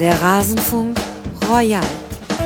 [0.00, 0.98] Der Rasenfunk
[1.48, 1.80] Royal.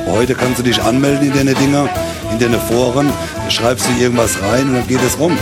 [0.05, 1.89] Heute kannst du dich anmelden in deine Dinger,
[2.31, 3.11] in deine Foren,
[3.49, 5.35] schreibst du irgendwas rein und dann geht es rum.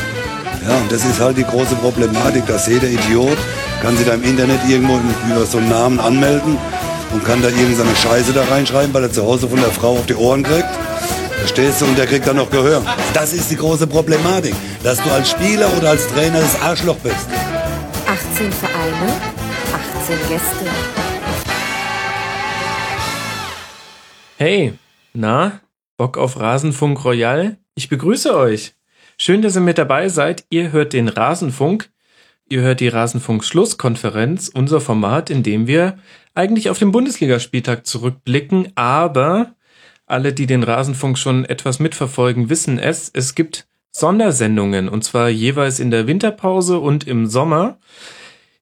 [0.65, 3.37] Ja, und das ist halt die große Problematik, dass jeder Idiot
[3.81, 4.99] kann sich da im Internet irgendwo
[5.29, 6.57] über so einen Namen anmelden
[7.11, 10.05] und kann da irgendeine Scheiße da reinschreiben, weil er zu Hause von der Frau auf
[10.05, 10.69] die Ohren kriegt.
[11.39, 11.85] Verstehst du?
[11.85, 12.83] Und der kriegt dann noch Gehör.
[13.13, 17.27] Das ist die große Problematik, dass du als Spieler oder als Trainer das Arschloch bist.
[18.07, 19.13] 18 Vereine,
[20.01, 21.06] 18 Gäste.
[24.39, 24.73] Hey,
[25.15, 25.61] na,
[25.97, 27.57] Bock auf Rasenfunk Royal?
[27.73, 28.75] Ich begrüße euch.
[29.17, 30.45] Schön, dass ihr mit dabei seid.
[30.51, 31.89] Ihr hört den Rasenfunk.
[32.47, 35.97] Ihr hört die Rasenfunk Schlusskonferenz, unser Format, in dem wir
[36.35, 39.55] eigentlich auf den Bundesligaspieltag zurückblicken, aber
[40.05, 43.09] alle, die den Rasenfunk schon etwas mitverfolgen, wissen es.
[43.11, 47.79] Es gibt Sondersendungen und zwar jeweils in der Winterpause und im Sommer,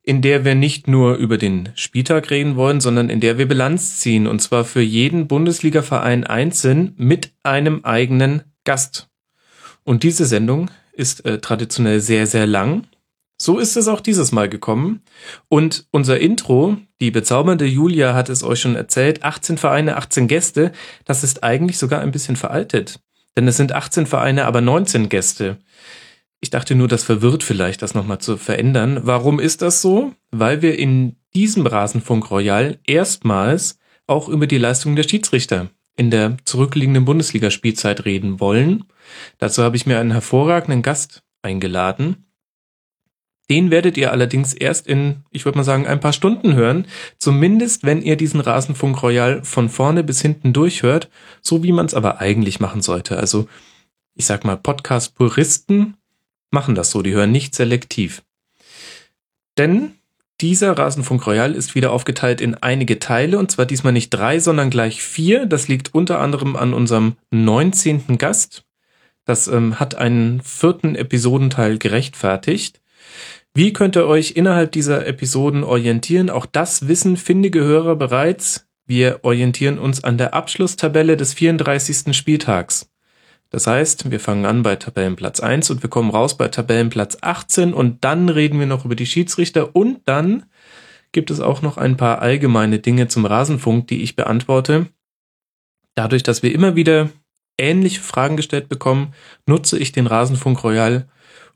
[0.06, 3.98] in der wir nicht nur über den Spieltag reden wollen, sondern in der wir Bilanz
[4.00, 9.10] ziehen und zwar für jeden Bundesligaverein einzeln mit einem eigenen Gast.
[9.84, 12.86] Und diese Sendung ist äh, traditionell sehr, sehr lang.
[13.42, 15.02] So ist es auch dieses Mal gekommen.
[15.50, 20.72] Und unser Intro, die bezaubernde Julia hat es euch schon erzählt, 18 Vereine, 18 Gäste,
[21.06, 23.00] das ist eigentlich sogar ein bisschen veraltet.
[23.36, 25.58] Denn es sind 18 Vereine, aber 19 Gäste.
[26.46, 29.00] Ich dachte nur, das verwirrt vielleicht, das nochmal zu verändern.
[29.02, 30.14] Warum ist das so?
[30.30, 36.38] Weil wir in diesem Rasenfunk Royal erstmals auch über die Leistung der Schiedsrichter in der
[36.46, 38.84] zurückliegenden Bundesligaspielzeit reden wollen.
[39.40, 42.28] Dazu habe ich mir einen hervorragenden Gast eingeladen.
[43.50, 46.86] Den werdet ihr allerdings erst in, ich würde mal sagen, ein paar Stunden hören.
[47.18, 51.10] Zumindest, wenn ihr diesen Rasenfunk Royal von vorne bis hinten durchhört,
[51.42, 53.18] so wie man es aber eigentlich machen sollte.
[53.18, 53.48] Also,
[54.14, 55.98] ich sag mal, Podcast-Puristen
[56.52, 58.24] machen das so, die hören nicht selektiv.
[59.58, 59.94] Denn
[60.42, 64.70] dieser Rasenfunk Royal ist wieder aufgeteilt in einige Teile und zwar diesmal nicht drei, sondern
[64.70, 65.46] gleich vier.
[65.46, 68.18] Das liegt unter anderem an unserem 19.
[68.18, 68.66] Gast.
[69.24, 72.82] Das ähm, hat einen vierten Episodenteil gerechtfertigt.
[73.54, 76.30] Wie könnt ihr euch innerhalb dieser Episoden orientieren?
[76.30, 78.68] Auch das wissen findige Hörer bereits.
[78.86, 82.16] Wir orientieren uns an der Abschlusstabelle des 34.
[82.16, 82.90] Spieltags.
[83.50, 87.74] Das heißt, wir fangen an bei Tabellenplatz 1 und wir kommen raus bei Tabellenplatz 18
[87.74, 90.46] und dann reden wir noch über die Schiedsrichter und dann
[91.12, 94.88] gibt es auch noch ein paar allgemeine Dinge zum Rasenfunk, die ich beantworte.
[95.94, 97.10] Dadurch, dass wir immer wieder
[97.58, 99.14] ähnliche Fragen gestellt bekommen,
[99.46, 101.08] nutze ich den Rasenfunk Royal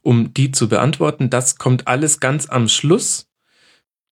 [0.01, 1.29] um die zu beantworten.
[1.29, 3.27] Das kommt alles ganz am Schluss.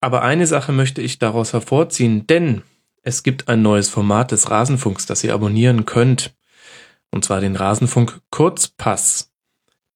[0.01, 2.61] Aber eine Sache möchte ich daraus hervorziehen, denn
[3.01, 6.37] es gibt ein neues Format des Rasenfunks, das ihr abonnieren könnt.
[7.12, 9.31] Und zwar den Rasenfunk Kurzpass.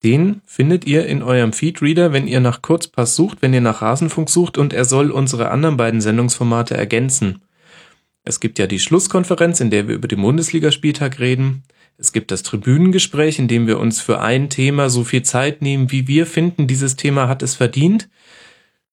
[0.04, 4.30] Den findet ihr in eurem Feedreader, wenn ihr nach Kurzpass sucht, wenn ihr nach Rasenfunk
[4.30, 7.44] sucht und er soll unsere anderen beiden Sendungsformate ergänzen.
[8.24, 11.64] Es gibt ja die Schlusskonferenz, in der wir über den Bundesligaspieltag reden.
[11.98, 15.92] Es gibt das Tribünengespräch, in dem wir uns für ein Thema so viel Zeit nehmen,
[15.92, 18.10] wie wir finden, dieses Thema hat es verdient.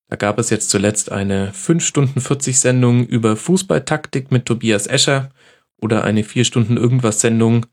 [0.08, 5.30] Da gab es jetzt zuletzt eine 5 Stunden 40 Sendung über Fußballtaktik mit Tobias Escher
[5.78, 7.66] oder eine 4 Stunden irgendwas Sendung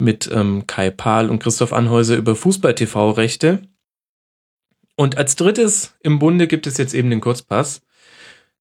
[0.00, 3.62] mit ähm, Kai Pahl und Christoph Anhäuser über Fußball-TV-Rechte.
[4.96, 7.82] Und als drittes im Bunde gibt es jetzt eben den Kurzpass.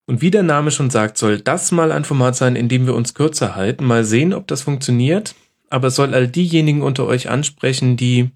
[0.05, 2.95] Und wie der Name schon sagt, soll das mal ein Format sein, in dem wir
[2.95, 3.85] uns kürzer halten.
[3.85, 5.35] Mal sehen, ob das funktioniert
[5.69, 8.31] aber soll all diejenigen unter euch ansprechen, die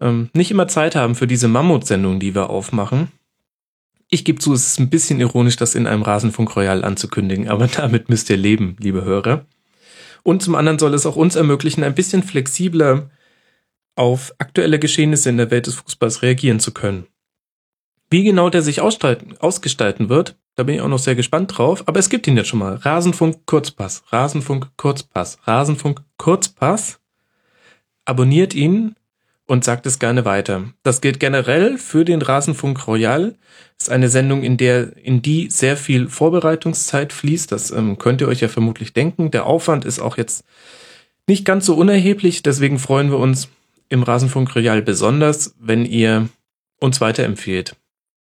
[0.00, 3.08] ähm, nicht immer Zeit haben für diese Mammutsendung, die wir aufmachen.
[4.08, 7.66] Ich gebe zu, es ist ein bisschen ironisch, das in einem Rasenfunk Royal anzukündigen, aber
[7.76, 9.46] damit müsst ihr leben, liebe Hörer.
[10.26, 13.10] Und zum anderen soll es auch uns ermöglichen, ein bisschen flexibler
[13.94, 17.06] auf aktuelle Geschehnisse in der Welt des Fußballs reagieren zu können.
[18.10, 21.84] Wie genau der sich ausgestalten wird, da bin ich auch noch sehr gespannt drauf.
[21.86, 22.74] Aber es gibt ihn jetzt schon mal.
[22.74, 24.02] Rasenfunk Kurzpass.
[24.08, 25.38] Rasenfunk Kurzpass.
[25.44, 26.98] Rasenfunk Kurzpass.
[28.04, 28.96] Abonniert ihn
[29.46, 30.64] und sagt es gerne weiter.
[30.82, 33.36] Das gilt generell für den Rasenfunk Royal.
[33.78, 37.52] Ist eine Sendung, in der, in die sehr viel Vorbereitungszeit fließt.
[37.52, 39.30] Das ähm, könnt ihr euch ja vermutlich denken.
[39.30, 40.44] Der Aufwand ist auch jetzt
[41.26, 42.42] nicht ganz so unerheblich.
[42.42, 43.48] Deswegen freuen wir uns
[43.88, 46.28] im Rasenfunk Royal besonders, wenn ihr
[46.80, 47.76] uns weiterempfehlt.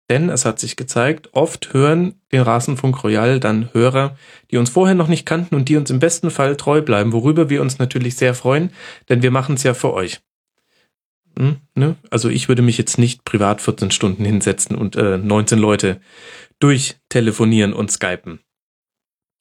[0.09, 4.17] Denn es hat sich gezeigt, oft hören den Rasenfunk Royal dann Hörer,
[4.51, 7.49] die uns vorher noch nicht kannten und die uns im besten Fall treu bleiben, worüber
[7.49, 8.71] wir uns natürlich sehr freuen,
[9.09, 10.21] denn wir machen es ja für euch.
[11.41, 11.97] Hm, ne?
[12.11, 15.99] Also ich würde mich jetzt nicht privat 14 Stunden hinsetzen und äh, 19 Leute
[16.59, 18.41] durchtelefonieren und skypen.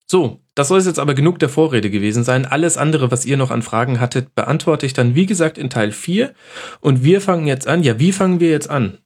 [0.08, 2.46] So, das soll jetzt aber genug der Vorrede gewesen sein.
[2.46, 5.92] Alles andere, was ihr noch an Fragen hattet, beantworte ich dann, wie gesagt, in Teil
[5.92, 6.34] 4.
[6.80, 7.84] Und wir fangen jetzt an.
[7.84, 9.00] Ja, wie fangen wir jetzt an?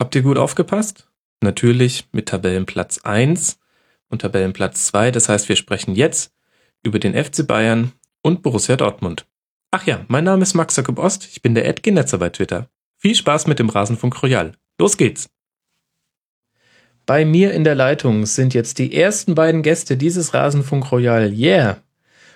[0.00, 1.08] Habt ihr gut aufgepasst?
[1.42, 3.60] Natürlich mit Tabellenplatz 1.
[4.08, 5.12] und Tabellenplatz 2.
[5.12, 6.34] Das heißt, wir sprechen jetzt
[6.82, 9.26] über den FC Bayern und Borussia Dortmund.
[9.74, 12.68] Ach ja, mein Name ist Max Jakob Ost, ich bin der Ed Genetzer bei Twitter.
[12.98, 14.52] Viel Spaß mit dem Rasenfunk Royal.
[14.78, 15.30] Los geht's!
[17.06, 21.32] Bei mir in der Leitung sind jetzt die ersten beiden Gäste dieses Rasenfunk Royal.
[21.32, 21.78] Yeah!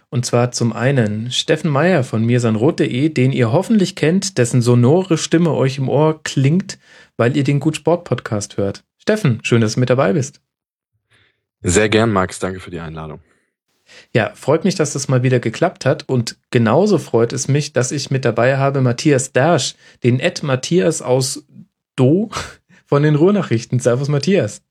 [0.08, 5.52] Und zwar zum einen Steffen Meyer von mirsanrot.de, den ihr hoffentlich kennt, dessen sonore Stimme
[5.52, 6.78] euch im Ohr klingt,
[7.18, 8.82] weil ihr den Gut Sport Podcast hört.
[8.96, 10.40] Steffen, schön, dass du mit dabei bist.
[11.60, 12.38] Sehr gern, Max.
[12.38, 13.20] Danke für die Einladung.
[14.12, 16.08] Ja, freut mich, dass das mal wieder geklappt hat.
[16.08, 21.02] Und genauso freut es mich, dass ich mit dabei habe Matthias Dersch, den Ed Matthias
[21.02, 21.44] aus
[21.96, 22.31] Do
[22.87, 23.78] von den Ruhrnachrichten.
[23.78, 24.62] Servus, Matthias.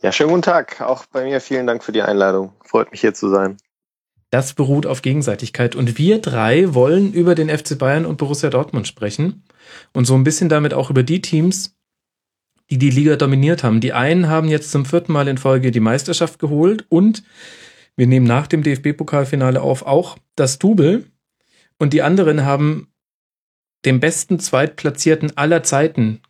[0.00, 0.80] Ja, schönen guten Tag.
[0.80, 2.52] Auch bei mir vielen Dank für die Einladung.
[2.64, 3.56] Freut mich hier zu sein.
[4.30, 5.74] Das beruht auf Gegenseitigkeit.
[5.74, 9.42] Und wir drei wollen über den FC Bayern und Borussia Dortmund sprechen.
[9.92, 11.74] Und so ein bisschen damit auch über die Teams,
[12.70, 13.80] die die Liga dominiert haben.
[13.80, 17.22] Die einen haben jetzt zum vierten Mal in Folge die Meisterschaft geholt und
[17.98, 21.04] wir nehmen nach dem DFB-Pokalfinale auf auch das Double.
[21.80, 22.92] Und die anderen haben
[23.84, 26.22] den besten Zweitplatzierten aller Zeiten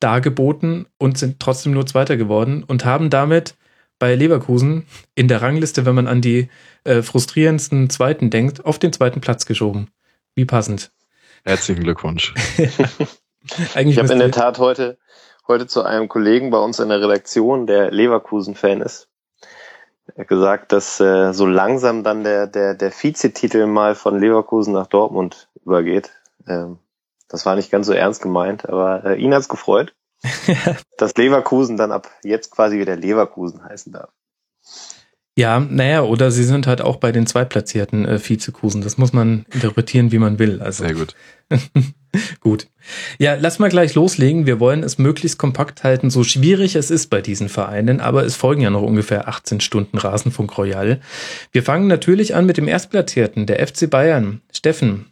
[0.00, 3.54] dargeboten und sind trotzdem nur Zweiter geworden und haben damit
[4.00, 6.48] bei Leverkusen in der Rangliste, wenn man an die
[6.82, 9.88] äh, frustrierendsten Zweiten denkt, auf den zweiten Platz geschoben.
[10.34, 10.90] Wie passend.
[11.44, 12.34] Herzlichen Glückwunsch.
[12.56, 14.98] ich habe in der Tat heute,
[15.46, 19.11] heute zu einem Kollegen bei uns in der Redaktion, der Leverkusen-Fan ist,
[20.16, 25.48] gesagt, dass äh, so langsam dann der, der, der Vizetitel mal von Leverkusen nach Dortmund
[25.64, 26.10] übergeht.
[26.46, 26.78] Ähm,
[27.28, 29.94] das war nicht ganz so ernst gemeint, aber äh, ihn hat's gefreut.
[30.98, 34.10] dass Leverkusen dann ab jetzt quasi wieder Leverkusen heißen darf.
[35.36, 38.82] Ja, naja, oder sie sind halt auch bei den zweitplatzierten äh, Vizekusen.
[38.82, 40.60] Das muss man interpretieren, wie man will.
[40.60, 40.84] Also.
[40.84, 41.16] Sehr gut.
[42.40, 42.68] gut.
[43.18, 44.46] Ja, lass mal gleich loslegen.
[44.46, 48.36] Wir wollen es möglichst kompakt halten, so schwierig es ist bei diesen Vereinen, aber es
[48.36, 51.00] folgen ja noch ungefähr 18 Stunden Rasenfunk Royal.
[51.52, 54.40] Wir fangen natürlich an mit dem Erstplatzierten, der FC Bayern.
[54.52, 55.06] Steffen,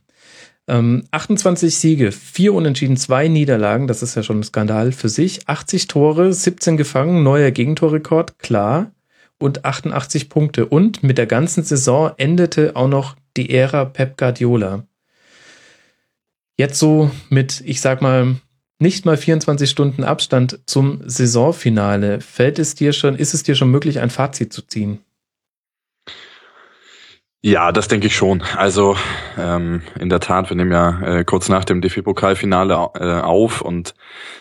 [0.71, 5.49] ähm, 28 Siege, 4 Unentschieden, 2 Niederlagen, das ist ja schon ein Skandal für sich.
[5.49, 8.93] 80 Tore, 17 gefangen, neuer Gegentorrekord, klar.
[9.39, 10.67] Und 88 Punkte.
[10.67, 14.85] Und mit der ganzen Saison endete auch noch die Ära Pep Guardiola.
[16.61, 18.37] Jetzt so mit, ich sag mal,
[18.79, 22.21] nicht mal 24 Stunden Abstand zum Saisonfinale.
[22.21, 24.99] Fällt es dir schon, ist es dir schon möglich, ein Fazit zu ziehen?
[27.41, 28.43] Ja, das denke ich schon.
[28.59, 28.95] Also
[29.39, 33.95] ähm, in der Tat, wir nehmen ja äh, kurz nach dem DFB-Pokalfinale äh, auf und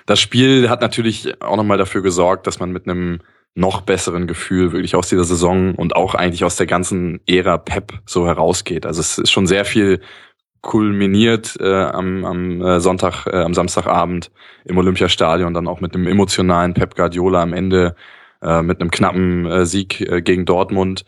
[0.06, 3.22] das Spiel hat natürlich auch nochmal dafür gesorgt, dass man mit einem
[3.56, 7.94] noch besseren Gefühl wirklich aus dieser Saison und auch eigentlich aus der ganzen Ära Pep
[8.06, 8.86] so herausgeht.
[8.86, 10.02] Also es ist schon sehr viel
[10.62, 14.32] kulminiert äh, am, am äh, Sonntag, äh, am Samstagabend
[14.66, 17.96] im Olympiastadion, dann auch mit einem emotionalen Pep Guardiola am Ende,
[18.42, 21.06] äh, mit einem knappen äh, Sieg äh, gegen Dortmund.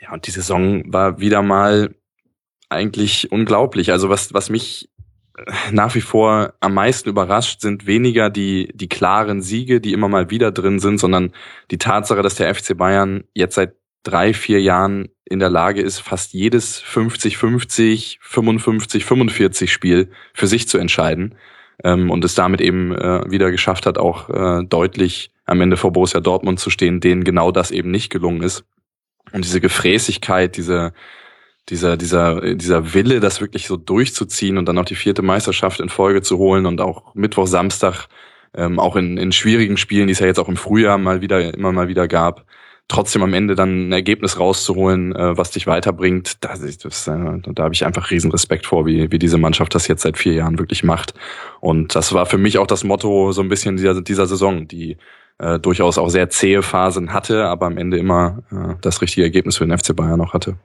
[0.00, 1.94] Ja, und die Saison war wieder mal
[2.68, 3.92] eigentlich unglaublich.
[3.92, 4.90] Also was, was mich
[5.36, 10.08] äh, nach wie vor am meisten überrascht, sind weniger die, die klaren Siege, die immer
[10.08, 11.32] mal wieder drin sind, sondern
[11.70, 13.74] die Tatsache, dass der FC Bayern jetzt seit
[14.04, 20.78] drei, vier Jahren in der Lage ist, fast jedes 50-50, 55-45 Spiel für sich zu
[20.78, 21.34] entscheiden
[21.82, 25.92] ähm, und es damit eben äh, wieder geschafft hat, auch äh, deutlich am Ende vor
[25.92, 28.64] Borussia Dortmund zu stehen, denen genau das eben nicht gelungen ist.
[29.32, 30.92] Und diese Gefräßigkeit, diese,
[31.68, 35.88] dieser, dieser, dieser Wille, das wirklich so durchzuziehen und dann auch die vierte Meisterschaft in
[35.88, 38.06] Folge zu holen und auch Mittwoch, Samstag,
[38.54, 41.54] ähm, auch in, in schwierigen Spielen, die es ja jetzt auch im Frühjahr mal wieder,
[41.54, 42.46] immer mal wieder gab,
[42.88, 47.64] trotzdem am Ende dann ein Ergebnis rauszuholen, äh, was dich weiterbringt, das, das, äh, da
[47.64, 50.58] habe ich einfach riesen Respekt vor, wie, wie diese Mannschaft das jetzt seit vier Jahren
[50.58, 51.14] wirklich macht.
[51.60, 54.96] Und das war für mich auch das Motto so ein bisschen dieser, dieser Saison, die
[55.38, 59.56] äh, durchaus auch sehr zähe Phasen hatte, aber am Ende immer äh, das richtige Ergebnis
[59.56, 60.56] für den FC Bayern noch hatte.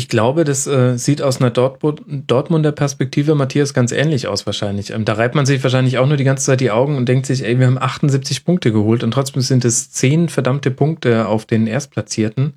[0.00, 4.92] Ich glaube, das äh, sieht aus einer Dortmund, Dortmunder Perspektive, Matthias, ganz ähnlich aus wahrscheinlich.
[4.92, 7.26] Ähm, da reibt man sich wahrscheinlich auch nur die ganze Zeit die Augen und denkt
[7.26, 11.44] sich, ey, wir haben 78 Punkte geholt und trotzdem sind es zehn verdammte Punkte auf
[11.44, 12.54] den Erstplatzierten.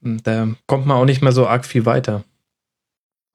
[0.00, 2.24] Hm, da kommt man auch nicht mehr so arg viel weiter.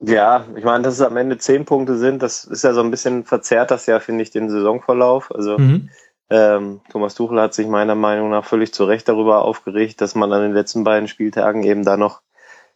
[0.00, 2.90] Ja, ich meine, dass es am Ende zehn Punkte sind, das ist ja so ein
[2.90, 5.32] bisschen verzerrt das ja, finde ich, den Saisonverlauf.
[5.32, 5.90] Also mhm.
[6.28, 10.32] ähm, Thomas Tuchel hat sich meiner Meinung nach völlig zu Recht darüber aufgeregt, dass man
[10.32, 12.24] an den letzten beiden Spieltagen eben da noch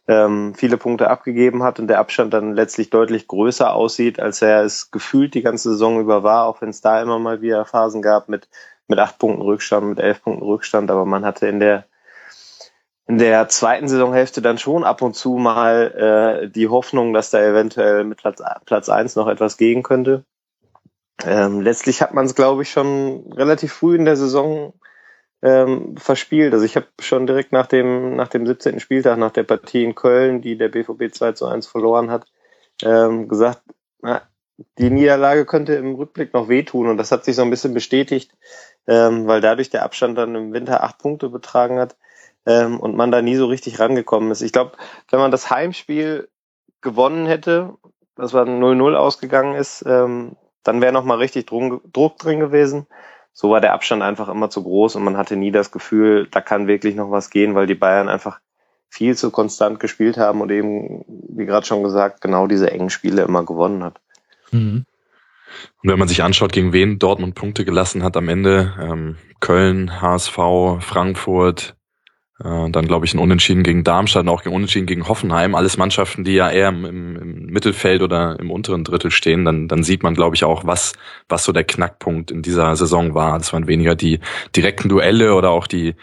[0.09, 4.63] ähm, viele Punkte abgegeben hat und der Abstand dann letztlich deutlich größer aussieht, als er
[4.63, 8.01] es gefühlt die ganze Saison über war, auch wenn es da immer mal wieder Phasen
[8.01, 8.49] gab mit,
[8.87, 11.85] mit acht Punkten Rückstand, mit elf Punkten Rückstand, aber man hatte in der
[13.05, 17.41] in der zweiten Saisonhälfte dann schon ab und zu mal äh, die Hoffnung, dass da
[17.41, 20.25] eventuell mit Platz, Platz eins noch etwas gehen könnte.
[21.23, 24.73] Ähm, letztlich hat man es, glaube ich, schon relativ früh in der Saison
[25.41, 26.53] ähm, verspielt.
[26.53, 28.79] Also ich habe schon direkt nach dem, nach dem 17.
[28.79, 32.25] Spieltag, nach der Partie in Köln, die der BVB 2 zu 1 verloren hat,
[32.83, 33.61] ähm, gesagt,
[34.01, 34.21] na,
[34.77, 38.31] die Niederlage könnte im Rückblick noch wehtun und das hat sich so ein bisschen bestätigt,
[38.87, 41.95] ähm, weil dadurch der Abstand dann im Winter acht Punkte betragen hat
[42.45, 44.41] ähm, und man da nie so richtig rangekommen ist.
[44.41, 44.73] Ich glaube,
[45.09, 46.27] wenn man das Heimspiel
[46.81, 47.73] gewonnen hätte,
[48.15, 52.85] das war 0-0 ausgegangen ist, ähm, dann wäre noch mal richtig Druck drin gewesen
[53.33, 56.41] so war der Abstand einfach immer zu groß und man hatte nie das Gefühl, da
[56.41, 58.39] kann wirklich noch was gehen, weil die Bayern einfach
[58.89, 63.21] viel zu konstant gespielt haben und eben, wie gerade schon gesagt, genau diese engen Spiele
[63.21, 64.01] immer gewonnen hat.
[64.51, 64.85] Mhm.
[65.81, 70.01] Und wenn man sich anschaut, gegen wen Dortmund Punkte gelassen hat am Ende, ähm, Köln,
[70.01, 70.37] HSV,
[70.79, 71.75] Frankfurt,
[72.43, 75.55] äh, dann glaube ich ein Unentschieden gegen Darmstadt und auch ein Unentschieden gegen Hoffenheim.
[75.55, 79.43] Alles Mannschaften, die ja eher im, im, Mittelfeld oder im unteren Drittel stehen.
[79.45, 80.93] Dann, dann sieht man, glaube ich, auch, was,
[81.27, 83.37] was so der Knackpunkt in dieser Saison war.
[83.37, 84.19] Das waren weniger die
[84.55, 85.95] direkten Duelle oder auch die,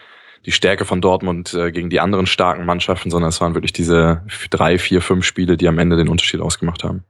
[0.44, 4.22] die Stärke von Dortmund äh, gegen die anderen starken Mannschaften, sondern es waren wirklich diese
[4.50, 7.04] drei, vier, fünf Spiele, die am Ende den Unterschied ausgemacht haben.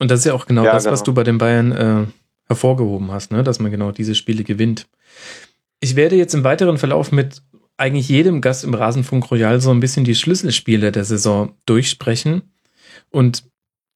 [0.00, 0.92] Und das ist ja auch genau ja, das, genau.
[0.94, 2.06] was du bei den Bayern äh,
[2.48, 3.44] hervorgehoben hast, ne?
[3.44, 4.88] dass man genau diese Spiele gewinnt.
[5.78, 7.42] Ich werde jetzt im weiteren Verlauf mit
[7.82, 12.42] eigentlich jedem Gast im Rasenfunk Royal so ein bisschen die Schlüsselspiele der Saison durchsprechen.
[13.10, 13.44] Und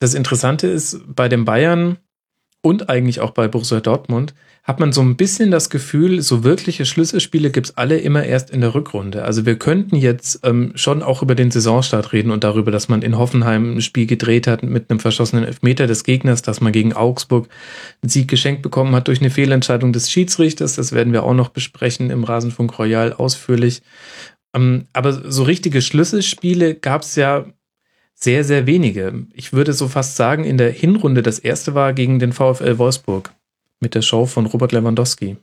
[0.00, 1.98] das Interessante ist, bei den Bayern
[2.66, 6.84] und eigentlich auch bei Borussia Dortmund hat man so ein bisschen das Gefühl, so wirkliche
[6.84, 9.22] Schlüsselspiele gibt's alle immer erst in der Rückrunde.
[9.22, 13.02] Also wir könnten jetzt ähm, schon auch über den Saisonstart reden und darüber, dass man
[13.02, 16.92] in Hoffenheim ein Spiel gedreht hat mit einem verschossenen Elfmeter des Gegners, dass man gegen
[16.92, 17.48] Augsburg
[18.02, 20.74] einen Sieg geschenkt bekommen hat durch eine Fehlentscheidung des Schiedsrichters.
[20.74, 23.82] Das werden wir auch noch besprechen im Rasenfunk Royal ausführlich.
[24.56, 27.44] Ähm, aber so richtige Schlüsselspiele gab's ja
[28.18, 29.26] sehr, sehr wenige.
[29.34, 33.32] Ich würde so fast sagen, in der Hinrunde das erste war gegen den VfL Wolfsburg
[33.78, 35.36] mit der Show von Robert Lewandowski.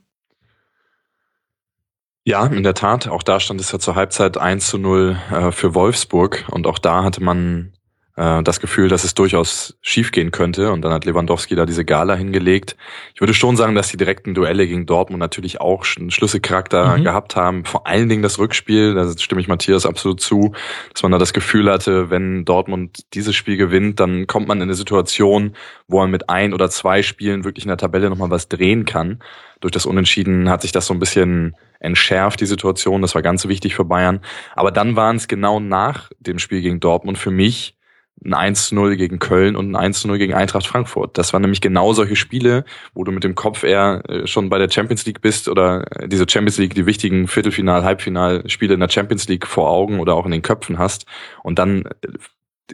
[2.24, 3.06] Ja, in der Tat.
[3.06, 6.46] Auch da stand es ja zur Halbzeit 1 zu 0 äh, für Wolfsburg.
[6.50, 7.73] Und auch da hatte man
[8.16, 10.70] äh, das Gefühl, dass es durchaus schiefgehen könnte.
[10.72, 12.76] Und dann hat Lewandowski da diese Gala hingelegt.
[13.14, 17.04] Ich würde schon sagen, dass die direkten Duelle gegen Dortmund natürlich auch einen Schlüsselcharakter mhm.
[17.04, 17.64] gehabt haben.
[17.64, 20.52] Vor allen Dingen das Rückspiel, da stimme ich Matthias absolut zu,
[20.92, 24.64] dass man da das Gefühl hatte, wenn Dortmund dieses Spiel gewinnt, dann kommt man in
[24.64, 25.56] eine Situation,
[25.88, 29.20] wo man mit ein oder zwei Spielen wirklich in der Tabelle nochmal was drehen kann.
[29.60, 33.02] Durch das Unentschieden hat sich das so ein bisschen entschärft, die Situation.
[33.02, 34.20] Das war ganz wichtig für Bayern.
[34.54, 37.76] Aber dann waren es genau nach dem Spiel gegen Dortmund für mich
[38.24, 41.18] ein 1-0 gegen Köln und ein 1-0 gegen Eintracht Frankfurt.
[41.18, 42.64] Das waren nämlich genau solche Spiele,
[42.94, 46.08] wo du mit dem Kopf eher äh, schon bei der Champions League bist oder äh,
[46.08, 50.24] diese Champions League, die wichtigen Viertelfinal, Halbfinalspiele in der Champions League vor Augen oder auch
[50.24, 51.06] in den Köpfen hast
[51.42, 52.08] und dann äh,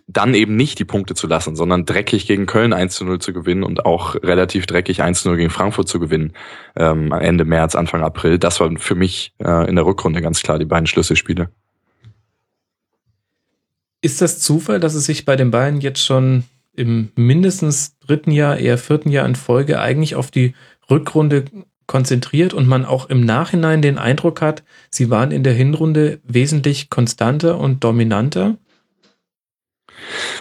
[0.06, 3.64] dann eben nicht die Punkte zu lassen, sondern dreckig gegen Köln 1 0 zu gewinnen
[3.64, 6.32] und auch relativ dreckig 1 0 gegen Frankfurt zu gewinnen,
[6.76, 8.38] ähm, Ende März, Anfang April.
[8.38, 11.50] Das waren für mich äh, in der Rückrunde ganz klar die beiden Schlüsselspiele.
[14.02, 18.56] Ist das Zufall, dass es sich bei den Bayern jetzt schon im mindestens dritten Jahr,
[18.56, 20.54] eher vierten Jahr in Folge eigentlich auf die
[20.88, 21.44] Rückrunde
[21.86, 26.88] konzentriert und man auch im Nachhinein den Eindruck hat, sie waren in der Hinrunde wesentlich
[26.88, 28.56] konstanter und dominanter?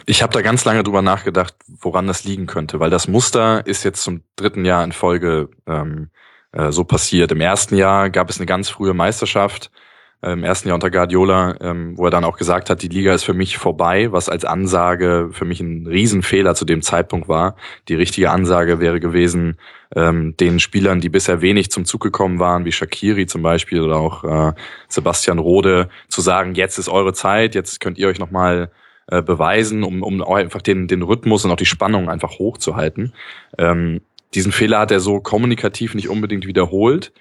[0.06, 3.84] Ich habe da ganz lange drüber nachgedacht, woran das liegen könnte, weil das Muster ist
[3.84, 6.12] jetzt zum dritten Jahr in Folge ähm,
[6.52, 7.32] äh, so passiert.
[7.32, 9.72] Im ersten Jahr gab es eine ganz frühe Meisterschaft,
[10.22, 13.24] im ersten Jahr unter Guardiola, ähm, wo er dann auch gesagt hat, die Liga ist
[13.24, 17.56] für mich vorbei, was als Ansage für mich ein Riesenfehler zu dem Zeitpunkt war.
[17.88, 19.58] Die richtige Ansage wäre gewesen,
[19.96, 23.96] ähm, den Spielern, die bisher wenig zum Zug gekommen waren, wie Shakiri zum Beispiel oder
[23.96, 24.54] auch äh,
[24.90, 28.72] Sebastian Rode, zu sagen, jetzt ist eure Zeit, jetzt könnt ihr euch nochmal
[29.08, 33.14] äh, beweisen, um, um einfach den, den Rhythmus und auch die Spannung einfach hochzuhalten.
[33.58, 34.02] Ähm,
[34.34, 37.14] diesen Fehler hat er so kommunikativ nicht unbedingt wiederholt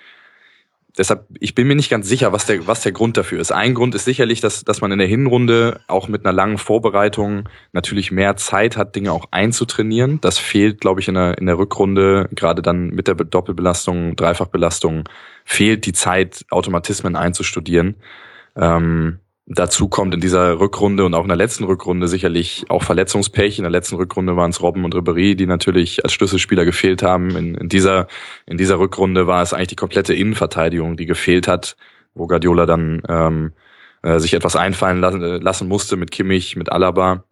[0.96, 3.52] deshalb, ich bin mir nicht ganz sicher, was der, was der Grund dafür ist.
[3.52, 7.48] Ein Grund ist sicherlich, dass, dass man in der Hinrunde auch mit einer langen Vorbereitung
[7.72, 10.20] natürlich mehr Zeit hat, Dinge auch einzutrainieren.
[10.20, 15.04] Das fehlt, glaube ich, in der, in der Rückrunde, gerade dann mit der Doppelbelastung, Dreifachbelastung,
[15.44, 17.96] fehlt die Zeit, Automatismen einzustudieren.
[18.56, 19.18] Ähm,
[19.50, 23.58] Dazu kommt in dieser Rückrunde und auch in der letzten Rückrunde sicherlich auch Verletzungspech.
[23.58, 27.34] In der letzten Rückrunde waren es Robben und Ribéry, die natürlich als Schlüsselspieler gefehlt haben.
[27.34, 28.08] In, in, dieser,
[28.44, 31.78] in dieser Rückrunde war es eigentlich die komplette Innenverteidigung, die gefehlt hat,
[32.12, 33.52] wo Guardiola dann ähm,
[34.02, 37.24] äh, sich etwas einfallen lassen, äh, lassen musste mit Kimmich, mit Alaba.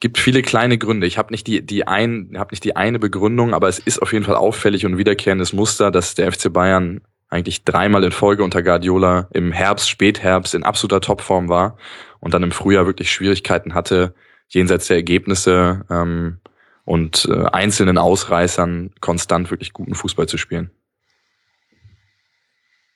[0.00, 1.06] Gibt viele kleine Gründe.
[1.06, 4.12] Ich habe nicht die die ein, habe nicht die eine Begründung, aber es ist auf
[4.12, 8.62] jeden Fall auffällig und wiederkehrendes Muster, dass der FC Bayern eigentlich dreimal in Folge unter
[8.62, 11.76] Guardiola im Herbst, Spätherbst in absoluter Topform war
[12.20, 14.14] und dann im Frühjahr wirklich Schwierigkeiten hatte,
[14.48, 16.38] jenseits der Ergebnisse ähm,
[16.84, 20.70] und äh, einzelnen Ausreißern konstant wirklich guten Fußball zu spielen.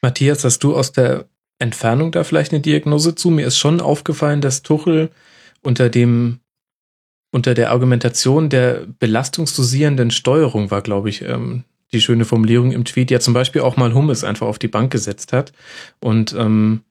[0.00, 1.26] Matthias, hast du aus der
[1.58, 3.30] Entfernung da vielleicht eine Diagnose zu?
[3.30, 5.10] Mir ist schon aufgefallen, dass Tuchel
[5.62, 6.40] unter dem
[7.32, 13.10] unter der Argumentation der belastungsdosierenden Steuerung war, glaube ich, ähm, die schöne Formulierung im Tweet,
[13.10, 15.52] ja zum Beispiel auch mal Hummes einfach auf die Bank gesetzt hat.
[16.00, 16.82] Und ähm,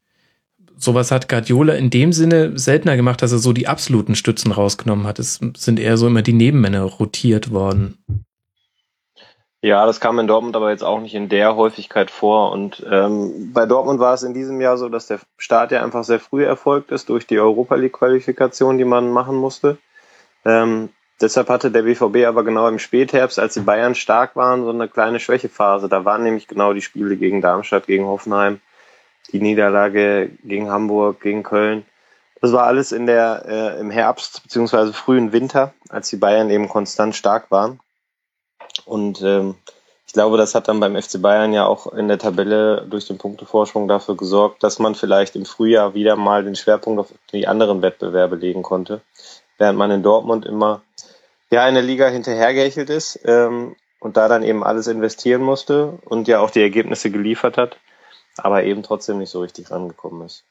[0.77, 5.05] sowas hat Guardiola in dem Sinne seltener gemacht, dass er so die absoluten Stützen rausgenommen
[5.05, 5.19] hat.
[5.19, 7.97] Es sind eher so immer die Nebenmänner rotiert worden.
[9.61, 12.51] Ja, das kam in Dortmund aber jetzt auch nicht in der Häufigkeit vor.
[12.53, 16.05] Und ähm, bei Dortmund war es in diesem Jahr so, dass der Start ja einfach
[16.05, 19.77] sehr früh erfolgt ist durch die Europa League-Qualifikation, die man machen musste.
[20.45, 20.89] Ähm,
[21.21, 24.87] deshalb hatte der BVB aber genau im Spätherbst, als die Bayern stark waren, so eine
[24.87, 25.89] kleine Schwächephase.
[25.89, 28.59] Da waren nämlich genau die Spiele gegen Darmstadt, gegen Hoffenheim,
[29.31, 31.85] die Niederlage gegen Hamburg, gegen Köln.
[32.41, 36.69] Das war alles in der äh, im Herbst beziehungsweise frühen Winter, als die Bayern eben
[36.69, 37.79] konstant stark waren.
[38.85, 39.55] Und ähm,
[40.07, 43.17] ich glaube, das hat dann beim FC Bayern ja auch in der Tabelle durch den
[43.17, 47.81] Punktevorsprung dafür gesorgt, dass man vielleicht im Frühjahr wieder mal den Schwerpunkt auf die anderen
[47.81, 49.01] Wettbewerbe legen konnte,
[49.59, 50.81] während man in Dortmund immer
[51.51, 56.27] ja in der Liga hinterhergehechelt ist ähm, und da dann eben alles investieren musste und
[56.27, 57.77] ja auch die Ergebnisse geliefert hat,
[58.37, 60.43] aber eben trotzdem nicht so richtig rangekommen ist.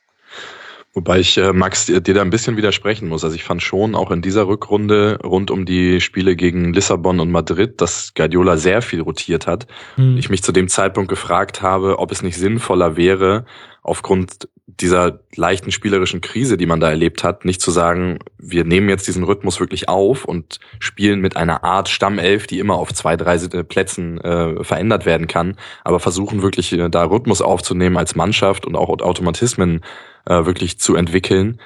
[0.94, 3.22] Wobei ich, äh, Max, dir, da ein bisschen widersprechen muss.
[3.22, 7.30] Also ich fand schon auch in dieser Rückrunde rund um die Spiele gegen Lissabon und
[7.30, 9.66] Madrid, dass Guardiola sehr viel rotiert hat.
[9.96, 10.16] Mhm.
[10.16, 13.44] Ich mich zu dem Zeitpunkt gefragt habe, ob es nicht sinnvoller wäre,
[13.82, 18.90] aufgrund dieser leichten spielerischen Krise, die man da erlebt hat, nicht zu sagen, wir nehmen
[18.90, 23.16] jetzt diesen Rhythmus wirklich auf und spielen mit einer Art Stammelf, die immer auf zwei,
[23.16, 28.66] drei Plätzen äh, verändert werden kann, aber versuchen wirklich äh, da Rhythmus aufzunehmen als Mannschaft
[28.66, 29.80] und auch Automatismen
[30.26, 31.58] äh, wirklich zu entwickeln.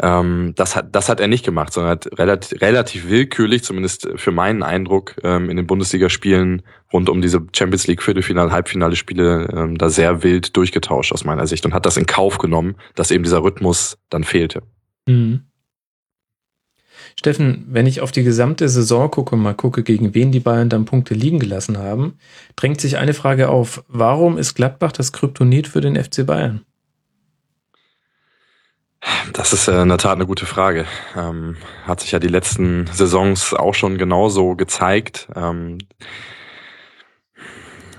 [0.00, 4.32] Ähm, das hat das hat er nicht gemacht, sondern hat relativ, relativ willkürlich, zumindest für
[4.32, 9.76] meinen Eindruck, ähm, in den Bundesligaspielen rund um diese Champions League Viertelfinale, Halbfinale Spiele ähm,
[9.76, 13.22] da sehr wild durchgetauscht aus meiner Sicht und hat das in Kauf genommen, dass eben
[13.22, 14.62] dieser Rhythmus dann fehlte.
[15.06, 15.42] Mhm.
[17.18, 20.70] Steffen, wenn ich auf die gesamte Saison gucke und mal gucke, gegen wen die Bayern
[20.70, 22.14] dann Punkte liegen gelassen haben,
[22.56, 23.84] drängt sich eine Frage auf.
[23.88, 26.62] Warum ist Gladbach das Kryptonit für den FC Bayern?
[29.32, 30.86] Das ist äh, in der Tat eine gute Frage.
[31.16, 35.28] Ähm, hat sich ja die letzten Saisons auch schon genauso gezeigt.
[35.34, 35.78] Ähm,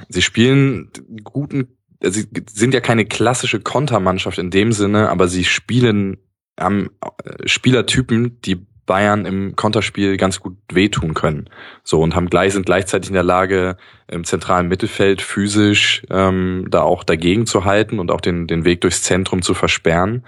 [0.08, 0.92] sie spielen
[1.24, 6.18] guten, sie sind ja keine klassische Kontermannschaft in dem Sinne, aber sie spielen
[6.56, 11.50] am äh, Spielertypen, die Bayern im Konterspiel ganz gut wehtun können.
[11.84, 16.82] So und haben gleich sind gleichzeitig in der Lage im zentralen Mittelfeld physisch ähm, da
[16.82, 20.26] auch dagegen zu halten und auch den den Weg durchs Zentrum zu versperren.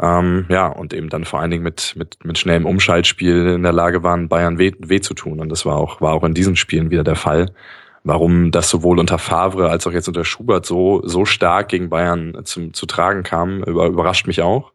[0.00, 3.72] Ähm, ja, und eben dann vor allen Dingen mit, mit, mit schnellem Umschaltspiel in der
[3.72, 5.40] Lage waren, Bayern weh, weh zu tun.
[5.40, 7.52] Und das war auch, war auch in diesen Spielen wieder der Fall.
[8.04, 12.44] Warum das sowohl unter Favre als auch jetzt unter Schubert so, so stark gegen Bayern
[12.44, 14.72] zu, zu tragen kam, überrascht mich auch.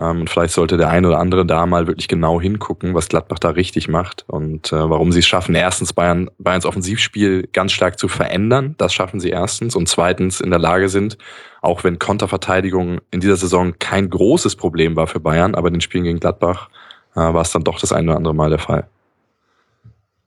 [0.00, 3.38] Ähm, und vielleicht sollte der eine oder andere da mal wirklich genau hingucken, was Gladbach
[3.38, 7.98] da richtig macht und äh, warum sie es schaffen, erstens Bayern, Bayerns Offensivspiel ganz stark
[7.98, 8.74] zu verändern.
[8.78, 9.76] Das schaffen sie erstens.
[9.76, 11.16] Und zweitens in der Lage sind,
[11.62, 15.80] auch wenn Konterverteidigung in dieser Saison kein großes Problem war für Bayern, aber in den
[15.80, 16.68] Spielen gegen Gladbach
[17.14, 18.88] äh, war es dann doch das eine oder andere Mal der Fall.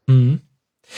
[0.08, 0.42] Mhm.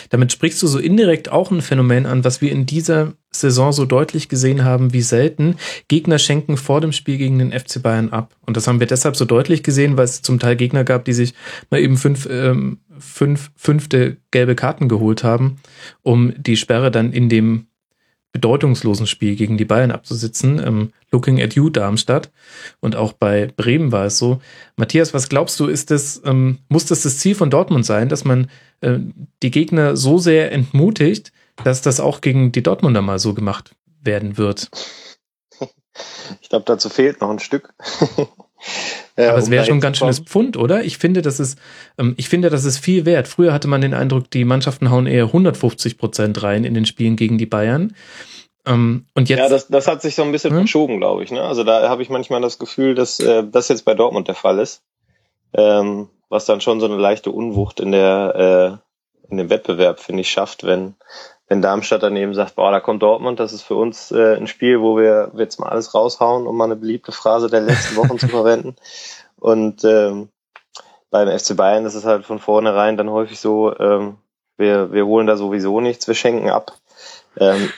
[0.10, 3.86] Damit sprichst du so indirekt auch ein Phänomen an, was wir in dieser Saison so
[3.86, 5.56] deutlich gesehen haben wie selten.
[5.88, 8.36] Gegner schenken vor dem Spiel gegen den FC Bayern ab.
[8.46, 11.14] Und das haben wir deshalb so deutlich gesehen, weil es zum Teil Gegner gab, die
[11.14, 11.34] sich
[11.70, 15.58] mal eben fünf, ähm, fünf fünfte gelbe Karten geholt haben,
[16.02, 17.68] um die Sperre dann in dem
[18.32, 20.60] bedeutungslosen Spiel gegen die Bayern abzusitzen.
[20.60, 22.32] Ähm, looking at you, Darmstadt.
[22.80, 24.42] Und auch bei Bremen war es so.
[24.76, 28.26] Matthias, was glaubst du, ist das, ähm, muss das das Ziel von Dortmund sein, dass
[28.26, 28.50] man
[28.82, 29.00] äh,
[29.42, 31.32] die Gegner so sehr entmutigt,
[31.64, 34.70] dass das auch gegen die Dortmunder mal so gemacht werden wird?
[36.42, 37.74] Ich glaube, dazu fehlt noch ein Stück.
[39.16, 40.84] Aber es wäre schon ein ganz schönes Pfund, oder?
[40.84, 41.60] Ich finde, das ist,
[41.98, 43.28] ähm, ich finde, das ist viel wert.
[43.28, 47.16] Früher hatte man den Eindruck, die Mannschaften hauen eher 150 Prozent rein in den Spielen
[47.16, 47.96] gegen die Bayern.
[48.66, 50.60] Ähm, und jetzt, ja, das, das hat sich so ein bisschen hm?
[50.60, 51.32] verschoben, glaube ich.
[51.32, 51.42] Ne?
[51.42, 54.60] Also da habe ich manchmal das Gefühl, dass äh, das jetzt bei Dortmund der Fall
[54.60, 54.84] ist.
[55.54, 60.22] Ähm, was dann schon so eine leichte Unwucht in der äh, in dem Wettbewerb, finde
[60.22, 60.96] ich, schafft, wenn
[61.50, 64.82] wenn Darmstadt daneben sagt, boah, da kommt Dortmund, das ist für uns äh, ein Spiel,
[64.82, 68.28] wo wir jetzt mal alles raushauen, um mal eine beliebte Phrase der letzten Wochen zu
[68.30, 68.76] verwenden.
[69.38, 70.30] Und ähm,
[71.10, 74.18] beim FC Bayern ist es halt von vornherein dann häufig so, ähm,
[74.58, 76.74] wir, wir holen da sowieso nichts, wir schenken ab.
[77.38, 77.72] Ähm,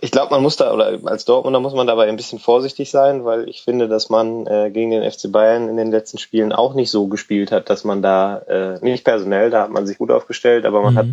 [0.00, 3.24] ich glaube, man muss da, oder als Dortmunder muss man dabei ein bisschen vorsichtig sein,
[3.24, 6.74] weil ich finde, dass man äh, gegen den FC Bayern in den letzten Spielen auch
[6.74, 10.10] nicht so gespielt hat, dass man da, äh, nicht personell, da hat man sich gut
[10.10, 10.98] aufgestellt, aber man mhm.
[10.98, 11.06] hat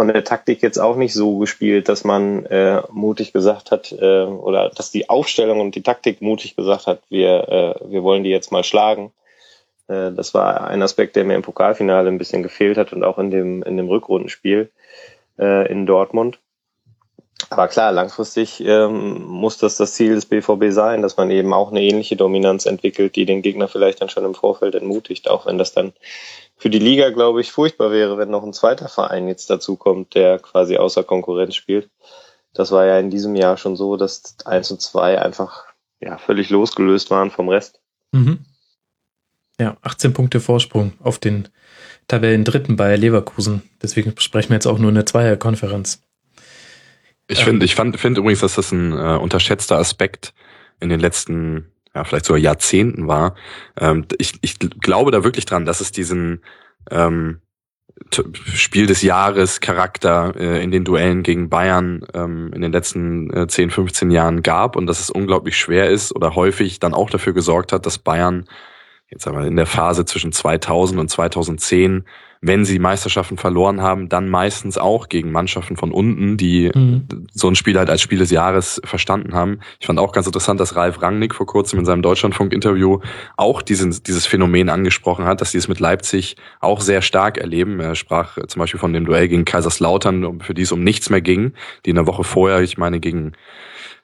[0.00, 4.22] von der Taktik jetzt auch nicht so gespielt, dass man äh, mutig gesagt hat, äh,
[4.22, 8.30] oder dass die Aufstellung und die Taktik mutig gesagt hat, wir, äh, wir wollen die
[8.30, 9.12] jetzt mal schlagen.
[9.88, 13.18] Äh, das war ein Aspekt, der mir im Pokalfinale ein bisschen gefehlt hat und auch
[13.18, 14.70] in dem, in dem Rückrundenspiel
[15.38, 16.38] äh, in Dortmund.
[17.50, 21.72] Aber klar, langfristig ähm, muss das das Ziel des BVB sein, dass man eben auch
[21.72, 25.58] eine ähnliche Dominanz entwickelt, die den Gegner vielleicht dann schon im Vorfeld entmutigt, auch wenn
[25.58, 25.92] das dann
[26.56, 30.14] für die Liga, glaube ich, furchtbar wäre, wenn noch ein zweiter Verein jetzt dazu kommt,
[30.14, 31.90] der quasi außer Konkurrenz spielt.
[32.54, 35.64] Das war ja in diesem Jahr schon so, dass eins und zwei einfach
[36.00, 37.80] ja völlig losgelöst waren vom Rest.
[38.12, 38.44] Mhm.
[39.58, 41.48] Ja, 18 Punkte Vorsprung auf den
[42.06, 43.62] Tabellen dritten Bayer Leverkusen.
[43.82, 46.02] Deswegen sprechen wir jetzt auch nur eine Zweierkonferenz.
[47.30, 50.34] Ich finde, ich fand, finde übrigens, dass das ein äh, unterschätzter Aspekt
[50.80, 53.36] in den letzten, ja, vielleicht sogar Jahrzehnten war.
[53.78, 56.42] Ähm, ich, ich glaube da wirklich dran, dass es diesen
[56.90, 57.40] ähm,
[58.54, 63.46] Spiel des Jahres Charakter äh, in den Duellen gegen Bayern ähm, in den letzten äh,
[63.46, 67.32] 10, 15 Jahren gab und dass es unglaublich schwer ist oder häufig dann auch dafür
[67.32, 68.46] gesorgt hat, dass Bayern
[69.08, 72.04] jetzt einmal in der Phase zwischen 2000 und 2010
[72.42, 77.26] wenn sie Meisterschaften verloren haben, dann meistens auch gegen Mannschaften von unten, die mhm.
[77.34, 79.60] so ein Spiel halt als Spiel des Jahres verstanden haben.
[79.78, 83.00] Ich fand auch ganz interessant, dass Ralf Rangnick vor kurzem in seinem Deutschlandfunk-Interview
[83.36, 87.78] auch diesen, dieses Phänomen angesprochen hat, dass sie es mit Leipzig auch sehr stark erleben.
[87.78, 91.20] Er sprach zum Beispiel von dem Duell gegen Kaiserslautern, für die es um nichts mehr
[91.20, 91.52] ging,
[91.84, 93.32] die in der Woche vorher, ich meine, gegen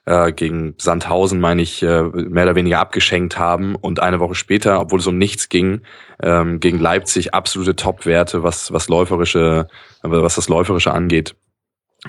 [0.07, 3.75] äh, gegen Sandhausen, meine ich, äh, mehr oder weniger abgeschenkt haben.
[3.75, 5.81] Und eine Woche später, obwohl es um nichts ging,
[6.23, 9.67] ähm, gegen Leipzig absolute Top-Werte, was, was läuferische,
[10.01, 11.35] was das Läuferische angeht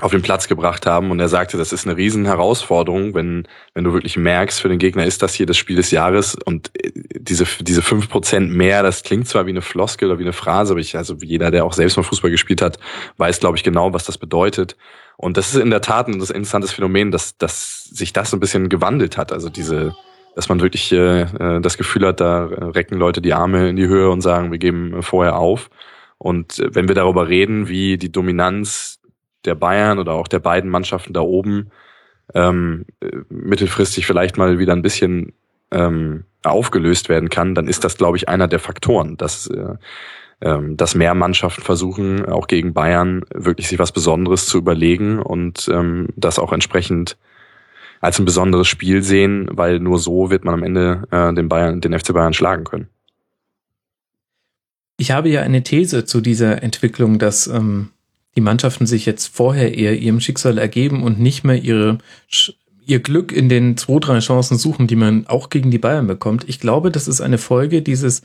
[0.00, 1.11] auf den Platz gebracht haben.
[1.11, 4.78] Und er sagte, das ist eine riesen Herausforderung, wenn, wenn du wirklich merkst, für den
[4.78, 6.37] Gegner ist das hier das Spiel des Jahres.
[6.44, 10.24] Und äh, diese, diese fünf Prozent mehr, das klingt zwar wie eine Floskel oder wie
[10.24, 12.78] eine Phrase, aber ich, also jeder, der auch selbst mal Fußball gespielt hat,
[13.16, 14.76] weiß, glaube ich, genau, was das bedeutet.
[15.20, 18.68] Und das ist in der Tat ein interessantes Phänomen, dass, dass sich das ein bisschen
[18.68, 19.33] gewandelt hat.
[19.33, 19.96] Also diese,
[20.37, 23.88] dass man wirklich äh, äh das Gefühl hat, da recken Leute die Arme in die
[23.88, 25.70] Höhe und sagen, wir geben vorher auf.
[26.18, 29.00] Und äh, wenn wir darüber reden, wie die Dominanz
[29.44, 31.72] der Bayern oder auch der beiden Mannschaften da oben
[32.33, 32.87] ähm,
[33.28, 35.33] mittelfristig vielleicht mal wieder ein bisschen
[35.72, 39.74] ähm, aufgelöst werden kann, dann ist das, glaube ich, einer der Faktoren, dass, äh,
[40.40, 45.68] ähm, dass mehr Mannschaften versuchen, auch gegen Bayern wirklich sich was Besonderes zu überlegen und
[45.72, 47.16] ähm, das auch entsprechend
[48.01, 51.81] als ein besonderes Spiel sehen, weil nur so wird man am Ende äh, den Bayern,
[51.81, 52.88] den FC Bayern schlagen können.
[54.96, 57.90] Ich habe ja eine These zu dieser Entwicklung, dass ähm,
[58.37, 61.98] die Mannschaften sich jetzt vorher eher ihrem Schicksal ergeben und nicht mehr ihre,
[62.87, 66.48] ihr Glück in den zwei, drei Chancen suchen, die man auch gegen die Bayern bekommt.
[66.48, 68.22] Ich glaube, das ist eine Folge dieses,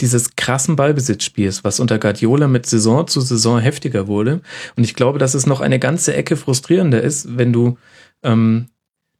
[0.00, 4.40] dieses krassen Ballbesitzspiels, was unter Guardiola mit Saison zu Saison heftiger wurde.
[4.76, 7.78] Und ich glaube, dass es noch eine ganze Ecke frustrierender ist, wenn du
[8.22, 8.66] ähm,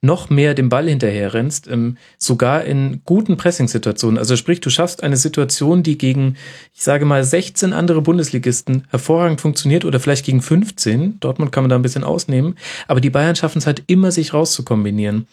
[0.05, 4.19] noch mehr dem Ball hinterher rennst, ähm, sogar in guten Pressing-Situationen.
[4.19, 6.37] Also sprich, du schaffst eine Situation, die gegen,
[6.75, 11.21] ich sage mal, 16 andere Bundesligisten hervorragend funktioniert oder vielleicht gegen 15.
[11.21, 12.57] Dortmund kann man da ein bisschen ausnehmen.
[12.87, 15.27] Aber die Bayern schaffen es halt immer, sich rauszukombinieren.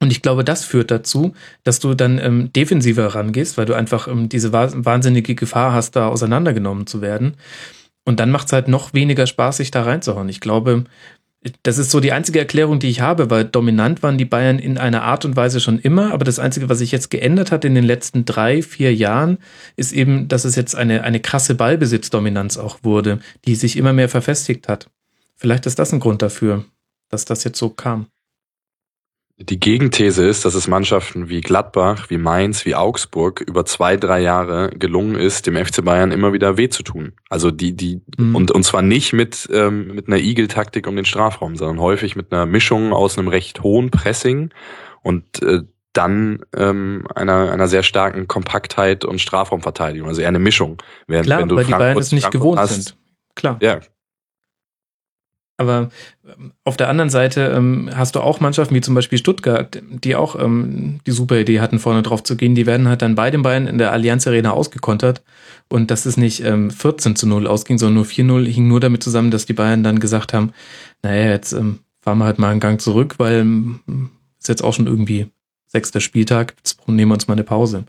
[0.00, 1.34] Und ich glaube, das führt dazu,
[1.64, 6.08] dass du dann ähm, defensiver rangehst, weil du einfach ähm, diese wahnsinnige Gefahr hast, da
[6.08, 7.34] auseinandergenommen zu werden.
[8.04, 10.28] Und dann macht es halt noch weniger Spaß, sich da reinzuhauen.
[10.28, 10.84] Ich glaube,
[11.62, 14.78] das ist so die einzige Erklärung, die ich habe, weil dominant waren die Bayern in
[14.78, 16.12] einer Art und Weise schon immer.
[16.12, 19.38] Aber das Einzige, was sich jetzt geändert hat in den letzten drei, vier Jahren,
[19.76, 24.08] ist eben, dass es jetzt eine, eine krasse Ballbesitzdominanz auch wurde, die sich immer mehr
[24.08, 24.90] verfestigt hat.
[25.36, 26.64] Vielleicht ist das ein Grund dafür,
[27.08, 28.06] dass das jetzt so kam.
[29.40, 34.20] Die Gegenthese ist, dass es Mannschaften wie Gladbach, wie Mainz, wie Augsburg über zwei, drei
[34.20, 37.12] Jahre gelungen ist, dem FC Bayern immer wieder weh zu tun.
[37.30, 38.34] Also die, die, mhm.
[38.34, 42.32] und, und zwar nicht mit, ähm, mit einer Igel-Taktik um den Strafraum, sondern häufig mit
[42.32, 44.50] einer Mischung aus einem recht hohen Pressing
[45.02, 45.60] und äh,
[45.92, 50.08] dann ähm, einer, einer sehr starken Kompaktheit und Strafraumverteidigung.
[50.08, 50.82] Also eher eine Mischung.
[51.06, 52.96] Während, Klar, wenn du weil Frankfurt, die Bayern es nicht Frankfurt gewohnt hast, sind.
[53.36, 53.58] Klar.
[53.62, 53.80] Ja,
[55.58, 55.90] aber
[56.24, 60.14] ähm, auf der anderen Seite ähm, hast du auch Mannschaften wie zum Beispiel Stuttgart, die
[60.16, 62.54] auch ähm, die super Idee hatten, vorne drauf zu gehen.
[62.54, 65.22] Die werden halt dann bei den Beinen in der Allianz Arena ausgekontert.
[65.68, 69.02] Und dass es nicht ähm, 14 zu 0 ausging, sondern nur 4-0, hing nur damit
[69.02, 70.52] zusammen, dass die Bayern dann gesagt haben,
[71.02, 74.72] naja, jetzt ähm, fahren wir halt mal einen Gang zurück, weil ähm, ist jetzt auch
[74.72, 75.26] schon irgendwie
[75.66, 77.84] sechster Spieltag, jetzt nehmen wir uns mal eine Pause.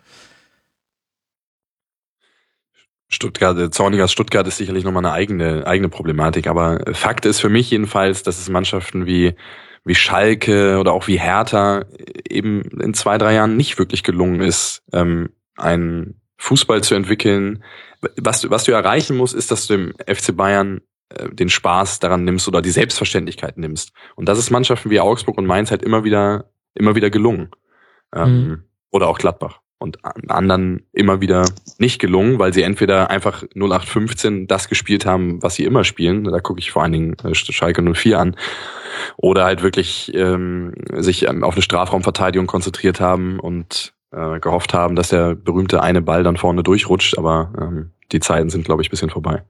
[3.09, 7.49] Stuttgart, äh, Zornigers Stuttgart ist sicherlich nochmal eine eigene, eigene Problematik, aber Fakt ist für
[7.49, 9.35] mich jedenfalls, dass es Mannschaften wie,
[9.83, 11.85] wie Schalke oder auch wie Hertha
[12.29, 17.63] eben in zwei, drei Jahren nicht wirklich gelungen ist, ähm, einen Fußball zu entwickeln.
[18.15, 21.99] Was du, was du erreichen musst, ist, dass du dem FC Bayern äh, den Spaß
[21.99, 23.91] daran nimmst oder die Selbstverständlichkeit nimmst.
[24.15, 27.49] Und das ist Mannschaften wie Augsburg und Mainz halt immer wieder, immer wieder gelungen.
[28.15, 28.63] Ähm, mhm.
[28.91, 29.61] Oder auch Gladbach.
[29.79, 31.45] Und anderen immer wieder
[31.77, 36.25] nicht gelungen, weil sie entweder einfach 0815 das gespielt haben, was sie immer spielen.
[36.25, 38.35] Da gucke ich vor allen Dingen äh, Schalke 04 an.
[39.15, 45.09] Oder halt wirklich ähm, sich auf eine Strafraumverteidigung konzentriert haben und äh, gehofft haben, dass
[45.09, 47.17] der berühmte eine Ball dann vorne durchrutscht.
[47.17, 49.43] Aber ähm, die Zeiten sind, glaube ich, bisschen vorbei.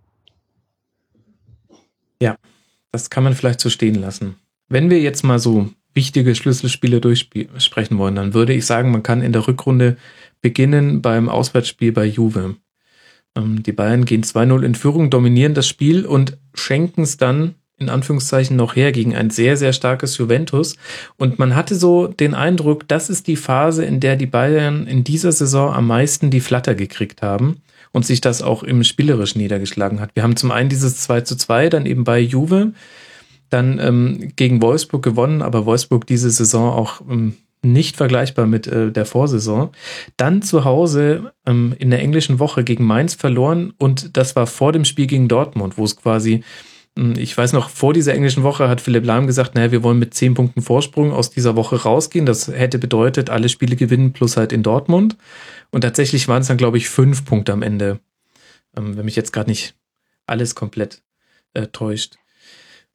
[2.21, 2.35] Ja,
[2.91, 4.35] das kann man vielleicht so stehen lassen.
[4.67, 9.21] Wenn wir jetzt mal so wichtige Schlüsselspiele durchsprechen wollen, dann würde ich sagen, man kann
[9.21, 9.97] in der Rückrunde
[10.41, 12.55] beginnen beim Auswärtsspiel bei Juve.
[13.35, 17.89] Ähm, die Bayern gehen 2-0 in Führung, dominieren das Spiel und schenken es dann in
[17.89, 20.75] Anführungszeichen noch her gegen ein sehr, sehr starkes Juventus.
[21.17, 25.03] Und man hatte so den Eindruck, das ist die Phase, in der die Bayern in
[25.03, 30.01] dieser Saison am meisten die Flatter gekriegt haben und sich das auch im Spielerisch niedergeschlagen
[30.01, 30.11] hat.
[30.13, 32.73] Wir haben zum einen dieses 2 zu 2 dann eben bei Juve,
[33.49, 38.91] dann ähm, gegen Wolfsburg gewonnen, aber Wolfsburg diese Saison auch ähm, nicht vergleichbar mit äh,
[38.91, 39.69] der Vorsaison.
[40.17, 44.71] Dann zu Hause ähm, in der englischen Woche gegen Mainz verloren und das war vor
[44.71, 46.43] dem Spiel gegen Dortmund, wo es quasi
[46.99, 49.99] hm, ich weiß noch, vor dieser englischen Woche hat Philipp Lahm gesagt, naja, wir wollen
[49.99, 52.25] mit zehn Punkten Vorsprung aus dieser Woche rausgehen.
[52.25, 55.15] Das hätte bedeutet, alle Spiele gewinnen plus halt in Dortmund.
[55.71, 57.99] Und tatsächlich waren es dann, glaube ich, fünf Punkte am Ende.
[58.75, 59.75] Ähm, wenn mich jetzt gerade nicht
[60.27, 61.01] alles komplett
[61.53, 62.17] äh, täuscht.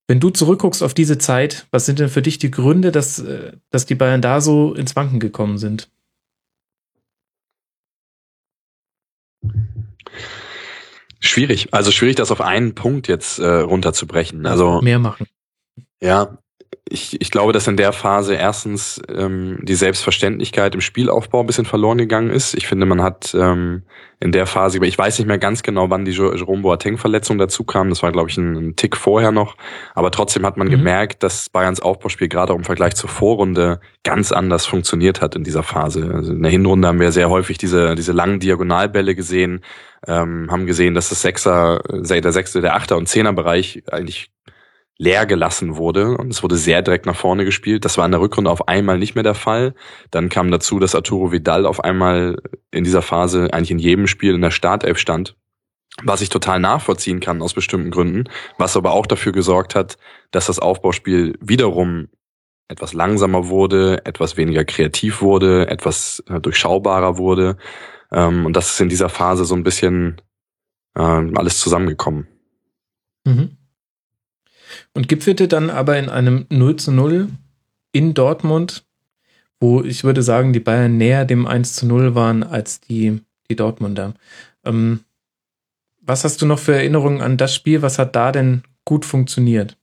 [0.07, 3.53] Wenn du zurückguckst auf diese Zeit, was sind denn für dich die Gründe, dass, äh,
[3.71, 5.89] dass die Bayern da so ins Wanken gekommen sind?
[11.21, 11.73] Schwierig.
[11.73, 14.45] Also schwierig, das auf einen Punkt jetzt äh, runterzubrechen.
[14.45, 15.27] Also mehr machen.
[16.03, 16.37] Ja,
[16.89, 21.65] ich, ich glaube, dass in der Phase erstens ähm, die Selbstverständlichkeit im Spielaufbau ein bisschen
[21.65, 22.55] verloren gegangen ist.
[22.55, 23.83] Ich finde, man hat ähm,
[24.21, 27.91] in der Phase, ich weiß nicht mehr ganz genau, wann die Jerome Boateng-Verletzung dazu kam.
[27.91, 29.57] Das war, glaube ich, ein, ein, Tick vorher noch.
[29.95, 30.73] Aber trotzdem hat man mhm.
[30.73, 35.45] gemerkt, dass Bayerns Aufbauspiel gerade auch im Vergleich zur Vorrunde ganz anders funktioniert hat in
[35.45, 36.11] dieser Phase.
[36.15, 39.63] Also in der Hinrunde haben wir sehr häufig diese, diese langen Diagonalbälle gesehen,
[40.07, 44.31] ähm, haben gesehen, dass das Sechser, der Sechste, der Achter und Zehner Bereich eigentlich
[44.97, 47.85] leer gelassen wurde und es wurde sehr direkt nach vorne gespielt.
[47.85, 49.75] Das war in der Rückrunde auf einmal nicht mehr der Fall.
[50.11, 54.35] Dann kam dazu, dass Arturo Vidal auf einmal in dieser Phase eigentlich in jedem Spiel
[54.35, 55.37] in der Startelf stand,
[56.05, 59.97] was ich total nachvollziehen kann aus bestimmten Gründen, was aber auch dafür gesorgt hat,
[60.31, 62.09] dass das Aufbauspiel wiederum
[62.69, 67.57] etwas langsamer wurde, etwas weniger kreativ wurde, etwas äh, durchschaubarer wurde.
[68.13, 70.23] Ähm, und das ist in dieser Phase so ein bisschen
[70.97, 72.29] ähm, alles zusammengekommen.
[73.25, 73.59] Mhm
[74.95, 77.29] und gipfelte dann aber in einem 0 zu 0
[77.93, 78.85] in Dortmund,
[79.61, 83.57] wo ich würde sagen, die Bayern näher dem 1 zu 0 waren als die, die
[83.57, 84.15] Dortmunder.
[84.65, 85.01] Ähm,
[86.01, 87.83] was hast du noch für Erinnerungen an das Spiel?
[87.83, 89.77] Was hat da denn gut funktioniert?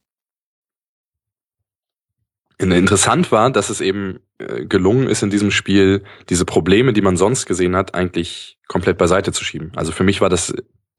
[2.58, 7.18] Interessant war, dass es eben äh, gelungen ist, in diesem Spiel diese Probleme, die man
[7.18, 9.72] sonst gesehen hat, eigentlich komplett beiseite zu schieben.
[9.76, 10.54] Also für mich war das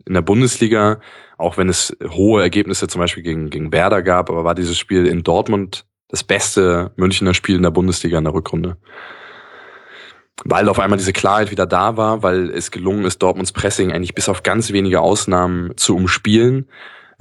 [0.06, 1.00] in der Bundesliga,
[1.38, 5.06] auch wenn es hohe Ergebnisse zum Beispiel gegen, gegen Werder gab, aber war dieses Spiel
[5.06, 8.76] in Dortmund das beste Münchner Spiel in der Bundesliga in der Rückrunde.
[10.44, 14.14] Weil auf einmal diese Klarheit wieder da war, weil es gelungen ist, Dortmunds Pressing eigentlich
[14.14, 16.68] bis auf ganz wenige Ausnahmen zu umspielen,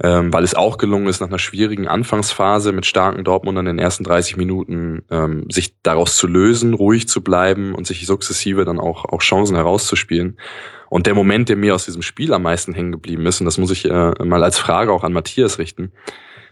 [0.02, 3.84] ähm, weil es auch gelungen ist, nach einer schwierigen Anfangsphase mit starken Dortmundern in den
[3.84, 8.80] ersten 30 Minuten ähm, sich daraus zu lösen, ruhig zu bleiben und sich sukzessive dann
[8.80, 10.38] auch, auch Chancen herauszuspielen.
[10.92, 13.56] Und der Moment, der mir aus diesem Spiel am meisten hängen geblieben ist, und das
[13.56, 15.90] muss ich äh, mal als Frage auch an Matthias richten,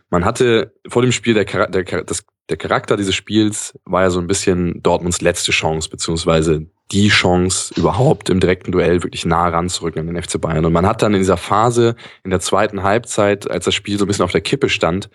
[0.09, 4.18] man hatte vor dem Spiel, der, der, das, der Charakter dieses Spiels war ja so
[4.18, 10.00] ein bisschen Dortmunds letzte Chance, beziehungsweise die Chance, überhaupt im direkten Duell wirklich nah ranzurücken
[10.00, 10.64] an den FC Bayern.
[10.64, 14.07] Und man hat dann in dieser Phase, in der zweiten Halbzeit, als das Spiel so
[14.07, 15.11] ein bisschen auf der Kippe stand,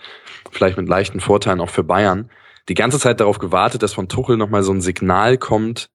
[0.51, 2.29] vielleicht mit leichten Vorteilen auch für Bayern,
[2.69, 5.89] die ganze Zeit darauf gewartet, dass von Tuchel nochmal so ein Signal kommt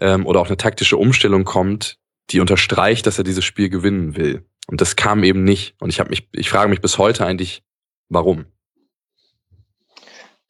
[0.00, 1.98] ähm, oder auch eine taktische Umstellung kommt,
[2.30, 4.44] die unterstreicht, dass er dieses Spiel gewinnen will.
[4.66, 5.74] Und das kam eben nicht.
[5.80, 7.62] Und ich habe mich, ich frage mich bis heute eigentlich,
[8.08, 8.46] warum.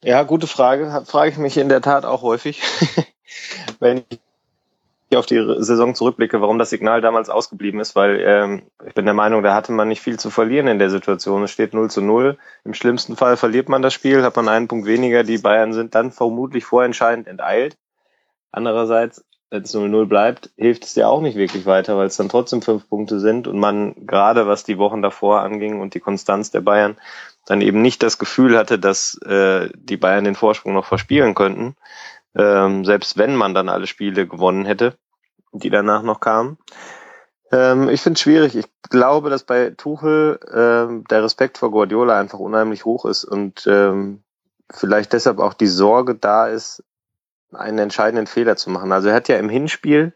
[0.03, 1.03] Ja, gute Frage.
[1.05, 2.61] Frage ich mich in der Tat auch häufig,
[3.79, 4.03] wenn
[5.09, 9.05] ich auf die Saison zurückblicke, warum das Signal damals ausgeblieben ist, weil ähm, ich bin
[9.05, 11.43] der Meinung, da hatte man nicht viel zu verlieren in der Situation.
[11.43, 12.37] Es steht 0 zu 0.
[12.63, 15.23] Im schlimmsten Fall verliert man das Spiel, hat man einen Punkt weniger.
[15.23, 17.77] Die Bayern sind dann vermutlich vorentscheidend enteilt.
[18.51, 22.29] Andererseits wenn es 0-0 bleibt, hilft es dir auch nicht wirklich weiter, weil es dann
[22.29, 26.51] trotzdem fünf Punkte sind und man gerade was die Wochen davor anging und die Konstanz
[26.51, 26.97] der Bayern
[27.45, 31.75] dann eben nicht das Gefühl hatte, dass äh, die Bayern den Vorsprung noch verspielen könnten,
[32.35, 34.93] ähm, selbst wenn man dann alle Spiele gewonnen hätte,
[35.51, 36.59] die danach noch kamen.
[37.51, 38.55] Ähm, ich finde es schwierig.
[38.55, 43.65] Ich glaube, dass bei Tuchel ähm, der Respekt vor Guardiola einfach unheimlich hoch ist und
[43.65, 44.21] ähm,
[44.69, 46.83] vielleicht deshalb auch die Sorge da ist,
[47.53, 48.91] einen entscheidenden Fehler zu machen.
[48.91, 50.13] Also er hat ja im Hinspiel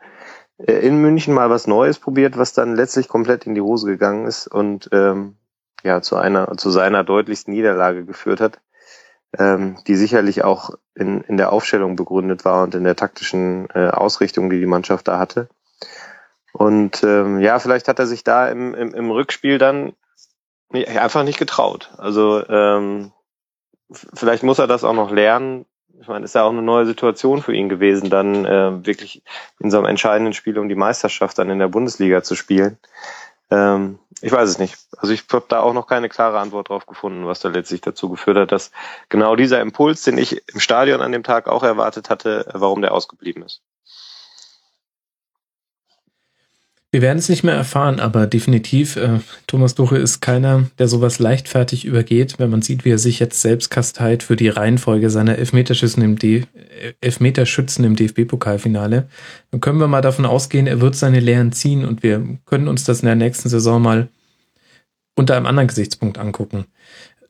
[0.57, 4.25] äh, in München mal was Neues probiert, was dann letztlich komplett in die Hose gegangen
[4.25, 5.37] ist und ähm,
[5.83, 8.59] ja zu einer zu seiner deutlichsten Niederlage geführt hat,
[9.37, 13.89] ähm, die sicherlich auch in, in der Aufstellung begründet war und in der taktischen äh,
[13.89, 15.49] Ausrichtung, die die Mannschaft da hatte.
[16.53, 19.93] Und ähm, ja, vielleicht hat er sich da im, im, im Rückspiel dann
[20.71, 21.91] einfach nicht getraut.
[21.97, 23.11] Also ähm,
[23.91, 25.65] vielleicht muss er das auch noch lernen.
[26.03, 29.23] Ich meine, ist ja auch eine neue Situation für ihn gewesen, dann äh, wirklich
[29.59, 32.77] in so einem entscheidenden Spiel um die Meisterschaft dann in der Bundesliga zu spielen.
[33.49, 34.77] Ähm, ich weiß es nicht.
[34.97, 38.09] Also ich habe da auch noch keine klare Antwort drauf gefunden, was da letztlich dazu
[38.09, 38.71] geführt hat, dass
[39.07, 42.93] genau dieser Impuls, den ich im Stadion an dem Tag auch erwartet hatte, warum der
[42.93, 43.61] ausgeblieben ist.
[46.93, 51.17] Wir werden es nicht mehr erfahren, aber definitiv, äh, Thomas Duche ist keiner, der sowas
[51.17, 55.39] leichtfertig übergeht, wenn man sieht, wie er sich jetzt selbst kasteit für die Reihenfolge seiner
[55.39, 56.43] Elfmeterschützen im, äh,
[57.01, 59.07] Elfmeterschützen im DFB-Pokalfinale.
[59.49, 62.83] Dann können wir mal davon ausgehen, er wird seine Lehren ziehen und wir können uns
[62.83, 64.09] das in der nächsten Saison mal
[65.15, 66.65] unter einem anderen Gesichtspunkt angucken.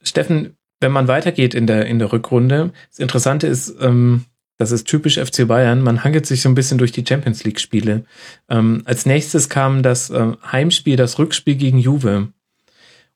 [0.02, 4.26] Steffen, wenn man weitergeht in der, in der Rückrunde, das Interessante ist, ähm,
[4.58, 5.82] das ist typisch FC Bayern.
[5.82, 8.06] Man hangelt sich so ein bisschen durch die Champions League Spiele.
[8.50, 12.30] Ähm, als nächstes kam das äh, Heimspiel, das Rückspiel gegen Juve.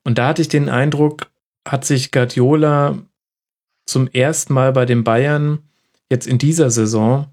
[0.04, 1.30] Und da hatte ich den Eindruck,
[1.66, 2.98] hat sich Guardiola
[3.86, 5.60] zum ersten Mal bei den Bayern
[6.10, 7.26] jetzt in dieser Saison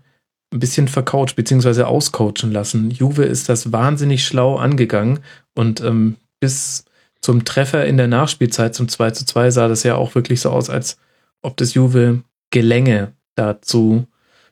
[0.53, 1.83] ein bisschen vercoacht bzw.
[1.83, 2.91] auscoachen lassen.
[2.91, 5.19] Juve ist das wahnsinnig schlau angegangen
[5.55, 6.85] und ähm, bis
[7.21, 10.51] zum Treffer in der Nachspielzeit zum 2 zu 2 sah das ja auch wirklich so
[10.51, 10.97] aus, als
[11.41, 14.07] ob das Juve gelänge, dazu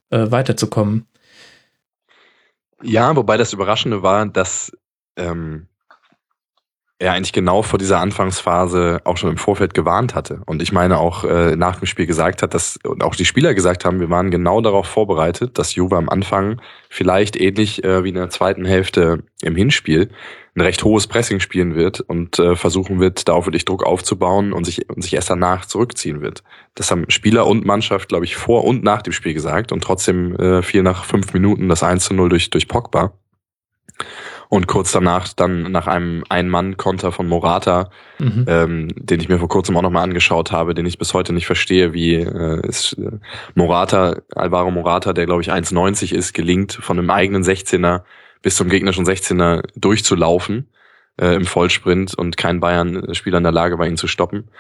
[0.10, 1.08] äh, weiterzukommen.
[2.82, 4.72] Ja, wobei das Überraschende war, dass
[5.16, 5.68] ähm,
[7.00, 10.42] er eigentlich genau vor dieser Anfangsphase auch schon im Vorfeld gewarnt hatte.
[10.46, 13.54] Und ich meine auch äh, nach dem Spiel gesagt hat, dass und auch die Spieler
[13.54, 18.10] gesagt haben, wir waren genau darauf vorbereitet, dass Juve am Anfang vielleicht ähnlich äh, wie
[18.10, 20.10] in der zweiten Hälfte im Hinspiel
[20.56, 24.54] ein recht hohes Pressing spielen wird und äh, versuchen wird, da auch wirklich Druck aufzubauen
[24.54, 26.44] und sich, und sich erst danach zurückziehen wird.
[26.76, 30.36] Das haben Spieler und Mannschaft, glaube ich, vor und nach dem Spiel gesagt und trotzdem
[30.36, 33.14] äh, fiel nach fünf Minuten das 1 zu 0 durch, durch Pogba.
[34.54, 37.90] Und kurz danach dann nach einem Ein-Mann-Konter von Morata,
[38.20, 38.46] mhm.
[38.48, 41.48] ähm, den ich mir vor kurzem auch nochmal angeschaut habe, den ich bis heute nicht
[41.48, 43.18] verstehe, wie äh, ist äh,
[43.56, 48.04] Morata, Alvaro Morata, der glaube ich 1,90 ist, gelingt von einem eigenen 16er
[48.44, 50.70] bis zum gegnerischen 16er durchzulaufen
[51.20, 54.52] äh, im Vollsprint und kein Bayern-Spieler in der Lage war, ihn zu stoppen.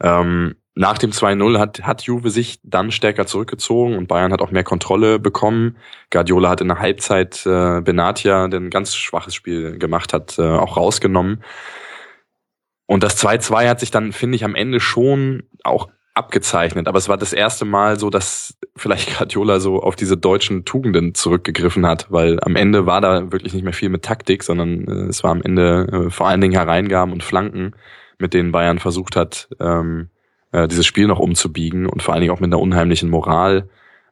[0.00, 4.50] Ähm, nach dem 2-0 hat, hat Juve sich dann stärker zurückgezogen und Bayern hat auch
[4.50, 5.76] mehr Kontrolle bekommen.
[6.10, 10.42] Guardiola hat in der Halbzeit äh, Benatia, der ein ganz schwaches Spiel gemacht hat, äh,
[10.42, 11.44] auch rausgenommen.
[12.86, 16.88] Und das 2-2 hat sich dann, finde ich, am Ende schon auch abgezeichnet.
[16.88, 21.14] Aber es war das erste Mal so, dass vielleicht Guardiola so auf diese deutschen Tugenden
[21.14, 25.08] zurückgegriffen hat, weil am Ende war da wirklich nicht mehr viel mit Taktik, sondern äh,
[25.08, 27.72] es war am Ende äh, vor allen Dingen Hereingaben und Flanken,
[28.18, 30.08] mit denen Bayern versucht hat, ähm,
[30.52, 33.68] äh, dieses Spiel noch umzubiegen und vor allen Dingen auch mit einer unheimlichen Moral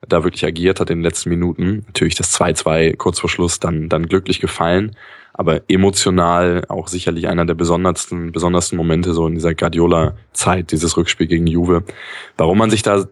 [0.09, 1.85] da wirklich agiert hat in den letzten Minuten.
[1.87, 4.97] Natürlich das 2-2 kurz vor Schluss dann, dann glücklich gefallen,
[5.35, 11.27] aber emotional auch sicherlich einer der besondersten, besondersten Momente so in dieser Guardiola-Zeit, dieses Rückspiel
[11.27, 11.85] gegen Juve.
[12.37, 13.07] Warum man sich da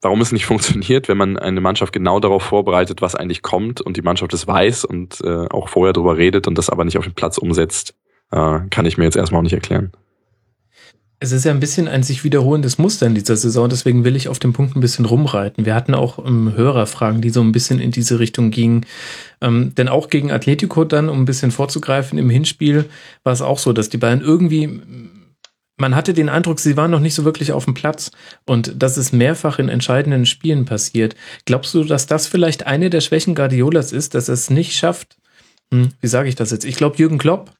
[0.00, 3.96] warum es nicht funktioniert, wenn man eine Mannschaft genau darauf vorbereitet, was eigentlich kommt und
[3.96, 7.04] die Mannschaft es weiß und äh, auch vorher darüber redet und das aber nicht auf
[7.04, 7.94] den Platz umsetzt,
[8.30, 9.92] äh, kann ich mir jetzt erstmal auch nicht erklären.
[11.20, 14.28] Es ist ja ein bisschen ein sich wiederholendes Muster in dieser Saison, deswegen will ich
[14.28, 15.64] auf dem Punkt ein bisschen rumreiten.
[15.64, 18.84] Wir hatten auch ähm, Hörerfragen, die so ein bisschen in diese Richtung gingen.
[19.40, 22.86] Ähm, denn auch gegen Atletico dann, um ein bisschen vorzugreifen, im Hinspiel
[23.22, 24.82] war es auch so, dass die Bayern irgendwie,
[25.76, 28.10] man hatte den Eindruck, sie waren noch nicht so wirklich auf dem Platz.
[28.44, 31.14] Und das ist mehrfach in entscheidenden Spielen passiert.
[31.46, 35.16] Glaubst du, dass das vielleicht eine der Schwächen Guardiolas ist, dass es nicht schafft?
[35.72, 36.64] Hm, wie sage ich das jetzt?
[36.64, 37.52] Ich glaube, Jürgen Klopp,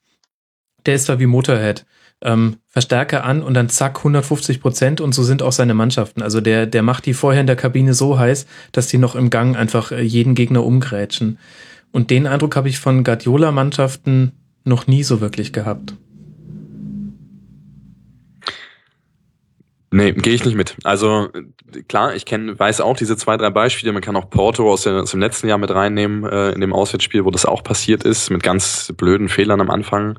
[0.87, 1.87] der ist da wie Motorhead
[2.25, 6.23] ähm, Verstärker an und dann zack 150 Prozent und so sind auch seine Mannschaften.
[6.23, 9.31] Also der, der macht die vorher in der Kabine so heiß, dass die noch im
[9.31, 11.39] Gang einfach äh, jeden Gegner umgrätschen.
[11.93, 14.33] Und den Eindruck habe ich von Guardiola-Mannschaften
[14.65, 15.95] noch nie so wirklich gehabt.
[19.93, 20.77] Nee, gehe ich nicht mit.
[20.83, 21.29] Also
[21.87, 23.93] klar, ich kenne, weiß auch diese zwei, drei Beispiele.
[23.93, 26.73] Man kann auch Porto aus, der, aus dem letzten Jahr mit reinnehmen, äh, in dem
[26.73, 30.19] Auswärtsspiel, wo das auch passiert ist, mit ganz blöden Fehlern am Anfang.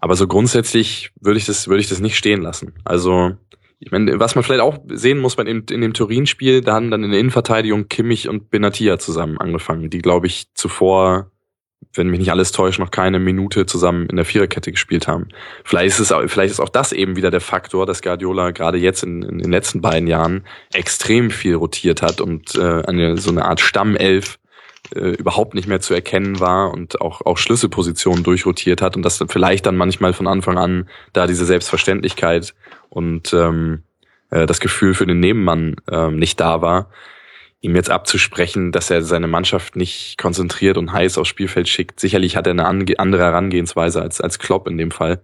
[0.00, 2.74] Aber so grundsätzlich würde ich das, würde ich das nicht stehen lassen.
[2.84, 3.32] Also,
[3.78, 6.90] ich meine, was man vielleicht auch sehen muss bei dem, in dem Turin-Spiel, da haben
[6.90, 11.30] dann in der Innenverteidigung Kimmich und Benatia zusammen angefangen, die, glaube ich, zuvor
[11.94, 15.28] wenn mich nicht alles täuscht, noch keine Minute zusammen in der Viererkette gespielt haben.
[15.64, 18.78] Vielleicht ist es auch, vielleicht ist auch das eben wieder der Faktor, dass Guardiola gerade
[18.78, 23.30] jetzt in, in den letzten beiden Jahren extrem viel rotiert hat und äh, eine so
[23.30, 24.38] eine Art Stammelf
[24.94, 29.24] äh, überhaupt nicht mehr zu erkennen war und auch auch Schlüsselpositionen durchrotiert hat und dass
[29.28, 32.54] vielleicht dann manchmal von Anfang an da diese Selbstverständlichkeit
[32.88, 33.82] und ähm,
[34.30, 36.90] äh, das Gefühl für den Nebenmann ähm, nicht da war
[37.60, 42.00] ihm jetzt abzusprechen, dass er seine Mannschaft nicht konzentriert und heiß aufs Spielfeld schickt.
[42.00, 45.20] Sicherlich hat er eine andere Herangehensweise als, als Klopp in dem Fall.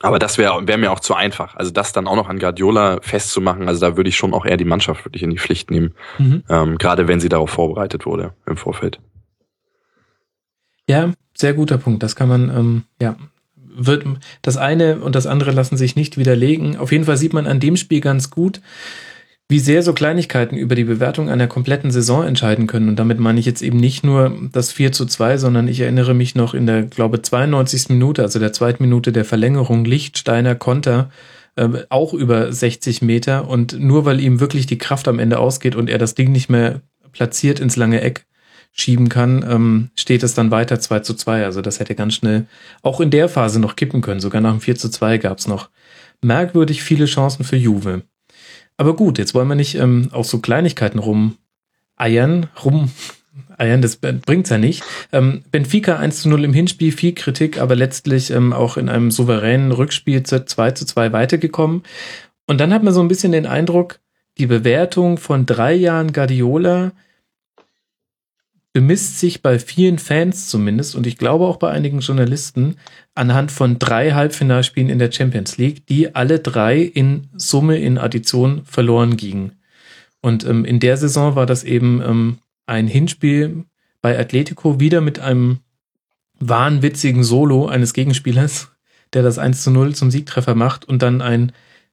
[0.00, 1.54] Aber das wäre wär mir auch zu einfach.
[1.56, 4.56] Also das dann auch noch an Guardiola festzumachen, also da würde ich schon auch eher
[4.56, 5.94] die Mannschaft wirklich in die Pflicht nehmen.
[6.18, 6.42] Mhm.
[6.48, 9.00] Ähm, gerade wenn sie darauf vorbereitet wurde im Vorfeld.
[10.88, 12.02] Ja, sehr guter Punkt.
[12.02, 13.16] Das kann man, ähm, ja,
[13.56, 14.04] wird
[14.42, 16.76] das eine und das andere lassen sich nicht widerlegen.
[16.76, 18.60] Auf jeden Fall sieht man an dem Spiel ganz gut,
[19.48, 22.88] wie sehr so Kleinigkeiten über die Bewertung einer kompletten Saison entscheiden können.
[22.88, 26.14] Und damit meine ich jetzt eben nicht nur das 4 zu 2, sondern ich erinnere
[26.14, 27.90] mich noch in der, glaube 92.
[27.90, 31.10] Minute, also der zweiten Minute der Verlängerung, Lichtsteiner Konter,
[31.54, 33.48] äh, auch über 60 Meter.
[33.48, 36.50] Und nur weil ihm wirklich die Kraft am Ende ausgeht und er das Ding nicht
[36.50, 36.80] mehr
[37.12, 38.26] platziert ins lange Eck
[38.72, 41.44] schieben kann, ähm, steht es dann weiter 2 zu 2.
[41.44, 42.46] Also das hätte ganz schnell
[42.82, 44.20] auch in der Phase noch kippen können.
[44.20, 45.70] Sogar nach dem 4 zu 2 gab es noch
[46.20, 48.02] merkwürdig viele Chancen für Juve.
[48.76, 52.90] Aber gut, jetzt wollen wir nicht ähm, auf so Kleinigkeiten rumeiern, rum
[53.58, 54.82] eiern, das bringt's ja nicht.
[55.12, 59.10] Ähm, Benfica 1 zu 0 im Hinspiel, viel Kritik, aber letztlich ähm, auch in einem
[59.10, 61.82] souveränen Rückspiel 2 zu 2 weitergekommen.
[62.46, 64.00] Und dann hat man so ein bisschen den Eindruck,
[64.38, 66.92] die Bewertung von drei Jahren Guardiola
[68.76, 72.76] bemisst sich bei vielen Fans zumindest und ich glaube auch bei einigen Journalisten
[73.14, 78.66] anhand von drei Halbfinalspielen in der Champions League, die alle drei in Summe, in Addition
[78.66, 79.52] verloren gingen.
[80.20, 83.64] Und ähm, in der Saison war das eben ähm, ein Hinspiel
[84.02, 85.60] bei Atletico wieder mit einem
[86.38, 88.72] wahnwitzigen Solo eines Gegenspielers,
[89.14, 91.52] der das 1 zu 0 zum Siegtreffer macht und dann ein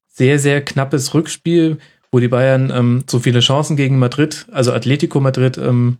[0.10, 1.78] sehr, sehr knappes Rückspiel,
[2.12, 6.00] wo die Bayern ähm, so viele Chancen gegen Madrid, also Atletico Madrid, ähm,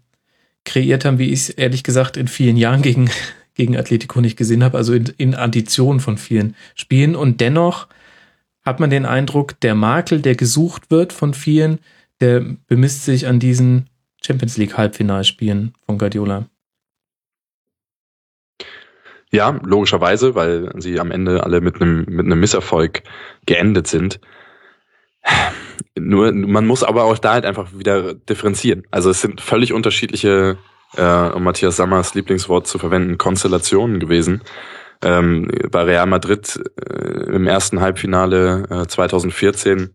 [0.66, 3.10] kreiert haben, wie ich es ehrlich gesagt in vielen Jahren gegen,
[3.56, 7.16] gegen Atletico nicht gesehen habe, also in, in Addition von vielen Spielen.
[7.16, 7.88] Und dennoch
[8.64, 11.80] hat man den Eindruck, der Makel, der gesucht wird von vielen,
[12.22, 13.90] der bemisst sich an diesen
[14.26, 16.48] Champions League Halbfinalspielen von Guardiola.
[19.32, 23.02] Ja, logischerweise, weil sie am Ende alle mit einem mit einem Misserfolg
[23.48, 24.20] geendet sind.
[25.98, 28.84] Nur, man muss aber auch da halt einfach wieder differenzieren.
[28.90, 30.58] Also es sind völlig unterschiedliche,
[30.96, 34.42] äh, um Matthias Sammers Lieblingswort zu verwenden, Konstellationen gewesen.
[35.04, 39.94] Ähm, bei Real Madrid äh, im ersten Halbfinale äh, 2014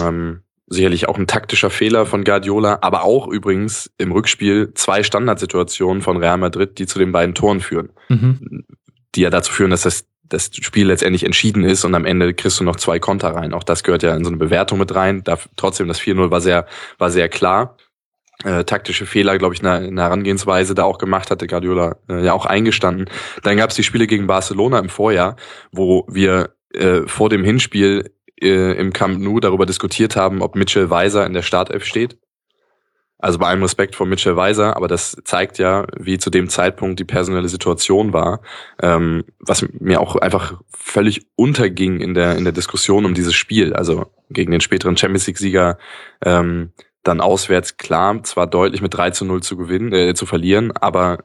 [0.00, 6.02] ähm, sicherlich auch ein taktischer Fehler von Guardiola, aber auch übrigens im Rückspiel zwei Standardsituationen
[6.02, 8.64] von Real Madrid, die zu den beiden Toren führen, mhm.
[9.14, 12.58] die ja dazu führen, dass das das Spiel letztendlich entschieden ist und am Ende kriegst
[12.58, 13.52] du noch zwei Konter rein.
[13.52, 15.22] Auch das gehört ja in so eine Bewertung mit rein.
[15.24, 16.66] Da, trotzdem, das 4-0 war sehr,
[16.98, 17.76] war sehr klar.
[18.42, 21.96] Äh, taktische Fehler, glaube ich, in der, in der Herangehensweise da auch gemacht hatte Guardiola
[22.08, 23.08] äh, ja auch eingestanden.
[23.42, 25.36] Dann gab es die Spiele gegen Barcelona im Vorjahr,
[25.70, 28.10] wo wir äh, vor dem Hinspiel
[28.40, 32.18] äh, im Camp Nou darüber diskutiert haben, ob Mitchell Weiser in der Startelf steht.
[33.24, 37.00] Also bei allem Respekt vor Mitchell Weiser, aber das zeigt ja, wie zu dem Zeitpunkt
[37.00, 38.42] die personelle Situation war,
[38.82, 43.72] ähm, was mir auch einfach völlig unterging in der in der Diskussion um dieses Spiel.
[43.72, 45.78] Also gegen den späteren Champions League-Sieger
[46.22, 46.72] ähm,
[47.02, 51.24] dann auswärts klar, zwar deutlich mit 3 zu 0 zu gewinnen, äh, zu verlieren, aber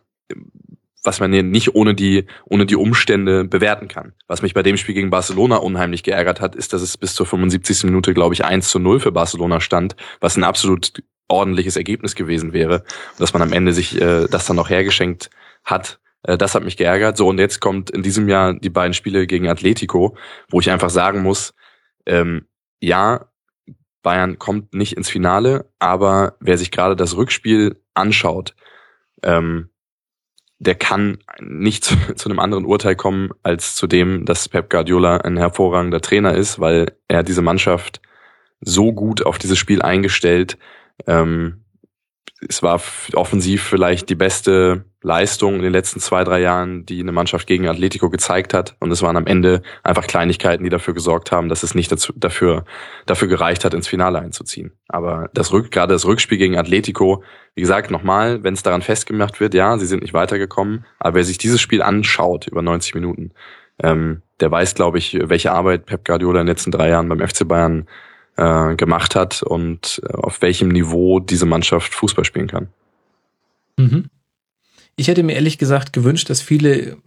[1.03, 4.13] was man nicht ohne die, ohne die Umstände bewerten kann.
[4.25, 7.25] Was mich bei dem Spiel gegen Barcelona unheimlich geärgert hat, ist, dass es bis zur
[7.25, 7.83] 75.
[7.83, 10.93] Minute, glaube ich, 1 zu 0 für Barcelona stand, was ein absolut
[11.29, 12.83] ordentliches Ergebnis gewesen wäre.
[13.17, 15.29] dass man am Ende sich äh, das dann noch hergeschenkt
[15.63, 15.99] hat.
[16.23, 17.17] Äh, das hat mich geärgert.
[17.17, 20.17] So, und jetzt kommt in diesem Jahr die beiden Spiele gegen Atletico,
[20.49, 21.53] wo ich einfach sagen muss,
[22.05, 22.47] ähm,
[22.81, 23.29] ja,
[24.01, 28.55] Bayern kommt nicht ins Finale, aber wer sich gerade das Rückspiel anschaut,
[29.23, 29.69] ähm,
[30.59, 35.17] der kann nicht zu, zu, einem anderen Urteil kommen als zu dem, dass Pep Guardiola
[35.17, 38.01] ein hervorragender Trainer ist, weil er diese Mannschaft
[38.61, 40.57] so gut auf dieses Spiel eingestellt,
[41.07, 41.63] ähm,
[42.47, 42.81] es war
[43.13, 47.67] offensiv vielleicht die beste Leistung in den letzten zwei, drei Jahren, die eine Mannschaft gegen
[47.67, 48.75] Atletico gezeigt hat.
[48.79, 52.13] Und es waren am Ende einfach Kleinigkeiten, die dafür gesorgt haben, dass es nicht dazu,
[52.15, 52.65] dafür,
[53.05, 54.71] dafür gereicht hat, ins Finale einzuziehen.
[54.87, 57.23] Aber das Rück, gerade das Rückspiel gegen Atletico,
[57.55, 60.85] wie gesagt, nochmal, wenn es daran festgemacht wird, ja, sie sind nicht weitergekommen.
[60.99, 63.31] Aber wer sich dieses Spiel anschaut über 90 Minuten,
[63.81, 67.25] ähm, der weiß, glaube ich, welche Arbeit Pep Guardiola in den letzten drei Jahren beim
[67.25, 67.87] FC Bayern
[68.39, 72.67] äh, gemacht hat und äh, auf welchem Niveau diese Mannschaft Fußball spielen kann.
[73.77, 74.05] Mhm.
[74.95, 76.97] Ich hätte mir ehrlich gesagt gewünscht, dass viele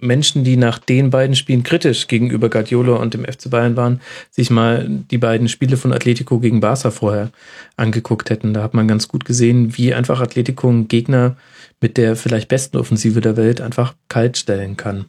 [0.00, 4.50] Menschen, die nach den beiden Spielen kritisch gegenüber Guardiola und dem FC Bayern waren, sich
[4.50, 7.30] mal die beiden Spiele von Atletico gegen Barca vorher
[7.76, 8.54] angeguckt hätten.
[8.54, 11.36] Da hat man ganz gut gesehen, wie einfach Atletico einen Gegner
[11.80, 15.04] mit der vielleicht besten Offensive der Welt einfach kalt stellen kann.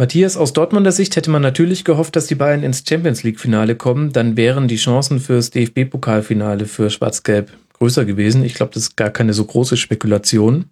[0.00, 3.74] Matthias, aus Dortmunder Sicht hätte man natürlich gehofft, dass die Bayern ins Champions League Finale
[3.74, 4.12] kommen.
[4.12, 8.44] Dann wären die Chancen fürs DFB-Pokalfinale für Schwarz-Gelb größer gewesen.
[8.44, 10.66] Ich glaube, das ist gar keine so große Spekulation.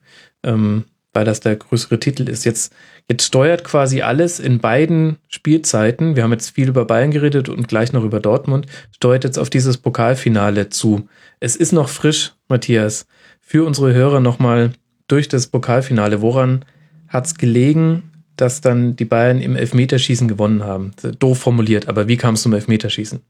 [0.45, 0.85] Ähm,
[1.17, 2.45] weil das der größere Titel ist.
[2.45, 2.75] Jetzt,
[3.11, 6.15] jetzt steuert quasi alles in beiden Spielzeiten.
[6.15, 8.67] Wir haben jetzt viel über Bayern geredet und gleich noch über Dortmund.
[8.95, 11.09] Steuert jetzt auf dieses Pokalfinale zu.
[11.41, 13.07] Es ist noch frisch, Matthias.
[13.41, 14.73] Für unsere Hörer nochmal
[15.09, 16.21] durch das Pokalfinale.
[16.21, 16.67] Woran
[17.09, 18.03] hat es gelegen,
[18.37, 20.93] dass dann die Bayern im Elfmeterschießen gewonnen haben?
[21.19, 23.23] Doof formuliert, aber wie kam es zum Elfmeterschießen?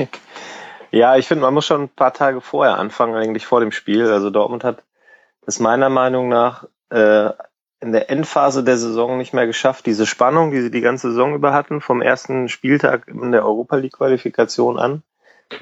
[0.90, 4.10] ja, ich finde, man muss schon ein paar Tage vorher anfangen, eigentlich vor dem Spiel.
[4.10, 4.82] Also Dortmund hat
[5.46, 7.30] es meiner Meinung nach äh,
[7.80, 11.34] in der Endphase der Saison nicht mehr geschafft, diese Spannung, die sie die ganze Saison
[11.34, 15.02] über hatten, vom ersten Spieltag in der Europa League Qualifikation an,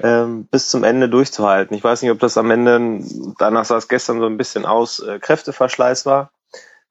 [0.01, 1.75] ähm, bis zum Ende durchzuhalten.
[1.75, 3.03] Ich weiß nicht, ob das am Ende,
[3.37, 6.31] danach sah es gestern so ein bisschen aus, äh, Kräfteverschleiß war,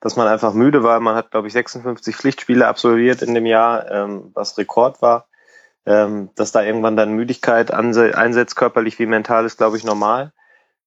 [0.05, 1.01] dass man einfach müde war.
[1.01, 5.29] Man hat, glaube ich, 56 Pflichtspiele absolviert in dem Jahr, ähm, was Rekord war.
[5.87, 10.33] Ähm, dass da irgendwann dann Müdigkeit einsetzt, körperlich wie mental, ist, glaube ich, normal.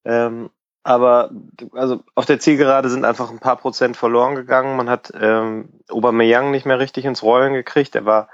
[0.06, 0.52] Ähm,
[0.84, 1.32] aber
[1.74, 4.78] also auf der Zielgerade sind einfach ein paar Prozent verloren gegangen.
[4.78, 7.96] Man hat ähm, Aubameyang nicht mehr richtig ins Rollen gekriegt.
[7.96, 8.30] Er war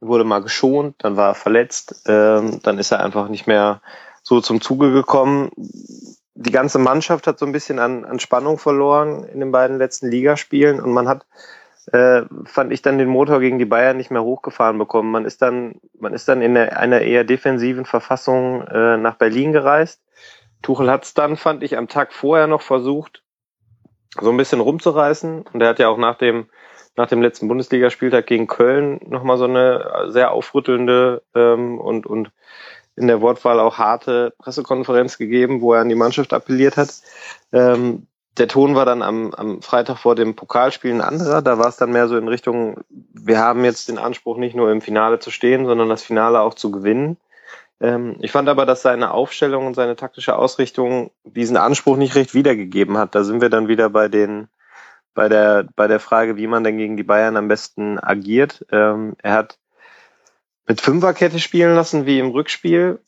[0.00, 3.80] wurde mal geschont, dann war er verletzt, ähm, dann ist er einfach nicht mehr
[4.24, 5.50] so zum Zuge gekommen.
[6.38, 10.10] Die ganze Mannschaft hat so ein bisschen an, an Spannung verloren in den beiden letzten
[10.10, 11.26] Ligaspielen und man hat,
[11.92, 15.10] äh, fand ich dann den Motor gegen die Bayern nicht mehr hochgefahren bekommen.
[15.10, 20.00] Man ist dann, man ist dann in einer eher defensiven Verfassung äh, nach Berlin gereist
[20.62, 23.22] Tuchel hat es dann, fand ich, am Tag vorher noch versucht,
[24.20, 25.42] so ein bisschen rumzureißen.
[25.42, 26.48] Und er hat ja auch nach dem,
[26.96, 32.32] nach dem letzten Bundesligaspieltag gegen Köln nochmal so eine sehr aufrüttelnde ähm, und, und
[32.96, 36.94] in der Wortwahl auch harte Pressekonferenz gegeben, wo er an die Mannschaft appelliert hat.
[37.52, 38.06] Ähm,
[38.38, 41.42] der Ton war dann am, am Freitag vor dem Pokalspiel ein anderer.
[41.42, 44.70] Da war es dann mehr so in Richtung, wir haben jetzt den Anspruch, nicht nur
[44.70, 47.16] im Finale zu stehen, sondern das Finale auch zu gewinnen.
[47.80, 52.34] Ähm, ich fand aber, dass seine Aufstellung und seine taktische Ausrichtung diesen Anspruch nicht recht
[52.34, 53.14] wiedergegeben hat.
[53.14, 54.48] Da sind wir dann wieder bei den
[55.14, 58.66] bei der bei der Frage, wie man denn gegen die Bayern am besten agiert.
[58.70, 59.58] Ähm, er hat
[60.66, 63.00] mit Fünferkette spielen lassen wie im Rückspiel,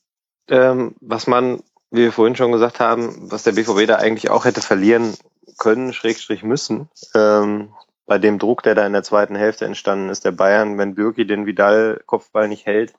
[0.49, 4.45] ähm, was man, wie wir vorhin schon gesagt haben, was der BVB da eigentlich auch
[4.45, 5.15] hätte verlieren
[5.59, 6.89] können, Schrägstrich müssen.
[7.15, 7.75] Ähm,
[8.07, 11.27] bei dem Druck, der da in der zweiten Hälfte entstanden ist, der Bayern, wenn Bürki
[11.27, 12.95] den Vidal-Kopfball nicht hält,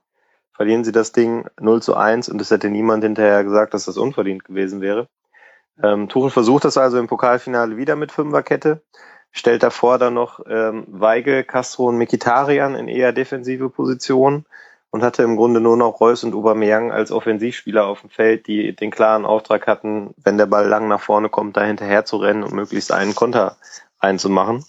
[0.52, 3.98] verlieren sie das Ding 0 zu 1 und es hätte niemand hinterher gesagt, dass das
[3.98, 5.08] unverdient gewesen wäre.
[5.82, 8.84] Ähm, Tuchel versucht das also im Pokalfinale wieder mit Fünferkette,
[9.32, 14.46] stellt davor dann noch ähm, Weigel, Castro und Mikitarian in eher defensive Positionen
[14.92, 18.76] und hatte im Grunde nur noch Reus und Aubameyang als Offensivspieler auf dem Feld, die
[18.76, 22.44] den klaren Auftrag hatten, wenn der Ball lang nach vorne kommt, da hinterher zu rennen
[22.44, 23.58] und möglichst einen Konter
[24.00, 24.66] einzumachen.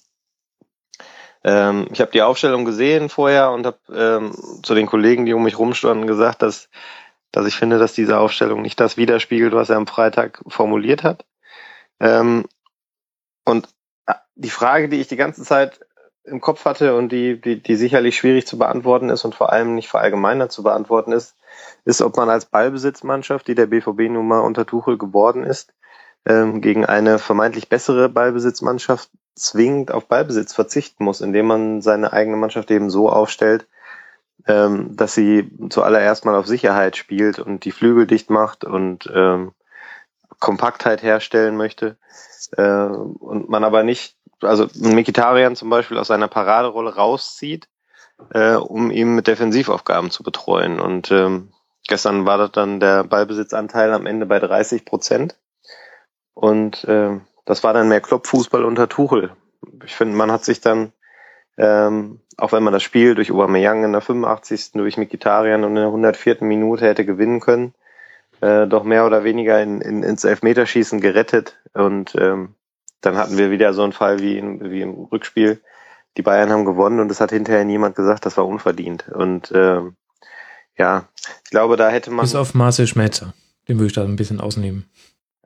[1.43, 5.43] Ähm, ich habe die Aufstellung gesehen vorher und habe ähm, zu den Kollegen, die um
[5.43, 6.69] mich rumstanden, gesagt, dass,
[7.33, 11.25] dass ich finde, dass diese Aufstellung nicht das widerspiegelt, was er am Freitag formuliert hat.
[11.99, 12.45] Ähm,
[13.47, 13.69] und
[14.41, 15.81] die Frage, die ich die ganze Zeit
[16.25, 19.75] im Kopf hatte und die, die, die sicherlich schwierig zu beantworten ist und vor allem
[19.75, 21.37] nicht verallgemeinert zu beantworten ist,
[21.85, 25.73] ist, ob man als Ballbesitzmannschaft, die der BVB nun mal unter Tuchel geworden ist,
[26.25, 32.37] ähm, gegen eine vermeintlich bessere Ballbesitzmannschaft zwingend auf Ballbesitz verzichten muss, indem man seine eigene
[32.37, 33.67] Mannschaft eben so aufstellt,
[34.47, 39.53] ähm, dass sie zuallererst mal auf Sicherheit spielt und die Flügel dicht macht und ähm,
[40.39, 41.97] Kompaktheit herstellen möchte
[42.57, 47.69] äh, und man aber nicht, also Mikitarian zum Beispiel aus seiner Paraderolle rauszieht,
[48.33, 50.81] äh, um ihn mit Defensivaufgaben zu betreuen.
[50.81, 51.53] Und ähm,
[51.89, 55.37] gestern war das dann der Ballbesitzanteil am Ende bei 30 Prozent.
[56.35, 59.33] Und äh, das war dann mehr Kloppfußball unter Tuchel.
[59.85, 60.93] Ich finde, man hat sich dann,
[61.59, 65.77] ähm, auch wenn man das Spiel durch Aubameyang in der 85., durch Mikitarian und in
[65.77, 66.39] der 104.
[66.41, 67.75] Minute hätte gewinnen können,
[68.41, 71.59] äh, doch mehr oder weniger in, in, ins Elfmeterschießen gerettet.
[71.75, 72.55] Und ähm,
[73.01, 75.61] dann hatten wir wieder so einen Fall wie, in, wie im Rückspiel.
[76.17, 79.09] Die Bayern haben gewonnen und es hat hinterher niemand gesagt, das war unverdient.
[79.09, 79.97] Und ähm,
[80.77, 81.09] ja,
[81.45, 82.25] ich glaube, da hätte man.
[82.25, 83.35] Bis auf Marcel Schmelzer.
[83.69, 84.91] Den würde ich da ein bisschen ausnehmen.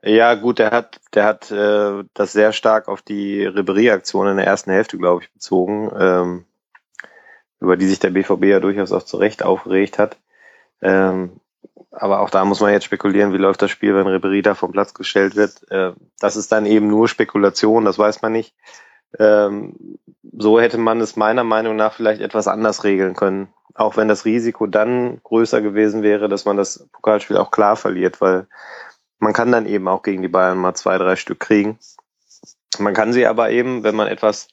[0.03, 4.45] Ja, gut, der hat, der hat äh, das sehr stark auf die Ribery-Aktion in der
[4.45, 6.45] ersten Hälfte, glaube ich, bezogen, ähm,
[7.59, 10.17] über die sich der BVB ja durchaus auch zu Recht aufgeregt hat.
[10.81, 11.39] Ähm,
[11.97, 14.71] aber auch da muss man jetzt spekulieren, wie läuft das Spiel, wenn Ribery da vom
[14.71, 15.69] Platz gestellt wird.
[15.71, 18.55] Äh, das ist dann eben nur Spekulation, das weiß man nicht.
[19.19, 19.97] Ähm,
[20.37, 23.49] so hätte man es meiner Meinung nach vielleicht etwas anders regeln können.
[23.73, 28.21] Auch wenn das Risiko dann größer gewesen wäre, dass man das Pokalspiel auch klar verliert,
[28.21, 28.47] weil
[29.19, 31.79] man kann dann eben auch gegen die Bayern mal zwei, drei Stück kriegen.
[32.79, 34.47] Man kann sie aber eben, wenn man etwas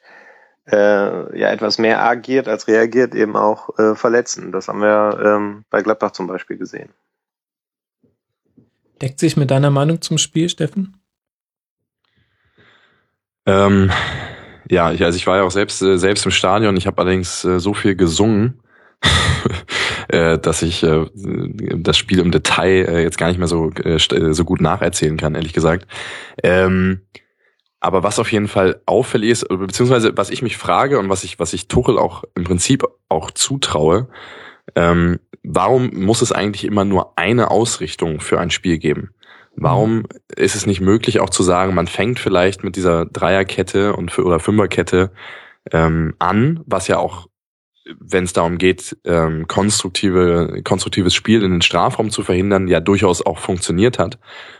[0.71, 4.53] äh, ja etwas mehr agiert als reagiert, eben auch äh, verletzen.
[4.53, 6.93] Das haben wir ähm, bei Gladbach zum Beispiel gesehen.
[9.03, 10.97] Deckt sich mit deiner Meinung zum Spiel, Steffen?
[13.45, 13.91] Ähm,
[14.71, 16.77] ja, ich, also ich war ja auch selbst äh, selbst im Stadion.
[16.77, 18.63] Ich habe allerdings äh, so viel gesungen,
[20.09, 23.71] äh, dass ich das Spiel im Detail jetzt gar nicht mehr so
[24.31, 25.89] so gut nacherzählen kann, ehrlich gesagt.
[26.45, 27.01] Ähm,
[27.81, 31.41] aber was auf jeden Fall auffällig ist, beziehungsweise was ich mich frage und was ich,
[31.41, 34.09] was ich Tuchel auch im Prinzip auch zutraue,
[34.75, 39.11] ähm, warum muss es eigentlich immer nur eine Ausrichtung für ein Spiel geben?
[39.55, 40.05] Warum
[40.35, 44.41] ist es nicht möglich, auch zu sagen, man fängt vielleicht mit dieser Dreierkette und oder
[44.41, 45.13] Fünferkette
[45.71, 47.29] ähm, an, was ja auch
[47.99, 53.25] wenn es darum geht, ähm, konstruktive, konstruktives Spiel in den Strafraum zu verhindern, ja durchaus
[53.25, 54.19] auch funktioniert hat.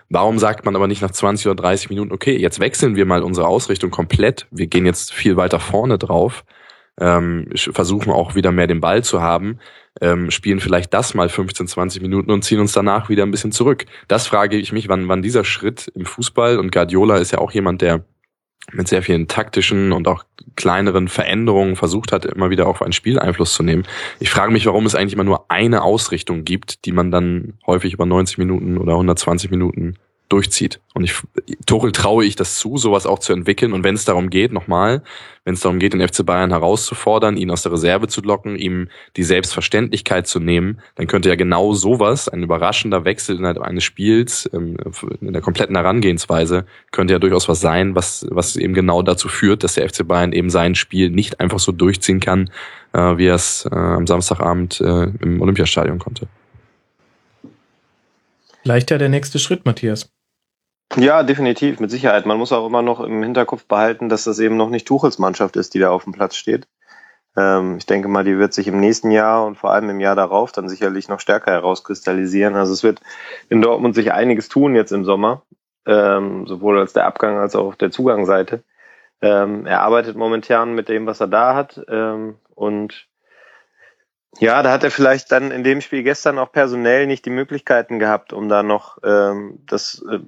[0.09, 3.23] Warum sagt man aber nicht nach 20 oder 30 Minuten, okay, jetzt wechseln wir mal
[3.23, 6.45] unsere Ausrichtung komplett, wir gehen jetzt viel weiter vorne drauf,
[7.01, 9.59] ähm, versuchen auch wieder mehr den Ball zu haben,
[10.01, 13.53] ähm, spielen vielleicht das mal 15, 20 Minuten und ziehen uns danach wieder ein bisschen
[13.53, 13.85] zurück.
[14.09, 17.53] Das frage ich mich, wann, wann dieser Schritt im Fußball, und Guardiola ist ja auch
[17.53, 18.05] jemand, der
[18.71, 20.25] mit sehr vielen taktischen und auch
[20.55, 23.85] kleineren Veränderungen versucht hat, immer wieder auf ein Spiel Einfluss zu nehmen.
[24.21, 27.93] Ich frage mich, warum es eigentlich immer nur eine Ausrichtung gibt, die man dann häufig
[27.93, 29.97] über 90 Minuten oder 120 Minuten
[30.33, 30.81] durchzieht.
[30.95, 31.15] Und ich,
[31.67, 33.73] Tuchel traue ich das zu, sowas auch zu entwickeln.
[33.73, 35.03] Und wenn es darum geht, nochmal,
[35.45, 38.89] wenn es darum geht, den FC Bayern herauszufordern, ihn aus der Reserve zu locken, ihm
[39.17, 44.49] die Selbstverständlichkeit zu nehmen, dann könnte ja genau sowas, ein überraschender Wechsel innerhalb eines Spiels,
[44.55, 44.77] ähm,
[45.21, 49.65] in der kompletten Herangehensweise, könnte ja durchaus was sein, was, was eben genau dazu führt,
[49.65, 52.51] dass der FC Bayern eben sein Spiel nicht einfach so durchziehen kann,
[52.95, 56.27] äh, wie er es äh, am Samstagabend äh, im Olympiastadion konnte.
[58.63, 60.12] Vielleicht ja der nächste Schritt, Matthias.
[60.97, 62.27] Ja, definitiv, mit Sicherheit.
[62.27, 65.57] Man muss auch immer noch im Hinterkopf behalten, dass das eben noch nicht Tuchels Mannschaft
[65.57, 66.69] ist, die da auf dem Platz steht.
[67.37, 70.17] Ähm, ich denke mal, die wird sich im nächsten Jahr und vor allem im Jahr
[70.17, 72.57] darauf dann sicherlich noch stärker herauskristallisieren.
[72.57, 73.01] Also es wird
[73.49, 75.43] in Dortmund sich einiges tun jetzt im Sommer,
[75.87, 78.63] ähm, sowohl als der Abgang als auch auf der Zugangsseite.
[79.23, 83.07] Ähm, er arbeitet momentan mit dem, was er da hat ähm, und
[84.41, 87.99] ja, da hat er vielleicht dann in dem Spiel gestern auch personell nicht die Möglichkeiten
[87.99, 90.21] gehabt, um da noch ähm, das äh,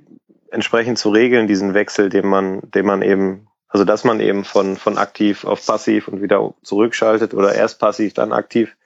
[0.55, 4.76] entsprechend zu regeln, diesen Wechsel, den man, den man eben, also dass man eben von,
[4.76, 8.76] von aktiv auf passiv und wieder zurückschaltet oder erst passiv, dann aktiv.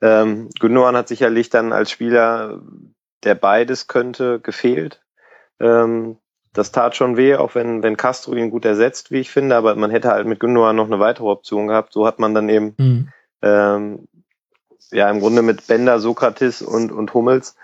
[0.00, 2.60] Ähm, Gündogan hat sicherlich dann als Spieler,
[3.22, 5.02] der beides könnte, gefehlt.
[5.60, 6.16] Ähm,
[6.52, 9.74] das tat schon weh, auch wenn, wenn Castro ihn gut ersetzt, wie ich finde, aber
[9.76, 11.92] man hätte halt mit Gündogan noch eine weitere Option gehabt.
[11.92, 13.08] So hat man dann eben mhm.
[13.42, 14.08] ähm,
[14.90, 17.56] ja im Grunde mit Bender, Sokrates und, und Hummels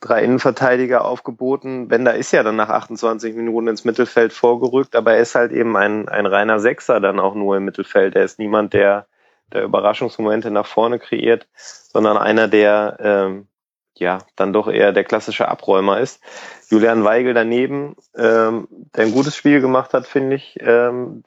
[0.00, 1.88] drei Innenverteidiger aufgeboten.
[1.88, 5.76] Bender ist ja dann nach 28 Minuten ins Mittelfeld vorgerückt, aber er ist halt eben
[5.76, 8.16] ein, ein reiner Sechser dann auch nur im Mittelfeld.
[8.16, 9.06] Er ist niemand, der,
[9.52, 13.46] der Überraschungsmomente nach vorne kreiert, sondern einer, der ähm,
[13.94, 16.22] ja dann doch eher der klassische Abräumer ist.
[16.70, 21.22] Julian Weigel daneben, ähm, der ein gutes Spiel gemacht hat, finde ich, ähm,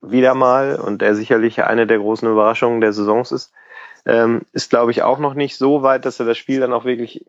[0.00, 3.52] wieder mal und der sicherlich eine der großen Überraschungen der Saisons ist,
[4.06, 6.84] ähm, ist glaube ich auch noch nicht so weit, dass er das Spiel dann auch
[6.84, 7.24] wirklich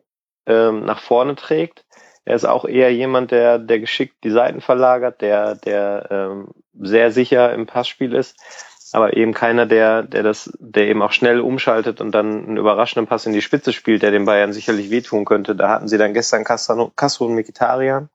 [0.50, 1.84] ähm, nach vorne trägt.
[2.24, 6.48] Er ist auch eher jemand, der, der geschickt die Seiten verlagert, der, der ähm,
[6.78, 8.36] sehr sicher im Passspiel ist,
[8.92, 13.06] aber eben keiner, der, der das, der eben auch schnell umschaltet und dann einen überraschenden
[13.06, 15.56] Pass in die Spitze spielt, der den Bayern sicherlich wehtun könnte.
[15.56, 18.08] Da hatten sie dann gestern Castro, Castro und Mikitarian.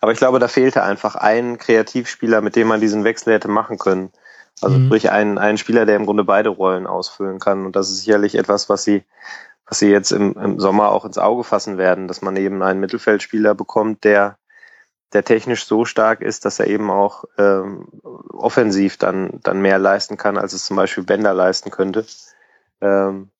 [0.00, 3.78] Aber ich glaube, da fehlte einfach ein Kreativspieler, mit dem man diesen Wechsel hätte machen
[3.78, 4.12] können.
[4.60, 4.86] Also mhm.
[4.86, 7.66] sprich ein, ein Spieler, der im Grunde beide Rollen ausfüllen kann.
[7.66, 9.04] Und das ist sicherlich etwas, was sie
[9.68, 12.80] was sie jetzt im, im Sommer auch ins Auge fassen werden, dass man eben einen
[12.80, 14.38] Mittelfeldspieler bekommt, der
[15.14, 17.88] der technisch so stark ist, dass er eben auch ähm,
[18.30, 22.04] offensiv dann dann mehr leisten kann, als es zum Beispiel Bender leisten könnte.
[22.80, 23.30] Ähm,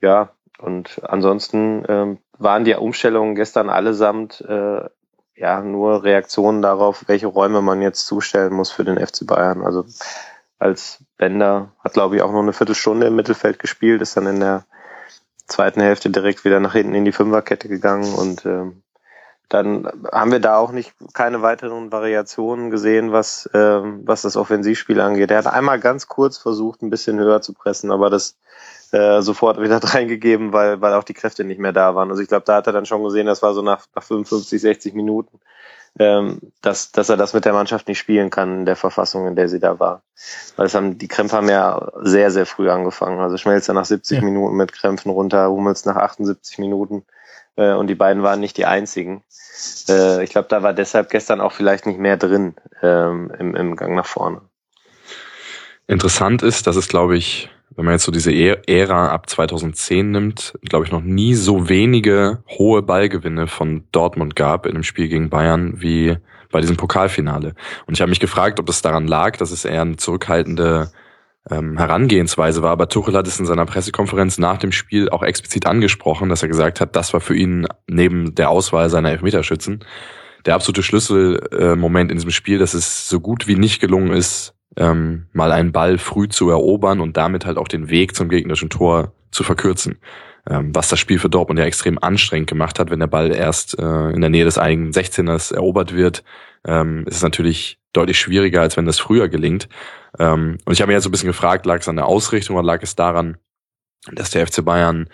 [0.00, 4.88] ja, und ansonsten ähm, waren die Umstellungen gestern allesamt äh,
[5.36, 9.62] ja nur Reaktionen darauf, welche Räume man jetzt zustellen muss für den FC Bayern.
[9.62, 9.84] Also
[10.58, 14.40] als Bender hat glaube ich auch noch eine Viertelstunde im Mittelfeld gespielt, ist dann in
[14.40, 14.64] der
[15.46, 18.82] zweiten Hälfte direkt wieder nach hinten in die Fünferkette gegangen und ähm,
[19.48, 25.00] dann haben wir da auch nicht keine weiteren Variationen gesehen, was, ähm, was das Offensivspiel
[25.00, 25.30] angeht.
[25.30, 28.36] Er hat einmal ganz kurz versucht, ein bisschen höher zu pressen, aber das
[28.90, 32.10] äh, sofort wieder reingegeben, weil, weil auch die Kräfte nicht mehr da waren.
[32.10, 34.60] Also ich glaube, da hat er dann schon gesehen, das war so nach, nach 55,
[34.60, 35.38] 60 Minuten,
[35.98, 39.36] ähm, dass, dass er das mit der Mannschaft nicht spielen kann in der Verfassung, in
[39.36, 40.02] der sie da war.
[40.56, 43.18] Weil es haben, die Krämpfe haben ja sehr, sehr früh angefangen.
[43.20, 44.24] Also Schmelzer nach 70 ja.
[44.24, 47.04] Minuten mit Krämpfen runter, Hummels nach 78 Minuten.
[47.56, 49.22] Äh, und die beiden waren nicht die einzigen.
[49.88, 53.76] Äh, ich glaube, da war deshalb gestern auch vielleicht nicht mehr drin ähm, im, im
[53.76, 54.42] Gang nach vorne.
[55.86, 60.54] Interessant ist, dass es, glaube ich, wenn man jetzt so diese Ära ab 2010 nimmt,
[60.62, 65.30] glaube ich, noch nie so wenige hohe Ballgewinne von Dortmund gab in einem Spiel gegen
[65.30, 66.16] Bayern wie
[66.50, 67.54] bei diesem Pokalfinale.
[67.86, 70.90] Und ich habe mich gefragt, ob das daran lag, dass es eher eine zurückhaltende
[71.50, 72.70] ähm, Herangehensweise war.
[72.70, 76.48] Aber Tuchel hat es in seiner Pressekonferenz nach dem Spiel auch explizit angesprochen, dass er
[76.48, 79.84] gesagt hat, das war für ihn neben der Auswahl seiner Elfmeterschützen
[80.46, 85.26] der absolute Schlüsselmoment in diesem Spiel, dass es so gut wie nicht gelungen ist, ähm,
[85.32, 89.12] mal einen Ball früh zu erobern und damit halt auch den Weg zum gegnerischen Tor
[89.30, 89.98] zu verkürzen.
[90.48, 93.78] Ähm, was das Spiel für Dortmund ja extrem anstrengend gemacht hat, wenn der Ball erst
[93.78, 96.22] äh, in der Nähe des eigenen 16ers erobert wird,
[96.64, 99.68] ähm, ist es natürlich deutlich schwieriger, als wenn das früher gelingt.
[100.18, 102.56] Ähm, und ich habe mich jetzt so ein bisschen gefragt, lag es an der Ausrichtung
[102.56, 103.38] oder lag es daran,
[104.12, 105.08] dass der FC Bayern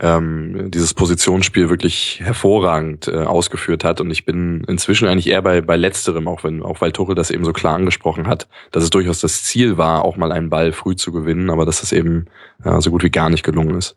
[0.00, 4.00] ähm, dieses Positionsspiel wirklich hervorragend äh, ausgeführt hat.
[4.00, 7.30] Und ich bin inzwischen eigentlich eher bei, bei letzterem, auch wenn, auch weil Tuchel das
[7.30, 10.72] eben so klar angesprochen hat, dass es durchaus das Ziel war, auch mal einen Ball
[10.72, 12.26] früh zu gewinnen, aber dass das eben
[12.64, 13.96] äh, so gut wie gar nicht gelungen ist.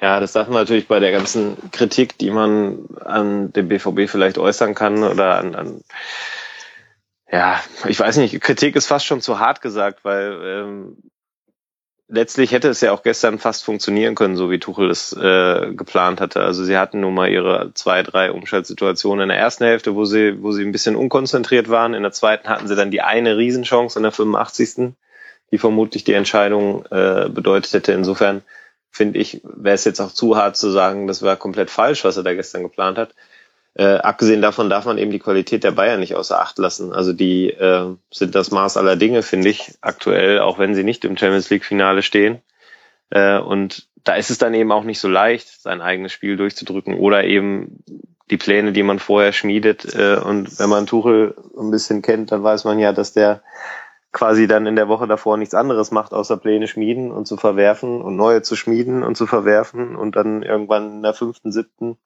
[0.00, 4.38] Ja, das darf man natürlich bei der ganzen Kritik, die man an dem BVB vielleicht
[4.38, 5.80] äußern kann oder an, an
[7.30, 10.96] ja, ich weiß nicht, Kritik ist fast schon zu hart gesagt, weil ähm,
[12.14, 16.20] letztlich hätte es ja auch gestern fast funktionieren können, so wie Tuchel es äh, geplant
[16.20, 16.40] hatte.
[16.40, 20.42] Also sie hatten nun mal ihre zwei, drei Umschaltsituationen in der ersten Hälfte, wo sie,
[20.42, 21.92] wo sie ein bisschen unkonzentriert waren.
[21.94, 24.94] In der zweiten hatten sie dann die eine Riesenchance in der 85.
[25.50, 27.92] die vermutlich die Entscheidung äh, bedeutet hätte.
[27.92, 28.42] Insofern
[28.90, 32.16] finde ich, wäre es jetzt auch zu hart zu sagen, das war komplett falsch, was
[32.16, 33.14] er da gestern geplant hat.
[33.76, 36.92] Äh, abgesehen davon darf man eben die Qualität der Bayern nicht außer Acht lassen.
[36.92, 41.04] Also die äh, sind das Maß aller Dinge, finde ich, aktuell, auch wenn sie nicht
[41.04, 42.40] im Champions League-Finale stehen.
[43.10, 46.94] Äh, und da ist es dann eben auch nicht so leicht, sein eigenes Spiel durchzudrücken
[46.94, 47.82] oder eben
[48.30, 49.94] die Pläne, die man vorher schmiedet.
[49.94, 53.42] Äh, und wenn man Tuchel ein bisschen kennt, dann weiß man ja, dass der
[54.12, 58.00] quasi dann in der Woche davor nichts anderes macht, außer Pläne schmieden und zu verwerfen
[58.00, 61.98] und neue zu schmieden und zu verwerfen und dann irgendwann in der fünften, siebten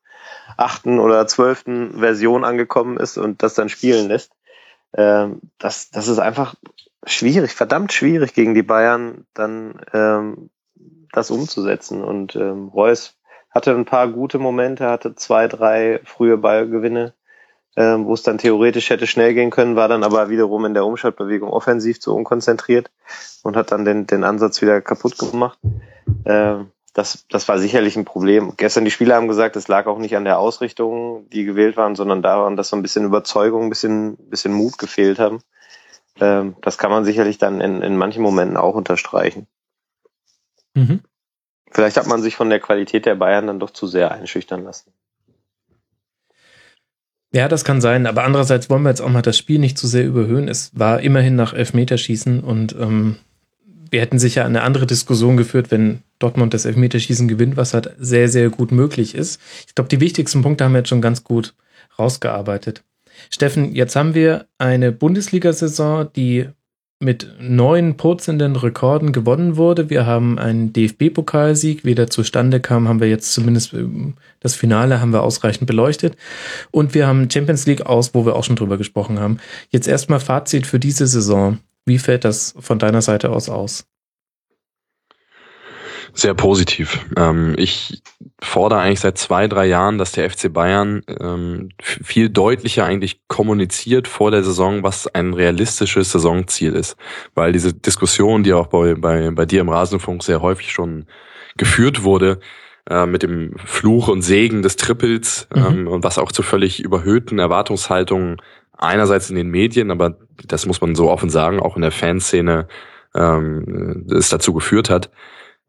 [0.57, 4.33] achten oder zwölften Version angekommen ist und das dann spielen lässt.
[4.97, 6.55] Ähm, das, das ist einfach
[7.05, 10.51] schwierig, verdammt schwierig gegen die Bayern dann ähm,
[11.13, 12.03] das umzusetzen.
[12.03, 13.17] Und ähm, Reus
[13.51, 17.15] hatte ein paar gute Momente, hatte zwei, drei frühe Ballgewinne,
[17.77, 20.85] ähm, wo es dann theoretisch hätte schnell gehen können, war dann aber wiederum in der
[20.85, 22.91] Umschaltbewegung offensiv zu unkonzentriert
[23.43, 25.59] und hat dann den, den Ansatz wieder kaputt gemacht.
[26.25, 28.55] Ähm, das, das war sicherlich ein Problem.
[28.57, 31.95] Gestern die Spieler haben gesagt, es lag auch nicht an der Ausrichtung, die gewählt waren,
[31.95, 35.41] sondern daran, dass so ein bisschen Überzeugung, ein bisschen, bisschen Mut gefehlt haben.
[36.21, 39.47] Ähm, das kann man sicherlich dann in, in manchen Momenten auch unterstreichen.
[40.75, 41.01] Mhm.
[41.71, 44.93] Vielleicht hat man sich von der Qualität der Bayern dann doch zu sehr einschüchtern lassen.
[47.31, 49.87] Ja, das kann sein, aber andererseits wollen wir jetzt auch mal das Spiel nicht zu
[49.87, 50.49] sehr überhöhen.
[50.49, 53.19] Es war immerhin nach Elfmeterschießen und ähm,
[53.91, 58.29] wir hätten sicher eine andere Diskussion geführt, wenn Dortmund das Elfmeterschießen gewinnt, was halt sehr,
[58.29, 59.41] sehr gut möglich ist.
[59.67, 61.55] Ich glaube, die wichtigsten Punkte haben wir jetzt schon ganz gut
[61.99, 62.83] rausgearbeitet.
[63.31, 66.49] Steffen, jetzt haben wir eine Bundesliga-Saison, die
[67.01, 69.89] mit neun purzelnden Rekorden gewonnen wurde.
[69.89, 75.01] Wir haben einen DFB-Pokalsieg, wie der zustande kam, haben wir jetzt zumindest ähm, das Finale
[75.01, 76.17] haben wir ausreichend beleuchtet.
[76.73, 79.39] Und wir haben Champions League aus, wo wir auch schon drüber gesprochen haben.
[79.71, 81.59] Jetzt erstmal Fazit für diese Saison.
[81.89, 83.87] Wie fällt das von deiner Seite aus aus?
[86.15, 87.07] Sehr positiv.
[87.17, 88.03] Ähm, ich
[88.41, 94.09] fordere eigentlich seit zwei, drei Jahren, dass der FC Bayern ähm, viel deutlicher eigentlich kommuniziert
[94.09, 96.97] vor der Saison, was ein realistisches Saisonziel ist.
[97.35, 101.07] Weil diese Diskussion, die auch bei, bei, bei dir im Rasenfunk sehr häufig schon
[101.57, 102.41] geführt wurde,
[102.89, 105.67] äh, mit dem Fluch und Segen des Triples mhm.
[105.67, 108.39] ähm, und was auch zu völlig überhöhten Erwartungshaltungen
[108.79, 110.17] einerseits in den Medien, aber
[110.47, 112.69] das muss man so offen sagen, auch in der Fanszene
[113.15, 115.11] ähm, es dazu geführt hat.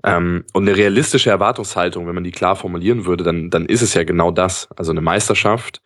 [0.03, 3.93] Ähm, und eine realistische Erwartungshaltung, wenn man die klar formulieren würde, dann, dann ist es
[3.93, 4.70] ja genau das.
[4.76, 5.82] Also eine Meisterschaft,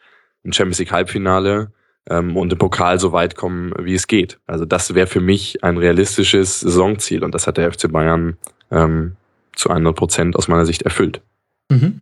[0.46, 1.72] ein Champions League Halbfinale
[2.10, 4.40] ähm, und im Pokal so weit kommen, wie es geht.
[4.46, 8.38] Also das wäre für mich ein realistisches Saisonziel und das hat der FC Bayern
[8.70, 9.16] ähm,
[9.56, 11.22] zu 100 Prozent aus meiner Sicht erfüllt.
[11.70, 12.02] Mhm.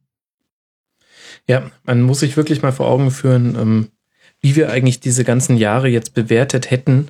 [1.47, 3.88] Ja, man muss sich wirklich mal vor Augen führen, ähm,
[4.42, 7.08] wie wir eigentlich diese ganzen Jahre jetzt bewertet hätten,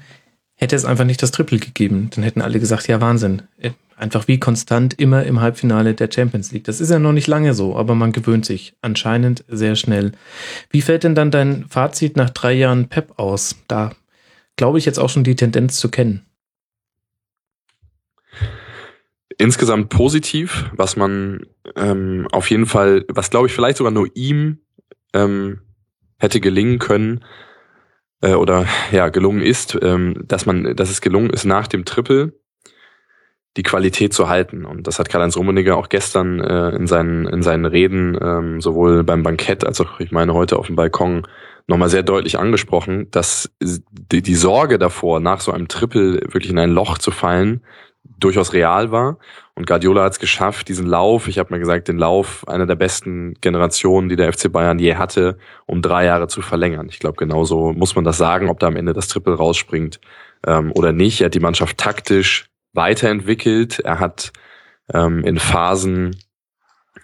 [0.56, 2.10] hätte es einfach nicht das Triple gegeben.
[2.14, 3.44] Dann hätten alle gesagt, ja Wahnsinn.
[3.58, 6.66] Äh, einfach wie konstant immer im Halbfinale der Champions League.
[6.66, 10.12] Das ist ja noch nicht lange so, aber man gewöhnt sich anscheinend sehr schnell.
[10.70, 13.56] Wie fällt denn dann dein Fazit nach drei Jahren Pep aus?
[13.68, 13.92] Da
[14.56, 16.26] glaube ich jetzt auch schon die Tendenz zu kennen.
[19.38, 24.60] Insgesamt positiv, was man ähm, auf jeden Fall, was glaube ich vielleicht sogar nur ihm
[25.14, 25.62] ähm,
[26.22, 27.26] hätte gelingen können
[28.22, 32.34] äh, oder ja gelungen ist, ähm, dass man, dass es gelungen ist nach dem Triple
[33.58, 34.64] die Qualität zu halten.
[34.64, 39.04] Und das hat Karl-Heinz Rummenigge auch gestern äh, in, seinen, in seinen Reden, ähm, sowohl
[39.04, 41.28] beim Bankett als auch, ich meine, heute auf dem Balkon,
[41.68, 46.60] nochmal sehr deutlich angesprochen, dass die, die Sorge davor, nach so einem Triple wirklich in
[46.60, 47.62] ein Loch zu fallen,
[48.04, 49.18] durchaus real war.
[49.54, 52.76] Und Guardiola hat es geschafft, diesen Lauf, ich habe mal gesagt, den Lauf einer der
[52.76, 56.88] besten Generationen, die der FC Bayern je hatte, um drei Jahre zu verlängern.
[56.90, 60.00] Ich glaube, genauso muss man das sagen, ob da am Ende das Triple rausspringt
[60.48, 61.22] ähm, oder nicht.
[61.22, 63.80] Er hat die Mannschaft taktisch weiterentwickelt.
[63.80, 64.32] Er hat
[64.94, 66.16] ähm, in Phasen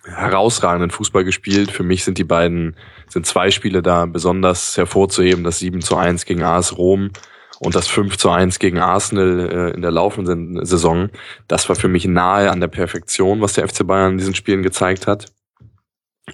[0.06, 1.72] herausragenden Fußball gespielt.
[1.72, 2.76] Für mich sind die beiden,
[3.10, 5.44] sind zwei Spiele da besonders hervorzuheben.
[5.44, 7.12] Das 7 zu 1 gegen AS Rom
[7.60, 11.10] und das 5 zu 1 gegen Arsenal äh, in der laufenden Saison.
[11.48, 14.64] Das war für mich nahe an der Perfektion, was der FC Bayern in diesen Spielen
[14.64, 15.26] gezeigt hat.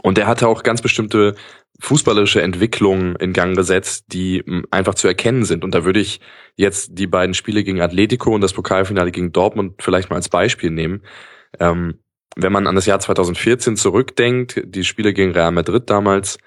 [0.02, 1.36] Und er hatte auch ganz bestimmte
[1.80, 5.64] fußballerische Entwicklungen in Gang gesetzt, die einfach zu erkennen sind.
[5.64, 6.20] Und da würde ich
[6.56, 10.72] jetzt die beiden Spiele gegen Atletico und das Pokalfinale gegen Dortmund vielleicht mal als Beispiel
[10.72, 11.02] nehmen.
[11.60, 12.00] Ähm,
[12.36, 16.38] wenn man an das Jahr 2014 zurückdenkt, die Spiele gegen Real Madrid damals,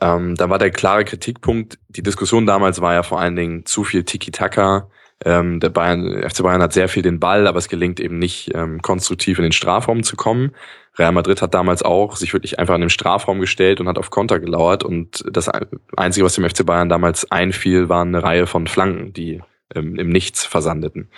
[0.00, 3.84] ähm, da war der klare Kritikpunkt, die Diskussion damals war ja vor allen Dingen zu
[3.84, 4.88] viel Tiki-Taka.
[5.24, 8.50] Ähm, der Bayern, FC Bayern hat sehr viel den Ball, aber es gelingt eben nicht,
[8.54, 10.52] ähm, konstruktiv in den Strafraum zu kommen.
[10.98, 14.10] Real Madrid hat damals auch sich wirklich einfach in den Strafraum gestellt und hat auf
[14.10, 14.84] Konter gelauert.
[14.84, 15.48] Und das
[15.96, 19.42] Einzige, was dem FC Bayern damals einfiel, waren eine Reihe von Flanken, die
[19.74, 21.08] ähm, im Nichts versandeten.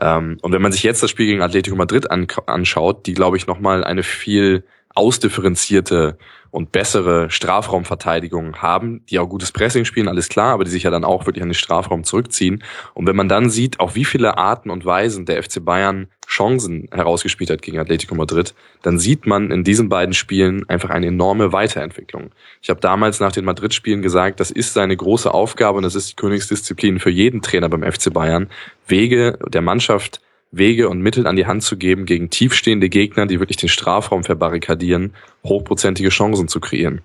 [0.00, 3.36] Ähm, und wenn man sich jetzt das Spiel gegen Atletico Madrid an, anschaut, die, glaube
[3.36, 4.64] ich, nochmal eine viel
[4.94, 6.18] ausdifferenzierte
[6.50, 10.90] und bessere Strafraumverteidigung haben, die auch gutes Pressing spielen, alles klar, aber die sich ja
[10.90, 12.64] dann auch wirklich an den Strafraum zurückziehen.
[12.94, 16.88] Und wenn man dann sieht, auf wie viele Arten und Weisen der FC Bayern Chancen
[16.92, 21.52] herausgespielt hat gegen Atletico Madrid, dann sieht man in diesen beiden Spielen einfach eine enorme
[21.52, 22.30] Weiterentwicklung.
[22.62, 26.10] Ich habe damals nach den Madrid-Spielen gesagt, das ist seine große Aufgabe und das ist
[26.10, 28.48] die Königsdisziplin für jeden Trainer beim FC Bayern,
[28.86, 30.20] Wege der Mannschaft
[30.52, 34.24] Wege und Mittel an die Hand zu geben, gegen tiefstehende Gegner, die wirklich den Strafraum
[34.24, 37.02] verbarrikadieren, hochprozentige Chancen zu kreieren.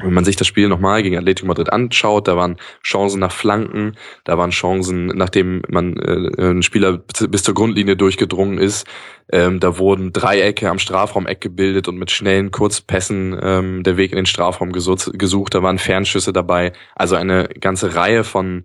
[0.00, 3.96] Wenn man sich das Spiel nochmal gegen Atletico Madrid anschaut, da waren Chancen nach Flanken,
[4.22, 8.86] da waren Chancen, nachdem man äh, ein Spieler bis zur Grundlinie durchgedrungen ist,
[9.32, 14.16] ähm, da wurden Dreiecke am Strafraumeck gebildet und mit schnellen Kurzpässen ähm, der Weg in
[14.16, 18.64] den Strafraum gesucht, da waren Fernschüsse dabei, also eine ganze Reihe von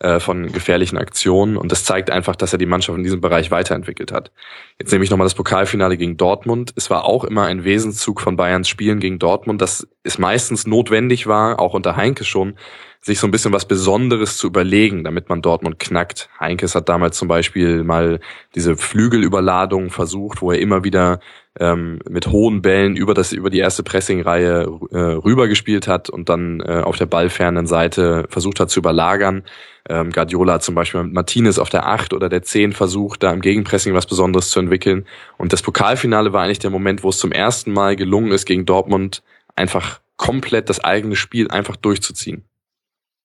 [0.00, 3.50] äh, von gefährlichen Aktionen und das zeigt einfach, dass er die Mannschaft in diesem Bereich
[3.50, 4.32] weiterentwickelt hat.
[4.78, 6.72] Jetzt nehme ich nochmal das Pokalfinale gegen Dortmund.
[6.76, 11.26] Es war auch immer ein Wesenszug von Bayerns Spielen gegen Dortmund, dass es meistens notwendig
[11.26, 12.56] war, auch unter Heinke schon,
[13.04, 16.30] sich so ein bisschen was Besonderes zu überlegen, damit man Dortmund knackt.
[16.40, 18.18] Heinkes hat damals zum Beispiel mal
[18.54, 21.20] diese Flügelüberladung versucht, wo er immer wieder
[21.60, 26.60] ähm, mit hohen Bällen über das über die erste Pressingreihe äh, rübergespielt hat und dann
[26.60, 29.44] äh, auf der ballfernen Seite versucht hat zu überlagern.
[29.86, 33.34] Ähm, Guardiola hat zum Beispiel mit Martinez auf der 8 oder der 10 versucht, da
[33.34, 35.06] im Gegenpressing was Besonderes zu entwickeln.
[35.36, 38.64] Und das Pokalfinale war eigentlich der Moment, wo es zum ersten Mal gelungen ist, gegen
[38.64, 39.22] Dortmund
[39.56, 42.44] einfach komplett das eigene Spiel einfach durchzuziehen.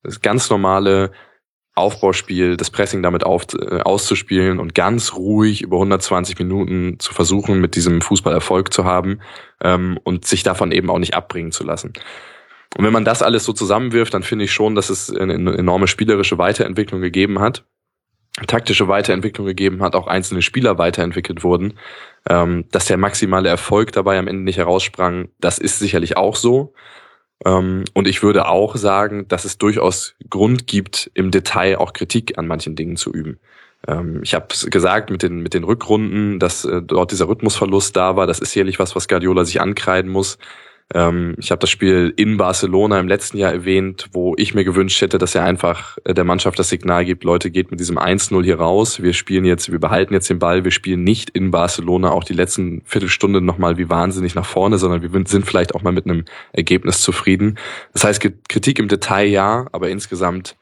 [0.04, 1.12] Das ganz normale
[1.76, 7.60] Aufbauspiel, das Pressing damit auf, äh, auszuspielen und ganz ruhig über 120 Minuten zu versuchen,
[7.60, 9.22] mit diesem Fußball Erfolg zu haben
[9.62, 11.94] ähm, und sich davon eben auch nicht abbringen zu lassen.
[12.78, 15.88] Und wenn man das alles so zusammenwirft, dann finde ich schon, dass es eine enorme
[15.88, 17.66] spielerische Weiterentwicklung gegeben hat,
[18.46, 21.74] taktische Weiterentwicklung gegeben hat, auch einzelne Spieler weiterentwickelt wurden.
[22.30, 26.74] Ähm, dass der maximale Erfolg dabei am Ende nicht heraussprang, das ist sicherlich auch so.
[27.46, 32.38] Ähm, und ich würde auch sagen, dass es durchaus Grund gibt, im Detail auch Kritik
[32.38, 33.40] an manchen Dingen zu üben.
[33.88, 38.16] Ähm, ich habe gesagt mit den, mit den Rückrunden, dass äh, dort dieser Rhythmusverlust da
[38.16, 38.28] war.
[38.28, 40.38] Das ist sicherlich was, was Guardiola sich ankreiden muss.
[40.94, 45.02] Ähm, ich habe das Spiel in Barcelona im letzten Jahr erwähnt, wo ich mir gewünscht
[45.02, 48.44] hätte, dass er einfach äh, der Mannschaft das Signal gibt, Leute, geht mit diesem 1-0
[48.44, 49.02] hier raus.
[49.02, 52.34] Wir spielen jetzt, wir behalten jetzt den Ball, wir spielen nicht in Barcelona auch die
[52.34, 56.26] letzten Viertelstunde nochmal wie wahnsinnig nach vorne, sondern wir sind vielleicht auch mal mit einem
[56.54, 57.60] Ergebnis zufrieden.
[57.94, 60.56] Das heißt, Kritik im Detail ja, aber insgesamt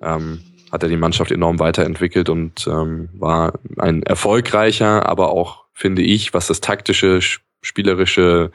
[0.00, 0.40] ähm,
[0.72, 6.32] hat er die Mannschaft enorm weiterentwickelt und ähm, war ein erfolgreicher, aber auch, finde ich,
[6.32, 7.20] was das taktische,
[7.60, 8.50] spielerische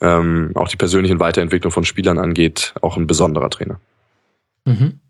[0.00, 3.80] ähm, auch die persönlichen Weiterentwicklung von Spielern angeht, auch ein besonderer Trainer.
[4.64, 5.00] Mhm.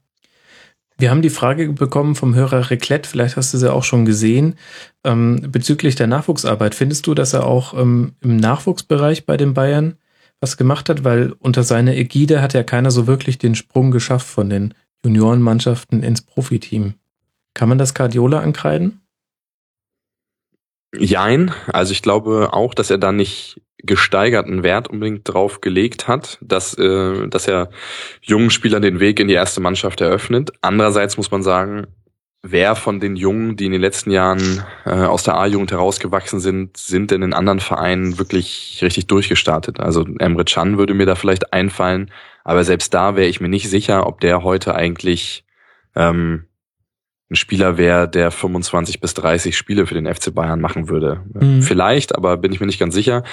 [0.98, 4.56] Wir haben die Frage bekommen vom Hörer Reclette, vielleicht hast du sie auch schon gesehen,
[5.04, 6.74] ähm, bezüglich der Nachwuchsarbeit.
[6.74, 9.96] Findest du, dass er auch ähm, im Nachwuchsbereich bei den Bayern
[10.40, 11.04] was gemacht hat?
[11.04, 14.72] Weil unter seiner Ägide hat ja keiner so wirklich den Sprung geschafft von den
[15.04, 16.94] Juniorenmannschaften ins Profiteam.
[17.52, 19.00] Kann man das Cardiola ankreiden?
[20.98, 26.38] Jein, also ich glaube auch, dass er da nicht gesteigerten Wert unbedingt drauf gelegt hat,
[26.40, 27.70] dass, äh, dass er
[28.20, 30.52] jungen Spielern den Weg in die erste Mannschaft eröffnet.
[30.60, 31.86] Andererseits muss man sagen,
[32.42, 36.76] wer von den Jungen, die in den letzten Jahren äh, aus der A-Jugend herausgewachsen sind,
[36.76, 39.80] sind denn in anderen Vereinen wirklich richtig durchgestartet.
[39.80, 42.10] Also Emre Can würde mir da vielleicht einfallen,
[42.44, 45.44] aber selbst da wäre ich mir nicht sicher, ob der heute eigentlich
[45.96, 46.44] ähm,
[47.30, 51.22] ein Spieler wäre, der 25 bis 30 Spiele für den FC Bayern machen würde.
[51.32, 51.62] Mhm.
[51.62, 53.24] Vielleicht, aber bin ich mir nicht ganz sicher.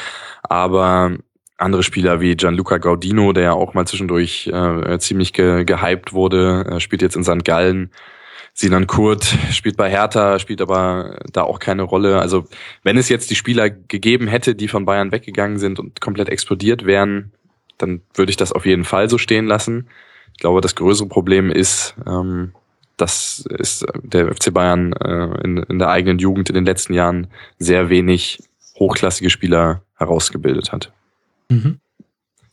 [0.41, 1.11] Aber
[1.57, 6.65] andere Spieler wie Gianluca Gaudino, der ja auch mal zwischendurch äh, ziemlich ge gehypt wurde,
[6.69, 7.45] äh, spielt jetzt in St.
[7.45, 7.91] Gallen.
[8.55, 12.19] Sinan Kurt spielt bei Hertha, spielt aber da auch keine Rolle.
[12.19, 12.45] Also
[12.83, 16.85] wenn es jetzt die Spieler gegeben hätte, die von Bayern weggegangen sind und komplett explodiert
[16.85, 17.31] wären,
[17.77, 19.87] dann würde ich das auf jeden Fall so stehen lassen.
[20.33, 22.53] Ich glaube, das größere Problem ist, ähm,
[23.03, 27.27] dass ist der FC Bayern äh, in, in der eigenen Jugend in den letzten Jahren
[27.59, 28.41] sehr wenig
[28.79, 30.93] hochklassige Spieler herausgebildet hat.
[31.49, 31.79] Mhm.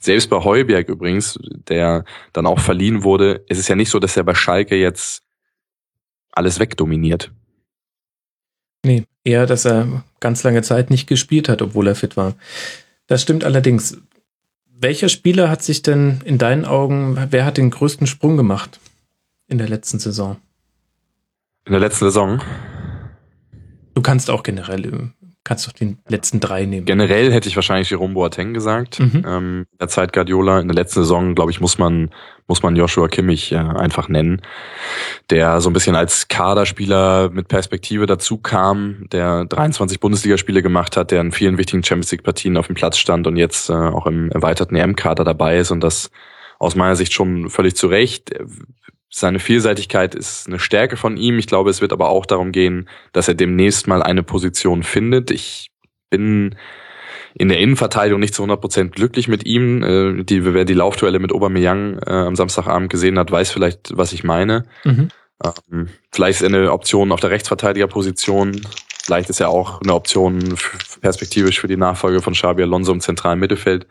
[0.00, 1.38] Selbst bei Heuberg übrigens,
[1.68, 5.22] der dann auch verliehen wurde, ist es ja nicht so, dass er bei Schalke jetzt
[6.32, 7.30] alles wegdominiert.
[8.84, 12.34] Nee, eher, dass er ganz lange Zeit nicht gespielt hat, obwohl er fit war.
[13.06, 13.98] Das stimmt allerdings.
[14.66, 18.80] Welcher Spieler hat sich denn in deinen Augen, wer hat den größten Sprung gemacht?
[19.50, 20.36] In der letzten Saison?
[21.66, 22.40] In der letzten Saison?
[23.94, 25.10] Du kannst auch generell,
[25.44, 26.86] kannst doch den letzten drei nehmen.
[26.86, 29.00] Generell hätte ich wahrscheinlich Jerome Boateng gesagt.
[29.00, 29.24] Mhm.
[29.26, 30.60] Ähm, in der Zeit Guardiola.
[30.60, 32.10] In der letzten Saison, glaube ich, muss man,
[32.46, 34.40] muss man Joshua Kimmich äh, einfach nennen,
[35.28, 41.10] der so ein bisschen als Kaderspieler mit Perspektive dazu kam, der 23 Bundesligaspiele gemacht hat,
[41.10, 44.06] der in vielen wichtigen Champions League Partien auf dem Platz stand und jetzt äh, auch
[44.06, 46.10] im erweiterten EM-Kader dabei ist und das
[46.60, 48.32] aus meiner Sicht schon völlig zu Recht
[49.10, 51.38] seine Vielseitigkeit ist eine Stärke von ihm.
[51.38, 55.32] Ich glaube, es wird aber auch darum gehen, dass er demnächst mal eine Position findet.
[55.32, 55.70] Ich
[56.10, 56.54] bin
[57.34, 59.82] in der Innenverteidigung nicht zu 100% glücklich mit ihm.
[59.82, 64.12] Äh, die, wer die Laufduelle mit Aubameyang äh, am Samstagabend gesehen hat, weiß vielleicht, was
[64.12, 64.64] ich meine.
[64.84, 65.08] Mhm.
[65.44, 68.60] Ähm, vielleicht ist er eine Option auf der Rechtsverteidigerposition.
[69.02, 70.56] Vielleicht ist er auch eine Option
[71.00, 73.86] perspektivisch für die Nachfolge von Xabi Alonso im zentralen Mittelfeld.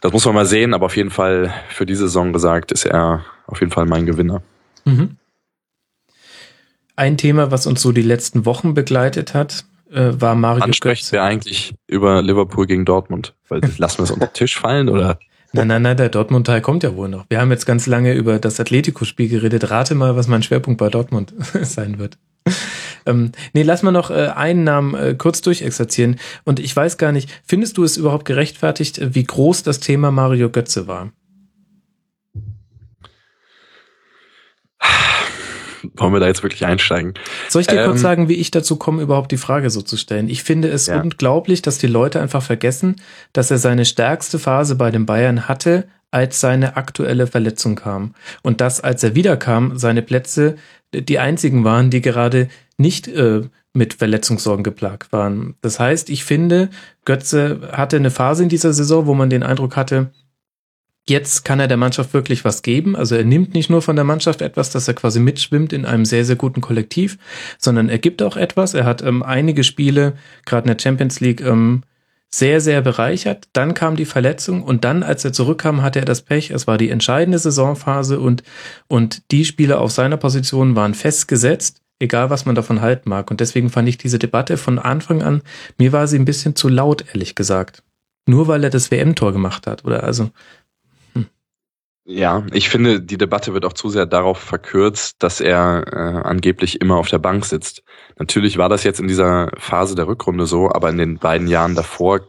[0.00, 3.24] Das muss man mal sehen, aber auf jeden Fall für diese Saison gesagt, ist er
[3.46, 4.42] auf jeden Fall mein Gewinner.
[4.84, 5.16] Mhm.
[6.96, 11.12] Ein Thema, was uns so die letzten Wochen begleitet hat, äh, war Mario Wann sprechen
[11.12, 13.34] wir eigentlich über Liverpool gegen Dortmund?
[13.48, 15.18] Weil lassen wir es unter den Tisch fallen oder?
[15.52, 17.24] Nein, nein, nein, der Dortmund-Teil kommt ja wohl noch.
[17.28, 19.70] Wir haben jetzt ganz lange über das Atletico-Spiel geredet.
[19.70, 21.32] Rate mal, was mein Schwerpunkt bei Dortmund
[21.62, 22.18] sein wird.
[23.06, 26.16] Ähm, nee, lass mal noch äh, einen Namen äh, kurz durchexerzieren.
[26.44, 30.10] Und ich weiß gar nicht, findest du es überhaupt gerechtfertigt, äh, wie groß das Thema
[30.10, 31.12] Mario Götze war?
[35.94, 37.14] Wollen wir da jetzt wirklich einsteigen?
[37.48, 39.96] Soll ich dir ähm, kurz sagen, wie ich dazu komme, überhaupt die Frage so zu
[39.96, 40.28] stellen?
[40.28, 41.00] Ich finde es ja.
[41.00, 42.96] unglaublich, dass die Leute einfach vergessen,
[43.32, 48.14] dass er seine stärkste Phase bei den Bayern hatte, als seine aktuelle Verletzung kam.
[48.42, 50.56] Und dass, als er wiederkam, seine Plätze
[50.94, 52.48] die einzigen waren, die gerade
[52.78, 55.54] nicht äh, mit Verletzungssorgen geplagt waren.
[55.60, 56.70] Das heißt, ich finde,
[57.04, 60.10] Götze hatte eine Phase in dieser Saison, wo man den Eindruck hatte,
[61.08, 62.96] jetzt kann er der Mannschaft wirklich was geben.
[62.96, 66.04] Also er nimmt nicht nur von der Mannschaft etwas, dass er quasi mitschwimmt in einem
[66.04, 67.18] sehr, sehr guten Kollektiv,
[67.58, 68.74] sondern er gibt auch etwas.
[68.74, 70.14] Er hat ähm, einige Spiele,
[70.44, 71.82] gerade in der Champions League, ähm,
[72.28, 73.48] sehr, sehr bereichert.
[73.52, 76.50] Dann kam die Verletzung und dann, als er zurückkam, hatte er das Pech.
[76.50, 78.42] Es war die entscheidende Saisonphase und,
[78.88, 83.30] und die Spieler auf seiner Position waren festgesetzt, egal was man davon halten mag.
[83.30, 85.42] Und deswegen fand ich diese Debatte von Anfang an,
[85.78, 87.82] mir war sie ein bisschen zu laut, ehrlich gesagt.
[88.26, 89.84] Nur weil er das WM-Tor gemacht hat.
[89.84, 90.30] Oder also,
[92.08, 96.80] ja, ich finde, die Debatte wird auch zu sehr darauf verkürzt, dass er äh, angeblich
[96.80, 97.82] immer auf der Bank sitzt.
[98.16, 101.74] Natürlich war das jetzt in dieser Phase der Rückrunde so, aber in den beiden Jahren
[101.74, 102.20] davor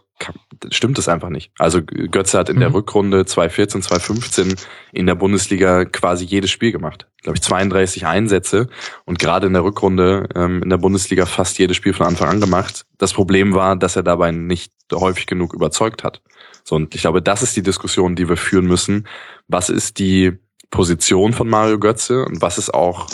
[0.72, 1.52] stimmt es einfach nicht.
[1.58, 2.62] Also Götze hat in mhm.
[2.62, 4.56] der Rückrunde 2014, 2015
[4.92, 7.08] in der Bundesliga quasi jedes Spiel gemacht.
[7.22, 8.68] Glaube ich 32 Einsätze
[9.06, 12.42] und gerade in der Rückrunde ähm, in der Bundesliga fast jedes Spiel von Anfang an
[12.42, 12.86] gemacht.
[12.98, 16.22] Das Problem war, dass er dabei nicht häufig genug überzeugt hat.
[16.64, 19.08] So, und ich glaube, das ist die Diskussion, die wir führen müssen.
[19.48, 20.34] Was ist die
[20.70, 23.08] Position von Mario Götze und was ist auch,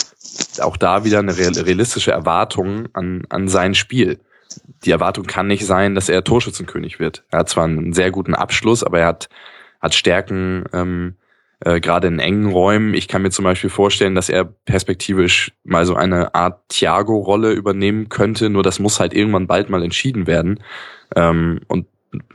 [0.60, 4.20] auch da wieder eine realistische Erwartung an, an sein Spiel?
[4.84, 7.24] Die Erwartung kann nicht sein, dass er Torschützenkönig wird.
[7.30, 9.28] Er hat zwar einen sehr guten Abschluss, aber er hat,
[9.80, 11.16] hat Stärken, ähm,
[11.60, 12.94] äh, gerade in engen Räumen.
[12.94, 18.08] Ich kann mir zum Beispiel vorstellen, dass er perspektivisch mal so eine Art Thiago-Rolle übernehmen
[18.08, 20.62] könnte, nur das muss halt irgendwann bald mal entschieden werden.
[21.16, 21.86] Ähm, und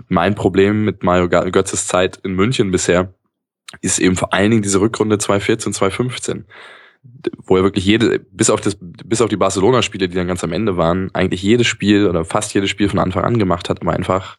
[0.08, 3.14] mein Problem mit Mario Götzes Zeit in München bisher
[3.82, 6.46] ist eben vor allen Dingen diese Rückrunde 2014, 2015
[7.46, 10.52] wo er wirklich jede, bis auf das, bis auf die Barcelona-Spiele, die dann ganz am
[10.52, 13.94] Ende waren, eigentlich jedes Spiel oder fast jedes Spiel von Anfang an gemacht hat, aber
[13.94, 14.38] einfach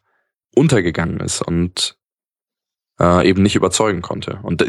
[0.55, 1.97] untergegangen ist und
[2.99, 4.39] äh, eben nicht überzeugen konnte.
[4.43, 4.63] Und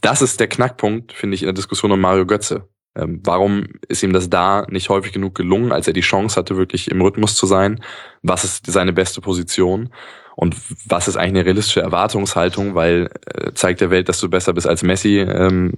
[0.00, 2.68] das ist der Knackpunkt, finde ich, in der Diskussion um Mario Götze.
[2.96, 6.56] Ähm, warum ist ihm das da nicht häufig genug gelungen, als er die Chance hatte,
[6.56, 7.82] wirklich im Rhythmus zu sein?
[8.22, 9.90] Was ist seine beste Position?
[10.36, 12.74] Und was ist eigentlich eine realistische Erwartungshaltung?
[12.74, 15.18] Weil äh, zeigt der Welt, dass du besser bist als Messi.
[15.18, 15.74] Ähm,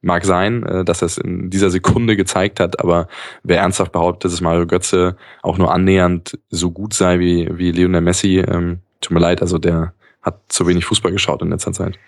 [0.00, 3.08] mag sein, äh, dass er es in dieser Sekunde gezeigt hat, aber
[3.42, 8.00] wer ernsthaft behauptet, dass Mario Götze auch nur annähernd so gut sei wie, wie Lionel
[8.00, 11.98] Messi, ähm, tut mir leid, also der hat zu wenig Fußball geschaut in letzter Zeit.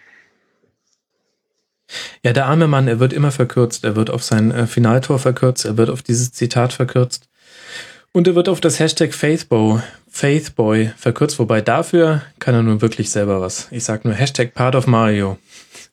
[2.22, 3.84] Ja, der arme Mann, er wird immer verkürzt.
[3.84, 7.28] Er wird auf sein äh, Finaltor verkürzt, er wird auf dieses Zitat verkürzt.
[8.12, 13.10] Und er wird auf das Hashtag Faithboy, Faithboy verkürzt, wobei dafür kann er nun wirklich
[13.10, 13.68] selber was.
[13.70, 15.38] Ich sag nur Hashtag Part of Mario.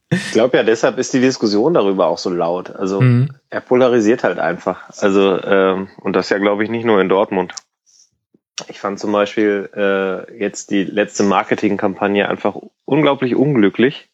[0.10, 2.74] Ich glaube ja, deshalb ist die Diskussion darüber auch so laut.
[2.74, 3.30] Also mhm.
[3.50, 4.90] er polarisiert halt einfach.
[5.00, 7.54] Also ähm, und das ja, glaube ich, nicht nur in Dortmund.
[8.70, 12.56] Ich fand zum Beispiel äh, jetzt die letzte Marketingkampagne einfach
[12.86, 14.10] unglaublich unglücklich.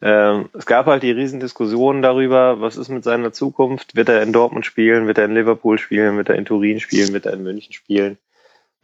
[0.00, 3.96] Ähm, es gab halt die Riesendiskussionen darüber, was ist mit seiner Zukunft?
[3.96, 5.08] Wird er in Dortmund spielen?
[5.08, 6.16] Wird er in Liverpool spielen?
[6.16, 7.12] Wird er in Turin spielen?
[7.12, 8.18] Wird er in München spielen?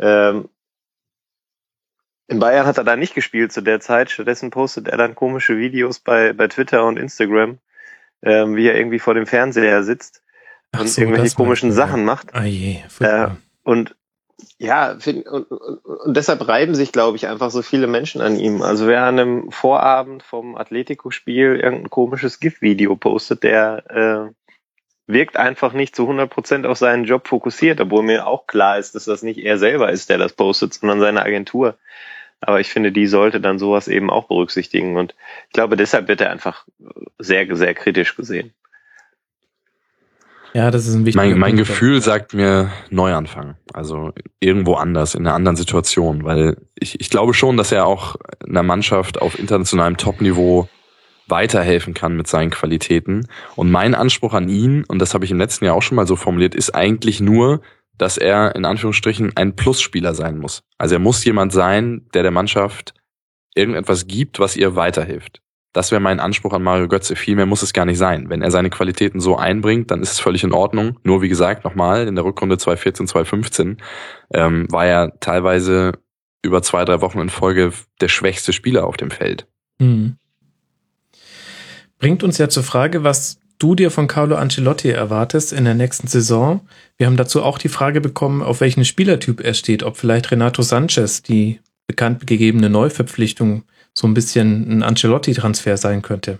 [0.01, 0.49] Ähm,
[2.27, 4.11] in Bayern hat er da nicht gespielt zu der Zeit.
[4.11, 7.59] Stattdessen postet er dann komische Videos bei, bei Twitter und Instagram,
[8.23, 10.23] ähm, wie er irgendwie vor dem Fernseher sitzt
[10.79, 12.35] und so, irgendwelche komischen Sachen macht.
[12.35, 13.29] Ah je, äh,
[13.63, 13.95] und
[14.59, 18.37] ja, find, und, und, und deshalb reiben sich, glaube ich, einfach so viele Menschen an
[18.37, 18.63] ihm.
[18.63, 24.35] Also wer an einem Vorabend vom Atletico-Spiel irgendein komisches GIF-Video postet, der äh,
[25.07, 28.95] wirkt einfach nicht zu 100 Prozent auf seinen Job fokussiert, obwohl mir auch klar ist,
[28.95, 31.77] dass das nicht er selber ist, der das postet, sondern seine Agentur.
[32.47, 34.97] Aber ich finde, die sollte dann sowas eben auch berücksichtigen.
[34.97, 35.15] Und
[35.49, 36.67] ich glaube, deshalb wird er einfach
[37.19, 38.53] sehr, sehr kritisch gesehen.
[40.53, 43.57] Ja, das ist ein wichtiger Mein, mein Gefühl sagt mir Neuanfang.
[43.73, 46.25] Also irgendwo anders, in einer anderen Situation.
[46.25, 48.17] Weil ich, ich glaube schon, dass er auch
[48.47, 50.69] einer Mannschaft auf internationalem Topniveau
[51.27, 53.27] weiterhelfen kann mit seinen Qualitäten.
[53.57, 56.07] Und mein Anspruch an ihn, und das habe ich im letzten Jahr auch schon mal
[56.07, 57.61] so formuliert, ist eigentlich nur,
[57.99, 60.63] dass er in Anführungsstrichen ein Plusspieler sein muss.
[60.79, 62.95] Also er muss jemand sein, der der Mannschaft
[63.55, 65.41] irgendetwas gibt, was ihr weiterhilft.
[65.73, 67.17] Das wäre mein Anspruch an Mario Götze.
[67.17, 68.31] Viel mehr muss es gar nicht sein.
[68.31, 71.01] Wenn er seine Qualitäten so einbringt, dann ist es völlig in Ordnung.
[71.03, 73.79] Nur wie gesagt, nochmal, in der Rückrunde 2014, 2015
[74.33, 75.93] ähm, war er teilweise
[76.43, 79.49] über zwei, drei Wochen in Folge der schwächste Spieler auf dem Feld.
[79.81, 80.17] Mhm.
[81.99, 86.07] Bringt uns ja zur Frage, was du dir von Carlo Ancelotti erwartest in der nächsten
[86.07, 86.67] Saison.
[86.97, 90.63] Wir haben dazu auch die Frage bekommen, auf welchen Spielertyp er steht, ob vielleicht Renato
[90.63, 96.39] Sanchez die bekannt gegebene Neuverpflichtung so ein bisschen ein Ancelotti-Transfer sein könnte.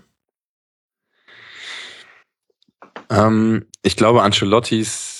[3.09, 5.14] Ähm, ich glaube, Ancelottis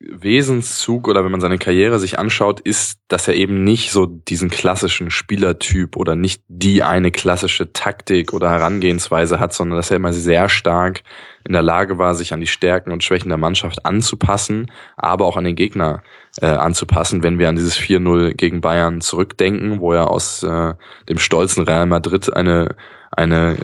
[0.00, 4.48] Wesenszug oder wenn man seine Karriere sich anschaut, ist, dass er eben nicht so diesen
[4.48, 10.12] klassischen Spielertyp oder nicht die eine klassische Taktik oder Herangehensweise hat, sondern dass er immer
[10.12, 11.02] sehr stark
[11.44, 15.36] in der Lage war, sich an die Stärken und Schwächen der Mannschaft anzupassen, aber auch
[15.36, 16.04] an den Gegner
[16.40, 20.74] äh, anzupassen, wenn wir an dieses 4-0 gegen Bayern zurückdenken, wo er aus äh,
[21.08, 22.76] dem stolzen Real Madrid eine,
[23.10, 23.56] eine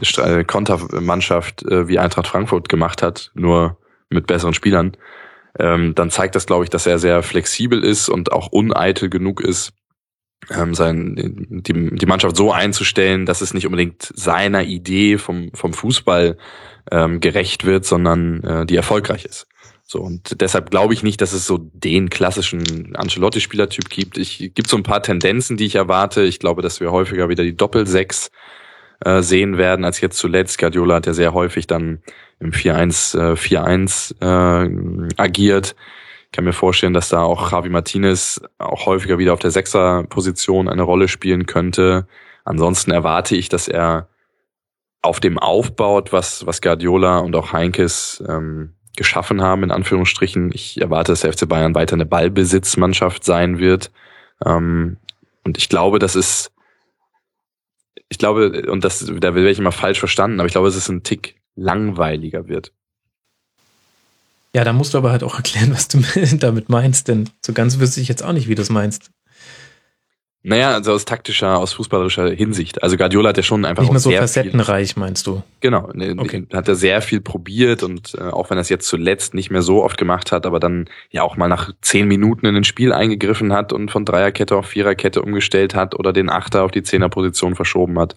[0.46, 3.76] Kontermannschaft äh, wie Eintracht Frankfurt gemacht hat, nur
[4.10, 4.96] mit besseren Spielern
[5.58, 9.40] ähm, dann zeigt das, glaube ich, dass er sehr flexibel ist und auch uneitel genug
[9.40, 9.72] ist,
[10.50, 15.72] ähm, sein, die, die Mannschaft so einzustellen, dass es nicht unbedingt seiner Idee vom, vom
[15.72, 16.36] Fußball
[16.90, 19.46] ähm, gerecht wird, sondern äh, die erfolgreich ist.
[19.86, 24.16] So, und deshalb glaube ich nicht, dass es so den klassischen Ancelotti-Spielertyp gibt.
[24.16, 26.22] Ich gibt so ein paar Tendenzen, die ich erwarte.
[26.22, 28.30] Ich glaube, dass wir häufiger wieder die Doppel-Sechs
[29.04, 30.58] äh, sehen werden als jetzt zuletzt.
[30.58, 32.02] Guardiola hat ja sehr häufig dann
[32.44, 35.74] im 4-1 4-1 äh, agiert.
[36.26, 40.68] Ich kann mir vorstellen, dass da auch Javi Martinez auch häufiger wieder auf der Sechser-Position
[40.68, 42.06] eine Rolle spielen könnte.
[42.44, 44.08] Ansonsten erwarte ich, dass er
[45.00, 50.50] auf dem aufbaut, was, was Guardiola und auch Heinkes ähm, geschaffen haben, in Anführungsstrichen.
[50.52, 53.90] Ich erwarte, dass der FC Bayern weiter eine Ballbesitzmannschaft sein wird.
[54.44, 54.96] Ähm,
[55.44, 56.52] und ich glaube, das ist,
[58.08, 60.88] ich glaube, und das, da werde ich immer falsch verstanden, aber ich glaube, es ist
[60.88, 62.72] ein Tick langweiliger wird.
[64.54, 65.98] Ja, da musst du aber halt auch erklären, was du
[66.38, 69.10] damit meinst, denn so ganz wüsste ich jetzt auch nicht, wie du es meinst.
[70.46, 72.82] Naja, also aus taktischer, aus fußballerischer Hinsicht.
[72.82, 75.42] Also Guardiola hat ja schon einfach nicht mehr so facettenreich, viel, meinst du?
[75.60, 76.46] Genau, ne, okay.
[76.52, 79.62] hat er sehr viel probiert und äh, auch wenn er es jetzt zuletzt nicht mehr
[79.62, 82.92] so oft gemacht hat, aber dann ja auch mal nach zehn Minuten in ein Spiel
[82.92, 87.54] eingegriffen hat und von Dreierkette auf Viererkette umgestellt hat oder den Achter auf die Zehnerposition
[87.54, 88.14] verschoben hat,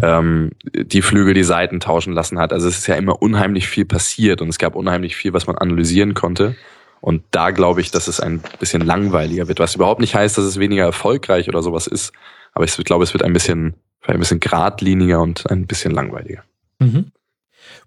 [0.00, 2.52] ähm, die Flügel, die Seiten tauschen lassen hat.
[2.52, 5.56] Also es ist ja immer unheimlich viel passiert und es gab unheimlich viel, was man
[5.58, 6.56] analysieren konnte.
[7.00, 10.44] Und da glaube ich, dass es ein bisschen langweiliger wird, was überhaupt nicht heißt, dass
[10.44, 12.12] es weniger erfolgreich oder sowas ist.
[12.52, 16.44] Aber ich glaube, es wird ein bisschen, ein bisschen geradliniger und ein bisschen langweiliger.
[16.78, 17.10] Mhm.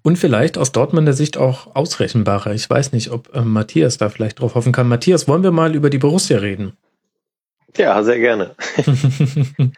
[0.02, 2.53] Und vielleicht aus Dortmunder Sicht auch ausrechenbarer.
[2.53, 4.88] Ich weiß nicht, ob äh, Matthias da vielleicht drauf hoffen kann.
[4.88, 6.73] Matthias, wollen wir mal über die Borussia reden?
[7.78, 8.56] Ja, sehr gerne.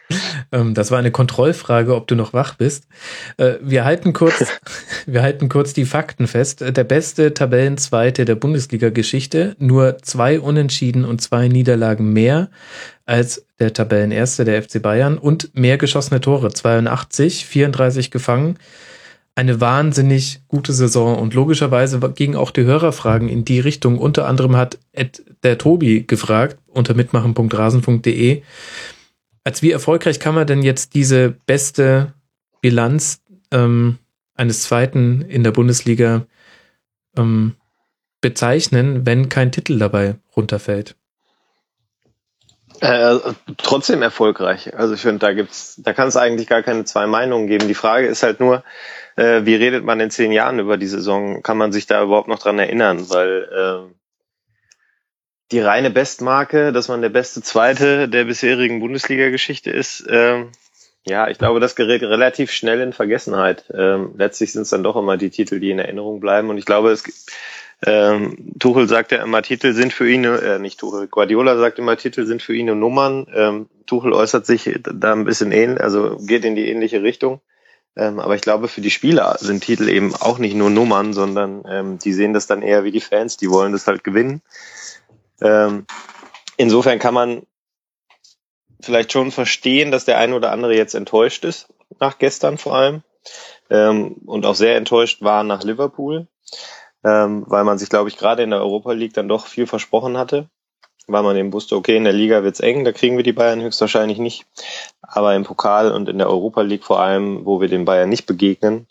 [0.50, 2.86] Ähm, das war eine Kontrollfrage, ob du noch wach bist.
[3.36, 4.46] Äh, wir halten kurz,
[5.06, 6.62] wir halten kurz die Fakten fest.
[6.62, 12.48] Der beste Tabellenzweite der Bundesliga-Geschichte, nur zwei Unentschieden und zwei Niederlagen mehr
[13.04, 18.58] als der Tabellenerste der FC Bayern und mehr geschossene Tore, 82, 34 gefangen
[19.38, 23.96] eine wahnsinnig gute Saison und logischerweise gingen auch die Hörerfragen in die Richtung.
[23.96, 28.42] Unter anderem hat Ed, der Tobi gefragt unter mitmachen.rasen.de,
[29.44, 32.14] als wie erfolgreich kann man denn jetzt diese beste
[32.62, 33.98] Bilanz ähm,
[34.34, 36.26] eines Zweiten in der Bundesliga
[37.16, 37.54] ähm,
[38.20, 40.96] bezeichnen, wenn kein Titel dabei runterfällt?
[42.80, 43.18] Äh,
[43.56, 44.74] trotzdem erfolgreich.
[44.76, 47.68] Also ich finde, da gibt's, da kann es eigentlich gar keine zwei Meinungen geben.
[47.68, 48.64] Die Frage ist halt nur,
[49.18, 51.42] äh, wie redet man in zehn Jahren über die Saison?
[51.42, 53.10] Kann man sich da überhaupt noch dran erinnern?
[53.10, 53.94] Weil äh,
[55.50, 60.44] die reine Bestmarke, dass man der beste Zweite der bisherigen Bundesliga-Geschichte ist, äh,
[61.04, 63.64] ja, ich glaube, das gerät relativ schnell in Vergessenheit.
[63.74, 66.50] Ähm, letztlich sind es dann doch immer die Titel, die in Erinnerung bleiben.
[66.50, 67.02] Und ich glaube, es
[67.84, 71.96] ähm, Tuchel sagt ja immer, Titel sind für ihn, äh, nicht Tuchel, Guardiola sagt immer,
[71.96, 73.26] Titel sind für ihn nur Nummern.
[73.32, 77.40] Ähm, Tuchel äußert sich da ein bisschen ähnlich, also geht in die ähnliche Richtung.
[77.98, 81.64] Ähm, aber ich glaube, für die Spieler sind Titel eben auch nicht nur Nummern, sondern
[81.68, 84.40] ähm, die sehen das dann eher wie die Fans, die wollen das halt gewinnen.
[85.40, 85.84] Ähm,
[86.56, 87.42] insofern kann man
[88.80, 91.68] vielleicht schon verstehen, dass der eine oder andere jetzt enttäuscht ist,
[91.98, 93.02] nach gestern vor allem.
[93.68, 96.28] Ähm, und auch sehr enttäuscht war nach Liverpool,
[97.04, 100.16] ähm, weil man sich, glaube ich, gerade in der Europa League dann doch viel versprochen
[100.16, 100.48] hatte
[101.08, 103.62] weil man eben wusste, okay, in der Liga wird's eng, da kriegen wir die Bayern
[103.62, 104.46] höchstwahrscheinlich nicht.
[105.02, 108.26] Aber im Pokal und in der Europa League vor allem, wo wir den Bayern nicht
[108.26, 108.86] begegnen,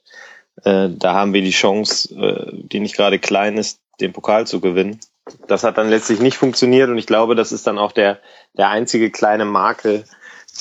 [0.63, 4.59] äh, da haben wir die Chance, äh, die nicht gerade klein ist, den Pokal zu
[4.59, 4.99] gewinnen.
[5.47, 8.19] Das hat dann letztlich nicht funktioniert und ich glaube, das ist dann auch der,
[8.57, 10.05] der einzige kleine Makel,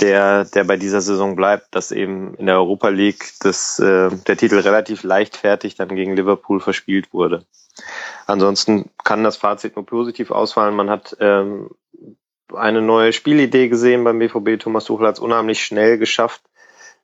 [0.00, 4.36] der, der bei dieser Saison bleibt, dass eben in der Europa League das, äh, der
[4.36, 7.44] Titel relativ leichtfertig dann gegen Liverpool verspielt wurde.
[8.26, 10.74] Ansonsten kann das Fazit nur positiv ausfallen.
[10.74, 11.70] Man hat ähm,
[12.54, 14.58] eine neue Spielidee gesehen beim BVB.
[14.60, 16.42] Thomas Tuchel hat es unheimlich schnell geschafft,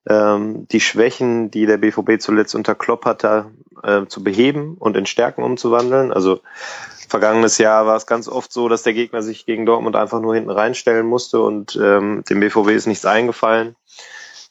[0.08, 3.50] ähm, die Schwächen, die der BVB zuletzt unter Klopp hatte,
[3.82, 6.12] äh, zu beheben und in Stärken umzuwandeln.
[6.12, 6.40] Also
[7.12, 10.34] vergangenes Jahr war es ganz oft so, dass der Gegner sich gegen Dortmund einfach nur
[10.34, 13.76] hinten reinstellen musste und ähm, dem BVB ist nichts eingefallen.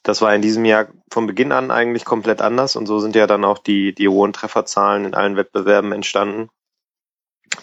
[0.03, 3.25] Das war in diesem Jahr von Beginn an eigentlich komplett anders und so sind ja
[3.25, 6.49] dann auch die, die hohen Trefferzahlen in allen Wettbewerben entstanden.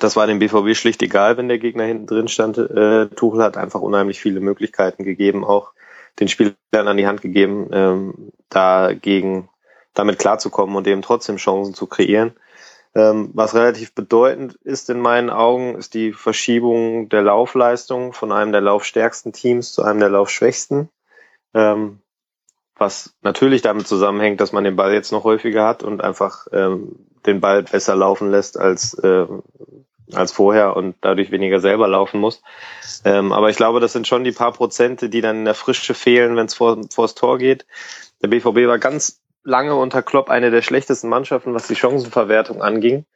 [0.01, 2.59] Das war dem BVB schlicht egal, wenn der Gegner hinten drin stand.
[2.59, 5.75] Äh, Tuchel hat einfach unheimlich viele Möglichkeiten gegeben, auch
[6.19, 9.49] den Spielern an die Hand gegeben, ähm, dagegen
[9.95, 12.35] damit klarzukommen und eben trotzdem Chancen zu kreieren.
[12.99, 18.51] Ähm, was relativ bedeutend ist in meinen Augen, ist die Verschiebung der Laufleistung von einem
[18.51, 20.89] der laufstärksten Teams zu einem der laufschwächsten.
[21.55, 22.01] Ähm,
[22.75, 26.97] was natürlich damit zusammenhängt, dass man den Ball jetzt noch häufiger hat und einfach ähm,
[27.25, 29.27] den Ball besser laufen lässt als, äh,
[30.13, 32.43] als vorher und dadurch weniger selber laufen muss.
[33.05, 35.95] Ähm, aber ich glaube, das sind schon die paar Prozente, die dann in der Frische
[35.95, 37.65] fehlen, wenn es vor, vors Tor geht.
[38.23, 43.07] Der BVB war ganz lange unter Klopp eine der schlechtesten Mannschaften, was die Chancenverwertung anging.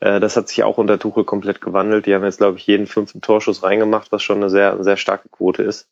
[0.00, 2.06] Äh, das hat sich auch unter Tuchel komplett gewandelt.
[2.06, 5.28] Die haben jetzt, glaube ich, jeden fünften Torschuss reingemacht, was schon eine sehr, sehr starke
[5.28, 5.88] Quote ist.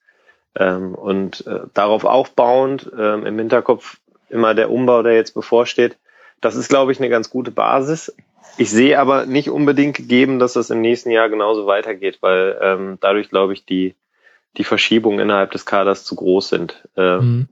[0.57, 3.99] Ähm, und äh, darauf aufbauend ähm, im Hinterkopf
[4.29, 5.99] immer der Umbau, der jetzt bevorsteht.
[6.41, 8.15] Das ist, glaube ich, eine ganz gute Basis.
[8.59, 12.99] Ich sehe aber nicht unbedingt gegeben, dass das im nächsten Jahr genauso weitergeht, weil ähm,
[13.01, 13.95] dadurch, glaube ich, die,
[14.59, 16.87] die Verschiebungen innerhalb des Kaders zu groß sind.
[16.97, 17.49] Mhm.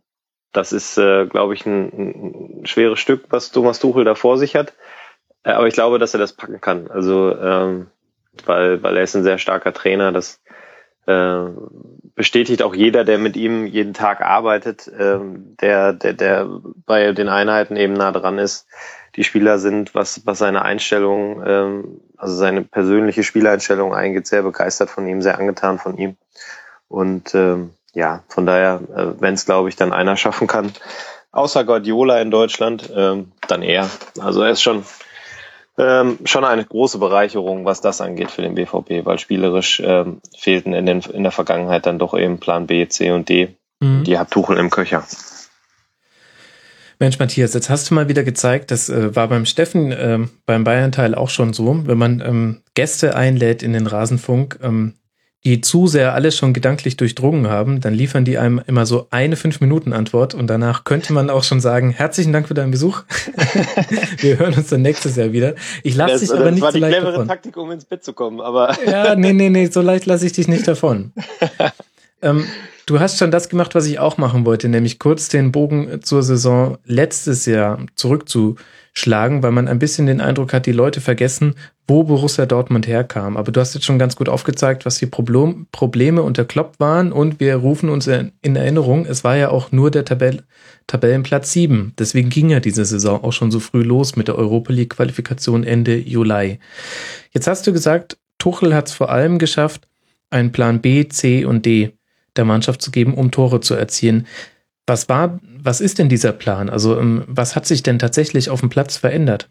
[0.52, 4.56] Das ist, äh, glaube ich, ein, ein schweres Stück, was Thomas Tuchel da vor sich
[4.56, 4.74] hat.
[5.44, 6.90] Äh, aber ich glaube, dass er das packen kann.
[6.90, 7.86] Also, ähm,
[8.44, 10.12] weil, weil er ist ein sehr starker Trainer.
[10.12, 10.40] Das
[11.06, 11.44] äh,
[12.14, 15.18] bestätigt auch jeder, der mit ihm jeden Tag arbeitet, äh,
[15.60, 16.48] der, der, der
[16.86, 18.66] bei den Einheiten eben nah dran ist.
[19.16, 24.90] Die Spieler sind, was, was seine Einstellung ähm, also seine persönliche Spieleinstellung eingeht, sehr begeistert
[24.90, 26.16] von ihm, sehr angetan von ihm.
[26.86, 30.72] Und ähm, ja, von daher, äh, wenn es, glaube ich, dann einer schaffen kann,
[31.32, 33.88] außer Guardiola in Deutschland, ähm, dann er.
[34.18, 34.84] Also er ist schon
[35.78, 40.74] ähm, schon eine große Bereicherung, was das angeht für den BVB, weil spielerisch ähm, fehlten
[40.74, 43.56] in, den, in der Vergangenheit dann doch eben Plan B, C und D.
[43.80, 44.04] Mhm.
[44.04, 45.04] Die hat Tuchel im Köcher.
[46.98, 50.64] Mensch, Matthias, jetzt hast du mal wieder gezeigt, das äh, war beim Steffen äh, beim
[50.64, 54.96] Bayern-Teil auch schon so, wenn man ähm, Gäste einlädt in den Rasenfunk, ähm,
[55.44, 59.36] die zu sehr alles schon gedanklich durchdrungen haben, dann liefern die einem immer so eine
[59.36, 63.02] Fünf-Minuten-Antwort und danach könnte man auch schon sagen, herzlichen Dank für deinen Besuch.
[64.18, 65.54] Wir hören uns dann nächstes Jahr wieder.
[65.82, 66.82] Ich lasse dich aber nicht so leicht davon.
[66.82, 68.76] Das war die clevere Taktik, um ins Bett zu kommen, aber...
[68.86, 71.12] ja, nee, nee, nee, so leicht lasse ich dich nicht davon.
[72.22, 72.44] ähm,
[72.90, 76.24] Du hast schon das gemacht, was ich auch machen wollte, nämlich kurz den Bogen zur
[76.24, 81.54] Saison letztes Jahr zurückzuschlagen, weil man ein bisschen den Eindruck hat, die Leute vergessen,
[81.90, 83.36] wo Borussia Dortmund herkam.
[83.36, 87.12] Aber du hast jetzt schon ganz gut aufgezeigt, was die Problem, Probleme unter Klopp waren
[87.12, 90.44] und wir rufen uns in Erinnerung, es war ja auch nur der Tabell,
[90.86, 91.92] Tabellenplatz 7.
[91.98, 95.64] Deswegen ging ja diese Saison auch schon so früh los mit der Europa League Qualifikation
[95.64, 96.60] Ende Juli.
[97.32, 99.88] Jetzt hast du gesagt, Tuchel hat es vor allem geschafft,
[100.30, 101.92] einen Plan B, C und D
[102.36, 104.28] der Mannschaft zu geben, um Tore zu erzielen.
[104.86, 106.70] Was war, was ist denn dieser Plan?
[106.70, 109.50] Also, ähm, was hat sich denn tatsächlich auf dem Platz verändert?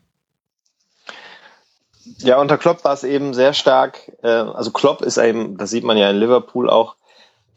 [2.22, 4.12] Ja, unter Klopp war es eben sehr stark.
[4.24, 6.96] Äh, also Klopp ist eben, das sieht man ja in Liverpool auch,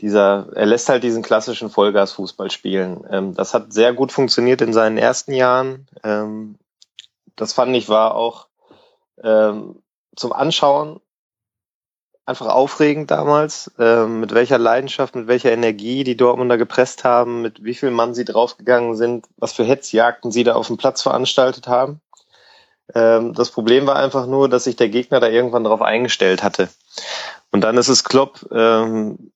[0.01, 3.05] dieser, er lässt halt diesen klassischen Vollgas-Fußball spielen.
[3.11, 5.87] Ähm, das hat sehr gut funktioniert in seinen ersten Jahren.
[6.03, 6.57] Ähm,
[7.37, 8.47] das fand ich war auch
[9.25, 11.01] zum Anschauen
[12.25, 17.65] einfach aufregend damals, äh, mit welcher Leidenschaft, mit welcher Energie die Dortmunder gepresst haben, mit
[17.65, 21.67] wie viel Mann sie draufgegangen sind, was für Hetzjagden sie da auf dem Platz veranstaltet
[21.67, 22.01] haben.
[22.95, 26.69] Ähm, das Problem war einfach nur, dass sich der Gegner da irgendwann drauf eingestellt hatte.
[27.51, 29.33] Und dann ist es Klopp ähm,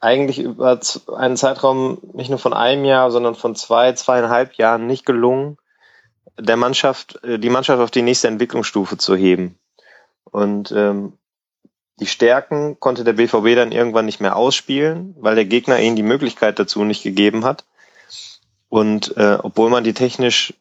[0.00, 0.78] eigentlich über
[1.16, 5.58] einen Zeitraum nicht nur von einem Jahr, sondern von zwei, zweieinhalb Jahren nicht gelungen,
[6.38, 9.58] der Mannschaft, äh, die Mannschaft auf die nächste Entwicklungsstufe zu heben.
[10.24, 11.14] Und ähm,
[11.98, 16.02] die Stärken konnte der BVB dann irgendwann nicht mehr ausspielen, weil der Gegner ihnen die
[16.02, 17.64] Möglichkeit dazu nicht gegeben hat.
[18.68, 20.52] Und äh, obwohl man die technisch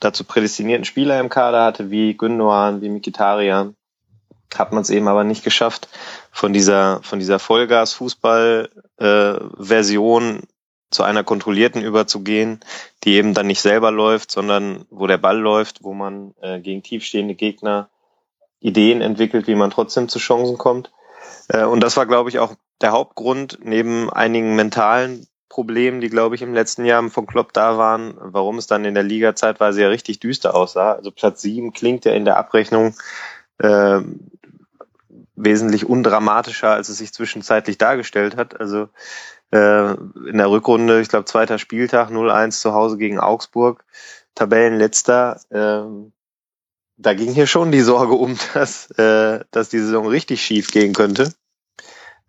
[0.00, 3.76] dazu prädestinierten Spieler im Kader hatte, wie Gündogan, wie Mikitarian,
[4.54, 5.88] hat man es eben aber nicht geschafft,
[6.30, 10.42] von dieser, von dieser Vollgas-Fußball-Version äh,
[10.90, 12.60] zu einer kontrollierten überzugehen,
[13.04, 16.82] die eben dann nicht selber läuft, sondern wo der Ball läuft, wo man äh, gegen
[16.82, 17.88] tiefstehende Gegner
[18.60, 20.92] Ideen entwickelt, wie man trotzdem zu Chancen kommt.
[21.48, 25.26] Äh, und das war, glaube ich, auch der Hauptgrund, neben einigen mentalen
[25.56, 28.92] Problemen, die, glaube ich, im letzten Jahr von Klopp da waren, warum es dann in
[28.92, 30.92] der Liga zeitweise ja richtig düster aussah.
[30.92, 32.94] Also Platz sieben klingt ja in der Abrechnung
[33.56, 34.00] äh,
[35.34, 38.60] wesentlich undramatischer, als es sich zwischenzeitlich dargestellt hat.
[38.60, 38.90] Also
[39.50, 43.82] äh, in der Rückrunde, ich glaube, zweiter Spieltag, 0-1 zu Hause gegen Augsburg,
[44.34, 45.40] Tabellenletzter.
[45.48, 46.10] Äh,
[46.98, 50.92] da ging hier schon die Sorge um, dass, äh, dass die Saison richtig schief gehen
[50.92, 51.32] könnte,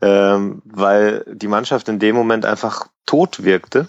[0.02, 3.88] ähm, weil die Mannschaft in dem Moment einfach tot wirkte.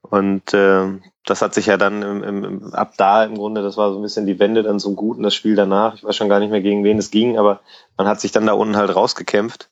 [0.00, 0.86] Und äh,
[1.24, 4.02] das hat sich ja dann im, im, ab da im Grunde, das war so ein
[4.02, 5.94] bisschen die Wende dann zum Guten, das Spiel danach.
[5.94, 7.60] Ich weiß schon gar nicht mehr, gegen wen es ging, aber
[7.96, 9.68] man hat sich dann da unten halt rausgekämpft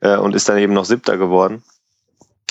[0.00, 1.62] äh, und ist dann eben noch Siebter geworden.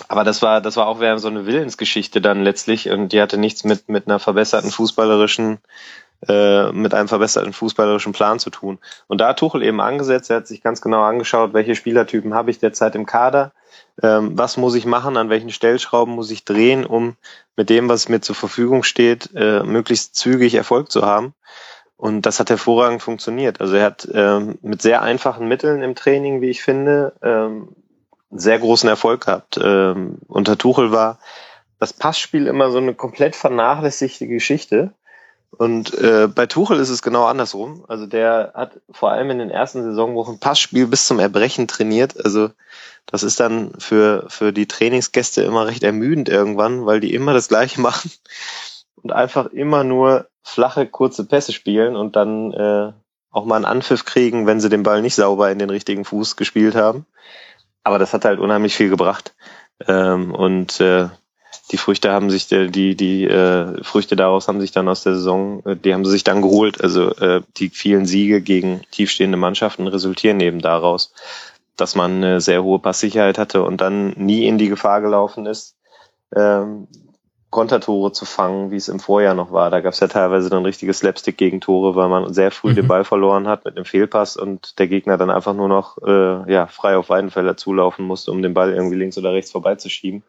[0.07, 3.65] Aber das war, das war auch so eine Willensgeschichte dann letztlich und die hatte nichts
[3.65, 5.57] mit, mit einer verbesserten fußballerischen
[6.27, 8.79] äh, mit einem verbesserten fußballerischen Plan zu tun.
[9.07, 12.51] Und da hat Tuchel eben angesetzt, er hat sich ganz genau angeschaut, welche Spielertypen habe
[12.51, 13.53] ich derzeit im Kader,
[14.03, 17.15] ähm, was muss ich machen, an welchen Stellschrauben muss ich drehen, um
[17.55, 21.33] mit dem, was mir zur Verfügung steht, äh, möglichst zügig Erfolg zu haben.
[21.95, 23.59] Und das hat hervorragend funktioniert.
[23.59, 27.75] Also er hat ähm, mit sehr einfachen Mitteln im Training, wie ich finde, ähm,
[28.31, 29.59] sehr großen Erfolg gehabt.
[29.61, 31.19] Ähm, unter Tuchel war
[31.79, 34.93] das Passspiel immer so eine komplett vernachlässigte Geschichte.
[35.51, 37.83] Und äh, bei Tuchel ist es genau andersrum.
[37.87, 42.23] Also der hat vor allem in den ersten Saisonwochen Passspiel bis zum Erbrechen trainiert.
[42.23, 42.51] Also
[43.05, 47.47] das ist dann für, für die Trainingsgäste immer recht ermüdend irgendwann, weil die immer das
[47.47, 48.11] Gleiche machen
[48.95, 52.93] und einfach immer nur flache, kurze Pässe spielen und dann äh,
[53.31, 56.35] auch mal einen Anpfiff kriegen, wenn sie den Ball nicht sauber in den richtigen Fuß
[56.35, 57.05] gespielt haben.
[57.83, 59.35] Aber das hat halt unheimlich viel gebracht.
[59.87, 61.09] Ähm, und äh,
[61.71, 65.15] die Früchte haben sich die die, die äh, Früchte daraus haben sich dann aus der
[65.15, 66.81] Saison, äh, die haben sie sich dann geholt.
[66.81, 71.13] Also äh, die vielen Siege gegen tiefstehende Mannschaften resultieren eben daraus,
[71.75, 75.75] dass man eine sehr hohe Passsicherheit hatte und dann nie in die Gefahr gelaufen ist,
[76.35, 76.87] ähm,
[77.49, 79.71] Kontertore zu fangen, wie es im Vorjahr noch war.
[79.71, 82.75] Da gab es ja teilweise dann richtige Slapstick-Gegentore, weil man sehr früh mhm.
[82.75, 86.51] den Ball verloren hat mit einem Fehlpass und der Gegner dann einfach nur noch äh,
[86.51, 90.23] ja, frei auf Weidenfelder zulaufen musste, um den Ball irgendwie links oder rechts vorbeizuschieben.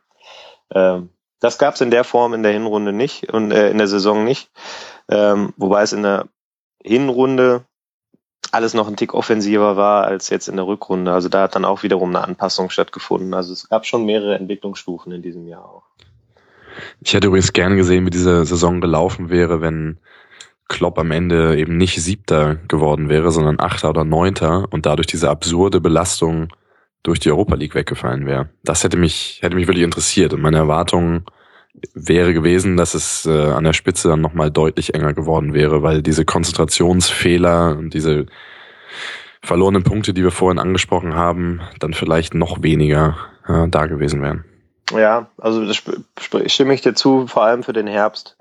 [0.74, 1.10] Ähm,
[1.40, 4.24] das gab es in der Form in der Hinrunde nicht und äh, in der Saison
[4.24, 4.51] nicht.
[5.09, 6.28] Ähm, wobei es in der
[6.82, 7.64] Hinrunde
[8.52, 11.12] alles noch ein Tick offensiver war als jetzt in der Rückrunde.
[11.12, 13.32] Also da hat dann auch wiederum eine Anpassung stattgefunden.
[13.34, 15.82] Also es gab schon mehrere Entwicklungsstufen in diesem Jahr auch.
[17.01, 19.98] Ich hätte übrigens gern gesehen, wie diese Saison gelaufen wäre, wenn
[20.68, 25.28] Klopp am Ende eben nicht Siebter geworden wäre, sondern Achter oder Neunter und dadurch diese
[25.28, 26.48] absurde Belastung
[27.02, 28.51] durch die Europa League weggefallen wäre.
[28.62, 31.24] Das hätte mich, hätte mich wirklich interessiert und meine Erwartung
[31.94, 36.02] wäre gewesen, dass es äh, an der Spitze dann nochmal deutlich enger geworden wäre, weil
[36.02, 38.27] diese Konzentrationsfehler und diese
[39.43, 43.16] verlorenen Punkte, die wir vorhin angesprochen haben, dann vielleicht noch weniger
[43.47, 44.44] äh, da gewesen wären.
[44.93, 45.82] Ja, also das
[46.47, 48.36] stimme ich dir zu, vor allem für den Herbst,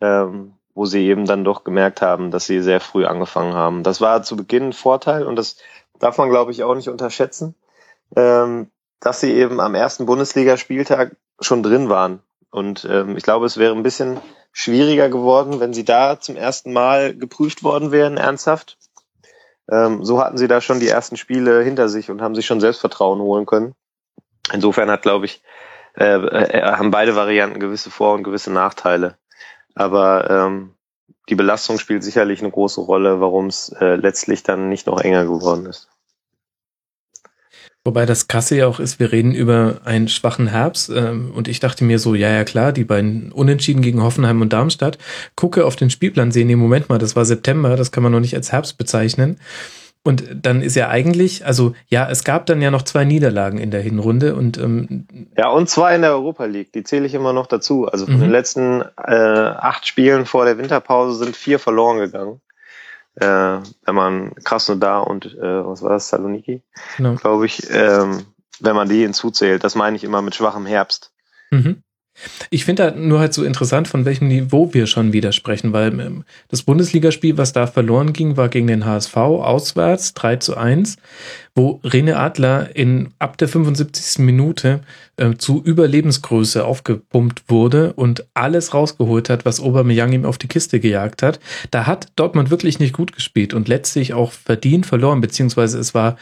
[0.00, 3.84] ähm, wo sie eben dann doch gemerkt haben, dass sie sehr früh angefangen haben.
[3.84, 5.56] Das war zu Beginn ein Vorteil und das
[6.00, 7.54] darf man, glaube ich, auch nicht unterschätzen,
[8.16, 8.70] ähm,
[9.00, 12.20] dass sie eben am ersten Bundesligaspieltag schon drin waren.
[12.50, 14.20] Und ähm, ich glaube, es wäre ein bisschen
[14.52, 18.78] schwieriger geworden, wenn sie da zum ersten Mal geprüft worden wären, ernsthaft.
[19.70, 22.60] Ähm, so hatten sie da schon die ersten Spiele hinter sich und haben sich schon
[22.60, 23.74] Selbstvertrauen holen können.
[24.52, 25.42] Insofern hat, glaube ich,
[25.96, 29.16] äh, äh, haben beide Varianten gewisse Vor- und gewisse Nachteile.
[29.74, 30.74] Aber ähm,
[31.28, 35.24] die Belastung spielt sicherlich eine große Rolle, warum es äh, letztlich dann nicht noch enger
[35.24, 35.88] geworden ist.
[37.86, 41.60] Wobei das krasse ja auch ist, wir reden über einen schwachen Herbst ähm, und ich
[41.60, 44.96] dachte mir so, ja, ja klar, die beiden Unentschieden gegen Hoffenheim und Darmstadt,
[45.36, 48.20] gucke auf den Spielplan, sehen, nee, Moment mal, das war September, das kann man noch
[48.20, 49.38] nicht als Herbst bezeichnen.
[50.02, 53.70] Und dann ist ja eigentlich, also ja, es gab dann ja noch zwei Niederlagen in
[53.70, 55.06] der Hinrunde und ähm,
[55.36, 57.86] ja und zwei in der Europa League, die zähle ich immer noch dazu.
[57.86, 58.20] Also von mhm.
[58.20, 62.40] den letzten äh, acht Spielen vor der Winterpause sind vier verloren gegangen.
[63.16, 66.62] Äh, wenn man Krasnodar und äh, was war das Saloniki,
[66.96, 67.14] genau.
[67.14, 68.26] glaube ich, ähm,
[68.58, 71.12] wenn man die hinzuzählt, das meine ich immer mit schwachem Herbst.
[71.50, 71.83] Mhm.
[72.50, 76.24] Ich finde halt nur halt so interessant, von welchem Niveau wir schon widersprechen, weil ähm,
[76.48, 80.96] das Bundesligaspiel, was da verloren ging, war gegen den HSV auswärts 3 zu 1,
[81.54, 84.20] wo Rene Adler in ab der 75.
[84.20, 84.80] Minute
[85.16, 90.80] äh, zu Überlebensgröße aufgepumpt wurde und alles rausgeholt hat, was Aubameyang ihm auf die Kiste
[90.80, 91.40] gejagt hat.
[91.70, 96.16] Da hat Dortmund wirklich nicht gut gespielt und letztlich auch verdient verloren, beziehungsweise es war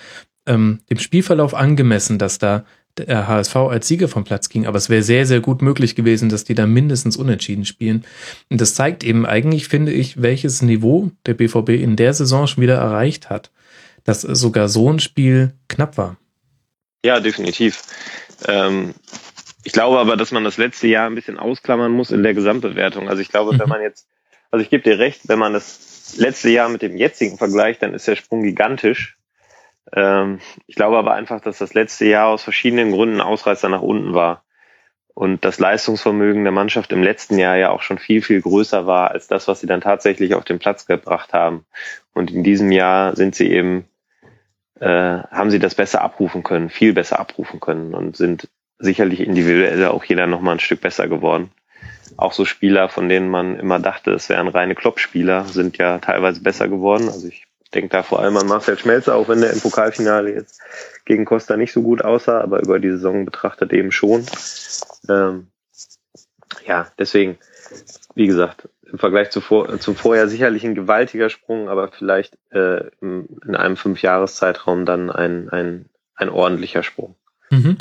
[0.47, 2.65] ähm, dem Spielverlauf angemessen, dass da
[2.99, 6.29] der HSV als Sieger vom Platz ging, aber es wäre sehr, sehr gut möglich gewesen,
[6.29, 8.05] dass die da mindestens unentschieden spielen.
[8.51, 12.63] Und das zeigt eben eigentlich, finde ich, welches Niveau der BVB in der Saison schon
[12.63, 13.51] wieder erreicht hat,
[14.05, 16.17] dass sogar so ein Spiel knapp war.
[17.05, 17.83] Ja, definitiv.
[18.47, 18.95] Ähm,
[19.65, 23.09] ich glaube aber, dass man das letzte Jahr ein bisschen ausklammern muss in der Gesamtbewertung.
[23.09, 23.61] Also ich glaube, mhm.
[23.61, 24.07] wenn man jetzt,
[24.51, 27.95] also ich gebe dir recht, wenn man das letzte Jahr mit dem jetzigen vergleicht, dann
[27.95, 29.17] ist der Sprung gigantisch.
[29.93, 34.15] Ähm, ich glaube aber einfach, dass das letzte Jahr aus verschiedenen Gründen Ausreißer nach unten
[34.15, 34.45] war.
[35.15, 39.11] Und das Leistungsvermögen der Mannschaft im letzten Jahr ja auch schon viel, viel größer war
[39.11, 41.67] als das, was sie dann tatsächlich auf den Platz gebracht haben.
[42.15, 43.85] Und in diesem Jahr sind sie eben,
[44.81, 48.49] äh, haben sie das besser abrufen können, viel besser abrufen können und sind
[48.79, 51.51] sicherlich individuell auch jeder nochmal ein Stück besser geworden.
[52.17, 56.43] Auch so Spieler, von denen man immer dachte, es wären reine Kloppspieler, sind ja teilweise
[56.43, 57.09] besser geworden.
[57.09, 60.61] Also ich denke da vor allem an Marcel Schmelzer, auch wenn der im Pokalfinale jetzt
[61.05, 64.25] gegen Costa nicht so gut aussah, aber über die Saison betrachtet eben schon.
[65.09, 65.49] Ähm,
[66.67, 67.39] ja, deswegen,
[68.15, 72.91] wie gesagt, im Vergleich zu vor, zum Vorjahr sicherlich ein gewaltiger Sprung, aber vielleicht äh,
[73.01, 77.17] in einem Fünfjahreszeitraum dann ein, ein, ein ordentlicher Sprung.
[77.51, 77.79] Mhm.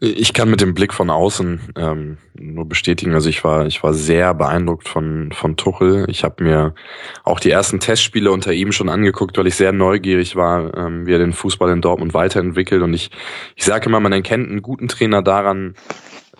[0.00, 3.14] Ich kann mit dem Blick von außen ähm, nur bestätigen.
[3.14, 6.06] Also ich war, ich war sehr beeindruckt von von Tuchel.
[6.08, 6.74] Ich habe mir
[7.22, 11.12] auch die ersten Testspiele unter ihm schon angeguckt, weil ich sehr neugierig war, ähm, wie
[11.12, 12.82] er den Fußball in Dortmund weiterentwickelt.
[12.82, 13.10] Und ich,
[13.54, 15.74] ich sage immer, man erkennt einen guten Trainer daran,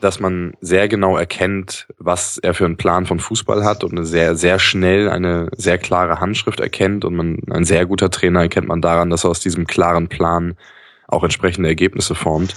[0.01, 4.35] dass man sehr genau erkennt, was er für einen Plan von Fußball hat und sehr,
[4.35, 7.05] sehr schnell eine sehr klare Handschrift erkennt.
[7.05, 10.56] Und man, ein sehr guter Trainer erkennt man daran, dass er aus diesem klaren Plan
[11.06, 12.56] auch entsprechende Ergebnisse formt.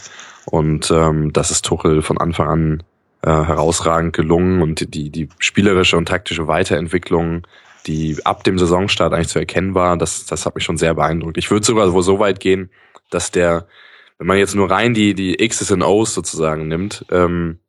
[0.49, 2.83] Und ähm, das ist Tuchel von Anfang an
[3.21, 7.45] äh, herausragend gelungen und die, die spielerische und taktische Weiterentwicklung,
[7.85, 11.37] die ab dem Saisonstart eigentlich zu erkennen war, das, das hat mich schon sehr beeindruckt.
[11.37, 12.69] Ich würde sogar so weit gehen,
[13.09, 13.67] dass der,
[14.17, 17.59] wenn man jetzt nur rein die, die X's und O's sozusagen nimmt, ähm,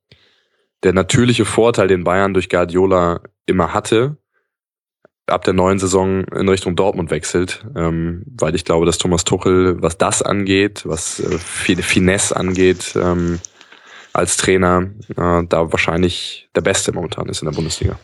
[0.85, 4.19] der natürliche Vorteil, den Bayern durch Guardiola immer hatte,
[5.31, 9.81] ab der neuen Saison in Richtung Dortmund wechselt, ähm, weil ich glaube, dass Thomas Tuchel,
[9.83, 13.41] was das angeht, was äh, Finesse angeht, ähm,
[14.13, 17.99] als Trainer äh, da wahrscheinlich der Beste momentan ist in der Bundesliga.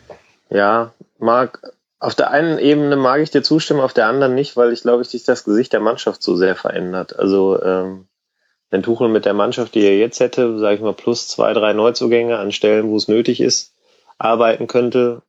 [0.50, 1.60] Ja, mag
[1.98, 5.02] auf der einen Ebene mag ich dir zustimmen, auf der anderen nicht, weil ich glaube,
[5.02, 7.18] ich sich das Gesicht der Mannschaft so sehr verändert.
[7.18, 8.06] Also ähm,
[8.68, 11.72] wenn Tuchel mit der Mannschaft, die er jetzt hätte, sage ich mal, plus zwei, drei
[11.72, 13.72] Neuzugänge an Stellen, wo es nötig ist,
[14.18, 15.22] arbeiten könnte,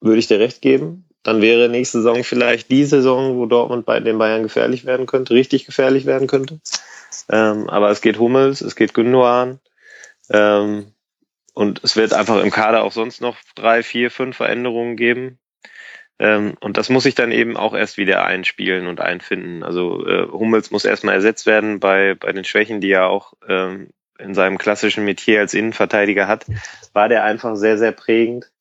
[0.00, 1.08] würde ich dir recht geben.
[1.22, 5.34] Dann wäre nächste Saison vielleicht die Saison, wo Dortmund bei den Bayern gefährlich werden könnte,
[5.34, 6.60] richtig gefährlich werden könnte.
[7.28, 9.60] Ähm, aber es geht Hummels, es geht Gündogan.
[10.30, 10.92] Ähm,
[11.54, 15.38] und es wird einfach im Kader auch sonst noch drei, vier, fünf Veränderungen geben.
[16.18, 19.64] Ähm, und das muss ich dann eben auch erst wieder einspielen und einfinden.
[19.64, 23.90] Also äh, Hummels muss erstmal ersetzt werden bei, bei den Schwächen, die er auch ähm,
[24.18, 26.46] in seinem klassischen Metier als Innenverteidiger hat,
[26.92, 28.51] war der einfach sehr, sehr prägend.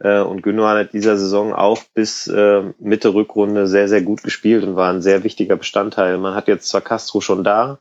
[0.00, 4.64] Äh, und Gündogan hat dieser Saison auch bis äh, Mitte Rückrunde sehr, sehr gut gespielt
[4.64, 6.18] und war ein sehr wichtiger Bestandteil.
[6.18, 7.78] Man hat jetzt zwar Castro schon da,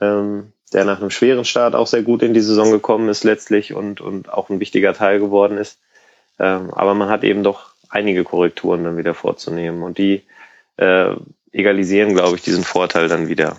[0.00, 3.74] ähm, der nach einem schweren Start auch sehr gut in die Saison gekommen ist letztlich
[3.74, 5.78] und, und auch ein wichtiger Teil geworden ist.
[6.38, 10.22] Ähm, aber man hat eben doch einige Korrekturen dann wieder vorzunehmen und die
[10.78, 11.14] äh,
[11.52, 13.58] egalisieren, glaube ich, diesen Vorteil dann wieder.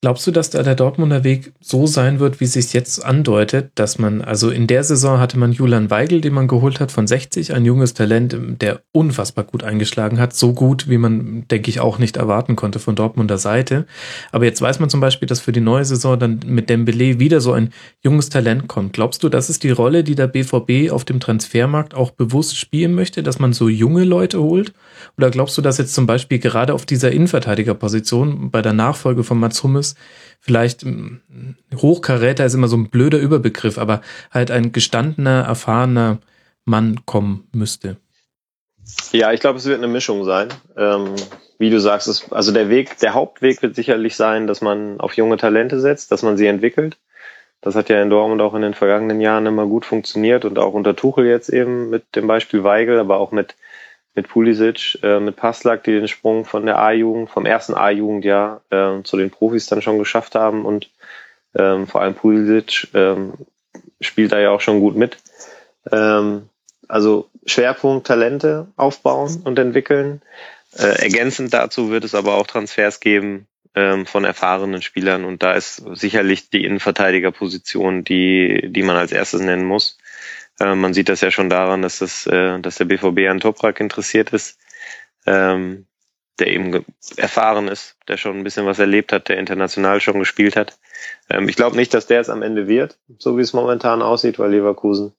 [0.00, 3.72] Glaubst du, dass da der Dortmunder Weg so sein wird, wie es sich jetzt andeutet,
[3.74, 7.08] dass man, also in der Saison hatte man Julian Weigel, den man geholt hat von
[7.08, 11.80] 60, ein junges Talent, der unfassbar gut eingeschlagen hat, so gut, wie man, denke ich,
[11.80, 13.86] auch nicht erwarten konnte von Dortmunder Seite.
[14.30, 17.40] Aber jetzt weiß man zum Beispiel, dass für die neue Saison dann mit Dembele wieder
[17.40, 17.70] so ein
[18.00, 18.92] junges Talent kommt.
[18.92, 22.94] Glaubst du, das ist die Rolle, die der BVB auf dem Transfermarkt auch bewusst spielen
[22.94, 24.74] möchte, dass man so junge Leute holt?
[25.16, 29.40] Oder glaubst du, dass jetzt zum Beispiel gerade auf dieser Innenverteidigerposition bei der Nachfolge von
[29.40, 29.87] Mats Hummels
[30.40, 31.20] vielleicht hm,
[31.74, 34.00] Hochkaräter ist immer so ein blöder Überbegriff, aber
[34.30, 36.18] halt ein gestandener, erfahrener
[36.64, 37.96] Mann kommen müsste?
[39.12, 40.48] Ja, ich glaube, es wird eine Mischung sein.
[40.76, 41.14] Ähm,
[41.58, 45.14] wie du sagst, es, also der Weg, der Hauptweg wird sicherlich sein, dass man auf
[45.14, 46.96] junge Talente setzt, dass man sie entwickelt.
[47.60, 50.74] Das hat ja in Dortmund auch in den vergangenen Jahren immer gut funktioniert und auch
[50.74, 53.56] unter Tuchel jetzt eben mit dem Beispiel Weigel, aber auch mit
[54.18, 59.00] mit Pulisic, äh, mit Paslak, die den Sprung von der A-Jugend, vom ersten A-Jugendjahr äh,
[59.04, 60.90] zu den Profis dann schon geschafft haben und
[61.54, 63.34] ähm, vor allem Pulisic ähm,
[64.00, 65.18] spielt da ja auch schon gut mit.
[65.92, 66.48] Ähm,
[66.88, 70.20] also Schwerpunkt Talente aufbauen und entwickeln.
[70.76, 73.46] Äh, ergänzend dazu wird es aber auch Transfers geben
[73.76, 79.42] ähm, von erfahrenen Spielern und da ist sicherlich die Innenverteidigerposition, die, die man als erstes
[79.42, 79.96] nennen muss.
[80.60, 83.80] Äh, man sieht das ja schon daran, dass, das, äh, dass der BVB an Toprak
[83.80, 84.58] interessiert ist,
[85.26, 85.86] ähm,
[86.38, 86.84] der eben
[87.16, 90.78] erfahren ist, der schon ein bisschen was erlebt hat, der international schon gespielt hat.
[91.28, 94.38] Ähm, ich glaube nicht, dass der es am Ende wird, so wie es momentan aussieht,
[94.38, 95.12] weil Leverkusen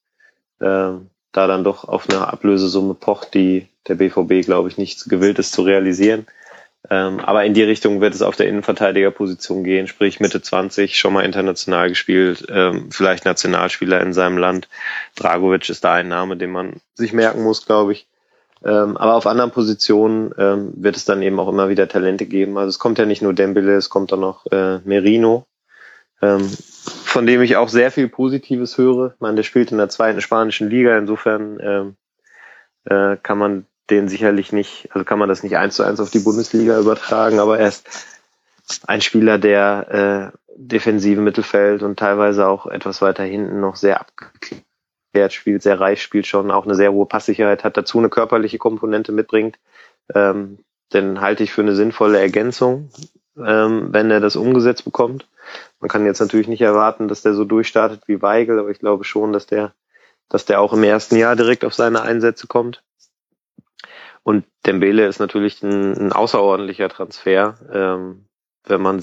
[0.59, 0.91] äh,
[1.31, 5.51] da dann doch auf eine Ablösesumme pocht, die der BVB, glaube ich, nicht gewillt ist
[5.51, 6.27] zu realisieren.
[6.89, 11.13] Ähm, aber in die Richtung wird es auf der Innenverteidigerposition gehen, sprich Mitte 20, schon
[11.13, 14.69] mal international gespielt, ähm, vielleicht Nationalspieler in seinem Land.
[15.15, 18.07] Dragovic ist da ein Name, den man sich merken muss, glaube ich.
[18.63, 22.57] Ähm, aber auf anderen Positionen ähm, wird es dann eben auch immer wieder Talente geben.
[22.57, 25.45] Also es kommt ja nicht nur Dembele, es kommt auch noch äh, Merino,
[26.21, 26.49] ähm,
[27.03, 29.13] von dem ich auch sehr viel Positives höre.
[29.15, 31.95] Ich meine, der spielt in der zweiten spanischen Liga, insofern ähm,
[32.85, 36.09] äh, kann man den sicherlich nicht, also kann man das nicht eins zu eins auf
[36.09, 37.87] die Bundesliga übertragen, aber er ist
[38.85, 45.33] ein Spieler, der äh, defensive Mittelfeld und teilweise auch etwas weiter hinten noch sehr abgeklärt
[45.33, 49.11] spielt, sehr reich spielt schon, auch eine sehr hohe Passsicherheit hat, dazu eine körperliche Komponente
[49.11, 49.57] mitbringt.
[50.13, 50.59] Ähm,
[50.93, 52.89] denn halte ich für eine sinnvolle Ergänzung,
[53.37, 55.27] ähm, wenn er das umgesetzt bekommt.
[55.79, 59.03] Man kann jetzt natürlich nicht erwarten, dass der so durchstartet wie Weigel, aber ich glaube
[59.03, 59.73] schon, dass der,
[60.29, 62.83] dass der auch im ersten Jahr direkt auf seine Einsätze kommt.
[64.23, 67.55] Und Dembele ist natürlich ein, ein außerordentlicher Transfer.
[67.71, 68.25] Ähm,
[68.65, 69.01] wenn man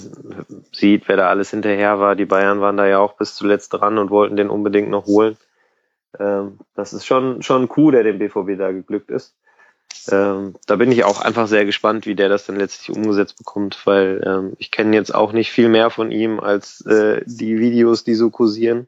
[0.71, 3.97] sieht, wer da alles hinterher war, die Bayern waren da ja auch bis zuletzt dran
[3.97, 5.37] und wollten den unbedingt noch holen.
[6.19, 9.35] Ähm, das ist schon, schon ein Coup, der dem BVB da geglückt ist.
[10.09, 13.81] Ähm, da bin ich auch einfach sehr gespannt, wie der das dann letztlich umgesetzt bekommt,
[13.85, 18.03] weil ähm, ich kenne jetzt auch nicht viel mehr von ihm als äh, die Videos,
[18.03, 18.87] die so kursieren.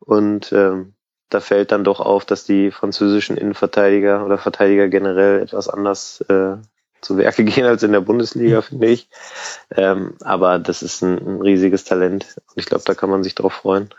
[0.00, 0.94] Und ähm,
[1.28, 6.56] da fällt dann doch auf, dass die französischen Innenverteidiger oder Verteidiger generell etwas anders äh,
[7.00, 9.08] zu Werke gehen als in der Bundesliga, finde ich.
[9.74, 13.34] Ähm, aber das ist ein, ein riesiges Talent und ich glaube, da kann man sich
[13.34, 13.90] drauf freuen.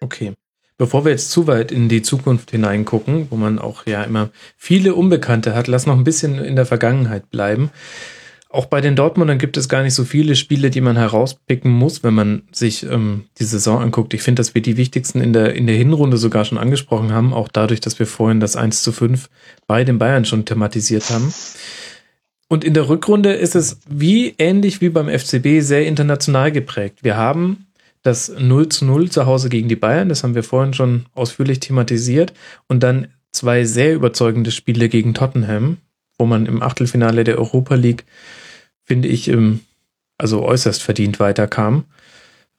[0.00, 0.34] Okay.
[0.78, 4.94] Bevor wir jetzt zu weit in die Zukunft hineingucken, wo man auch ja immer viele
[4.94, 7.70] Unbekannte hat, lass noch ein bisschen in der Vergangenheit bleiben.
[8.52, 12.04] Auch bei den Dortmundern gibt es gar nicht so viele Spiele, die man herauspicken muss,
[12.04, 14.12] wenn man sich ähm, die Saison anguckt.
[14.12, 17.32] Ich finde, dass wir die wichtigsten in der, in der Hinrunde sogar schon angesprochen haben,
[17.32, 19.30] auch dadurch, dass wir vorhin das 1 zu 5
[19.66, 21.32] bei den Bayern schon thematisiert haben.
[22.46, 26.98] Und in der Rückrunde ist es wie ähnlich wie beim FCB sehr international geprägt.
[27.00, 27.68] Wir haben
[28.02, 31.60] das 0 zu 0 zu Hause gegen die Bayern, das haben wir vorhin schon ausführlich
[31.60, 32.34] thematisiert.
[32.68, 35.78] Und dann zwei sehr überzeugende Spiele gegen Tottenham,
[36.18, 38.04] wo man im Achtelfinale der Europa League,
[38.92, 39.32] finde ich,
[40.18, 41.86] also äußerst verdient weiterkam.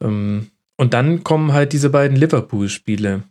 [0.02, 3.22] Ähm, und dann kommen halt diese beiden Liverpool-Spiele.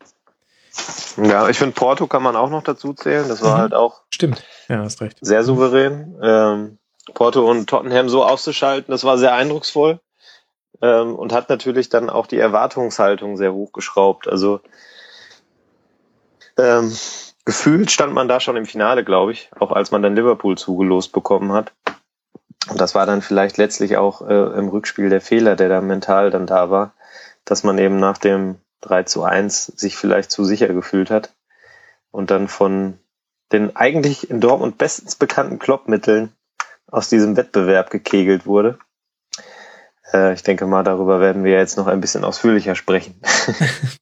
[1.16, 3.28] Ja, ich finde Porto kann man auch noch dazu zählen.
[3.28, 3.60] Das war mhm.
[3.60, 4.02] halt auch.
[4.14, 5.18] Stimmt, ja, hast recht.
[5.20, 6.16] Sehr souverän.
[6.22, 6.78] Ähm,
[7.12, 9.98] Porto und Tottenham so auszuschalten, das war sehr eindrucksvoll.
[10.80, 14.28] Ähm, und hat natürlich dann auch die Erwartungshaltung sehr hochgeschraubt.
[14.28, 14.60] Also
[16.56, 16.96] ähm,
[17.44, 21.10] gefühlt stand man da schon im Finale, glaube ich, auch als man dann Liverpool zugelost
[21.10, 21.72] bekommen hat.
[22.68, 26.30] Und das war dann vielleicht letztlich auch äh, im Rückspiel der Fehler, der da mental
[26.30, 26.94] dann da war,
[27.44, 31.34] dass man eben nach dem 3 zu 1 sich vielleicht zu sicher gefühlt hat
[32.10, 32.98] und dann von
[33.52, 36.32] den eigentlich in Dortmund bestens bekannten Kloppmitteln
[36.90, 38.78] aus diesem Wettbewerb gekegelt wurde.
[40.12, 43.20] Äh, ich denke mal, darüber werden wir jetzt noch ein bisschen ausführlicher sprechen.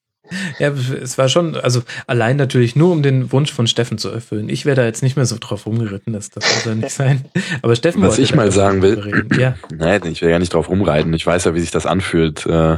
[0.59, 4.49] Ja, es war schon, also allein natürlich nur, um den Wunsch von Steffen zu erfüllen.
[4.49, 7.25] Ich wäre da jetzt nicht mehr so drauf rumgeritten, das, das soll nicht sein.
[7.63, 9.55] Aber Steffen Was ich mal sagen will, ja.
[9.73, 11.13] nein, ich will ja nicht drauf rumreiten.
[11.15, 12.77] Ich weiß ja, wie sich das anfühlt, äh,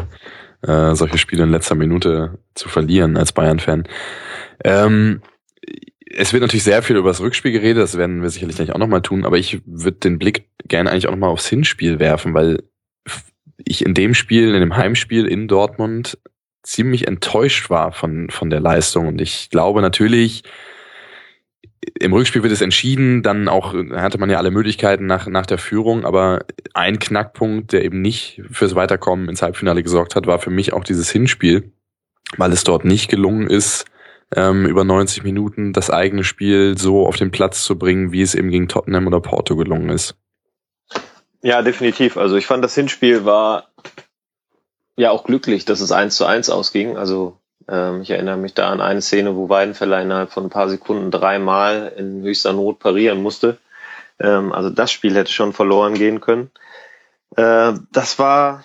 [0.62, 3.84] äh, solche Spiele in letzter Minute zu verlieren als Bayern-Fan.
[4.64, 5.20] Ähm,
[6.14, 8.78] es wird natürlich sehr viel über das Rückspiel geredet, das werden wir sicherlich gleich auch
[8.78, 12.62] nochmal tun, aber ich würde den Blick gerne eigentlich auch nochmal aufs Hinspiel werfen, weil
[13.56, 16.18] ich in dem Spiel, in dem Heimspiel in Dortmund
[16.62, 19.08] ziemlich enttäuscht war von, von der Leistung.
[19.08, 20.44] Und ich glaube natürlich,
[21.98, 25.58] im Rückspiel wird es entschieden, dann auch hatte man ja alle Möglichkeiten nach, nach der
[25.58, 26.44] Führung, aber
[26.74, 30.84] ein Knackpunkt, der eben nicht fürs Weiterkommen ins Halbfinale gesorgt hat, war für mich auch
[30.84, 31.72] dieses Hinspiel,
[32.36, 33.84] weil es dort nicht gelungen ist,
[34.34, 38.34] ähm, über 90 Minuten das eigene Spiel so auf den Platz zu bringen, wie es
[38.34, 40.14] eben gegen Tottenham oder Porto gelungen ist.
[41.42, 42.16] Ja, definitiv.
[42.16, 43.71] Also ich fand das Hinspiel war
[44.96, 46.96] ja auch glücklich, dass es eins zu eins ausging.
[46.96, 47.38] Also
[47.68, 51.10] ähm, ich erinnere mich da an eine Szene, wo Weidenfeller innerhalb von ein paar Sekunden
[51.10, 53.58] dreimal in höchster Not parieren musste.
[54.18, 56.50] Ähm, also das Spiel hätte schon verloren gehen können.
[57.36, 58.64] Äh, das war,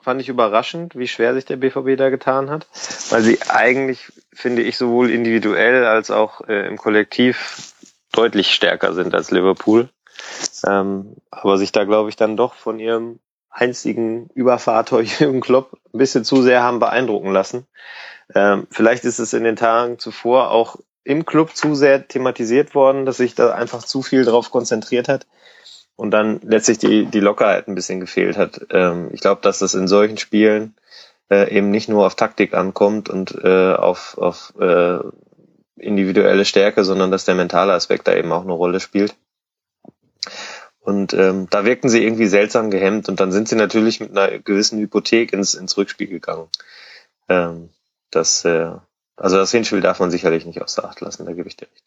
[0.00, 2.66] fand ich überraschend, wie schwer sich der BVB da getan hat,
[3.10, 7.72] weil sie eigentlich, finde ich, sowohl individuell als auch äh, im Kollektiv
[8.12, 9.88] deutlich stärker sind als Liverpool.
[10.66, 15.98] Ähm, aber sich da, glaube ich, dann doch von ihrem einzigen Überfahrtor Jürgen Klopp ein
[15.98, 17.66] bisschen zu sehr haben beeindrucken lassen.
[18.34, 23.06] Ähm, vielleicht ist es in den Tagen zuvor auch im Club zu sehr thematisiert worden,
[23.06, 25.26] dass sich da einfach zu viel drauf konzentriert hat
[25.96, 28.66] und dann letztlich die, die Lockerheit ein bisschen gefehlt hat.
[28.70, 30.74] Ähm, ich glaube, dass das in solchen Spielen
[31.30, 34.98] äh, eben nicht nur auf Taktik ankommt und äh, auf, auf äh,
[35.76, 39.14] individuelle Stärke, sondern dass der mentale Aspekt da eben auch eine Rolle spielt.
[40.88, 44.38] Und ähm, da wirkten sie irgendwie seltsam gehemmt und dann sind sie natürlich mit einer
[44.38, 46.48] gewissen Hypothek ins, ins Rückspiel gegangen.
[47.28, 47.68] Ähm,
[48.10, 48.70] das, äh,
[49.14, 51.84] also das Hinspiel darf man sicherlich nicht außer Acht lassen, da gebe ich dir recht.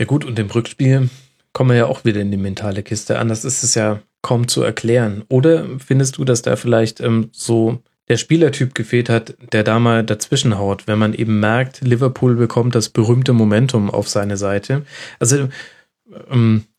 [0.00, 1.10] Ja gut, und im Rückspiel
[1.52, 3.18] kommen wir ja auch wieder in die mentale Kiste.
[3.18, 5.22] Anders ist es ja kaum zu erklären.
[5.28, 10.02] Oder findest du, dass da vielleicht ähm, so der Spielertyp gefehlt hat, der da mal
[10.02, 14.86] dazwischen haut, wenn man eben merkt, Liverpool bekommt das berühmte Momentum auf seine Seite.
[15.18, 15.48] Also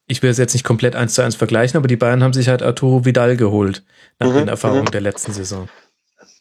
[0.07, 2.47] ich will es jetzt nicht komplett eins zu eins vergleichen, aber die Bayern haben sich
[2.47, 3.83] halt Arturo Vidal geholt
[4.19, 4.91] nach mhm, den Erfahrungen mhm.
[4.91, 5.69] der letzten Saison.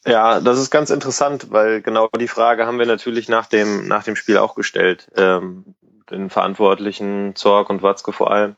[0.06, 4.04] Ja, das ist ganz interessant, weil genau die Frage haben wir natürlich nach dem, nach
[4.04, 5.10] dem Spiel auch gestellt.
[5.16, 5.74] Ähm,
[6.10, 8.56] den Verantwortlichen, Zorg und Watzke vor allem,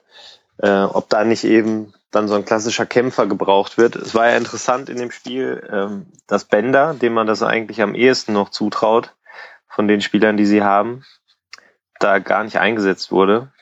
[0.59, 3.97] äh, ob da nicht eben dann so ein klassischer Kämpfer gebraucht wird.
[3.97, 7.95] Es war ja interessant in dem Spiel, ähm, dass Bender, dem man das eigentlich am
[7.95, 9.15] ehesten noch zutraut,
[9.69, 11.05] von den Spielern, die sie haben,
[12.01, 13.53] da gar nicht eingesetzt wurde.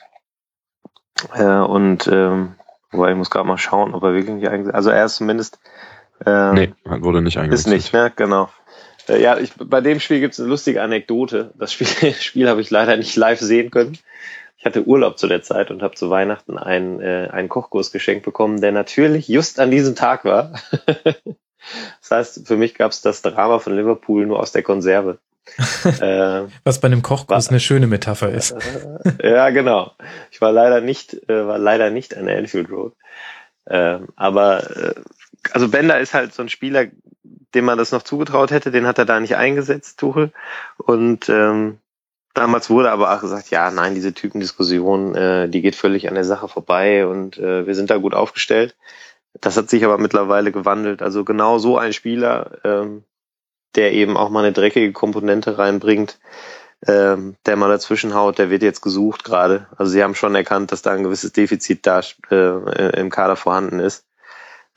[1.33, 2.55] Äh, und ähm,
[2.91, 5.59] wobei ich muss gerade mal schauen, ob er wirklich nicht eingesetzt Also er ist zumindest
[6.25, 7.67] äh, Nee, wurde nicht eingesetzt.
[7.67, 8.11] Ist nicht, ne?
[8.15, 8.49] Genau.
[9.07, 11.53] Äh, ja, ich, bei dem Spiel gibt es eine lustige Anekdote.
[11.57, 11.87] Das Spiel,
[12.19, 13.97] Spiel habe ich leider nicht live sehen können.
[14.57, 18.25] Ich hatte Urlaub zu der Zeit und habe zu Weihnachten einen, äh, einen Kochkurs geschenkt
[18.25, 20.53] bekommen, der natürlich just an diesem Tag war.
[22.01, 25.19] das heißt, für mich gab es das Drama von Liverpool nur aus der Konserve.
[26.01, 28.55] äh, Was bei einem Kochkurs war, eine schöne Metapher ist.
[29.23, 29.91] ja, genau.
[30.31, 32.93] Ich war leider nicht, äh, war leider nicht an der Anfield Road.
[33.65, 34.95] Äh, aber äh,
[35.51, 36.87] also Bender ist halt so ein Spieler,
[37.53, 40.31] dem man das noch zugetraut hätte, den hat er da nicht eingesetzt, Tuchel.
[40.77, 41.79] Und ähm,
[42.33, 46.25] damals wurde aber auch gesagt, ja, nein, diese Typendiskussion, äh, die geht völlig an der
[46.25, 48.75] Sache vorbei und äh, wir sind da gut aufgestellt.
[49.39, 51.01] Das hat sich aber mittlerweile gewandelt.
[51.01, 53.03] Also genau so ein Spieler, ähm,
[53.77, 56.19] der eben auch mal eine dreckige Komponente reinbringt,
[56.85, 59.67] ähm, der mal dazwischen haut, der wird jetzt gesucht gerade.
[59.77, 63.79] Also sie haben schon erkannt, dass da ein gewisses Defizit da äh, im Kader vorhanden
[63.79, 64.05] ist.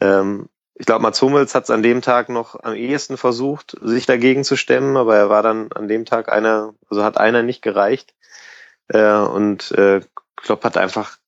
[0.01, 4.07] Ähm, ich glaube, Mats Hummels hat es an dem Tag noch am ehesten versucht, sich
[4.07, 7.61] dagegen zu stemmen, aber er war dann an dem Tag einer, also hat einer nicht
[7.61, 8.15] gereicht.
[8.89, 10.01] Äh, und äh,
[10.37, 11.19] Klopp hat einfach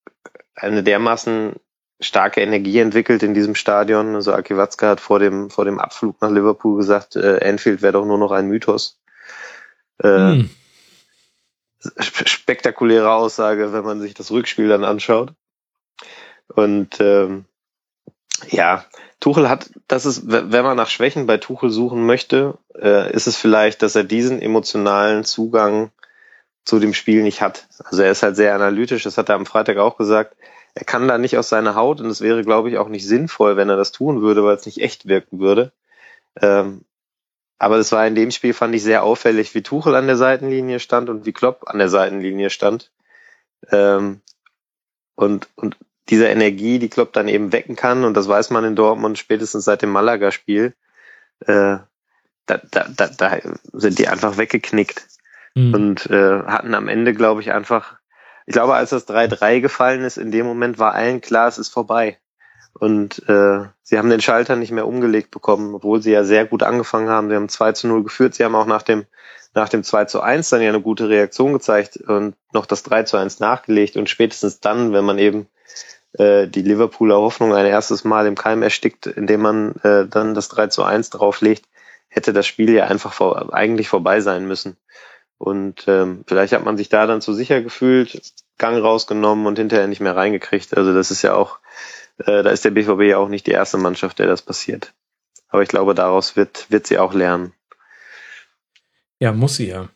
[0.54, 1.56] eine dermaßen
[2.01, 4.14] starke Energie entwickelt in diesem Stadion.
[4.14, 7.93] Also Aki Watzke hat vor dem, vor dem Abflug nach Liverpool gesagt, äh, Anfield wäre
[7.93, 9.01] doch nur noch ein Mythos.
[9.98, 10.51] Äh, hm.
[11.98, 15.32] Spektakuläre Aussage, wenn man sich das Rückspiel dann anschaut.
[16.48, 17.44] Und ähm,
[18.51, 18.85] ja,
[19.20, 23.36] Tuchel hat, das ist, wenn man nach Schwächen bei Tuchel suchen möchte, äh, ist es
[23.36, 25.93] vielleicht, dass er diesen emotionalen Zugang
[26.64, 27.69] zu dem Spiel nicht hat.
[27.85, 30.36] Also er ist halt sehr analytisch, das hat er am Freitag auch gesagt.
[30.74, 33.56] Er kann da nicht aus seiner Haut und es wäre, glaube ich, auch nicht sinnvoll,
[33.56, 35.72] wenn er das tun würde, weil es nicht echt wirken würde.
[36.40, 36.84] Ähm,
[37.58, 40.80] aber das war in dem Spiel, fand ich sehr auffällig, wie Tuchel an der Seitenlinie
[40.80, 42.90] stand und wie Klopp an der Seitenlinie stand.
[43.70, 44.20] Ähm,
[45.14, 45.76] und, und
[46.08, 49.64] diese Energie, die Klopp dann eben wecken kann, und das weiß man in Dortmund spätestens
[49.64, 50.74] seit dem Malaga-Spiel,
[51.46, 51.78] äh,
[52.46, 53.38] da, da, da, da
[53.72, 55.06] sind die einfach weggeknickt
[55.54, 55.74] mhm.
[55.74, 57.98] und äh, hatten am Ende, glaube ich, einfach,
[58.47, 61.69] ich glaube, als das 3-3 gefallen ist, in dem Moment war allen klar, es ist
[61.69, 62.19] vorbei.
[62.74, 66.62] Und äh, sie haben den Schalter nicht mehr umgelegt bekommen, obwohl sie ja sehr gut
[66.62, 67.28] angefangen haben.
[67.28, 68.35] Sie haben 2 zu 0 geführt.
[68.35, 69.05] Sie haben auch nach dem,
[69.55, 73.02] nach dem 2 zu 1 dann ja eine gute Reaktion gezeigt und noch das 3
[73.05, 73.97] zu 1 nachgelegt.
[73.97, 75.48] Und spätestens dann, wenn man eben
[76.14, 80.48] äh, die Liverpooler Hoffnung ein erstes Mal im Keim erstickt, indem man äh, dann das
[80.48, 81.66] 3 zu 1 drauflegt,
[82.09, 84.77] hätte das Spiel ja einfach vor, eigentlich vorbei sein müssen.
[85.43, 88.23] Und ähm, vielleicht hat man sich da dann zu sicher gefühlt,
[88.59, 90.77] Gang rausgenommen und hinterher nicht mehr reingekriegt.
[90.77, 91.59] Also das ist ja auch,
[92.19, 94.94] äh, da ist der BVB ja auch nicht die erste Mannschaft, der das passiert.
[95.48, 97.52] Aber ich glaube, daraus wird, wird sie auch lernen.
[99.19, 99.89] Ja, muss sie ja.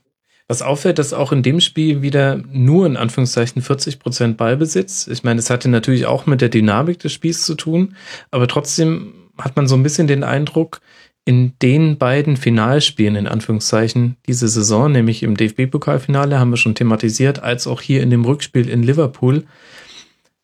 [0.48, 5.06] Was auffällt, dass auch in dem Spiel wieder nur in Anführungszeichen 40 Prozent Ballbesitz.
[5.06, 7.94] Ich meine, es hatte natürlich auch mit der Dynamik des Spiels zu tun,
[8.32, 10.80] aber trotzdem hat man so ein bisschen den Eindruck,
[11.26, 17.42] in den beiden Finalspielen in Anführungszeichen diese Saison, nämlich im DFB-Pokalfinale, haben wir schon thematisiert,
[17.42, 19.44] als auch hier in dem Rückspiel in Liverpool,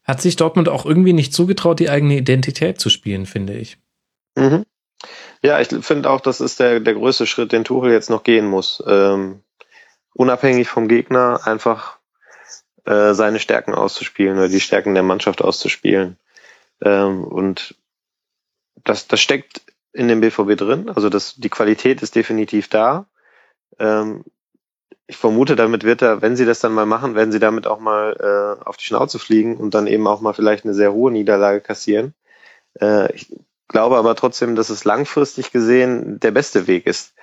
[0.02, 3.78] hat sich Dortmund auch irgendwie nicht zugetraut, die eigene Identität zu spielen, finde ich.
[4.34, 4.64] Mhm.
[5.40, 8.46] Ja, ich finde auch, das ist der, der größte Schritt, den Tuchel jetzt noch gehen
[8.46, 8.82] muss.
[8.84, 9.40] Ähm,
[10.14, 11.98] unabhängig vom Gegner einfach
[12.86, 16.16] äh, seine Stärken auszuspielen oder die Stärken der Mannschaft auszuspielen.
[16.80, 17.76] Ähm, und
[18.82, 19.62] das, das steckt
[19.92, 20.88] in dem BVB drin.
[20.88, 23.06] Also das, die Qualität ist definitiv da.
[23.78, 24.24] Ähm,
[25.06, 27.80] ich vermute, damit wird er, wenn sie das dann mal machen, werden sie damit auch
[27.80, 31.12] mal äh, auf die Schnauze fliegen und dann eben auch mal vielleicht eine sehr hohe
[31.12, 32.14] Niederlage kassieren.
[32.80, 33.34] Äh, ich
[33.68, 37.14] glaube aber trotzdem, dass es langfristig gesehen der beste Weg ist,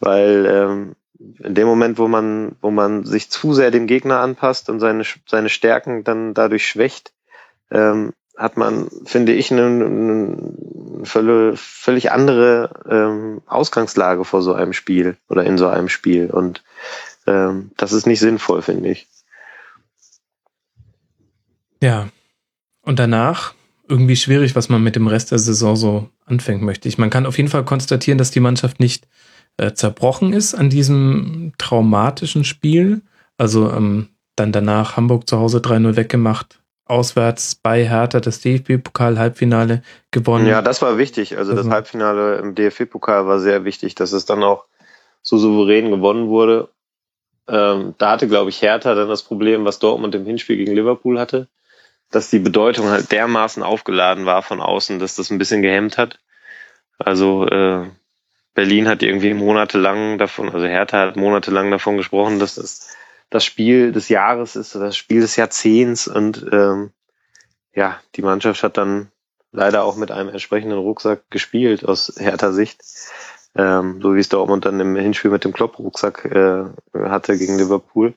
[0.00, 4.68] weil ähm, in dem Moment, wo man, wo man sich zu sehr dem Gegner anpasst
[4.68, 7.12] und seine, seine Stärken dann dadurch schwächt,
[7.70, 15.16] ähm, hat man, finde ich, eine, eine völlig, andere ähm, Ausgangslage vor so einem Spiel
[15.28, 16.30] oder in so einem Spiel.
[16.30, 16.62] Und
[17.26, 19.06] ähm, das ist nicht sinnvoll, finde ich.
[21.82, 22.08] Ja.
[22.82, 23.54] Und danach
[23.88, 26.98] irgendwie schwierig, was man mit dem Rest der Saison so anfängt, möchte ich.
[26.98, 29.06] Man kann auf jeden Fall konstatieren, dass die Mannschaft nicht
[29.56, 33.02] äh, zerbrochen ist an diesem traumatischen Spiel.
[33.38, 40.46] Also ähm, dann danach Hamburg zu Hause 3-0 weggemacht, auswärts bei Hertha das DFB-Pokal-Halbfinale gewonnen.
[40.46, 41.36] Ja, das war wichtig.
[41.36, 44.64] Also, also das Halbfinale im DFB-Pokal war sehr wichtig, dass es dann auch
[45.22, 46.68] so souverän gewonnen wurde.
[47.48, 51.18] Ähm, da hatte, glaube ich, Hertha dann das Problem, was Dortmund im Hinspiel gegen Liverpool
[51.18, 51.48] hatte,
[52.10, 56.20] dass die Bedeutung halt dermaßen aufgeladen war von außen, dass das ein bisschen gehemmt hat.
[56.98, 57.86] Also äh,
[58.54, 62.95] Berlin hat irgendwie monatelang davon, also Hertha hat monatelang davon gesprochen, dass das
[63.30, 66.90] das Spiel des Jahres ist, das Spiel des Jahrzehnts und ähm,
[67.74, 69.10] ja, die Mannschaft hat dann
[69.52, 72.80] leider auch mit einem entsprechenden Rucksack gespielt aus Hertha Sicht,
[73.56, 78.14] ähm, so wie es Dortmund dann im Hinspiel mit dem Klopp-Rucksack äh, hatte gegen Liverpool.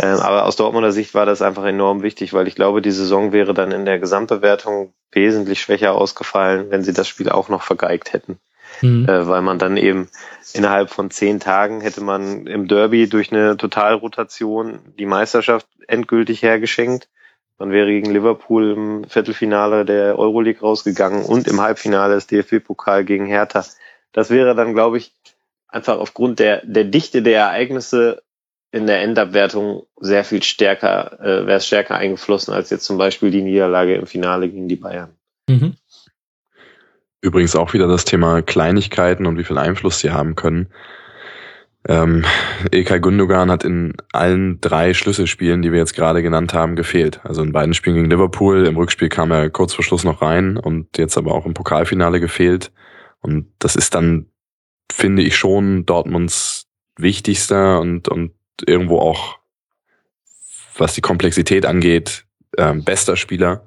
[0.00, 3.32] Ähm, aber aus Dortmunder Sicht war das einfach enorm wichtig, weil ich glaube, die Saison
[3.32, 8.12] wäre dann in der Gesamtbewertung wesentlich schwächer ausgefallen, wenn sie das Spiel auch noch vergeigt
[8.12, 8.38] hätten
[8.80, 9.08] mhm.
[9.08, 10.08] äh, weil man dann eben
[10.52, 17.08] innerhalb von zehn Tagen hätte man im Derby durch eine Totalrotation die Meisterschaft endgültig hergeschenkt.
[17.58, 23.26] Man wäre gegen Liverpool im Viertelfinale der Euroleague rausgegangen und im Halbfinale des DFB-Pokal gegen
[23.26, 23.64] Hertha.
[24.12, 25.12] Das wäre dann, glaube ich,
[25.66, 28.22] einfach aufgrund der, der Dichte der Ereignisse
[28.70, 33.30] in der Endabwertung sehr viel stärker, äh, wäre es stärker eingeflossen als jetzt zum Beispiel
[33.30, 35.10] die Niederlage im Finale gegen die Bayern.
[35.48, 35.74] Mhm.
[37.20, 40.68] Übrigens auch wieder das Thema Kleinigkeiten und wie viel Einfluss sie haben können.
[41.88, 42.24] ähm,
[42.70, 47.20] Ilkay Gundogan hat in allen drei Schlüsselspielen, die wir jetzt gerade genannt haben, gefehlt.
[47.24, 50.56] Also in beiden Spielen gegen Liverpool, im Rückspiel kam er kurz vor Schluss noch rein
[50.56, 52.72] und jetzt aber auch im Pokalfinale gefehlt.
[53.20, 54.26] Und das ist dann,
[54.92, 56.66] finde ich, schon Dortmunds
[56.96, 58.32] wichtigster und, und
[58.64, 59.38] irgendwo auch,
[60.76, 62.26] was die Komplexität angeht,
[62.56, 63.64] ähm, bester Spieler.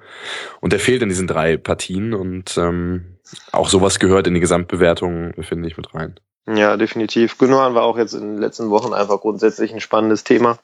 [0.60, 3.18] Und der fehlt in diesen drei Partien und ähm,
[3.52, 6.20] auch sowas gehört in die Gesamtbewertung, finde ich, mit rein.
[6.48, 7.38] Ja, definitiv.
[7.38, 10.58] Gündogan war auch jetzt in den letzten Wochen einfach grundsätzlich ein spannendes Thema.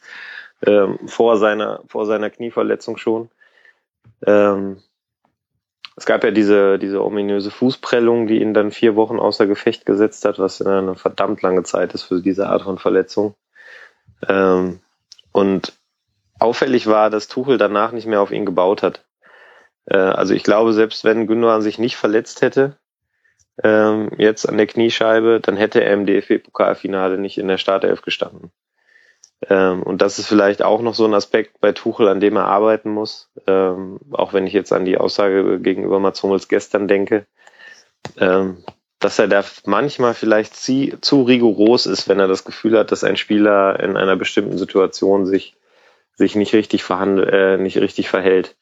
[0.65, 3.29] Ähm, vor seiner, vor seiner Knieverletzung schon.
[4.25, 4.81] Ähm,
[5.95, 10.25] es gab ja diese, diese ominöse Fußprellung, die ihn dann vier Wochen außer Gefecht gesetzt
[10.25, 13.35] hat, was eine verdammt lange Zeit ist für diese Art von Verletzung.
[14.27, 14.79] Ähm,
[15.31, 15.73] und
[16.39, 19.05] auffällig war, dass Tuchel danach nicht mehr auf ihn gebaut hat.
[19.85, 22.77] Äh, also ich glaube, selbst wenn Gündogan sich nicht verletzt hätte,
[23.63, 28.51] ähm, jetzt an der Kniescheibe, dann hätte er im DFB-Pokalfinale nicht in der Startelf gestanden.
[29.49, 32.45] Ähm, und das ist vielleicht auch noch so ein Aspekt bei Tuchel, an dem er
[32.45, 33.29] arbeiten muss.
[33.47, 37.25] Ähm, auch wenn ich jetzt an die Aussage gegenüber Mats Hummels gestern denke,
[38.17, 38.63] ähm,
[38.99, 43.03] dass er da manchmal vielleicht zu, zu rigoros ist, wenn er das Gefühl hat, dass
[43.03, 45.55] ein Spieler in einer bestimmten Situation sich
[46.17, 48.55] sich nicht richtig verhandelt, äh, nicht richtig verhält.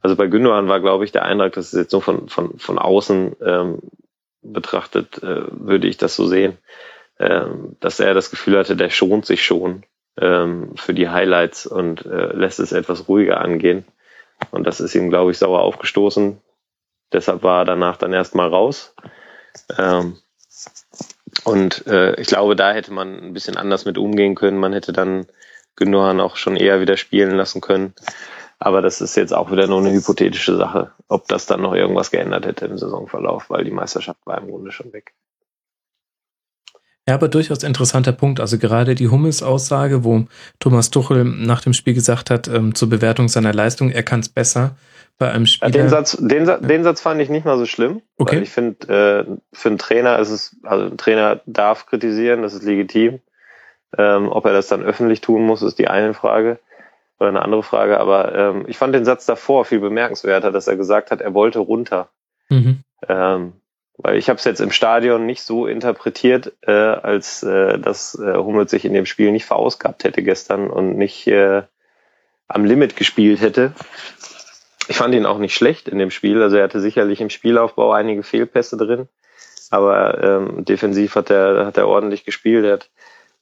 [0.00, 2.78] Also bei Gündogan war, glaube ich, der Eindruck, das ist jetzt so von, von, von
[2.78, 3.78] außen ähm,
[4.42, 6.56] betrachtet, äh, würde ich das so sehen,
[7.18, 9.82] ähm, dass er das Gefühl hatte, der schont sich schon
[10.20, 13.84] ähm, für die Highlights und äh, lässt es etwas ruhiger angehen.
[14.50, 16.38] Und das ist ihm, glaube ich, sauer aufgestoßen.
[17.12, 18.94] Deshalb war er danach dann erstmal raus.
[19.76, 20.18] Ähm,
[21.44, 24.58] und äh, ich glaube, da hätte man ein bisschen anders mit umgehen können.
[24.58, 25.26] Man hätte dann
[25.78, 27.94] Gündogan auch schon eher wieder spielen lassen können.
[28.58, 32.10] Aber das ist jetzt auch wieder nur eine hypothetische Sache, ob das dann noch irgendwas
[32.10, 35.14] geändert hätte im Saisonverlauf, weil die Meisterschaft war im Grunde schon weg.
[37.08, 38.38] Ja, aber durchaus interessanter Punkt.
[38.38, 40.26] Also gerade die Hummels-Aussage, wo
[40.58, 44.28] Thomas Tuchel nach dem Spiel gesagt hat, ähm, zur Bewertung seiner Leistung, er kann es
[44.28, 44.76] besser
[45.16, 45.70] bei einem Spieler.
[45.70, 46.58] Ja, den, Satz, den, ja.
[46.58, 48.02] den Satz fand ich nicht mal so schlimm.
[48.18, 48.36] Okay.
[48.36, 52.52] Weil ich finde, äh, für einen Trainer ist es, also ein Trainer darf kritisieren, das
[52.52, 53.20] ist legitim.
[53.96, 56.58] Ähm, ob er das dann öffentlich tun muss, ist die eine Frage
[57.18, 57.98] oder eine andere Frage.
[57.98, 61.58] Aber ähm, ich fand den Satz davor viel bemerkenswerter, dass er gesagt hat, er wollte
[61.58, 62.08] runter.
[62.48, 62.80] Mhm.
[63.08, 63.52] Ähm,
[63.96, 68.34] weil ich habe es jetzt im Stadion nicht so interpretiert, äh, als äh, dass äh,
[68.34, 71.62] Hummels sich in dem Spiel nicht verausgabt hätte gestern und nicht äh,
[72.46, 73.72] am Limit gespielt hätte.
[74.86, 76.42] Ich fand ihn auch nicht schlecht in dem Spiel.
[76.42, 79.08] Also er hatte sicherlich im Spielaufbau einige Fehlpässe drin.
[79.70, 82.64] Aber ähm, defensiv hat er, hat er ordentlich gespielt.
[82.64, 82.90] Er hat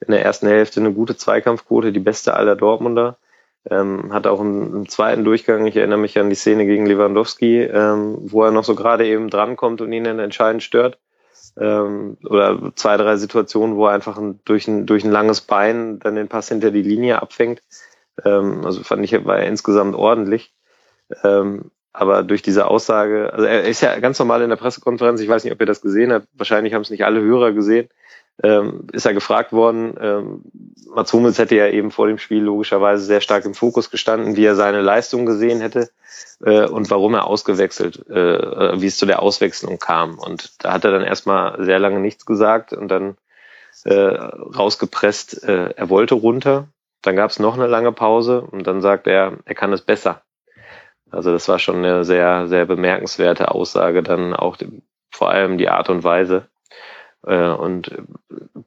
[0.00, 3.16] in der ersten Hälfte eine gute Zweikampfquote, die beste aller Dortmunder.
[3.68, 7.62] Ähm, hat auch im, im, zweiten Durchgang, ich erinnere mich an die Szene gegen Lewandowski,
[7.62, 10.98] ähm, wo er noch so gerade eben drankommt und ihn dann entscheidend stört.
[11.58, 15.98] Ähm, oder zwei, drei Situationen, wo er einfach ein, durch, ein, durch ein langes Bein
[15.98, 17.60] dann den Pass hinter die Linie abfängt.
[18.24, 20.52] Ähm, also fand ich, war er insgesamt ordentlich.
[21.24, 25.28] Ähm, aber durch diese Aussage, also er ist ja ganz normal in der Pressekonferenz, ich
[25.28, 27.88] weiß nicht, ob ihr das gesehen habt, wahrscheinlich haben es nicht alle Hörer gesehen,
[28.42, 30.42] ähm, ist er gefragt worden, ähm,
[30.94, 34.44] Mats Hummels hätte ja eben vor dem Spiel logischerweise sehr stark im Fokus gestanden, wie
[34.44, 35.90] er seine Leistung gesehen hätte
[36.44, 40.18] äh, und warum er ausgewechselt, äh, wie es zu der Auswechslung kam.
[40.18, 43.16] Und da hat er dann erstmal sehr lange nichts gesagt und dann
[43.84, 46.68] äh, rausgepresst, äh, er wollte runter.
[47.02, 50.22] Dann gab es noch eine lange Pause und dann sagt er, er kann es besser.
[51.10, 54.56] Also das war schon eine sehr, sehr bemerkenswerte Aussage, dann auch
[55.10, 56.48] vor allem die Art und Weise.
[57.26, 57.90] Äh, und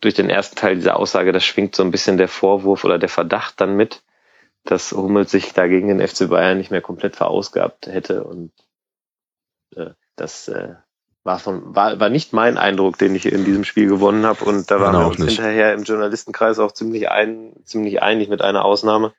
[0.01, 3.09] durch den ersten Teil dieser Aussage, das schwingt so ein bisschen der Vorwurf oder der
[3.09, 4.03] Verdacht dann mit,
[4.65, 8.23] dass Hummels sich da gegen den FC Bayern nicht mehr komplett verausgabt hätte.
[8.23, 8.51] Und
[9.75, 10.75] äh, das äh,
[11.23, 14.43] war, von, war, war nicht mein Eindruck, den ich in diesem Spiel gewonnen habe.
[14.45, 18.65] Und da waren wir uns hinterher im Journalistenkreis auch ziemlich, ein, ziemlich einig mit einer
[18.65, 19.13] Ausnahme,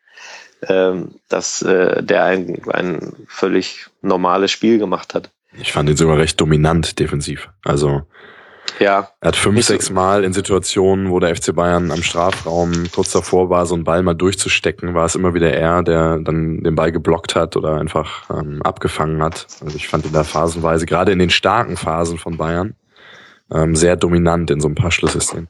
[0.63, 5.31] ähm, dass äh, der ein, ein völlig normales Spiel gemacht hat.
[5.59, 7.49] Ich fand ihn sogar recht dominant defensiv.
[7.65, 8.03] Also
[8.81, 9.09] ja.
[9.21, 13.51] Er hat fünf, sechs Mal in Situationen, wo der FC Bayern am Strafraum kurz davor
[13.51, 16.91] war, so einen Ball mal durchzustecken, war es immer wieder er, der dann den Ball
[16.91, 19.47] geblockt hat oder einfach ähm, abgefangen hat.
[19.63, 22.75] Also ich fand ihn da phasenweise, gerade in den starken Phasen von Bayern,
[23.53, 25.49] ähm, sehr dominant in so ein paar Schlüsselszenen.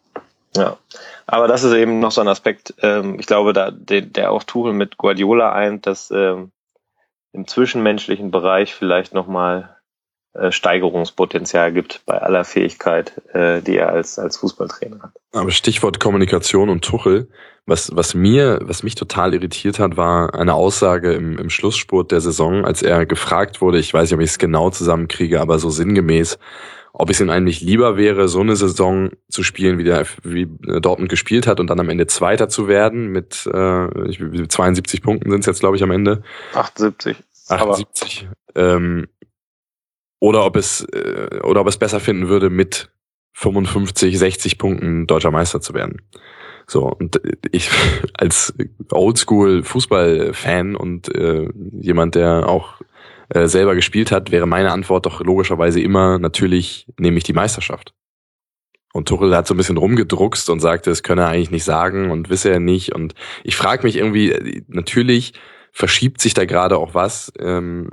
[0.56, 0.78] Ja,
[1.26, 4.42] aber das ist eben noch so ein Aspekt, ähm, ich glaube, da, der, der auch
[4.42, 6.50] Tuchel mit Guardiola eint, dass ähm,
[7.32, 9.76] im zwischenmenschlichen Bereich vielleicht nochmal
[10.50, 15.12] Steigerungspotenzial gibt bei aller Fähigkeit, äh, die er als, als Fußballtrainer hat.
[15.32, 17.28] Aber Stichwort Kommunikation und Tuchel,
[17.66, 22.20] was, was mir, was mich total irritiert hat, war eine Aussage im, im Schlussspurt der
[22.20, 25.70] Saison, als er gefragt wurde, ich weiß nicht, ob ich es genau zusammenkriege, aber so
[25.70, 26.38] sinngemäß,
[26.92, 30.46] ob es ihm eigentlich lieber wäre, so eine Saison zu spielen, wie, der, wie
[30.80, 35.40] Dortmund gespielt hat und dann am Ende Zweiter zu werden mit äh, 72 Punkten sind
[35.40, 36.22] es jetzt, glaube ich, am Ende.
[36.54, 37.16] 78.
[37.48, 38.28] 78.
[38.54, 39.06] Ähm,
[40.20, 42.90] oder ob es äh, oder ob es besser finden würde, mit
[43.32, 46.02] 55, 60 Punkten deutscher Meister zu werden.
[46.66, 47.20] So, und
[47.50, 47.70] ich
[48.14, 48.54] als
[48.92, 51.48] Oldschool Fußballfan und äh,
[51.80, 52.80] jemand, der auch
[53.30, 57.94] äh, selber gespielt hat, wäre meine Antwort doch logischerweise immer natürlich nehme ich die Meisterschaft.
[58.92, 62.10] Und Tuchel hat so ein bisschen rumgedruckst und sagte, es könne er eigentlich nicht sagen
[62.10, 62.92] und wisse er nicht.
[62.92, 63.14] Und
[63.44, 65.32] ich frage mich irgendwie, natürlich
[65.70, 67.90] verschiebt sich da gerade auch was ähm,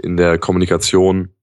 [0.00, 1.35] in der Kommunikation äh,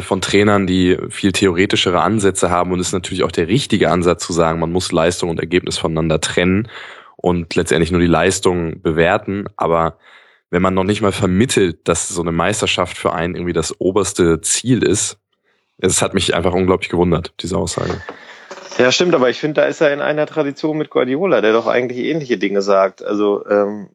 [0.00, 4.24] von Trainern, die viel theoretischere Ansätze haben und es ist natürlich auch der richtige Ansatz
[4.26, 6.68] zu sagen, man muss Leistung und Ergebnis voneinander trennen
[7.16, 9.46] und letztendlich nur die Leistung bewerten.
[9.56, 9.98] Aber
[10.50, 14.40] wenn man noch nicht mal vermittelt, dass so eine Meisterschaft für einen irgendwie das oberste
[14.40, 15.18] Ziel ist,
[15.78, 18.00] es hat mich einfach unglaublich gewundert, diese Aussage.
[18.78, 21.66] Ja, stimmt, aber ich finde, da ist er in einer Tradition mit Guardiola, der doch
[21.66, 23.04] eigentlich ähnliche Dinge sagt.
[23.04, 23.88] Also ähm,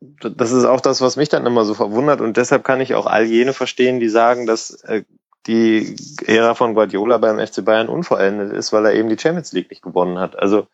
[0.00, 3.06] das ist auch das, was mich dann immer so verwundert und deshalb kann ich auch
[3.06, 5.04] all jene verstehen, die sagen, dass äh,
[5.46, 5.96] die
[6.26, 9.82] Ära von Guardiola beim FC Bayern unvollendet ist, weil er eben die Champions League nicht
[9.82, 10.38] gewonnen hat.
[10.38, 10.66] Also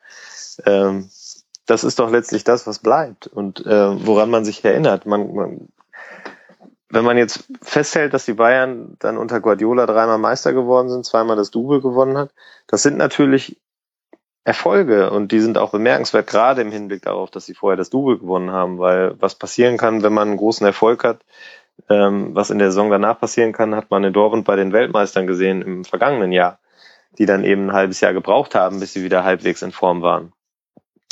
[0.64, 1.08] ähm,
[1.66, 5.06] das ist doch letztlich das, was bleibt und äh, woran man sich erinnert.
[5.06, 5.68] Man, man,
[6.88, 11.36] wenn man jetzt festhält, dass die Bayern dann unter Guardiola dreimal Meister geworden sind, zweimal
[11.36, 12.30] das Double gewonnen hat,
[12.66, 13.60] das sind natürlich
[14.46, 18.16] Erfolge und die sind auch bemerkenswert, gerade im Hinblick darauf, dass sie vorher das Double
[18.16, 21.18] gewonnen haben, weil was passieren kann, wenn man einen großen Erfolg hat,
[21.90, 25.26] ähm, was in der Saison danach passieren kann, hat man in Dortmund bei den Weltmeistern
[25.26, 26.60] gesehen im vergangenen Jahr,
[27.18, 30.32] die dann eben ein halbes Jahr gebraucht haben, bis sie wieder halbwegs in Form waren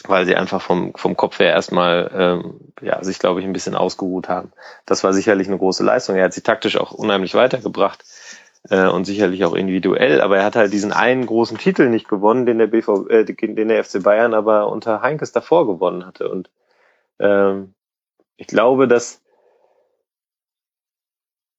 [0.07, 3.75] weil sie einfach vom, vom Kopf her erstmal ähm, ja, sich, glaube ich, ein bisschen
[3.75, 4.53] ausgeruht haben.
[4.85, 6.17] Das war sicherlich eine große Leistung.
[6.17, 8.05] Er hat sie taktisch auch unheimlich weitergebracht
[8.71, 12.47] äh, und sicherlich auch individuell, aber er hat halt diesen einen großen Titel nicht gewonnen,
[12.47, 16.29] den der BV, äh, den der FC Bayern aber unter Heinkes davor gewonnen hatte.
[16.29, 16.51] Und
[17.19, 17.75] ähm,
[18.37, 19.25] ich glaube, dass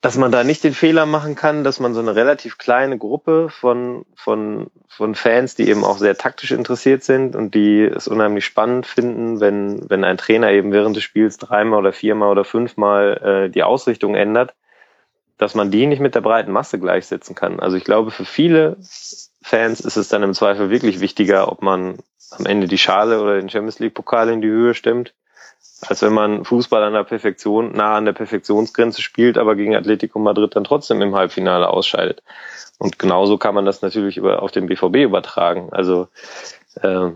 [0.05, 3.49] dass man da nicht den Fehler machen kann, dass man so eine relativ kleine Gruppe
[3.49, 8.45] von, von, von Fans, die eben auch sehr taktisch interessiert sind und die es unheimlich
[8.45, 13.45] spannend finden, wenn, wenn ein Trainer eben während des Spiels dreimal oder viermal oder fünfmal
[13.47, 14.53] äh, die Ausrichtung ändert,
[15.37, 17.59] dass man die nicht mit der breiten Masse gleichsetzen kann.
[17.59, 18.77] Also ich glaube, für viele
[19.41, 21.99] Fans ist es dann im Zweifel wirklich wichtiger, ob man
[22.31, 25.13] am Ende die Schale oder den Champions League Pokal in die Höhe stemmt
[25.81, 30.19] als wenn man Fußball an der Perfektion, nah an der Perfektionsgrenze spielt, aber gegen Atletico
[30.19, 32.23] Madrid dann trotzdem im Halbfinale ausscheidet.
[32.77, 35.69] Und genauso kann man das natürlich über, auf den BVB übertragen.
[35.71, 36.07] Also
[36.81, 37.11] äh,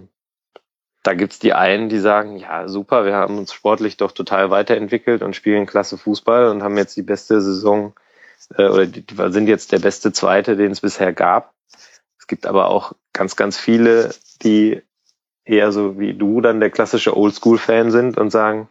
[1.03, 5.21] da gibt's die einen, die sagen, ja super, wir haben uns sportlich doch total weiterentwickelt
[5.21, 7.93] und spielen klasse Fußball und haben jetzt die beste Saison
[8.55, 11.53] äh, oder die, die sind jetzt der beste Zweite, den es bisher gab.
[12.17, 14.13] Es gibt aber auch ganz, ganz viele,
[14.43, 14.81] die
[15.45, 18.69] eher so wie du dann der klassische Oldschool-Fan sind und sagen,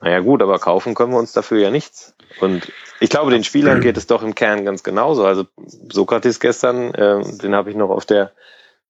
[0.00, 2.14] naja gut, aber kaufen können wir uns dafür ja nichts.
[2.40, 5.26] Und ich glaube, den Spielern geht es doch im Kern ganz genauso.
[5.26, 5.46] Also
[5.90, 8.32] Sokrates gestern, äh, den habe ich noch auf der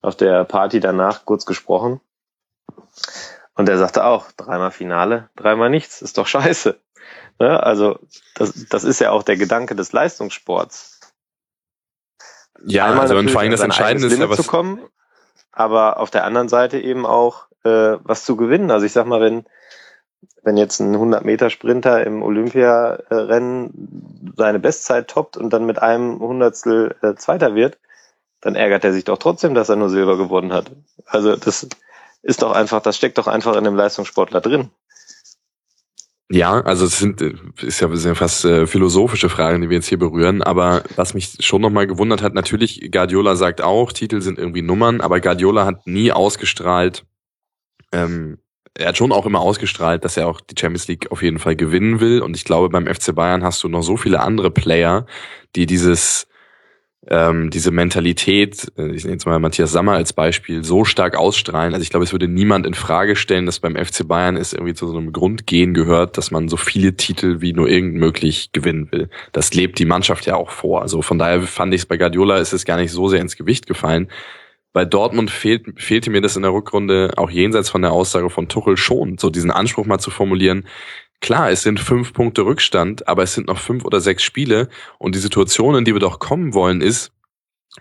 [0.03, 2.01] auf der Party danach kurz gesprochen.
[3.55, 6.79] Und er sagte auch, dreimal Finale, dreimal nichts, ist doch scheiße.
[7.39, 7.63] Ne?
[7.63, 7.99] Also
[8.35, 11.01] das, das ist ja auch der Gedanke des Leistungssports.
[12.65, 14.39] Ja, Einmal also und vor allem das Entscheidende ist ja was...
[14.39, 14.81] Zu kommen,
[15.51, 18.71] aber auf der anderen Seite eben auch äh, was zu gewinnen.
[18.71, 19.45] Also ich sag mal, wenn
[20.45, 26.19] wenn jetzt ein 100 Meter Sprinter im Olympiarennen seine Bestzeit toppt und dann mit einem
[26.19, 27.79] Hundertstel äh, Zweiter wird,
[28.41, 30.73] dann ärgert er sich doch trotzdem, dass er nur Silber gewonnen hat.
[31.07, 31.69] Also das
[32.23, 34.71] ist doch einfach, das steckt doch einfach in dem Leistungssportler drin.
[36.33, 39.99] Ja, also es sind ist ja, sind fast äh, philosophische Fragen, die wir jetzt hier
[39.99, 40.43] berühren.
[40.43, 45.03] Aber was mich schon nochmal gewundert hat, natürlich Guardiola sagt auch, Titel sind irgendwie Nummern,
[45.03, 47.05] aber Guardiola hat nie ausgestrahlt.
[47.93, 48.39] Ähm,
[48.73, 51.55] er hat schon auch immer ausgestrahlt, dass er auch die Champions League auf jeden Fall
[51.55, 52.23] gewinnen will.
[52.23, 55.05] Und ich glaube, beim FC Bayern hast du noch so viele andere Player,
[55.55, 56.27] die dieses
[57.09, 61.75] ähm, diese Mentalität, äh, ich nehme jetzt mal Matthias Sammer als Beispiel, so stark ausstrahlen.
[61.75, 64.75] Also ich glaube, es würde niemand in Frage stellen, dass beim FC Bayern es irgendwie
[64.75, 68.93] zu so einem Grundgehen gehört, dass man so viele Titel wie nur irgend möglich gewinnen
[68.93, 69.09] will.
[69.33, 70.83] Das lebt die Mannschaft ja auch vor.
[70.83, 73.37] Also von daher fand ich es bei Guardiola ist es gar nicht so sehr ins
[73.37, 74.09] Gewicht gefallen.
[74.73, 78.49] Bei Dortmund fehlt, fehlte mir das in der Rückrunde auch jenseits von der Aussage von
[78.49, 80.65] Tuchel schon, so diesen Anspruch mal zu formulieren,
[81.23, 84.69] klar, es sind fünf Punkte Rückstand, aber es sind noch fünf oder sechs Spiele
[84.99, 87.13] und die Situation, in die wir doch kommen wollen, ist,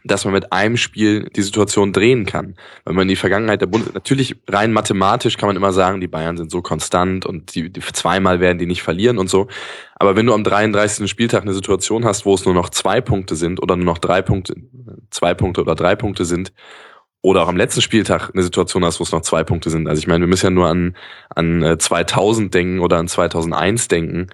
[0.05, 2.55] dass man mit einem Spiel die Situation drehen kann.
[2.85, 6.07] Wenn man in die Vergangenheit der Bund natürlich rein mathematisch kann man immer sagen, die
[6.07, 9.47] Bayern sind so konstant und die, die zweimal werden die nicht verlieren und so.
[9.95, 11.09] Aber wenn du am 33.
[11.09, 14.21] Spieltag eine Situation hast, wo es nur noch zwei Punkte sind oder nur noch drei
[14.21, 14.55] Punkte,
[15.09, 16.53] zwei Punkte oder drei Punkte sind,
[17.21, 19.87] oder auch am letzten Spieltag eine Situation hast, wo es noch zwei Punkte sind.
[19.87, 20.95] Also ich meine, wir müssen ja nur an,
[21.29, 24.27] an 2000 äh, denken oder an 2001 denken,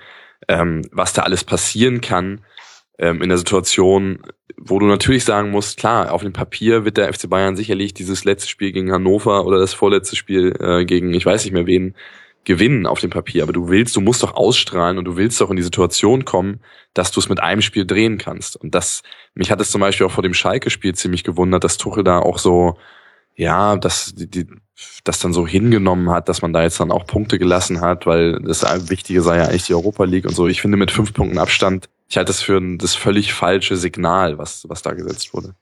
[0.47, 2.41] ähm, was da alles passieren kann
[2.97, 4.19] ähm, in der Situation,
[4.57, 8.23] wo du natürlich sagen musst, klar, auf dem Papier wird der FC Bayern sicherlich dieses
[8.23, 11.95] letzte Spiel gegen Hannover oder das vorletzte Spiel äh, gegen, ich weiß nicht mehr wen,
[12.47, 13.43] gewinnen auf dem Papier.
[13.43, 16.61] Aber du willst, du musst doch ausstrahlen und du willst doch in die Situation kommen,
[16.93, 18.55] dass du es mit einem Spiel drehen kannst.
[18.55, 19.03] Und das,
[19.35, 22.39] mich hat es zum Beispiel auch vor dem Schalke-Spiel ziemlich gewundert, dass Tuchel da auch
[22.39, 22.77] so,
[23.35, 24.47] ja, dass die, die,
[25.03, 28.39] das dann so hingenommen hat, dass man da jetzt dann auch Punkte gelassen hat, weil
[28.41, 30.47] das Wichtige sei ja eigentlich die Europa League und so.
[30.47, 34.37] Ich finde mit fünf Punkten Abstand ich halte das für ein, das völlig falsche Signal,
[34.37, 35.55] was, was da gesetzt wurde.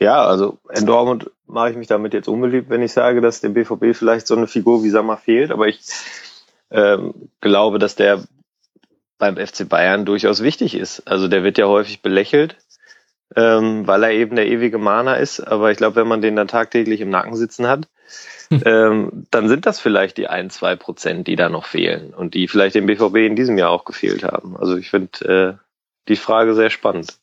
[0.00, 3.54] Ja, also in Dortmund mache ich mich damit jetzt unbeliebt, wenn ich sage, dass dem
[3.54, 5.80] BVB vielleicht so eine Figur wie Sammer fehlt, aber ich
[6.70, 8.22] ähm, glaube, dass der
[9.18, 11.08] beim FC Bayern durchaus wichtig ist.
[11.08, 12.56] Also der wird ja häufig belächelt,
[13.34, 16.48] ähm, weil er eben der ewige Mahner ist, aber ich glaube, wenn man den dann
[16.48, 17.88] tagtäglich im Nacken sitzen hat,
[18.64, 22.48] ähm, dann sind das vielleicht die ein, zwei Prozent, die da noch fehlen und die
[22.48, 24.56] vielleicht dem BVB in diesem Jahr auch gefehlt haben.
[24.56, 25.64] Also ich finde äh,
[26.08, 27.17] die Frage sehr spannend.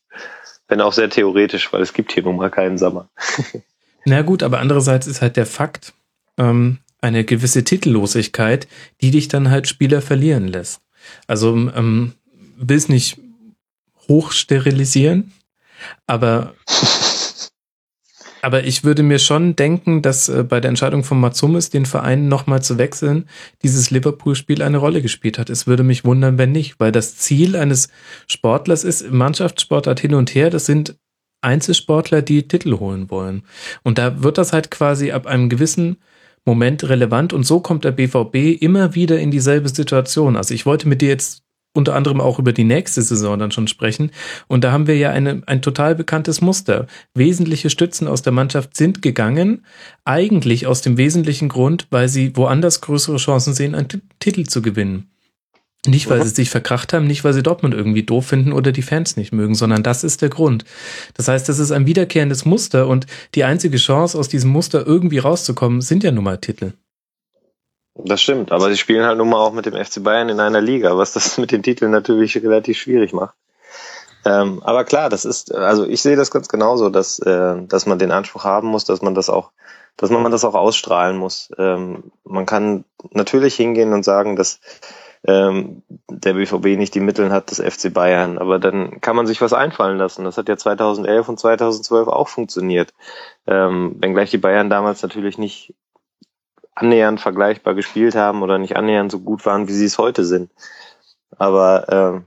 [0.68, 3.08] Wenn auch sehr theoretisch, weil es gibt hier nun mal keinen Sommer.
[4.04, 5.92] Na gut, aber andererseits ist halt der Fakt,
[6.38, 8.66] ähm, eine gewisse Titellosigkeit,
[9.00, 10.80] die dich dann halt Spieler verlieren lässt.
[11.26, 12.14] Also ähm,
[12.56, 13.18] will es nicht
[14.08, 15.32] hochsterilisieren,
[16.06, 16.54] aber
[18.46, 22.28] aber ich würde mir schon denken, dass äh, bei der Entscheidung von Matsumis, den Verein
[22.28, 23.28] nochmal zu wechseln,
[23.64, 25.50] dieses Liverpool-Spiel eine Rolle gespielt hat.
[25.50, 27.88] Es würde mich wundern, wenn nicht, weil das Ziel eines
[28.28, 30.96] Sportlers ist, Mannschaftssportart hin und her, das sind
[31.40, 33.42] Einzelsportler, die Titel holen wollen.
[33.82, 35.96] Und da wird das halt quasi ab einem gewissen
[36.44, 40.36] Moment relevant und so kommt der BVB immer wieder in dieselbe Situation.
[40.36, 41.42] Also ich wollte mit dir jetzt
[41.76, 44.10] unter anderem auch über die nächste Saison dann schon sprechen.
[44.48, 46.86] Und da haben wir ja eine, ein total bekanntes Muster.
[47.14, 49.64] Wesentliche Stützen aus der Mannschaft sind gegangen,
[50.04, 54.62] eigentlich aus dem wesentlichen Grund, weil sie woanders größere Chancen sehen, einen T Titel zu
[54.62, 55.10] gewinnen.
[55.86, 58.82] Nicht, weil sie sich verkracht haben, nicht, weil sie Dortmund irgendwie doof finden oder die
[58.82, 60.64] Fans nicht mögen, sondern das ist der Grund.
[61.14, 65.18] Das heißt, das ist ein wiederkehrendes Muster und die einzige Chance, aus diesem Muster irgendwie
[65.18, 66.72] rauszukommen, sind ja nun mal Titel.
[67.98, 70.60] Das stimmt, aber sie spielen halt nun mal auch mit dem FC Bayern in einer
[70.60, 73.34] Liga, was das mit den Titeln natürlich relativ schwierig macht.
[74.24, 77.98] Ähm, aber klar, das ist, also ich sehe das ganz genauso, dass, äh, dass man
[77.98, 79.52] den Anspruch haben muss, dass man das auch,
[79.96, 81.50] dass man das auch ausstrahlen muss.
[81.58, 84.60] Ähm, man kann natürlich hingehen und sagen, dass
[85.24, 89.40] ähm, der BVB nicht die Mittel hat des FC Bayern, aber dann kann man sich
[89.40, 90.24] was einfallen lassen.
[90.24, 92.92] Das hat ja 2011 und 2012 auch funktioniert.
[93.46, 95.72] Ähm, wenngleich die Bayern damals natürlich nicht
[96.76, 100.50] annähernd vergleichbar gespielt haben oder nicht annähernd so gut waren, wie sie es heute sind.
[101.36, 102.24] Aber ähm,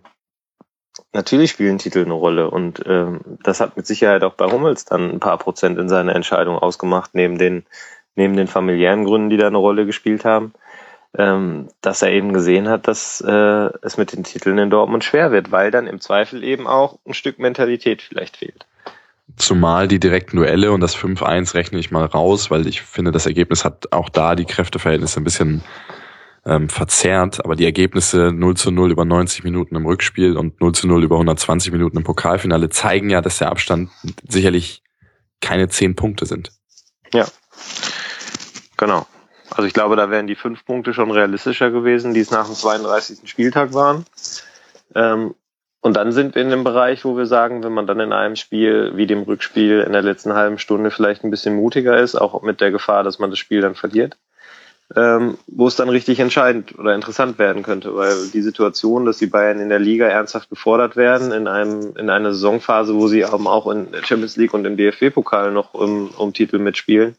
[1.14, 5.12] natürlich spielen Titel eine Rolle und ähm, das hat mit Sicherheit auch bei Hummels dann
[5.12, 7.66] ein paar Prozent in seiner Entscheidung ausgemacht, neben den,
[8.16, 10.54] neben den familiären Gründen, die da eine Rolle gespielt haben,
[11.18, 15.32] ähm, dass er eben gesehen hat, dass äh, es mit den Titeln in Dortmund schwer
[15.32, 18.66] wird, weil dann im Zweifel eben auch ein Stück Mentalität vielleicht fehlt.
[19.36, 23.26] Zumal die direkten Duelle und das 5-1 rechne ich mal raus, weil ich finde, das
[23.26, 25.64] Ergebnis hat auch da die Kräfteverhältnisse ein bisschen
[26.46, 27.44] ähm, verzerrt.
[27.46, 31.04] Aber die Ergebnisse 0 zu 0 über 90 Minuten im Rückspiel und 0 zu 0
[31.04, 33.90] über 120 Minuten im Pokalfinale zeigen ja, dass der Abstand
[34.28, 34.84] sicherlich
[35.42, 36.52] keine 10 Punkte sind.
[37.14, 37.26] Ja,
[38.78, 39.06] genau.
[39.52, 42.56] Also ich glaube, da wären die fünf Punkte schon realistischer gewesen, die es nach dem
[42.56, 43.30] 32.
[43.30, 44.06] Spieltag waren.
[44.96, 45.34] Ähm,
[45.82, 48.36] und dann sind wir in dem Bereich, wo wir sagen, wenn man dann in einem
[48.36, 52.42] Spiel wie dem Rückspiel in der letzten halben Stunde vielleicht ein bisschen mutiger ist, auch
[52.42, 54.18] mit der Gefahr, dass man das Spiel dann verliert,
[54.96, 59.28] ähm, wo es dann richtig entscheidend oder interessant werden könnte, weil die Situation, dass die
[59.28, 63.48] Bayern in der Liga ernsthaft gefordert werden, in einem in einer Saisonphase, wo sie eben
[63.48, 67.16] auch in der Champions League und im DFB-Pokal noch um, um Titel mitspielen,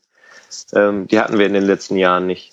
[0.74, 2.52] ähm, die hatten wir in den letzten Jahren nicht.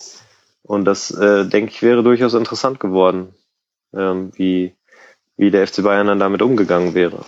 [0.62, 3.34] Und das, äh, denke ich, wäre durchaus interessant geworden,
[3.94, 4.74] ähm, wie
[5.38, 7.24] wie der FC Bayern dann damit umgegangen wäre.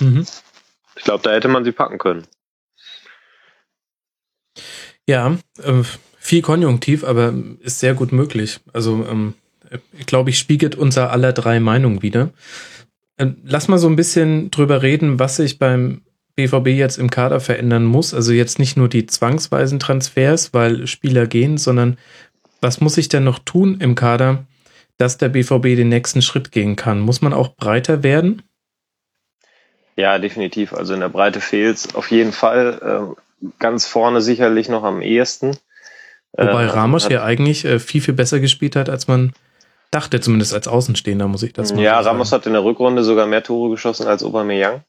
[0.00, 0.24] Mhm.
[0.96, 2.26] Ich glaube, da hätte man sie packen können.
[5.06, 5.82] Ja, äh,
[6.18, 8.60] viel Konjunktiv, aber ist sehr gut möglich.
[8.72, 9.34] Also, ähm,
[10.06, 12.30] glaube ich, spiegelt unser aller drei Meinungen wieder.
[13.18, 16.02] Ähm, lass mal so ein bisschen drüber reden, was sich beim
[16.36, 18.14] BVB jetzt im Kader verändern muss.
[18.14, 21.98] Also jetzt nicht nur die zwangsweisen Transfers, weil Spieler gehen, sondern
[22.60, 24.46] was muss ich denn noch tun im Kader,
[24.96, 27.00] dass der BVB den nächsten Schritt gehen kann?
[27.00, 28.42] Muss man auch breiter werden?
[29.96, 30.72] Ja, definitiv.
[30.72, 33.14] Also in der Breite fehlt auf jeden Fall.
[33.14, 35.56] Äh, ganz vorne sicherlich noch am ehesten.
[36.32, 39.32] Wobei äh, Ramos ja eigentlich äh, viel, viel besser gespielt hat, als man
[39.90, 43.04] dachte, zumindest als Außenstehender, muss ich das mal Ja, so Ramos hat in der Rückrunde
[43.04, 44.82] sogar mehr Tore geschossen als Aubameyang.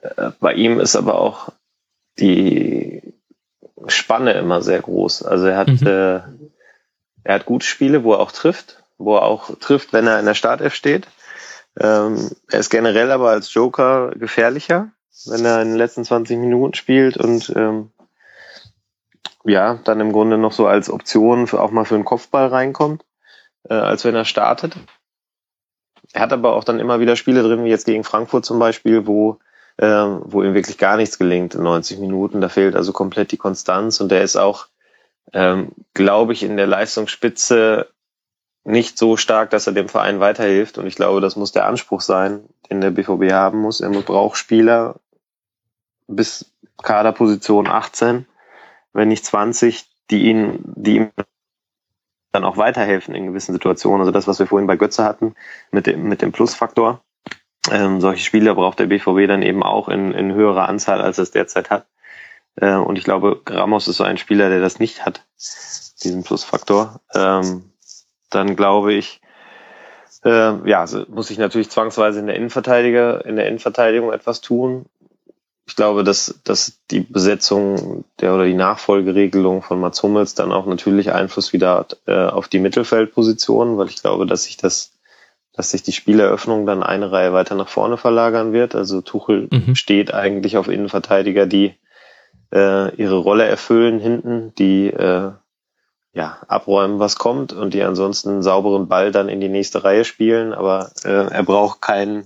[0.00, 1.50] Äh, bei ihm ist aber auch
[2.18, 3.02] die
[3.86, 5.22] Spanne immer sehr groß.
[5.22, 5.86] Also er hat, mhm.
[5.86, 6.20] äh,
[7.24, 10.26] er hat gute Spiele, wo er auch trifft, wo er auch trifft, wenn er in
[10.26, 11.06] der Startelf steht.
[11.78, 14.90] Ähm, er ist generell aber als Joker gefährlicher,
[15.26, 17.90] wenn er in den letzten 20 Minuten spielt und ähm,
[19.44, 23.04] ja, dann im Grunde noch so als Option für, auch mal für einen Kopfball reinkommt,
[23.68, 24.76] äh, als wenn er startet.
[26.12, 29.06] Er hat aber auch dann immer wieder Spiele drin, wie jetzt gegen Frankfurt zum Beispiel,
[29.06, 29.38] wo,
[29.78, 32.40] äh, wo ihm wirklich gar nichts gelingt in 90 Minuten.
[32.40, 34.66] Da fehlt also komplett die Konstanz und er ist auch,
[35.32, 37.88] ähm, glaube ich, in der Leistungsspitze
[38.64, 40.78] nicht so stark, dass er dem Verein weiterhilft.
[40.78, 43.80] Und ich glaube, das muss der Anspruch sein, den der BVB haben muss.
[43.80, 44.96] Er braucht Spieler
[46.06, 46.52] bis
[46.82, 48.26] Kaderposition 18,
[48.92, 51.10] wenn nicht 20, die ihn, die ihm
[52.32, 54.00] dann auch weiterhelfen in gewissen Situationen.
[54.00, 55.34] Also das, was wir vorhin bei Götze hatten,
[55.70, 57.02] mit dem, mit dem Plusfaktor.
[57.70, 61.30] Ähm, solche Spieler braucht der BVB dann eben auch in, in höherer Anzahl, als es
[61.30, 61.86] derzeit hat.
[62.56, 65.24] Äh, und ich glaube, Ramos ist so ein Spieler, der das nicht hat,
[66.02, 67.00] diesen Plusfaktor.
[67.14, 67.71] Ähm,
[68.34, 69.20] dann glaube ich,
[70.24, 74.86] äh, ja, muss ich natürlich zwangsweise in der Innenverteidiger, in der Innenverteidigung etwas tun.
[75.66, 80.66] Ich glaube, dass, dass die Besetzung der oder die Nachfolgeregelung von Mats Hummels dann auch
[80.66, 84.92] natürlich Einfluss wieder hat äh, auf die Mittelfeldposition, weil ich glaube, dass sich das,
[85.52, 88.74] dass sich die Spieleröffnung dann eine Reihe weiter nach vorne verlagern wird.
[88.74, 89.74] Also Tuchel mhm.
[89.76, 91.74] steht eigentlich auf Innenverteidiger, die
[92.52, 95.30] äh, ihre Rolle erfüllen hinten, die äh,
[96.14, 100.04] ja, abräumen, was kommt und die ansonsten einen sauberen Ball dann in die nächste Reihe
[100.04, 100.52] spielen.
[100.52, 102.24] Aber äh, er braucht keinen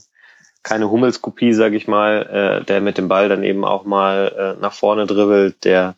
[0.67, 4.61] keine Hummelskopie, sag ich mal, äh, der mit dem Ball dann eben auch mal äh,
[4.61, 5.95] nach vorne dribbelt, der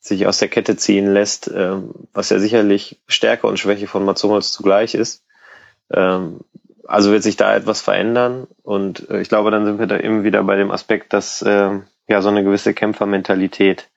[0.00, 1.76] sich aus der Kette ziehen lässt, äh,
[2.14, 5.22] was ja sicherlich Stärke und Schwäche von Mats Hummels zugleich ist.
[5.92, 6.40] Ähm,
[6.84, 10.24] also wird sich da etwas verändern und äh, ich glaube, dann sind wir da eben
[10.24, 13.90] wieder bei dem Aspekt, dass äh, ja so eine gewisse Kämpfermentalität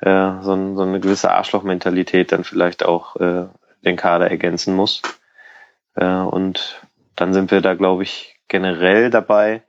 [0.00, 3.46] äh, so, so eine gewisse Arschlochmentalität dann vielleicht auch äh,
[3.84, 5.02] den Kader ergänzen muss.
[5.94, 6.82] Äh, und
[7.14, 9.62] dann sind wir da, glaube ich, generell dabei,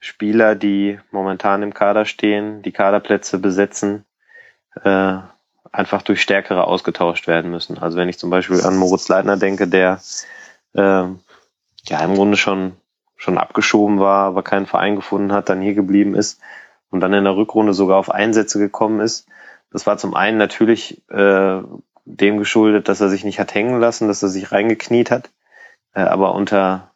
[0.00, 4.04] Spieler, die momentan im Kader stehen, die Kaderplätze besetzen,
[4.82, 5.16] äh,
[5.72, 7.78] einfach durch stärkere ausgetauscht werden müssen.
[7.78, 10.00] Also wenn ich zum Beispiel an Moritz Leitner denke, der
[10.74, 12.76] äh, ja im Grunde schon
[13.16, 16.40] schon abgeschoben war, aber keinen Verein gefunden hat, dann hier geblieben ist
[16.90, 19.26] und dann in der Rückrunde sogar auf Einsätze gekommen ist,
[19.74, 21.60] das war zum einen natürlich äh,
[22.04, 25.30] dem geschuldet, dass er sich nicht hat hängen lassen, dass er sich reingekniet hat.
[25.94, 26.92] Äh, aber unter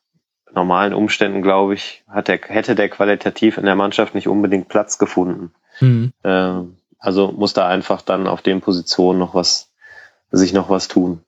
[0.55, 4.97] normalen Umständen, glaube ich, hat der, hätte der qualitativ in der Mannschaft nicht unbedingt Platz
[4.97, 5.53] gefunden.
[5.81, 6.13] Mhm.
[6.23, 6.61] Äh,
[7.01, 9.73] also muss da einfach dann auf den Positionen noch was,
[10.31, 11.21] sich noch was tun.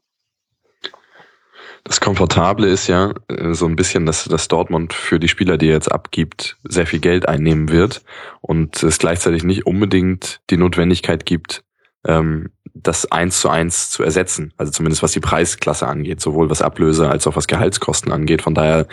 [1.84, 5.68] Das Komfortable ist ja äh, so ein bisschen, dass, dass Dortmund für die Spieler, die
[5.68, 8.02] er jetzt abgibt, sehr viel Geld einnehmen wird
[8.40, 11.64] und es gleichzeitig nicht unbedingt die Notwendigkeit gibt,
[12.06, 14.52] ähm, das eins zu eins zu ersetzen.
[14.56, 18.42] Also zumindest was die Preisklasse angeht, sowohl was Ablöse als auch was Gehaltskosten angeht.
[18.42, 18.86] Von daher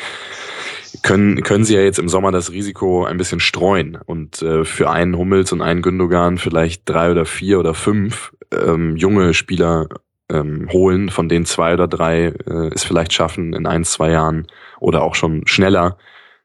[1.04, 4.90] können, können sie ja jetzt im Sommer das Risiko ein bisschen streuen und äh, für
[4.90, 9.88] einen Hummels und einen Gündogan vielleicht drei oder vier oder fünf ähm, junge Spieler
[10.30, 14.48] ähm, holen, von denen zwei oder drei äh, es vielleicht schaffen, in ein, zwei Jahren
[14.80, 15.98] oder auch schon schneller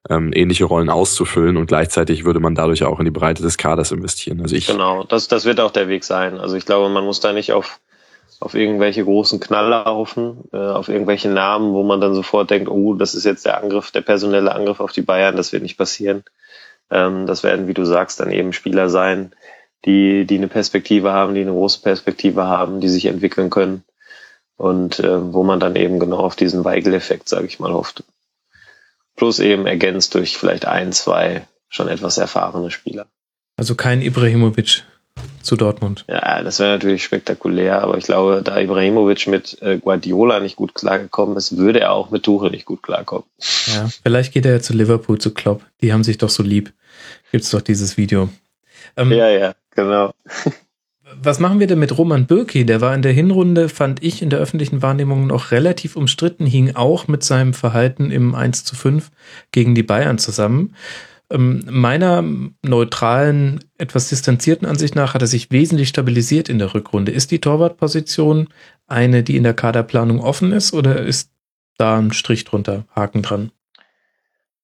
[0.08, 3.92] ähm, ähnliche Rollen auszufüllen und gleichzeitig würde man dadurch auch in die Breite des Kaders
[3.92, 4.40] investieren.
[4.40, 6.38] Also ich genau, das, das wird auch der Weg sein.
[6.38, 7.78] Also ich glaube, man muss da nicht auf
[8.40, 12.94] auf irgendwelche großen Knaller hoffen, äh, auf irgendwelche Namen, wo man dann sofort denkt, oh,
[12.94, 16.24] das ist jetzt der Angriff, der personelle Angriff auf die Bayern, das wird nicht passieren.
[16.90, 19.32] Ähm, das werden, wie du sagst, dann eben Spieler sein,
[19.84, 23.84] die, die eine Perspektive haben, die eine große Perspektive haben, die sich entwickeln können
[24.56, 28.04] und äh, wo man dann eben genau auf diesen Weigel-Effekt, sage ich mal, hofft.
[29.16, 33.06] Plus eben ergänzt durch vielleicht ein, zwei schon etwas erfahrene Spieler.
[33.56, 34.84] Also kein Ibrahimovic
[35.42, 36.04] zu Dortmund.
[36.08, 40.74] Ja, das wäre natürlich spektakulär, aber ich glaube, da Ibrahimovic mit äh, Guardiola nicht gut
[40.74, 43.24] klargekommen ist, würde er auch mit Tuchel nicht gut klarkommen.
[43.66, 45.64] Ja, vielleicht geht er ja zu Liverpool, zu Klopp.
[45.80, 46.72] Die haben sich doch so lieb.
[47.32, 48.28] Gibt's doch dieses Video.
[48.96, 49.54] Ähm, ja, ja.
[49.74, 50.12] Genau.
[51.20, 52.64] Was machen wir denn mit Roman Bürki?
[52.64, 56.74] Der war in der Hinrunde, fand ich, in der öffentlichen Wahrnehmung noch relativ umstritten, hing
[56.74, 59.10] auch mit seinem Verhalten im 1 zu 5
[59.50, 60.74] gegen die Bayern zusammen.
[61.30, 62.24] Ähm, meiner
[62.62, 67.12] neutralen, etwas distanzierten Ansicht nach hat er sich wesentlich stabilisiert in der Rückrunde.
[67.12, 68.48] Ist die Torwartposition
[68.86, 71.30] eine, die in der Kaderplanung offen ist oder ist
[71.78, 73.50] da ein Strich drunter, Haken dran?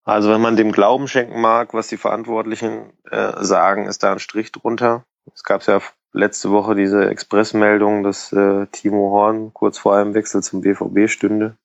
[0.09, 4.19] Also wenn man dem Glauben schenken mag, was die Verantwortlichen äh, sagen, ist da ein
[4.19, 5.05] Strich drunter.
[5.35, 5.83] Es gab ja
[6.15, 11.59] letzte Woche diese Expressmeldung, dass äh, Timo Horn kurz vor einem Wechsel zum BVB stünde.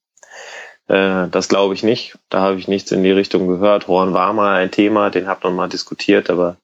[0.90, 2.20] Äh, das glaube ich nicht.
[2.28, 3.88] Da habe ich nichts in die Richtung gehört.
[3.88, 6.58] Horn war mal ein Thema, den hat man mal diskutiert, aber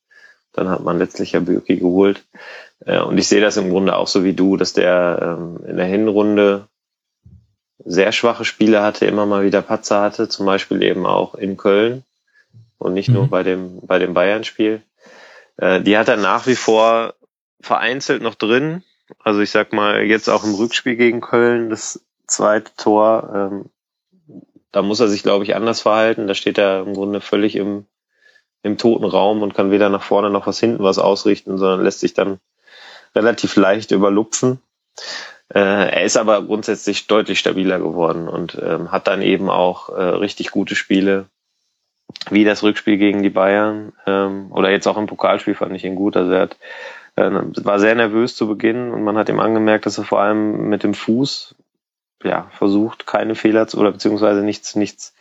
[0.51, 2.26] dann hat man letztlich ja Bürki geholt.
[2.85, 5.77] Äh, und ich sehe das im Grunde auch so wie du, dass der ähm, in
[5.77, 6.68] der Hinrunde
[7.85, 12.03] sehr schwache Spiele hatte, immer mal wieder Patzer hatte, zum Beispiel eben auch in Köln
[12.77, 13.15] und nicht mhm.
[13.15, 14.81] nur bei dem, bei dem Bayern-Spiel.
[15.57, 17.14] Äh, die hat er nach wie vor
[17.61, 18.84] vereinzelt noch drin.
[19.23, 23.65] Also ich sag mal, jetzt auch im Rückspiel gegen Köln, das zweite Tor, ähm,
[24.72, 26.27] da muss er sich, glaube ich, anders verhalten.
[26.27, 27.85] Da steht er im Grunde völlig im,
[28.61, 32.01] im toten Raum und kann weder nach vorne noch was hinten was ausrichten, sondern lässt
[32.01, 32.39] sich dann
[33.15, 34.60] relativ leicht überlupfen.
[35.54, 40.02] Äh, er ist aber grundsätzlich deutlich stabiler geworden und ähm, hat dann eben auch äh,
[40.02, 41.26] richtig gute Spiele,
[42.30, 45.96] wie das Rückspiel gegen die Bayern ähm, oder jetzt auch im Pokalspiel fand ich ihn
[45.96, 46.16] gut.
[46.16, 46.58] Also er hat,
[47.16, 50.70] äh, war sehr nervös zu Beginn und man hat ihm angemerkt, dass er vor allem
[50.70, 51.56] mit dem Fuß
[52.24, 55.16] ja versucht, keine Fehler zu oder beziehungsweise nichts nichts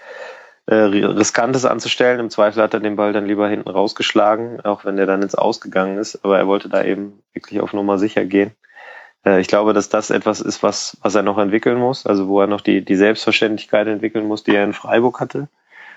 [0.66, 2.20] äh, riskantes anzustellen.
[2.20, 5.34] Im Zweifel hat er den Ball dann lieber hinten rausgeschlagen, auch wenn der dann ins
[5.34, 6.22] Ausgegangen ist.
[6.22, 8.50] Aber er wollte da eben wirklich auf Nummer sicher gehen.
[9.28, 12.40] Äh, ich glaube, dass das etwas ist, was, was er noch entwickeln muss, also wo
[12.40, 15.48] er noch die, die Selbstverständlichkeit entwickeln muss, die er in Freiburg hatte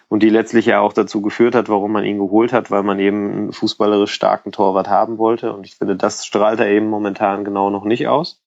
[0.09, 2.99] und die letztlich ja auch dazu geführt hat, warum man ihn geholt hat, weil man
[2.99, 5.53] eben einen fußballerisch starken Torwart haben wollte.
[5.53, 8.41] Und ich finde, das strahlt er eben momentan genau noch nicht aus.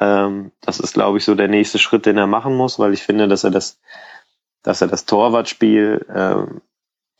[0.00, 3.02] Ähm, das ist, glaube ich, so der nächste Schritt, den er machen muss, weil ich
[3.02, 3.80] finde, dass er das,
[4.62, 6.60] dass er das Torwartspiel ähm,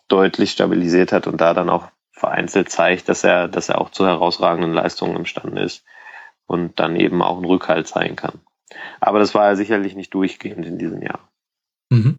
[0.07, 4.07] deutlich stabilisiert hat und da dann auch vereinzelt zeigt, dass er, dass er auch zu
[4.07, 5.85] herausragenden Leistungen imstande ist
[6.49, 8.41] und dann eben auch ein Rückhalt sein kann.
[9.01, 11.29] Aber das war ja sicherlich nicht durchgehend in diesem Jahr.
[11.91, 12.19] Mhm.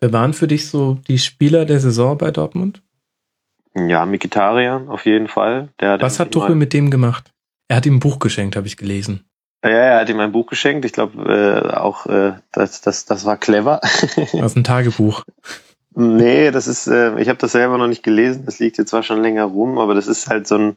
[0.00, 2.82] Wer waren für dich so die Spieler der Saison bei Dortmund?
[3.74, 5.70] Ja, Mikitarian auf jeden Fall.
[5.80, 7.32] Der Was hat Tuchel mit dem gemacht?
[7.68, 9.24] Er hat ihm ein Buch geschenkt, habe ich gelesen.
[9.64, 10.84] Ja, er hat ihm ein Buch geschenkt.
[10.84, 13.80] Ich glaube äh, auch, äh, das, das, das war clever.
[14.34, 15.24] Aus einem Tagebuch.
[15.94, 18.44] Nee, das ist, äh, ich habe das selber noch nicht gelesen.
[18.46, 20.76] Das liegt jetzt zwar schon länger rum, aber das ist halt so ein,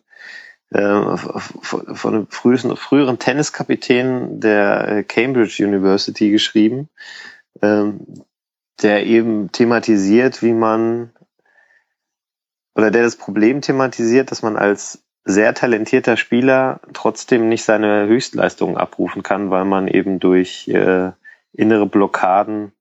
[0.71, 6.89] äh, von einem früheren, früheren Tenniskapitän der äh, Cambridge University geschrieben,
[7.61, 8.23] ähm,
[8.81, 11.11] der eben thematisiert, wie man
[12.73, 18.77] oder der das Problem thematisiert, dass man als sehr talentierter Spieler trotzdem nicht seine Höchstleistungen
[18.77, 21.11] abrufen kann, weil man eben durch äh,
[21.53, 22.71] innere Blockaden,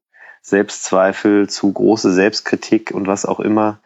[0.43, 3.81] Selbstzweifel, zu große Selbstkritik und was auch immer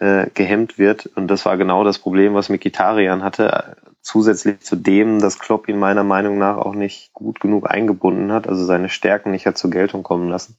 [0.00, 1.06] äh, gehemmt wird.
[1.14, 3.76] Und das war genau das Problem, was Mikitarian hatte.
[4.00, 8.48] Zusätzlich zu dem, dass Klopp ihn meiner Meinung nach auch nicht gut genug eingebunden hat,
[8.48, 10.56] also seine Stärken nicht hat zur Geltung kommen lassen.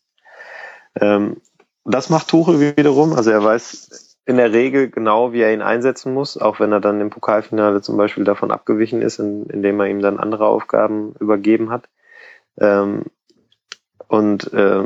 [0.99, 1.37] Ähm,
[1.85, 3.13] das macht Tuchel wiederum.
[3.13, 6.81] Also er weiß in der Regel genau, wie er ihn einsetzen muss, auch wenn er
[6.81, 11.13] dann im Pokalfinale zum Beispiel davon abgewichen ist, in, indem er ihm dann andere Aufgaben
[11.19, 11.89] übergeben hat.
[12.59, 13.05] Ähm,
[14.07, 14.85] und äh,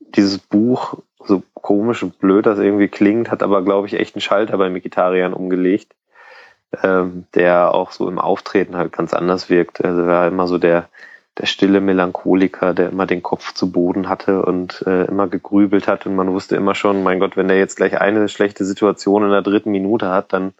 [0.00, 4.22] dieses Buch so komisch und blöd das irgendwie klingt, hat aber, glaube ich, echt einen
[4.22, 5.94] Schalter bei Mikitarian umgelegt,
[6.82, 9.84] ähm, der auch so im Auftreten halt ganz anders wirkt.
[9.84, 10.88] Also er war immer so der,
[11.38, 16.06] der stille Melancholiker, der immer den Kopf zu Boden hatte und äh, immer gegrübelt hat
[16.06, 19.30] und man wusste immer schon, mein Gott, wenn der jetzt gleich eine schlechte Situation in
[19.30, 20.52] der dritten Minute hat, dann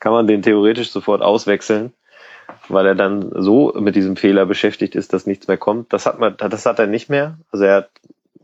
[0.00, 1.94] kann man den theoretisch sofort auswechseln,
[2.68, 5.92] weil er dann so mit diesem Fehler beschäftigt ist, dass nichts mehr kommt.
[5.92, 7.38] Das hat man, das hat er nicht mehr.
[7.50, 7.90] Also er hat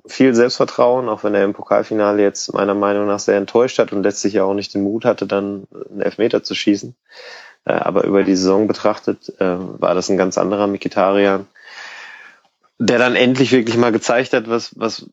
[0.07, 4.03] viel Selbstvertrauen, auch wenn er im Pokalfinale jetzt meiner Meinung nach sehr enttäuscht hat und
[4.03, 6.95] letztlich ja auch nicht den Mut hatte, dann einen Elfmeter zu schießen.
[7.65, 11.47] Äh, aber über die Saison betrachtet äh, war das ein ganz anderer Mikitarian,
[12.79, 15.07] der dann endlich wirklich mal gezeigt hat, was, was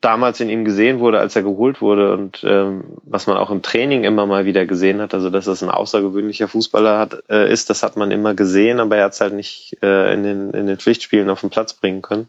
[0.00, 3.62] damals in ihm gesehen wurde, als er geholt wurde und ähm, was man auch im
[3.62, 7.70] Training immer mal wieder gesehen hat, also dass es ein außergewöhnlicher Fußballer hat, äh, ist,
[7.70, 10.66] das hat man immer gesehen, aber er hat es halt nicht äh, in, den, in
[10.66, 12.28] den Pflichtspielen auf den Platz bringen können.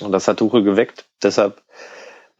[0.00, 1.06] Und das hat Tuchel geweckt.
[1.22, 1.62] Deshalb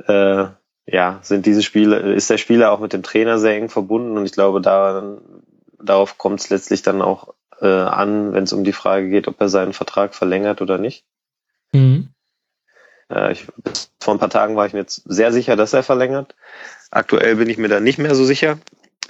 [0.07, 0.47] äh,
[0.91, 4.25] ja, sind diese Spiele, ist der Spieler auch mit dem Trainer sehr eng verbunden und
[4.25, 5.19] ich glaube, da,
[5.79, 9.41] darauf kommt es letztlich dann auch äh, an, wenn es um die Frage geht, ob
[9.41, 11.05] er seinen Vertrag verlängert oder nicht.
[11.73, 12.09] Mhm.
[13.11, 15.83] Äh, ich, bis vor ein paar Tagen war ich mir jetzt sehr sicher, dass er
[15.83, 16.35] verlängert.
[16.91, 18.59] Aktuell bin ich mir da nicht mehr so sicher.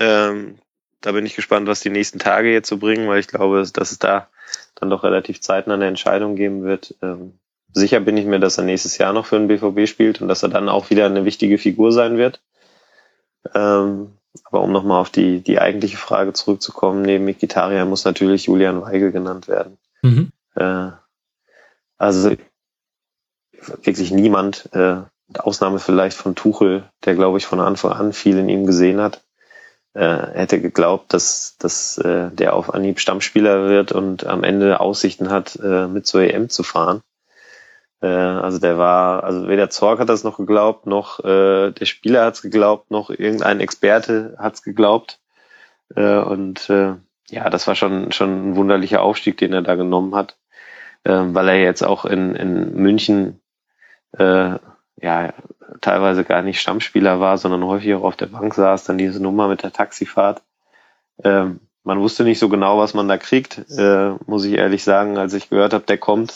[0.01, 0.59] Ähm,
[1.01, 3.93] da bin ich gespannt, was die nächsten Tage jetzt so bringen, weil ich glaube, dass
[3.93, 4.29] es da
[4.75, 7.39] dann doch relativ zeitnah eine Entscheidung geben wird, ähm,
[7.79, 10.43] Sicher bin ich mir, dass er nächstes Jahr noch für den BVB spielt und dass
[10.43, 12.41] er dann auch wieder eine wichtige Figur sein wird.
[13.55, 14.13] Ähm,
[14.45, 19.13] aber um nochmal auf die, die eigentliche Frage zurückzukommen, neben Mikitarian muss natürlich Julian Weigel
[19.13, 19.79] genannt werden.
[20.03, 20.33] Mhm.
[20.55, 20.91] Äh,
[21.97, 22.31] also
[23.83, 28.39] wirklich niemand äh, mit Ausnahme vielleicht von Tuchel, der glaube ich von Anfang an viel
[28.39, 29.23] in ihm gesehen hat,
[29.95, 35.31] äh, hätte geglaubt, dass, dass äh, der auf Anhieb Stammspieler wird und am Ende Aussichten
[35.31, 37.03] hat, äh, mit zur EM zu fahren.
[38.01, 42.25] Äh, also der war, also weder Zorg hat das noch geglaubt, noch äh, der Spieler
[42.25, 45.21] hat es geglaubt, noch irgendein Experte hat es geglaubt.
[45.95, 46.95] Äh, und äh,
[47.31, 50.37] ja, das war schon, schon ein wunderlicher Aufstieg, den er da genommen hat,
[51.05, 53.41] äh, weil er jetzt auch in, in München
[54.17, 54.57] äh,
[55.01, 55.33] ja
[55.81, 59.49] teilweise gar nicht Stammspieler war, sondern häufig auch auf der Bank saß, dann diese Nummer
[59.49, 60.43] mit der Taxifahrt.
[61.23, 65.17] Ähm, man wusste nicht so genau, was man da kriegt, äh, muss ich ehrlich sagen,
[65.19, 66.33] als ich gehört habe, der kommt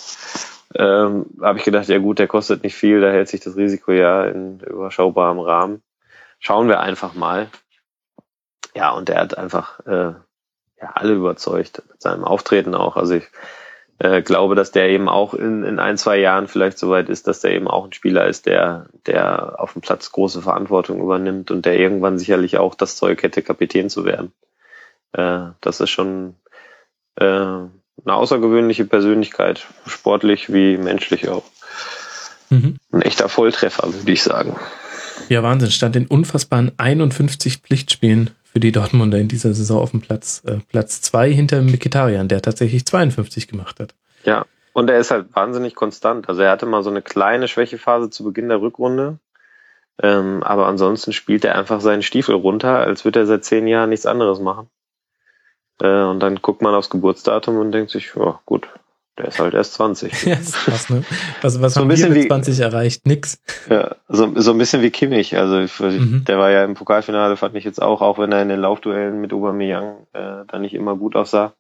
[0.74, 3.92] ähm, habe ich gedacht, ja gut, der kostet nicht viel, da hält sich das Risiko
[3.92, 5.82] ja in überschaubarem Rahmen.
[6.38, 7.48] Schauen wir einfach mal.
[8.74, 10.14] Ja, und er hat einfach äh,
[10.80, 12.96] ja, alle überzeugt mit seinem Auftreten auch.
[12.96, 13.28] Also ich
[13.98, 17.40] äh, glaube, dass der eben auch in, in ein, zwei Jahren vielleicht soweit ist, dass
[17.40, 21.66] der eben auch ein Spieler ist, der, der auf dem Platz große Verantwortung übernimmt und
[21.66, 24.32] der irgendwann sicherlich auch das Zeug hätte, Kapitän zu werden.
[25.12, 26.34] Äh, das ist schon
[27.16, 27.58] äh,
[28.04, 31.44] eine außergewöhnliche Persönlichkeit, sportlich wie menschlich auch.
[32.50, 32.76] Mhm.
[32.90, 34.56] Ein echter Volltreffer, würde ich sagen.
[35.28, 35.70] Ja, Wahnsinn.
[35.70, 40.42] Stand in unfassbaren 51 Pflichtspielen für die Dortmunder in dieser Saison auf dem Platz.
[40.44, 43.94] Äh, Platz zwei hinter Mikitarian, der tatsächlich 52 gemacht hat.
[44.24, 46.28] Ja, und er ist halt wahnsinnig konstant.
[46.28, 49.18] Also er hatte mal so eine kleine Schwächephase zu Beginn der Rückrunde.
[50.02, 53.90] Ähm, aber ansonsten spielt er einfach seinen Stiefel runter, als würde er seit zehn Jahren
[53.90, 54.68] nichts anderes machen.
[55.80, 58.68] Äh, und dann guckt man aufs Geburtsdatum und denkt sich, ja gut,
[59.18, 60.22] der ist halt erst 20.
[60.26, 61.04] ja, ist krass, ne?
[61.42, 63.06] Was, was so haben wir mit 20 wie, erreicht?
[63.06, 63.40] Nix.
[63.68, 65.36] Ja, so, so ein bisschen wie Kimmich.
[65.36, 66.24] Also mhm.
[66.26, 69.20] der war ja im Pokalfinale, fand ich jetzt auch, auch wenn er in den Laufduellen
[69.20, 71.52] mit Aubameyang äh, da nicht immer gut aussah,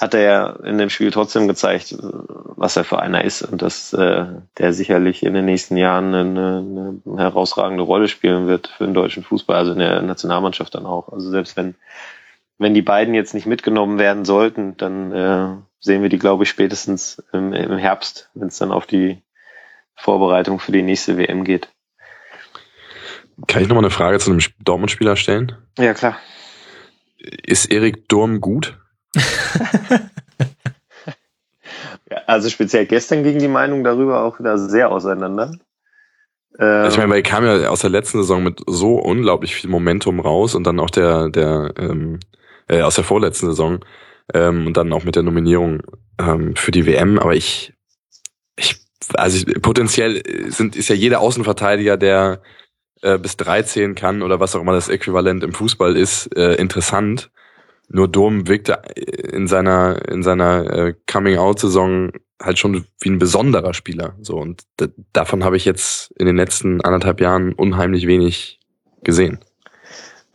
[0.00, 3.92] hat er ja in dem Spiel trotzdem gezeigt, was er für einer ist und dass
[3.92, 4.24] äh,
[4.58, 9.22] der sicherlich in den nächsten Jahren eine, eine herausragende Rolle spielen wird für den deutschen
[9.22, 11.12] Fußball, also in der Nationalmannschaft dann auch.
[11.12, 11.74] Also selbst wenn
[12.60, 16.50] wenn die beiden jetzt nicht mitgenommen werden sollten, dann äh, sehen wir die, glaube ich,
[16.50, 19.22] spätestens im, im Herbst, wenn es dann auf die
[19.96, 21.70] Vorbereitung für die nächste WM geht.
[23.46, 25.56] Kann ich nochmal eine Frage zu einem Dortmund-Spieler stellen?
[25.78, 26.18] Ja, klar.
[27.18, 28.78] Ist Erik Durm gut?
[32.10, 35.52] ja, also speziell gestern ging die Meinung darüber auch wieder sehr auseinander.
[36.58, 39.70] Ähm, ich meine, weil er kam ja aus der letzten Saison mit so unglaublich viel
[39.70, 42.20] Momentum raus und dann auch der, der ähm,
[42.70, 43.84] äh, aus der vorletzten Saison
[44.32, 45.82] ähm, und dann auch mit der Nominierung
[46.18, 47.18] ähm, für die WM.
[47.18, 47.74] Aber ich,
[48.56, 48.76] ich,
[49.14, 52.42] also ich, potenziell sind ist ja jeder Außenverteidiger, der
[53.02, 57.30] äh, bis 13 kann oder was auch immer das Äquivalent im Fußball ist, äh, interessant.
[57.88, 64.14] Nur Dom wirkte in seiner in seiner äh, Coming-out-Saison halt schon wie ein besonderer Spieler.
[64.22, 64.62] So und
[65.12, 68.60] davon habe ich jetzt in den letzten anderthalb Jahren unheimlich wenig
[69.02, 69.40] gesehen.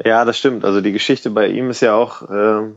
[0.03, 0.65] Ja, das stimmt.
[0.65, 2.73] Also die Geschichte bei ihm ist ja auch äh,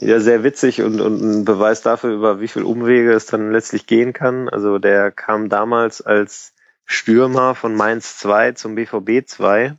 [0.00, 3.86] ja sehr witzig und, und ein Beweis dafür, über wie viel Umwege es dann letztlich
[3.86, 4.48] gehen kann.
[4.48, 6.54] Also der kam damals als
[6.84, 9.76] Stürmer von Mainz 2 zum BVB 2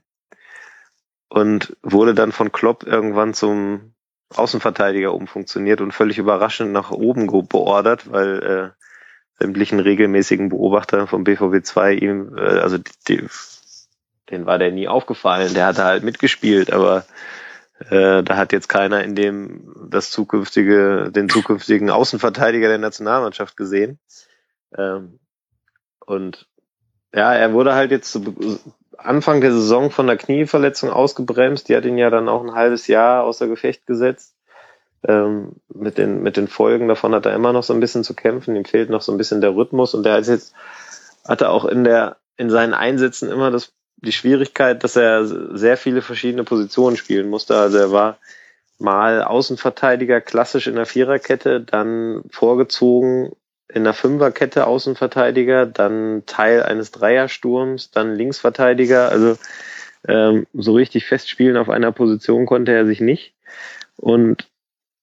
[1.28, 3.94] und wurde dann von Klopp irgendwann zum
[4.34, 8.84] Außenverteidiger umfunktioniert und völlig überraschend nach oben beordert, weil äh,
[9.40, 13.28] sämtlichen regelmäßigen Beobachter vom BVB 2 ihm, äh, also die, die
[14.30, 15.54] den war der nie aufgefallen.
[15.54, 17.06] Der hatte halt mitgespielt, aber
[17.90, 24.00] äh, da hat jetzt keiner in dem das zukünftige, den zukünftigen Außenverteidiger der Nationalmannschaft gesehen.
[24.78, 25.20] Ähm,
[26.06, 26.48] und
[27.14, 28.60] ja, er wurde halt jetzt zu
[28.98, 31.68] Anfang der Saison von der Knieverletzung ausgebremst.
[31.68, 34.36] Die hat ihn ja dann auch ein halbes Jahr außer Gefecht gesetzt.
[35.06, 38.14] Ähm, mit den mit den Folgen davon hat er immer noch so ein bisschen zu
[38.14, 38.56] kämpfen.
[38.56, 40.54] Ihm fehlt noch so ein bisschen der Rhythmus und der hat jetzt
[41.26, 43.74] hatte auch in der in seinen Einsätzen immer das
[44.04, 47.56] die Schwierigkeit, dass er sehr viele verschiedene Positionen spielen musste.
[47.56, 48.18] Also er war
[48.80, 53.32] mal Außenverteidiger klassisch in der Viererkette, dann vorgezogen
[53.74, 59.10] in der Fünferkette Außenverteidiger, dann Teil eines Dreiersturms, dann Linksverteidiger.
[59.10, 59.38] Also
[60.08, 63.34] ähm, so richtig festspielen auf einer Position konnte er sich nicht.
[63.96, 64.48] Und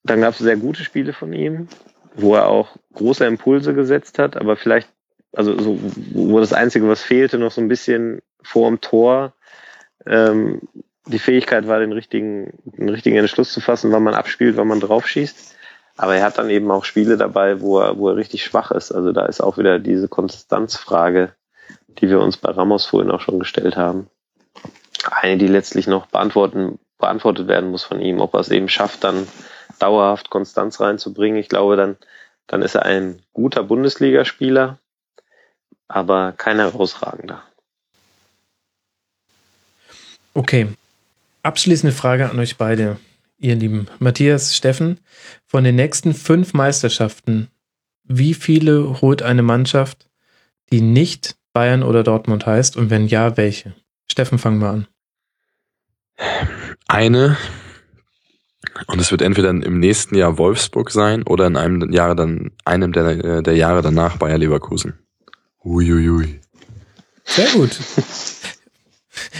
[0.04, 1.68] dann gab es sehr gute Spiele von ihm,
[2.14, 4.88] wo er auch große Impulse gesetzt hat, aber vielleicht,
[5.32, 5.78] also so,
[6.12, 9.32] wo das Einzige, was fehlte, noch so ein bisschen vorm Tor
[10.06, 10.60] ähm,
[11.06, 14.80] die Fähigkeit war, den richtigen, den richtigen Entschluss zu fassen, wann man abspielt, wann man
[14.80, 15.56] draufschießt.
[15.96, 18.92] Aber er hat dann eben auch Spiele dabei, wo er, wo er richtig schwach ist.
[18.92, 21.34] Also da ist auch wieder diese Konstanzfrage,
[21.98, 24.08] die wir uns bei Ramos vorhin auch schon gestellt haben.
[25.10, 29.04] Eine, die letztlich noch beantworten, beantwortet werden muss von ihm, ob er es eben schafft,
[29.04, 29.26] dann
[29.78, 31.38] dauerhaft Konstanz reinzubringen.
[31.38, 31.96] Ich glaube, dann,
[32.46, 34.78] dann ist er ein guter Bundesligaspieler,
[35.90, 37.42] aber kein herausragender.
[40.34, 40.68] Okay.
[41.42, 42.98] Abschließende Frage an euch beide,
[43.38, 43.88] ihr Lieben.
[43.98, 44.98] Matthias, Steffen,
[45.46, 47.48] von den nächsten fünf Meisterschaften,
[48.04, 50.06] wie viele holt eine Mannschaft,
[50.70, 52.76] die nicht Bayern oder Dortmund heißt?
[52.76, 53.74] Und wenn ja, welche?
[54.10, 54.86] Steffen, fangen wir an.
[56.86, 57.36] Eine.
[58.86, 62.92] Und es wird entweder im nächsten Jahr Wolfsburg sein oder in einem Jahr dann, einem
[62.92, 64.98] der, der Jahre danach Bayer Leverkusen.
[65.64, 66.40] Uiuiui.
[67.24, 67.70] Sehr gut.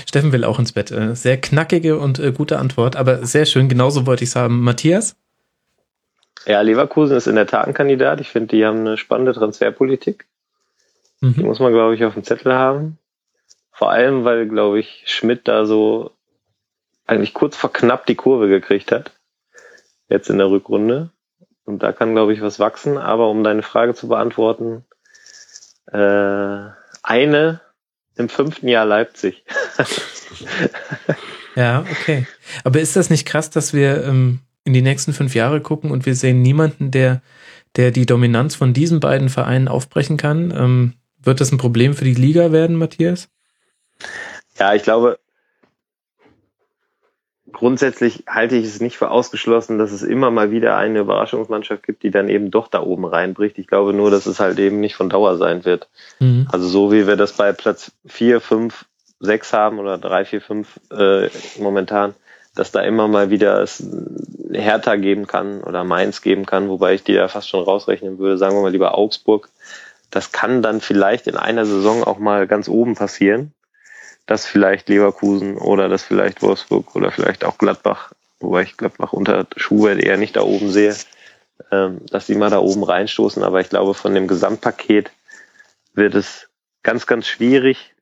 [0.07, 0.91] Steffen will auch ins Bett.
[0.91, 3.69] Äh, sehr knackige und äh, gute Antwort, aber sehr schön.
[3.69, 4.61] Genauso wollte ich es haben.
[4.61, 5.17] Matthias?
[6.47, 8.21] Ja, Leverkusen ist in der Tat ein Kandidat.
[8.21, 10.27] Ich finde, die haben eine spannende Transferpolitik.
[11.21, 11.35] Mhm.
[11.35, 12.99] Die muss man, glaube ich, auf dem Zettel haben.
[13.73, 16.11] Vor allem, weil, glaube ich, Schmidt da so
[17.07, 19.13] eigentlich kurz vor knapp die Kurve gekriegt hat.
[20.09, 21.11] Jetzt in der Rückrunde.
[21.65, 22.99] Und da kann, glaube ich, was wachsen.
[22.99, 24.85] Aber um deine Frage zu beantworten,
[25.93, 26.71] äh,
[27.03, 27.61] eine
[28.17, 29.45] im fünften Jahr Leipzig.
[31.57, 32.27] ja, okay.
[32.65, 36.07] Aber ist das nicht krass, dass wir ähm, in die nächsten fünf Jahre gucken und
[36.07, 37.23] wir sehen niemanden, der,
[37.77, 40.53] der die Dominanz von diesen beiden Vereinen aufbrechen kann?
[40.57, 43.29] Ähm, wird das ein Problem für die Liga werden, Matthias?
[44.59, 45.19] Ja, ich glaube,
[47.53, 52.03] grundsätzlich halte ich es nicht für ausgeschlossen, dass es immer mal wieder eine Überraschungsmannschaft gibt,
[52.03, 53.59] die dann eben doch da oben reinbricht.
[53.59, 55.89] Ich glaube nur, dass es halt eben nicht von Dauer sein wird.
[56.19, 56.49] Mhm.
[56.51, 58.87] Also so wie wir das bei Platz vier, fünf,
[59.21, 61.29] sechs haben oder drei, vier, fünf äh,
[61.59, 62.15] momentan,
[62.55, 63.87] dass da immer mal wieder es
[64.53, 68.39] Hertha geben kann oder Mainz geben kann, wobei ich die ja fast schon rausrechnen würde,
[68.39, 69.49] sagen wir mal lieber Augsburg.
[70.11, 73.53] Das kann dann vielleicht in einer Saison auch mal ganz oben passieren
[74.31, 79.45] dass vielleicht Leverkusen oder dass vielleicht Wolfsburg oder vielleicht auch Gladbach, wobei ich Gladbach unter
[79.57, 80.95] Schuhwert eher nicht da oben sehe,
[81.73, 83.43] ähm, dass die mal da oben reinstoßen.
[83.43, 85.11] Aber ich glaube, von dem Gesamtpaket
[85.95, 86.49] wird es
[86.85, 87.93] ganz, ganz schwierig,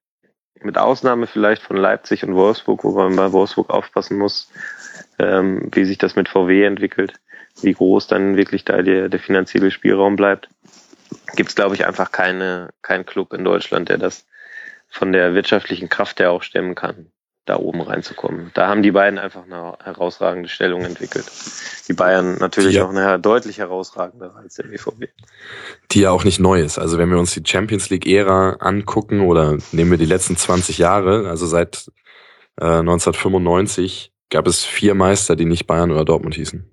[0.61, 4.51] mit Ausnahme vielleicht von Leipzig und Wolfsburg, wo man bei Wolfsburg aufpassen muss,
[5.19, 7.15] ähm, wie sich das mit VW entwickelt,
[7.63, 10.51] wie groß dann wirklich da der, der finanzielle Spielraum bleibt,
[11.37, 14.27] gibt es, glaube ich, einfach keine, keinen Club in Deutschland, der das
[14.89, 17.11] von der wirtschaftlichen Kraft her auch stemmen kann,
[17.45, 18.51] da oben reinzukommen.
[18.55, 21.27] Da haben die beiden einfach eine herausragende Stellung entwickelt.
[21.89, 22.85] Die Bayern natürlich ja.
[22.85, 25.07] auch eine deutlich herausragende als der BVB.
[25.91, 26.79] Die ja auch nicht neu ist.
[26.79, 30.79] Also wenn wir uns die Champions League Ära angucken oder nehmen wir die letzten 20
[30.79, 31.91] Jahre, also seit
[32.61, 36.69] äh, 1995 gab es vier Meister, die nicht Bayern oder Dortmund hießen.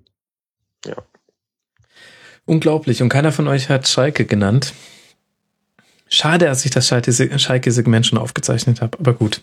[0.84, 0.96] Ja.
[2.44, 3.02] Unglaublich.
[3.02, 4.72] Und keiner von euch hat Schalke genannt.
[6.08, 9.42] Schade, dass ich das Schalke-Segment schon aufgezeichnet habe, aber gut.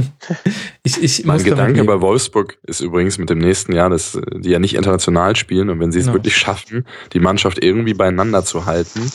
[0.82, 4.58] ich, ich mein Gedanke bei Wolfsburg ist übrigens mit dem nächsten Jahr, dass die ja
[4.58, 6.16] nicht international spielen und wenn sie es genau.
[6.16, 9.12] wirklich schaffen, die Mannschaft irgendwie beieinander zu halten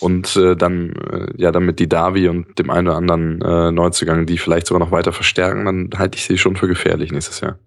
[0.00, 3.70] und äh, dann äh, ja dann mit die Davi und dem einen oder anderen äh,
[3.70, 7.40] Neuzugang, die vielleicht sogar noch weiter verstärken, dann halte ich sie schon für gefährlich nächstes
[7.40, 7.58] Jahr.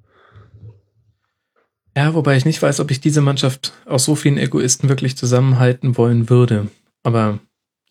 [1.95, 5.97] Ja, wobei ich nicht weiß, ob ich diese Mannschaft aus so vielen Egoisten wirklich zusammenhalten
[5.97, 6.69] wollen würde.
[7.03, 7.39] Aber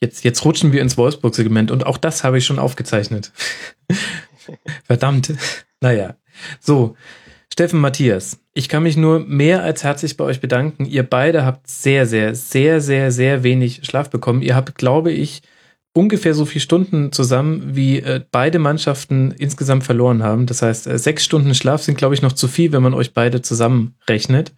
[0.01, 3.33] Jetzt, jetzt rutschen wir ins Wolfsburg-Segment und auch das habe ich schon aufgezeichnet.
[4.85, 5.35] Verdammt.
[5.81, 6.17] Naja.
[6.59, 6.97] So,
[7.53, 10.87] Steffen Matthias, ich kann mich nur mehr als herzlich bei euch bedanken.
[10.87, 14.41] Ihr beide habt sehr, sehr, sehr, sehr, sehr wenig Schlaf bekommen.
[14.41, 15.43] Ihr habt, glaube ich,
[15.93, 20.47] ungefähr so viele Stunden zusammen, wie äh, beide Mannschaften insgesamt verloren haben.
[20.47, 23.13] Das heißt, äh, sechs Stunden Schlaf sind, glaube ich, noch zu viel, wenn man euch
[23.13, 24.53] beide zusammenrechnet.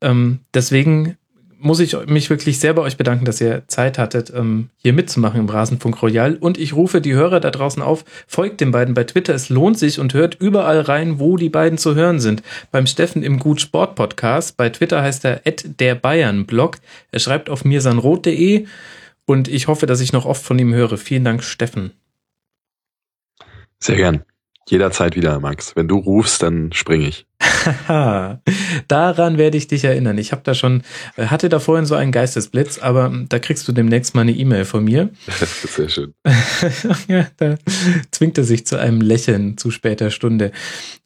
[0.00, 1.16] Ähm, deswegen
[1.60, 5.40] muss ich mich wirklich sehr bei euch bedanken, dass ihr Zeit hattet, ähm, hier mitzumachen
[5.40, 6.36] im Rasenfunk Royal.
[6.36, 9.34] Und ich rufe die Hörer da draußen auf, folgt den beiden bei Twitter.
[9.34, 12.42] Es lohnt sich und hört überall rein, wo die beiden zu hören sind.
[12.70, 14.56] Beim Steffen im Gut Sport Podcast.
[14.56, 16.78] Bei Twitter heißt er der Bayern Blog.
[17.12, 18.66] Er schreibt auf mirsanrot.de
[19.26, 20.96] und ich hoffe, dass ich noch oft von ihm höre.
[20.96, 21.92] Vielen Dank, Steffen.
[23.78, 24.24] Sehr gern.
[24.68, 25.74] Jederzeit wieder, Max.
[25.74, 27.26] Wenn du rufst, dann springe ich.
[27.88, 30.18] Daran werde ich dich erinnern.
[30.18, 30.82] Ich habe da schon,
[31.16, 34.32] äh, hatte da vorhin so einen Geistesblitz, aber hm, da kriegst du demnächst mal eine
[34.32, 35.10] E-Mail von mir.
[35.66, 36.14] Sehr schön.
[37.08, 37.56] ja, da
[38.10, 40.52] zwingt er sich zu einem Lächeln zu später Stunde.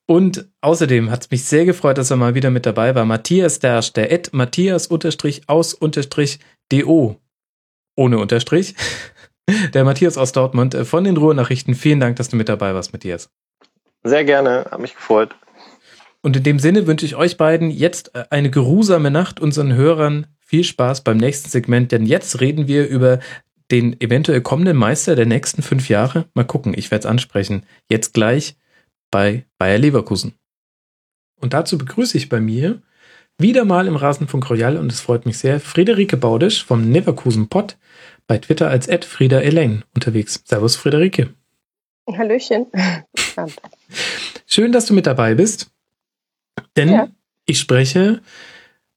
[0.06, 3.06] Und außerdem hat es mich sehr gefreut, dass er mal wieder mit dabei war.
[3.06, 6.40] Matthias Dersch, der Ed Matthias unterstrich aus unterstrich
[6.70, 7.18] DO.
[7.96, 8.74] Ohne Unterstrich.
[9.72, 11.74] Der Matthias aus Dortmund äh, von den Ruhrnachrichten.
[11.74, 13.30] Vielen Dank, dass du mit dabei warst, Matthias.
[14.04, 15.34] Sehr gerne, hat mich gefreut.
[16.22, 20.64] Und in dem Sinne wünsche ich euch beiden jetzt eine geruhsame Nacht, unseren Hörern viel
[20.64, 23.18] Spaß beim nächsten Segment, denn jetzt reden wir über
[23.70, 26.26] den eventuell kommenden Meister der nächsten fünf Jahre.
[26.34, 27.64] Mal gucken, ich werde es ansprechen.
[27.90, 28.56] Jetzt gleich
[29.10, 30.34] bei Bayer Leverkusen.
[31.40, 32.82] Und dazu begrüße ich bei mir
[33.38, 37.76] wieder mal im Rasenfunk Royal und es freut mich sehr, Friederike Baudisch vom Leverkusen Pod
[38.26, 40.42] bei Twitter als Frieda Elaine unterwegs.
[40.44, 41.34] Servus, Friederike.
[42.06, 42.66] Hallöchen.
[44.46, 45.70] Schön, dass du mit dabei bist.
[46.76, 47.08] Denn ja.
[47.46, 48.20] ich spreche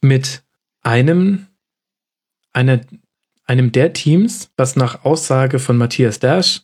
[0.01, 0.43] mit
[0.81, 1.47] einem,
[2.53, 2.81] einer,
[3.45, 6.61] einem der Teams, was nach Aussage von Matthias Dersch,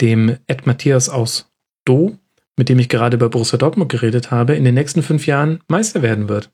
[0.00, 1.50] dem Ed Matthias aus
[1.84, 2.18] Do,
[2.56, 6.02] mit dem ich gerade über Borussia Dortmund geredet habe, in den nächsten fünf Jahren Meister
[6.02, 6.50] werden wird.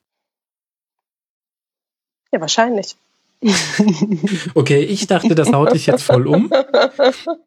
[2.33, 2.97] Ja, wahrscheinlich.
[4.55, 6.51] Okay, ich dachte, das haut dich jetzt voll um.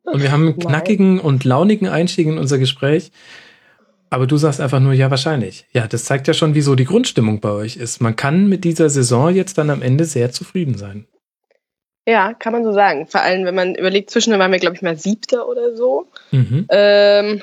[0.04, 1.26] Und wir haben einen knackigen Nein.
[1.26, 3.12] und launigen Einstieg in unser Gespräch.
[4.12, 5.66] Aber du sagst einfach nur, ja, wahrscheinlich.
[5.72, 8.02] Ja, das zeigt ja schon, wieso die Grundstimmung bei euch ist.
[8.02, 11.08] Man kann mit dieser Saison jetzt dann am Ende sehr zufrieden sein.
[12.06, 13.08] Ja, kann man so sagen.
[13.08, 16.08] Vor allem, wenn man überlegt, zwischen waren wir, glaube ich, mal Siebter oder so.
[16.32, 16.68] Mhm.
[16.70, 17.42] Ähm,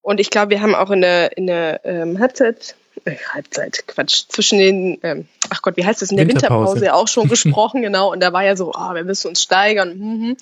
[0.00, 4.26] und ich glaube, wir haben auch in der, in der ähm, Halbzeit, äh, Halbzeit, Quatsch,
[4.28, 7.28] zwischen den, ähm, ach Gott, wie heißt das, in der Winterpause, Winterpause ja auch schon
[7.28, 8.12] gesprochen, genau.
[8.12, 9.98] Und da war ja so, oh, wir müssen uns steigern.
[9.98, 10.36] Mhm.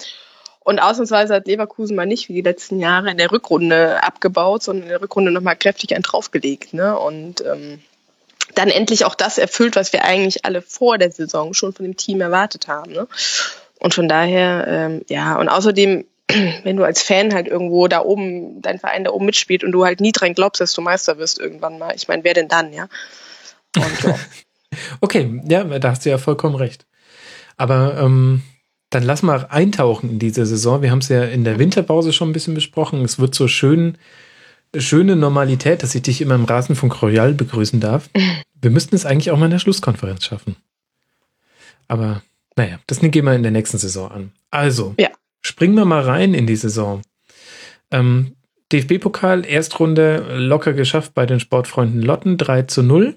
[0.67, 4.83] Und ausnahmsweise hat Leverkusen mal nicht wie die letzten Jahre in der Rückrunde abgebaut, sondern
[4.83, 6.75] in der Rückrunde nochmal kräftig einen draufgelegt.
[6.75, 6.99] Ne?
[6.99, 7.79] Und ähm,
[8.57, 11.97] dann endlich auch das erfüllt, was wir eigentlich alle vor der Saison schon von dem
[11.97, 12.91] Team erwartet haben.
[12.91, 13.07] Ne?
[13.79, 16.05] Und von daher, ähm, ja, und außerdem,
[16.65, 19.85] wenn du als Fan halt irgendwo da oben, dein Verein da oben mitspielt und du
[19.85, 22.73] halt nie dran glaubst, dass du Meister wirst irgendwann mal, ich meine, wer denn dann,
[22.73, 22.89] ja?
[23.77, 24.19] Und, ja.
[25.01, 26.87] okay, ja, da hast du ja vollkommen recht.
[27.57, 28.43] Aber ähm,
[28.91, 30.83] dann lass mal eintauchen in diese Saison.
[30.83, 33.05] Wir haben es ja in der Winterpause schon ein bisschen besprochen.
[33.05, 33.99] Es wird so schön,
[34.77, 38.09] schöne Normalität, dass ich dich immer im Rasenfunk Royal begrüßen darf.
[38.61, 40.57] Wir müssten es eigentlich auch mal in der Schlusskonferenz schaffen.
[41.89, 42.23] Aber
[42.57, 44.33] naja, das gehen wir in der nächsten Saison an.
[44.51, 45.11] Also, ja.
[45.43, 47.03] springen wir mal rein in die Saison.
[47.91, 48.35] Ähm,
[48.73, 53.15] DFB-Pokal, Erstrunde locker geschafft bei den Sportfreunden Lotten, 3 zu 0.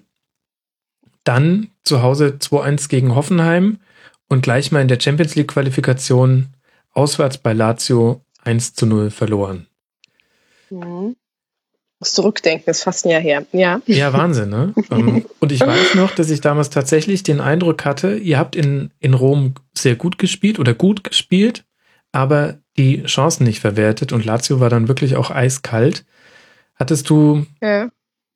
[1.23, 3.79] Dann zu Hause 2-1 gegen Hoffenheim
[4.29, 6.47] und gleich mal in der Champions League Qualifikation
[6.91, 9.67] auswärts bei Lazio 1 zu 0 verloren.
[10.69, 11.15] Mhm.
[11.99, 13.45] Muss zurückdenken, ist fast ein Jahr her.
[13.51, 14.73] Ja, ja Wahnsinn, ne?
[14.91, 18.91] Ähm, und ich weiß noch, dass ich damals tatsächlich den Eindruck hatte, ihr habt in,
[18.99, 21.65] in Rom sehr gut gespielt oder gut gespielt,
[22.13, 26.05] aber die Chancen nicht verwertet und Lazio war dann wirklich auch eiskalt.
[26.75, 27.89] Hattest du ja.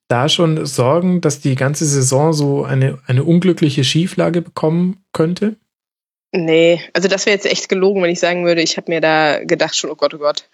[0.10, 5.56] da schon Sorgen, dass die ganze Saison so eine, eine unglückliche Schieflage bekommen könnte?
[6.36, 9.44] Nee, also das wäre jetzt echt gelogen, wenn ich sagen würde, ich habe mir da
[9.44, 10.46] gedacht schon, oh Gott, oh Gott.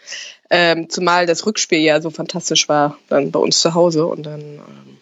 [0.49, 4.41] Ähm, zumal das Rückspiel ja so fantastisch war dann bei uns zu Hause und dann
[4.41, 4.97] ähm,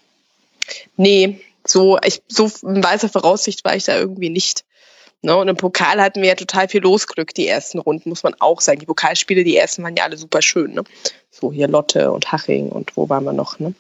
[0.96, 4.66] nee, so ich so in weißer Voraussicht war ich da irgendwie nicht.
[5.24, 5.36] Ne?
[5.36, 8.62] Und im Pokal hatten wir ja total viel Losglück, die ersten Runden, muss man auch
[8.62, 8.80] sagen.
[8.80, 10.76] Die Pokalspiele, die ersten waren ja alle super schön.
[10.76, 10.84] Ne?
[11.32, 13.58] So hier Lotte und Haching und wo waren wir noch?
[13.58, 13.74] Ne?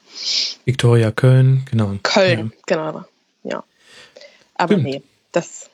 [0.65, 1.93] Viktoria Köln, genau.
[2.01, 2.63] Köln, ja.
[2.65, 3.03] genau.
[3.43, 3.63] Ja.
[4.55, 4.83] Aber Stimmt.
[4.83, 5.69] nee, das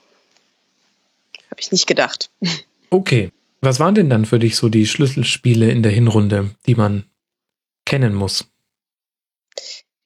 [1.54, 2.32] habe ich nicht gedacht.
[2.90, 3.32] Okay.
[3.62, 7.06] Was waren denn dann für dich so die Schlüsselspiele in der Hinrunde, die man
[7.86, 8.46] kennen muss?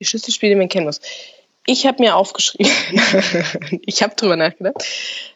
[0.02, 1.00] Die Schlüsselspiele, die man kennen muss.
[1.66, 2.70] Ich habe mir aufgeschrieben,
[3.86, 4.84] ich habe drüber nachgedacht.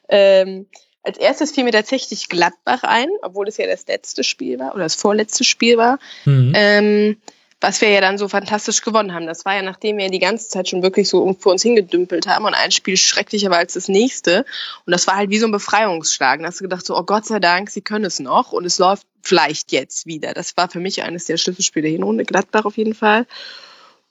[0.09, 0.67] Ähm,
[1.01, 4.83] als erstes fiel mir tatsächlich Gladbach ein, obwohl es ja das letzte Spiel war oder
[4.83, 5.97] das vorletzte Spiel war.
[6.25, 6.51] Mhm.
[6.55, 7.21] Ähm,
[7.61, 9.27] was wir ja dann so fantastisch gewonnen haben.
[9.27, 12.45] Das war ja, nachdem wir die ganze Zeit schon wirklich so vor uns hingedümpelt haben
[12.45, 14.45] und ein Spiel schrecklicher war als das nächste.
[14.85, 16.39] Und das war halt wie so ein Befreiungsschlag.
[16.39, 18.79] Da hast du gedacht so, oh Gott sei Dank, sie können es noch und es
[18.79, 20.33] läuft vielleicht jetzt wieder.
[20.33, 23.27] Das war für mich eines der Schlüsselspiele Hinrunde, Gladbach auf jeden Fall.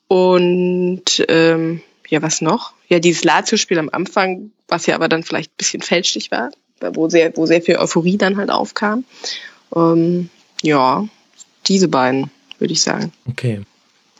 [0.06, 2.72] Und ähm, ja, was noch?
[2.88, 7.08] Ja, dieses Lazio-Spiel am Anfang, was ja aber dann vielleicht ein bisschen fälschlich war, wo
[7.08, 9.04] sehr, wo sehr viel Euphorie dann halt aufkam.
[9.74, 10.30] Ähm,
[10.62, 11.04] ja,
[11.66, 13.12] diese beiden würde ich sagen.
[13.28, 13.62] Okay.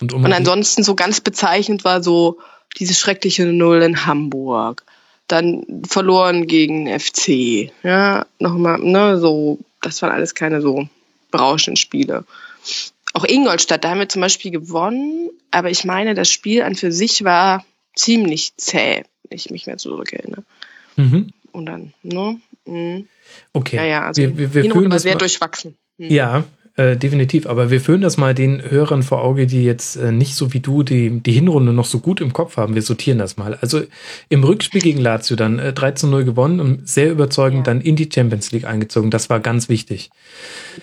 [0.00, 2.38] Und, um und ansonsten so ganz bezeichnend war so
[2.78, 4.84] dieses schreckliche Null in Hamburg.
[5.28, 7.70] Dann verloren gegen FC.
[7.84, 10.88] Ja, nochmal, ne, so, das waren alles keine so
[11.30, 12.24] berauschenden Spiele.
[13.12, 16.90] Auch Ingolstadt, da haben wir zum Beispiel gewonnen, aber ich meine, das Spiel an für
[16.92, 20.44] sich war ziemlich zäh, wenn ich mich mehr zurückerinnere.
[20.96, 21.32] Mhm.
[21.52, 22.40] Und dann, ne?
[22.66, 23.08] Mhm.
[23.52, 23.76] Okay.
[23.76, 25.76] Ja, ja, also wir, wir, wir fühlen das sehr durchwachsen.
[25.98, 26.10] Mhm.
[26.10, 26.44] Ja,
[26.80, 30.34] äh, definitiv, aber wir führen das mal den Hörern vor Auge, die jetzt äh, nicht
[30.34, 32.74] so wie du die, die Hinrunde noch so gut im Kopf haben.
[32.74, 33.58] Wir sortieren das mal.
[33.60, 33.82] Also
[34.30, 37.74] im Rückspiel gegen Lazio dann äh, 3 zu 0 gewonnen und sehr überzeugend ja.
[37.74, 39.10] dann in die Champions League eingezogen.
[39.10, 40.08] Das war ganz wichtig.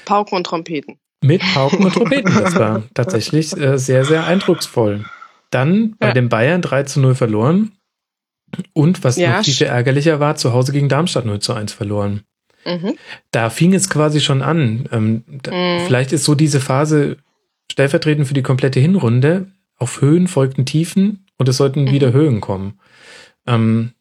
[0.06, 1.00] Pauken und Trompeten.
[1.24, 2.32] Mit Pauken und Trompeten.
[2.32, 5.03] Das war tatsächlich äh, sehr, sehr eindrucksvoll.
[5.50, 6.14] Dann bei ja.
[6.14, 7.72] den Bayern 3 zu 0 verloren.
[8.74, 11.74] Und was ja, noch viel, viel ärgerlicher war, zu Hause gegen Darmstadt 0 zu 1
[11.74, 12.22] verloren.
[12.65, 12.95] Mhm.
[13.31, 14.87] Da fing es quasi schon an.
[14.91, 15.85] Ähm, da, mhm.
[15.85, 17.17] Vielleicht ist so diese Phase
[17.71, 19.47] stellvertretend für die komplette Hinrunde.
[19.77, 21.91] Auf Höhen folgten Tiefen und es sollten mhm.
[21.91, 22.79] wieder Höhen kommen.
[23.45, 23.91] Ähm,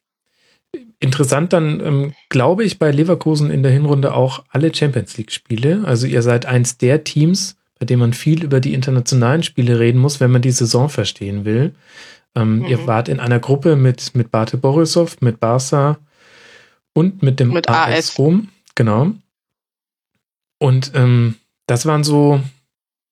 [0.98, 5.82] interessant dann, ähm, glaube ich, bei Leverkusen in der Hinrunde auch alle Champions League-Spiele.
[5.84, 10.00] Also ihr seid eins der Teams bei dem man viel über die internationalen Spiele reden
[10.00, 11.74] muss, wenn man die Saison verstehen will.
[12.34, 12.66] Ähm, mhm.
[12.66, 15.98] Ihr wart in einer Gruppe mit, mit Bate Borisov, mit Barca
[16.96, 18.48] und mit dem mit AS, AS Rom.
[18.74, 19.12] Genau.
[20.58, 22.40] Und ähm, das waren so,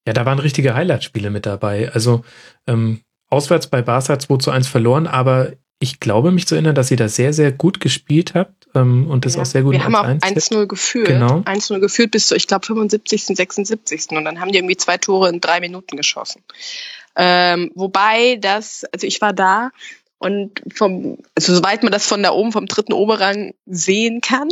[0.07, 1.91] ja, da waren richtige Highlight-Spiele mit dabei.
[1.91, 2.25] Also
[2.65, 6.89] ähm, auswärts bei Barca 2 zu 1 verloren, aber ich glaube mich zu erinnern, dass
[6.89, 9.41] ihr da sehr, sehr gut gespielt habt ähm, und das ja.
[9.41, 11.07] auch sehr gut Wir haben auch 1-0 geführt.
[11.07, 11.41] Genau.
[11.41, 14.09] 1-0 geführt bis zu, ich glaube, 75., 76.
[14.11, 16.41] Und dann haben die irgendwie zwei Tore in drei Minuten geschossen.
[17.15, 19.69] Ähm, wobei das, also ich war da
[20.17, 24.49] und vom, also soweit man das von da oben vom dritten Oberrang sehen kann,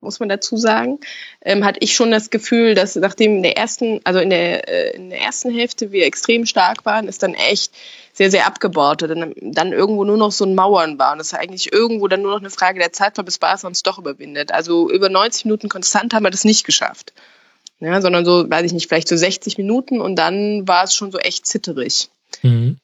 [0.00, 0.98] muss man dazu sagen,
[1.42, 4.96] ähm, hatte ich schon das Gefühl, dass nachdem in der ersten, also in der, äh,
[4.96, 7.72] in der ersten Hälfte wir extrem stark waren, ist dann echt
[8.12, 11.12] sehr, sehr abgebaut und dann, dann irgendwo nur noch so ein Mauern war.
[11.12, 13.82] Und ist eigentlich irgendwo dann nur noch eine Frage der Zeit war, bis Barca uns
[13.82, 14.52] doch überwindet.
[14.52, 17.12] Also über 90 Minuten konstant haben wir das nicht geschafft.
[17.78, 21.12] Ja, sondern so, weiß ich nicht, vielleicht so 60 Minuten und dann war es schon
[21.12, 22.10] so echt zitterig.
[22.42, 22.76] Mhm.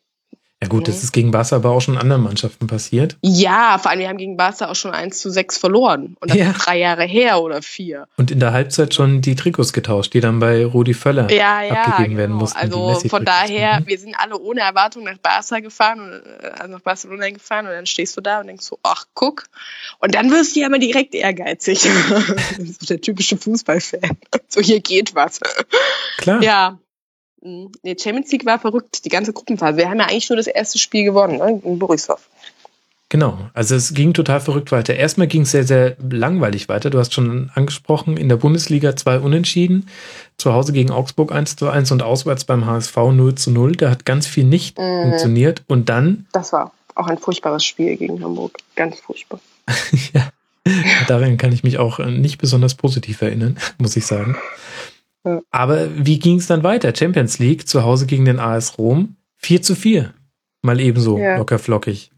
[0.66, 3.16] Ja gut, das ist gegen Barca aber auch schon anderen Mannschaften passiert.
[3.22, 6.16] Ja, vor allem wir haben gegen Barca auch schon 1 zu 6 verloren.
[6.20, 6.50] Und das ja.
[6.50, 8.08] ist drei Jahre her oder vier.
[8.16, 11.74] Und in der Halbzeit schon die Trikots getauscht, die dann bei Rudi Völler ja, ja,
[11.74, 12.18] abgegeben genau.
[12.18, 12.58] werden mussten.
[12.58, 16.20] Also von daher, wir sind alle ohne Erwartung nach Barca gefahren,
[16.58, 19.44] also nach Barcelona gefahren und dann stehst du da und denkst so, ach guck.
[20.00, 21.80] Und dann wirst du ja immer direkt ehrgeizig.
[21.80, 24.00] so der typische Fußballfan.
[24.48, 25.40] So hier geht was.
[26.18, 26.42] Klar.
[26.42, 26.85] Ja, Mhm.
[27.40, 29.76] Nee, Champions League war verrückt, die ganze Gruppenphase.
[29.76, 31.60] Wir haben ja eigentlich nur das erste Spiel gewonnen, ne?
[31.64, 32.28] in Borisov.
[33.08, 34.96] Genau, also es ging total verrückt weiter.
[34.96, 36.90] Erstmal ging es sehr, sehr langweilig weiter.
[36.90, 39.88] Du hast schon angesprochen, in der Bundesliga zwei Unentschieden.
[40.38, 43.76] Zu Hause gegen Augsburg 1 zu 1 und auswärts beim HSV 0 zu 0.
[43.76, 45.02] Da hat ganz viel nicht mhm.
[45.02, 45.62] funktioniert.
[45.68, 46.26] Und dann.
[46.32, 48.58] Das war auch ein furchtbares Spiel gegen Hamburg.
[48.74, 49.38] Ganz furchtbar.
[50.12, 50.28] ja,
[51.06, 54.36] daran kann ich mich auch nicht besonders positiv erinnern, muss ich sagen.
[55.50, 56.94] Aber wie ging es dann weiter?
[56.94, 60.12] Champions League zu Hause gegen den AS Rom 4 zu 4.
[60.62, 61.36] Mal ebenso ja.
[61.36, 62.10] locker flockig.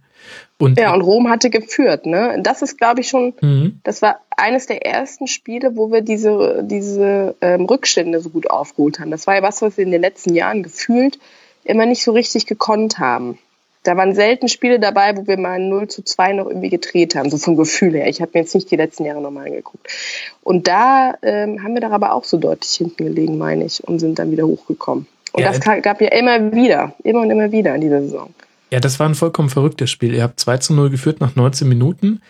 [0.58, 2.40] Und ja, und Rom hatte geführt, ne?
[2.42, 3.80] Das ist, glaube ich, schon, mhm.
[3.84, 8.98] das war eines der ersten Spiele, wo wir diese, diese ähm, Rückstände so gut aufgeholt
[8.98, 9.10] haben.
[9.10, 11.18] Das war ja was, was wir in den letzten Jahren gefühlt
[11.64, 13.38] immer nicht so richtig gekonnt haben.
[13.82, 17.30] Da waren selten Spiele dabei, wo wir mal 0 zu 2 noch irgendwie gedreht haben,
[17.30, 18.08] so vom Gefühl her.
[18.08, 19.88] Ich habe mir jetzt nicht die letzten Jahre nochmal angeguckt.
[20.42, 23.98] Und da ähm, haben wir da aber auch so deutlich hinten gelegen, meine ich, und
[23.98, 25.06] sind dann wieder hochgekommen.
[25.32, 28.34] Und ja, das gab ja immer wieder, immer und immer wieder in dieser Saison.
[28.70, 30.14] Ja, das war ein vollkommen verrücktes Spiel.
[30.14, 32.20] Ihr habt 2 zu 0 geführt nach 19 Minuten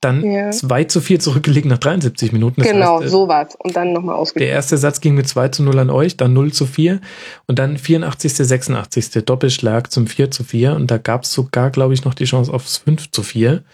[0.00, 0.50] dann ja.
[0.50, 2.60] 2 zu 4 zurückgelegen nach 73 Minuten.
[2.60, 3.56] Das genau, heißt, äh, so war's.
[3.58, 4.48] Und dann nochmal ausgeglichen.
[4.48, 7.00] Der erste Satz ging mit 2 zu 0 an euch, dann 0 zu 4
[7.46, 9.24] und dann 84., 86.
[9.24, 12.78] Doppelschlag zum 4 zu 4 und da gab's sogar, glaube ich, noch die Chance aufs
[12.78, 13.64] 5 zu 4.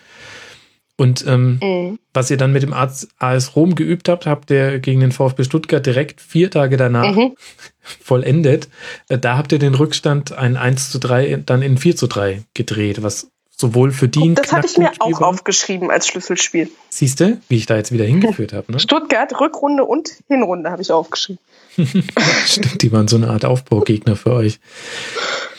[0.97, 1.99] Und ähm, mhm.
[2.13, 5.85] was ihr dann mit dem AS Rom geübt habt, habt ihr gegen den VfB Stuttgart
[5.85, 7.35] direkt vier Tage danach mhm.
[7.81, 8.69] vollendet.
[9.09, 12.45] Äh, da habt ihr den Rückstand ein 1 zu 3 dann in 4 zu 3
[12.55, 14.35] gedreht, was sowohl für die.
[14.35, 16.71] Das hatte ich mir auch aufgeschrieben als Schlüsselspiel.
[16.91, 18.73] Siehst du, wie ich da jetzt wieder hingeführt habe?
[18.73, 18.81] Ne?
[18.81, 21.41] Stuttgart, Rückrunde und Hinrunde habe ich aufgeschrieben.
[22.47, 24.61] Stimmt, die waren so eine Art Aufbaugegner für euch.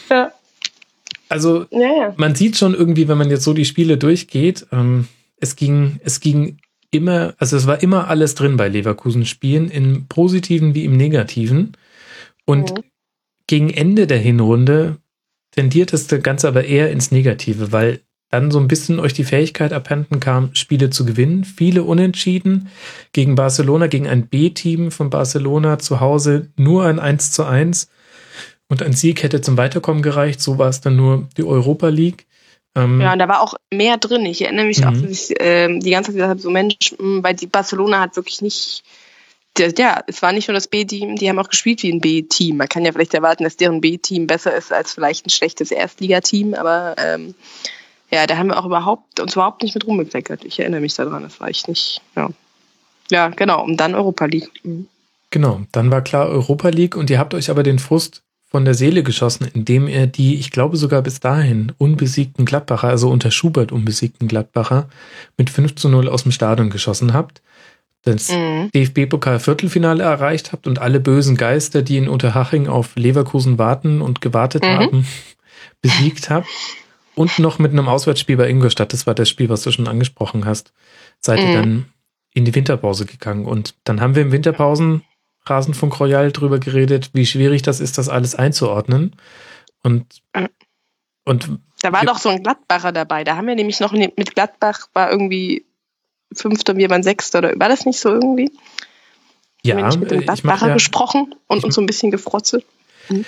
[0.09, 0.31] Ja.
[1.27, 2.13] Also ja, ja.
[2.17, 5.07] man sieht schon irgendwie, wenn man jetzt so die Spiele durchgeht, ähm,
[5.37, 6.59] es ging, es ging
[6.91, 11.75] immer, also es war immer alles drin bei Leverkusen Spielen, im Positiven wie im Negativen.
[12.45, 12.83] Und mhm.
[13.47, 14.97] gegen Ende der Hinrunde
[15.55, 19.71] tendiert das Ganze aber eher ins Negative, weil dann so ein bisschen euch die Fähigkeit
[19.71, 21.45] abhanden kam, Spiele zu gewinnen.
[21.45, 22.69] Viele Unentschieden
[23.13, 27.89] gegen Barcelona, gegen ein B-Team von Barcelona zu Hause nur ein 1 zu 1
[28.67, 30.41] und ein Sieg hätte zum Weiterkommen gereicht.
[30.41, 32.25] So war es dann nur die Europa League.
[32.75, 34.25] Ähm ja, und da war auch mehr drin.
[34.25, 34.87] Ich erinnere mich mhm.
[34.87, 38.15] auch, dass ich äh, die ganze Zeit gesagt habe, so Mensch, weil die Barcelona hat
[38.15, 38.83] wirklich nicht
[39.57, 42.57] ja, es war nicht nur das B-Team, die haben auch gespielt wie ein B-Team.
[42.57, 46.53] Man kann ja vielleicht erwarten, dass deren B-Team besser ist als vielleicht ein schlechtes Erstligateam,
[46.53, 47.35] aber ähm,
[48.11, 50.43] ja, da haben wir auch überhaupt uns überhaupt nicht mit rumbekleckert.
[50.45, 52.01] Ich erinnere mich daran, das war ich nicht.
[52.15, 52.29] Ja,
[53.09, 53.63] ja genau.
[53.63, 54.51] Und dann Europa League.
[54.63, 54.87] Mhm.
[55.31, 58.73] Genau, dann war klar Europa League und ihr habt euch aber den Frust von der
[58.73, 63.71] Seele geschossen, indem ihr die, ich glaube sogar bis dahin, unbesiegten Gladbacher, also unter Schubert
[63.71, 64.87] unbesiegten Gladbacher,
[65.37, 67.41] mit 5 zu 0 aus dem Stadion geschossen habt
[68.05, 68.69] das mhm.
[68.73, 74.63] DFB-Pokal-Viertelfinale erreicht habt und alle bösen Geister, die in Unterhaching auf Leverkusen warten und gewartet
[74.63, 74.67] mhm.
[74.67, 75.07] haben,
[75.81, 76.47] besiegt habt.
[77.15, 80.45] Und noch mit einem Auswärtsspiel bei Ingolstadt, das war das Spiel, was du schon angesprochen
[80.45, 80.73] hast,
[81.19, 81.47] seid mhm.
[81.47, 81.85] ihr dann
[82.33, 83.45] in die Winterpause gegangen.
[83.45, 85.03] Und dann haben wir im Winterpausen
[85.45, 89.15] Rasenfunk Royal drüber geredet, wie schwierig das ist, das alles einzuordnen.
[89.83, 90.21] Und,
[91.23, 93.23] und da war doch so ein Gladbacher dabei.
[93.23, 95.65] Da haben wir nämlich noch mit Gladbach war irgendwie
[96.33, 98.51] Fünfter, wir waren Sechster oder war das nicht so irgendwie?
[99.63, 102.65] Ja, haben wir mit dem Gladbacher ja, gesprochen und uns so ein bisschen gefrotzelt.
[103.09, 103.25] Mhm.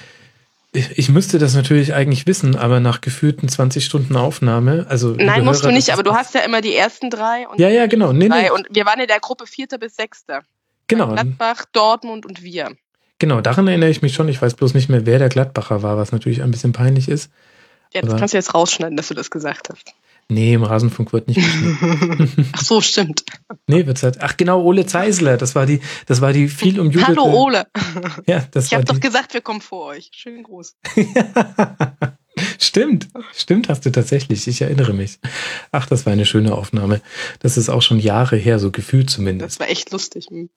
[0.73, 5.15] Ich müsste das natürlich eigentlich wissen, aber nach gefühlten 20 Stunden Aufnahme, also.
[5.17, 7.59] Nein, musst Hörer, du nicht, aber du hast ja immer die ersten drei und.
[7.59, 8.13] Ja, ja, genau.
[8.13, 8.51] Nee, nee.
[8.51, 10.43] Und wir waren in der Gruppe Vierter bis Sechster.
[10.87, 11.13] Genau.
[11.13, 12.75] Gladbach, Dortmund und wir.
[13.19, 14.29] Genau, daran erinnere ich mich schon.
[14.29, 17.31] Ich weiß bloß nicht mehr, wer der Gladbacher war, was natürlich ein bisschen peinlich ist.
[17.93, 19.95] Ja, das aber kannst du jetzt rausschneiden, dass du das gesagt hast.
[20.29, 22.49] Nee, im Rasenfunk wird nicht geschnitten.
[22.53, 23.23] Ach so, stimmt.
[23.65, 24.21] Nee, wird's halt.
[24.21, 27.07] Ach genau, Ole Zeisler, das war die, das war die viel umjubelte.
[27.07, 27.67] Hallo Ole.
[28.25, 30.09] Ja, das ich habe doch gesagt, wir kommen vor euch.
[30.13, 30.75] Schönen Gruß.
[32.59, 34.45] stimmt, stimmt hast du tatsächlich.
[34.47, 35.19] Ich erinnere mich.
[35.71, 37.01] Ach, das war eine schöne Aufnahme.
[37.39, 39.55] Das ist auch schon Jahre her, so gefühlt zumindest.
[39.55, 40.27] Das war echt lustig.
[40.29, 40.49] Hm.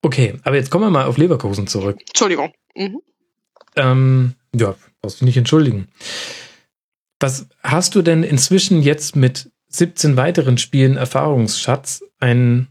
[0.00, 1.98] Okay, aber jetzt kommen wir mal auf Leverkusen zurück.
[2.08, 2.54] Entschuldigung.
[2.74, 3.00] Mhm.
[3.76, 5.88] Ähm, ja, brauchst du nicht entschuldigen.
[7.22, 12.66] Was hast du denn inzwischen jetzt mit 17 weiteren Spielen Erfahrungsschatz ein,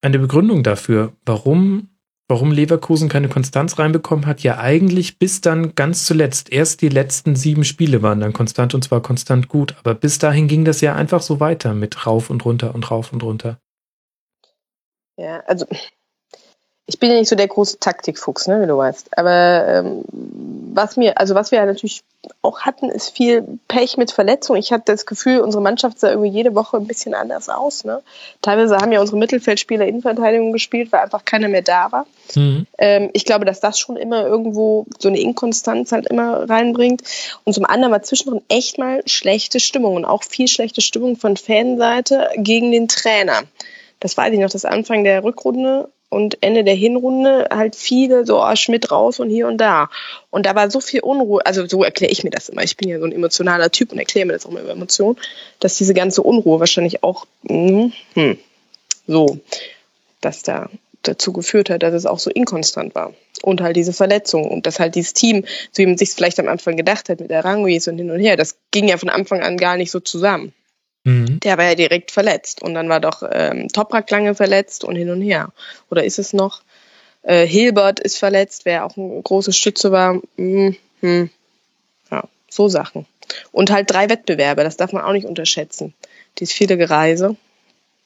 [0.00, 1.88] eine Begründung dafür, warum,
[2.26, 4.42] warum Leverkusen keine Konstanz reinbekommen hat?
[4.42, 6.52] Ja, eigentlich bis dann ganz zuletzt.
[6.52, 9.76] Erst die letzten sieben Spiele waren dann konstant und zwar konstant gut.
[9.78, 13.12] Aber bis dahin ging das ja einfach so weiter mit rauf und runter und rauf
[13.12, 13.60] und runter.
[15.16, 15.64] Ja, also
[16.86, 19.16] ich bin ja nicht so der große Taktikfuchs, ne, wie du weißt.
[19.16, 20.04] Aber ähm,
[20.74, 22.02] was mir, also was wir ja natürlich
[22.40, 24.58] auch hatten, ist viel Pech mit Verletzungen.
[24.58, 27.84] Ich hatte das Gefühl, unsere Mannschaft sah irgendwie jede Woche ein bisschen anders aus.
[27.84, 28.02] Ne?
[28.42, 32.06] Teilweise haben ja unsere Mittelfeldspieler Innenverteidigung gespielt, weil einfach keiner mehr da war.
[32.34, 32.66] Mhm.
[32.78, 37.02] Ähm, ich glaube, dass das schon immer irgendwo so eine Inkonstanz halt immer reinbringt.
[37.44, 41.36] Und zum anderen war zwischendrin echt mal schlechte Stimmung und auch viel schlechte Stimmung von
[41.36, 43.42] Fanseite gegen den Trainer.
[44.00, 48.44] Das weiß ich noch, das Anfang der Rückrunde und Ende der Hinrunde halt viele so
[48.44, 49.88] oh, Schmidt raus und hier und da.
[50.28, 52.62] Und da war so viel Unruhe, also so erkläre ich mir das immer.
[52.62, 55.16] Ich bin ja so ein emotionaler Typ und erkläre mir das auch immer über Emotionen,
[55.58, 58.36] dass diese ganze Unruhe wahrscheinlich auch hm, hm,
[59.06, 59.38] so,
[60.20, 60.68] dass da
[61.00, 63.14] dazu geführt hat, dass es auch so inkonstant war.
[63.40, 66.48] Und halt diese Verletzung und dass halt dieses Team, so wie man sich vielleicht am
[66.48, 69.40] Anfang gedacht hat mit der Ranguis und hin und her, das ging ja von Anfang
[69.40, 70.52] an gar nicht so zusammen.
[71.04, 71.40] Mhm.
[71.40, 72.62] Der war ja direkt verletzt.
[72.62, 75.52] Und dann war doch ähm, Toprak lange verletzt und hin und her.
[75.90, 76.62] Oder ist es noch?
[77.22, 80.20] Äh, Hilbert ist verletzt, wer auch ein großes Stütze war.
[80.36, 80.76] Mhm.
[82.10, 83.06] Ja, so Sachen.
[83.50, 85.94] Und halt drei Wettbewerbe, das darf man auch nicht unterschätzen.
[86.38, 87.36] Dies viele Gereise.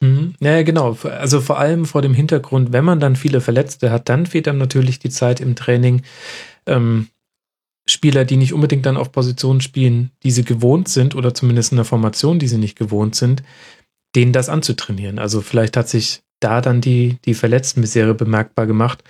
[0.00, 0.34] Mhm.
[0.40, 0.96] Ja, genau.
[1.04, 4.58] Also vor allem vor dem Hintergrund, wenn man dann viele Verletzte hat, dann fehlt einem
[4.58, 6.02] natürlich die Zeit im Training,
[6.66, 7.08] ähm,
[7.88, 11.76] Spieler, die nicht unbedingt dann auf Positionen spielen, die sie gewohnt sind oder zumindest in
[11.76, 13.42] der Formation, die sie nicht gewohnt sind,
[14.14, 15.18] denen das anzutrainieren.
[15.18, 19.04] Also vielleicht hat sich da dann die, die Verletztenmisere bemerkbar gemacht.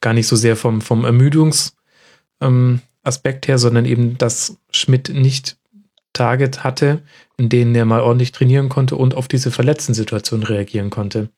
[0.00, 1.76] Gar nicht so sehr vom, vom Ermüdungsaspekt
[2.40, 2.80] ähm,
[3.46, 5.58] her, sondern eben, dass Schmidt nicht
[6.12, 7.02] Target hatte,
[7.36, 11.28] in denen er mal ordentlich trainieren konnte und auf diese verletzten Situationen reagieren konnte.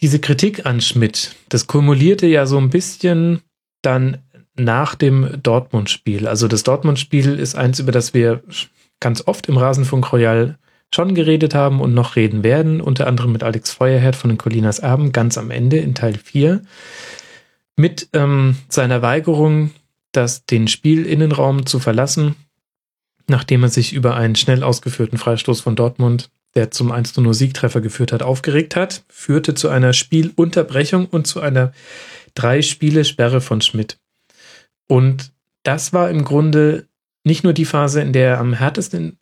[0.00, 3.40] Diese Kritik an Schmidt, das kumulierte ja so ein bisschen
[3.82, 4.18] dann
[4.56, 6.28] nach dem Dortmund-Spiel.
[6.28, 8.42] Also das Dortmund-Spiel ist eins, über das wir
[9.00, 10.58] ganz oft im Rasenfunk Royal
[10.94, 14.78] schon geredet haben und noch reden werden, unter anderem mit Alex Feuerherd von den Colinas
[14.78, 16.62] Erben, ganz am Ende in Teil 4,
[17.76, 19.72] mit ähm, seiner Weigerung,
[20.12, 22.36] das, den Spielinnenraum zu verlassen,
[23.26, 28.12] nachdem er sich über einen schnell ausgeführten Freistoß von Dortmund, der zum 1-0 Siegtreffer geführt
[28.12, 31.72] hat, aufgeregt hat, führte zu einer Spielunterbrechung und zu einer
[32.34, 33.98] drei Spiele Sperre von Schmidt.
[34.88, 35.32] Und
[35.62, 36.86] das war im Grunde
[37.24, 39.18] nicht nur die Phase, in der er am härtesten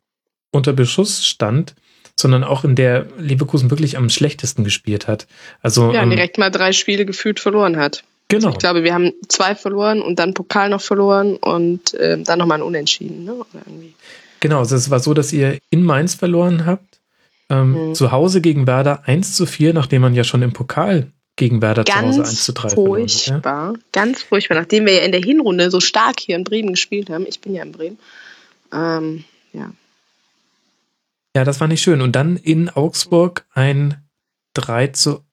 [0.50, 1.74] unter Beschuss stand,
[2.18, 5.26] sondern auch in der Leverkusen wirklich am schlechtesten gespielt hat.
[5.62, 8.04] Also ja, ähm, direkt mal drei Spiele gefühlt verloren hat.
[8.28, 8.48] Genau.
[8.48, 12.38] Also ich glaube, wir haben zwei verloren und dann Pokal noch verloren und äh, dann
[12.38, 13.24] nochmal ein Unentschieden.
[13.24, 13.34] Ne?
[14.40, 17.00] Genau, also es war so, dass ihr in Mainz verloren habt,
[17.48, 17.94] ähm, mhm.
[17.94, 21.84] zu Hause gegen Werder 1 zu 4, nachdem man ja schon im Pokal gegen Werder
[21.84, 23.80] ganz zu Hause 1 zu 3 furchtbar, verloren, ja?
[23.92, 24.56] ganz furchtbar.
[24.56, 27.54] Nachdem wir ja in der Hinrunde so stark hier in Bremen gespielt haben, ich bin
[27.54, 27.98] ja in Bremen,
[28.72, 29.72] ähm, ja.
[31.34, 32.02] Ja, das war nicht schön.
[32.02, 33.96] Und dann in Augsburg ein
[34.54, 35.24] 3 zu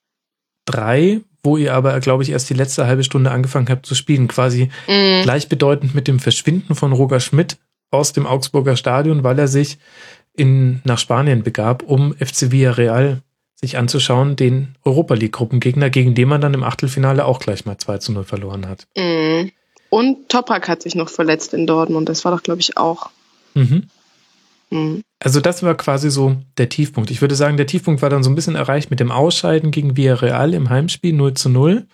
[0.66, 4.28] 3, wo ihr aber, glaube ich, erst die letzte halbe Stunde angefangen habt zu spielen.
[4.28, 5.24] Quasi mm.
[5.24, 7.58] gleichbedeutend mit dem Verschwinden von Roger Schmidt
[7.92, 9.78] aus dem Augsburger Stadion, weil er sich
[10.34, 13.22] in, nach Spanien begab, um FC Villarreal
[13.60, 17.98] sich anzuschauen, den Europa League-Gruppengegner, gegen den man dann im Achtelfinale auch gleich mal 2
[17.98, 18.88] zu 0 verloren hat.
[18.96, 19.52] Mhm.
[19.90, 22.08] Und Toprak hat sich noch verletzt in Dortmund.
[22.08, 23.10] Das war doch, glaube ich, auch.
[23.56, 23.88] Mhm.
[24.70, 25.02] Mhm.
[25.20, 27.12] Also das war quasi so der Tiefpunkt.
[27.12, 29.98] Ich würde sagen, der Tiefpunkt war dann so ein bisschen erreicht mit dem Ausscheiden gegen
[29.98, 31.86] Villarreal im Heimspiel 0 zu 0.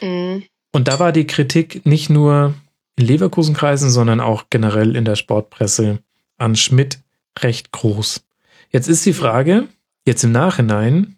[0.00, 0.44] Mhm.
[0.72, 2.54] Und da war die Kritik nicht nur
[2.96, 5.98] in Leverkusenkreisen, sondern auch generell in der Sportpresse
[6.36, 7.00] an Schmidt
[7.40, 8.24] recht groß.
[8.70, 9.68] Jetzt ist die Frage,
[10.06, 11.16] Jetzt im Nachhinein,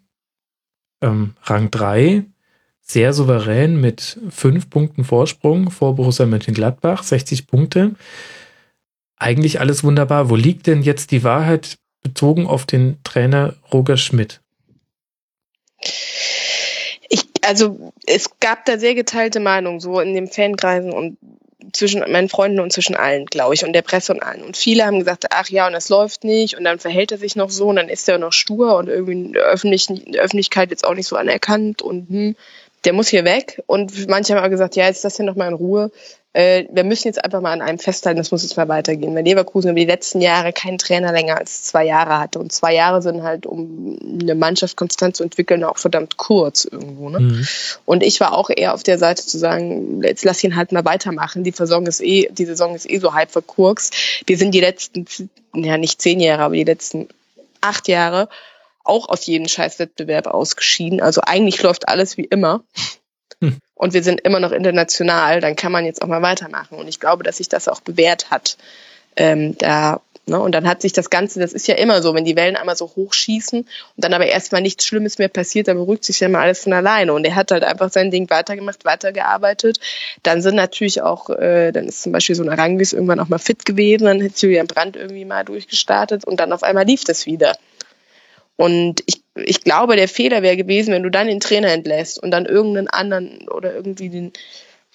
[1.01, 2.23] ähm, Rang 3,
[2.81, 7.95] sehr souverän mit fünf Punkten Vorsprung vor Borussia Mönchengladbach, 60 Punkte.
[9.17, 10.29] Eigentlich alles wunderbar.
[10.29, 14.41] Wo liegt denn jetzt die Wahrheit bezogen auf den Trainer Roger Schmidt?
[17.09, 21.17] Ich, also es gab da sehr geteilte Meinungen, so in den Fankreisen und
[21.73, 24.43] zwischen meinen Freunden und zwischen allen, glaube ich, und der Presse und allen.
[24.43, 27.35] Und viele haben gesagt, ach ja, und das läuft nicht, und dann verhält er sich
[27.35, 30.71] noch so, und dann ist er noch stur und irgendwie in der, in der Öffentlichkeit
[30.71, 32.35] jetzt auch nicht so anerkannt und hm,
[32.85, 33.61] der muss hier weg.
[33.65, 35.91] Und manche haben auch gesagt, ja, jetzt ist das hier nochmal in Ruhe
[36.33, 39.15] äh, wir müssen jetzt einfach mal an einem festhalten, das muss jetzt mal weitergehen.
[39.15, 42.39] Weil Leverkusen über die letzten Jahre keinen Trainer länger als zwei Jahre hatte.
[42.39, 47.09] Und zwei Jahre sind halt, um eine Mannschaft konstant zu entwickeln, auch verdammt kurz irgendwo.
[47.09, 47.19] Ne?
[47.19, 47.47] Mhm.
[47.85, 50.85] Und ich war auch eher auf der Seite zu sagen, jetzt lass ihn halt mal
[50.85, 51.43] weitermachen.
[51.43, 54.23] Die Saison ist eh, die Saison ist eh so halb verkurkst.
[54.25, 55.05] Wir sind die letzten,
[55.55, 57.07] ja nicht zehn Jahre, aber die letzten
[57.61, 58.29] acht Jahre
[58.83, 61.01] auch aus jedem Scheißwettbewerb ausgeschieden.
[61.01, 62.63] Also eigentlich läuft alles wie immer.
[63.77, 66.77] Und wir sind immer noch international, dann kann man jetzt auch mal weitermachen.
[66.77, 68.57] Und ich glaube, dass sich das auch bewährt hat.
[69.15, 70.39] Ähm, da, ne?
[70.39, 72.75] Und dann hat sich das Ganze, das ist ja immer so, wenn die Wellen einmal
[72.75, 76.41] so hochschießen und dann aber erstmal nichts Schlimmes mehr passiert, dann beruhigt sich ja mal
[76.41, 77.13] alles von alleine.
[77.13, 79.79] Und er hat halt einfach sein Ding weitergemacht, weitergearbeitet.
[80.23, 83.37] Dann sind natürlich auch, äh, dann ist zum Beispiel so ein Arangis irgendwann auch mal
[83.37, 87.27] fit gewesen, dann hat Julian Brandt irgendwie mal durchgestartet und dann auf einmal lief das
[87.27, 87.55] wieder.
[88.55, 92.31] Und ich, ich glaube, der Fehler wäre gewesen, wenn du dann den Trainer entlässt und
[92.31, 94.33] dann irgendeinen anderen oder irgendwie den,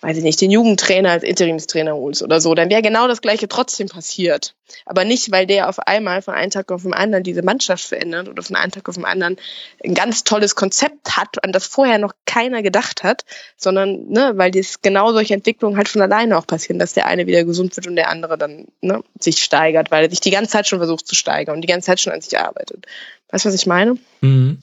[0.03, 3.49] weiß ich nicht, den Jugendtrainer als Interimstrainer holst oder so, dann wäre genau das Gleiche
[3.49, 4.55] trotzdem passiert.
[4.85, 8.29] Aber nicht, weil der auf einmal von einem Tag auf den anderen diese Mannschaft verändert
[8.29, 9.37] oder von einem Tag auf den anderen
[9.85, 13.25] ein ganz tolles Konzept hat, an das vorher noch keiner gedacht hat,
[13.57, 17.27] sondern ne, weil das genau solche Entwicklungen halt von alleine auch passieren, dass der eine
[17.27, 20.51] wieder gesund wird und der andere dann ne, sich steigert, weil er sich die ganze
[20.51, 22.87] Zeit schon versucht zu steigern und die ganze Zeit schon an sich arbeitet.
[23.33, 23.97] Weißt du, was ich meine?
[24.21, 24.59] Mhm.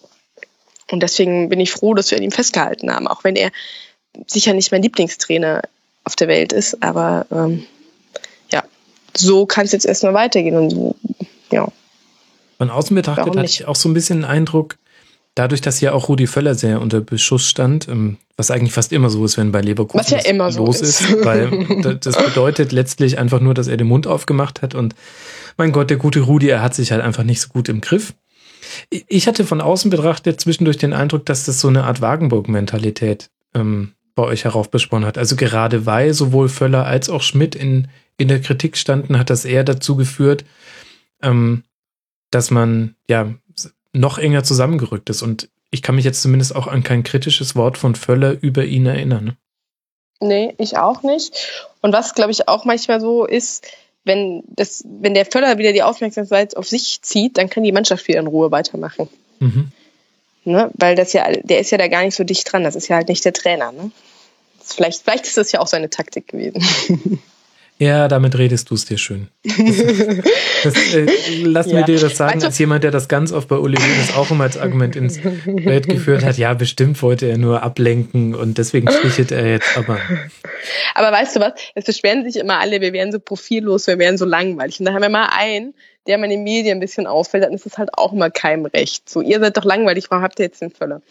[0.92, 3.52] Und deswegen bin ich froh, dass wir an ihm festgehalten haben, auch wenn er
[4.28, 5.62] sicher nicht mein Lieblingstrainer
[6.04, 7.64] auf der Welt ist, aber ähm,
[8.52, 8.64] ja,
[9.16, 10.96] so kann es jetzt erstmal weitergehen und so,
[11.52, 11.68] ja.
[12.58, 14.78] Von außen betrachtet hatte ich auch so ein bisschen den Eindruck,
[15.36, 19.10] dadurch, dass ja auch Rudi Völler sehr unter Beschuss stand, ähm, was eigentlich fast immer
[19.10, 21.02] so ist, wenn bei Leverkusen was ja immer los so ist.
[21.02, 24.96] ist, weil das bedeutet letztlich einfach nur, dass er den Mund aufgemacht hat und
[25.58, 28.14] mein Gott, der gute Rudi, er hat sich halt einfach nicht so gut im Griff.
[28.90, 33.94] Ich hatte von außen betrachtet zwischendurch den Eindruck, dass das so eine Art Wagenburg-Mentalität ähm,
[34.16, 35.18] bei euch heraufbeschworen hat.
[35.18, 39.46] Also gerade weil sowohl Völler als auch Schmidt in, in der Kritik standen, hat das
[39.46, 40.46] eher dazu geführt,
[41.22, 41.64] ähm,
[42.32, 43.34] dass man ja
[43.94, 45.22] noch enger zusammengerückt ist.
[45.22, 48.86] Und ich kann mich jetzt zumindest auch an kein kritisches Wort von Völler über ihn
[48.86, 49.38] erinnern.
[50.20, 51.70] Nee, ich auch nicht.
[51.82, 53.68] Und was, glaube ich, auch manchmal so ist,
[54.10, 58.08] wenn, das, wenn der Völler wieder die Aufmerksamkeit auf sich zieht, dann kann die Mannschaft
[58.08, 59.08] wieder in Ruhe weitermachen.
[59.40, 59.72] Mhm.
[60.46, 60.72] Ne?
[60.74, 62.64] Weil das ja, der ist ja da gar nicht so dicht dran.
[62.64, 63.72] Das ist ja halt nicht der Trainer.
[63.72, 63.92] Ne?
[64.64, 66.66] Vielleicht, vielleicht ist das ja auch seine Taktik gewesen.
[67.82, 69.30] Ja, damit redest du es dir schön.
[69.46, 71.08] Das, das, äh,
[71.44, 71.80] lass ja.
[71.80, 74.30] mir dir das sagen, also, als jemand, der das ganz oft bei Uli Hoeneß auch
[74.30, 76.38] immer als Argument ins Welt geführt hat.
[76.38, 79.98] Ja, bestimmt wollte er nur ablenken und deswegen stichelt er jetzt aber.
[80.94, 81.54] Aber weißt du was?
[81.74, 84.82] Es beschweren sich immer alle, wir wären so profillos, wir wären so langweilig.
[84.82, 85.74] Und da haben wir mal einen,
[86.06, 88.66] der mal in den Medien ein bisschen auffällt, dann ist es halt auch immer keinem
[88.66, 89.10] recht.
[89.10, 91.02] So, ihr seid doch langweilig, warum habt ihr jetzt den Völler?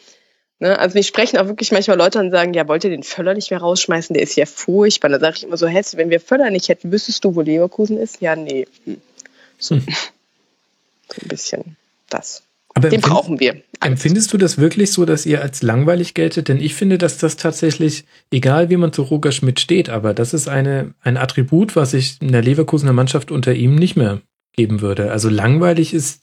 [0.60, 0.78] Ne?
[0.78, 3.50] Also wir sprechen auch wirklich manchmal Leute und sagen, ja, wollt ihr den Völler nicht
[3.50, 4.14] mehr rausschmeißen?
[4.14, 5.08] Der ist ja furchtbar.
[5.08, 7.96] Da sage ich immer so, Hesse, wenn wir Völler nicht hätten, wüsstest du, wo Leverkusen
[7.98, 8.20] ist?
[8.20, 8.66] Ja, nee.
[8.84, 9.00] Hm.
[9.58, 9.76] So.
[9.76, 9.86] Hm.
[11.08, 11.76] so ein bisschen
[12.10, 12.42] das.
[12.74, 13.60] Aber den brauchen wir.
[13.80, 16.48] Empfindest du das wirklich so, dass ihr als langweilig geltet?
[16.48, 20.34] Denn ich finde, dass das tatsächlich, egal wie man zu Roger Schmidt steht, aber das
[20.34, 24.20] ist eine, ein Attribut, was ich in der Leverkusener Mannschaft unter ihm nicht mehr
[24.58, 25.12] geben würde.
[25.12, 26.22] Also langweilig ist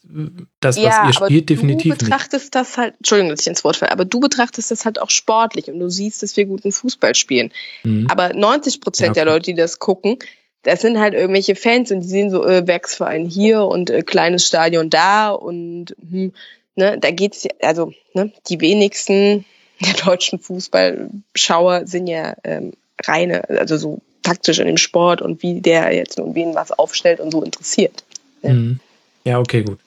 [0.60, 2.02] das, was ja, ihr spielt, definitiv nicht.
[2.02, 2.54] Du betrachtest nicht.
[2.54, 5.68] das halt, Entschuldigung, dass ich ins Wort falle, aber du betrachtest das halt auch sportlich
[5.68, 7.50] und du siehst, dass wir guten Fußball spielen.
[7.82, 8.06] Mhm.
[8.10, 10.18] Aber 90 Prozent ja, der Leute, die das gucken,
[10.64, 14.46] das sind halt irgendwelche Fans und die sehen so äh, Werksverein hier und äh, kleines
[14.46, 16.34] Stadion da und hm,
[16.74, 19.46] ne, da geht's ja, also ne, die wenigsten
[19.80, 25.60] der deutschen Fußballschauer sind ja ähm, reine, also so taktisch in dem Sport und wie
[25.60, 28.04] der jetzt nun wen was aufstellt und so interessiert.
[28.42, 28.80] Ja, mhm.
[29.24, 29.78] ja okay, gut.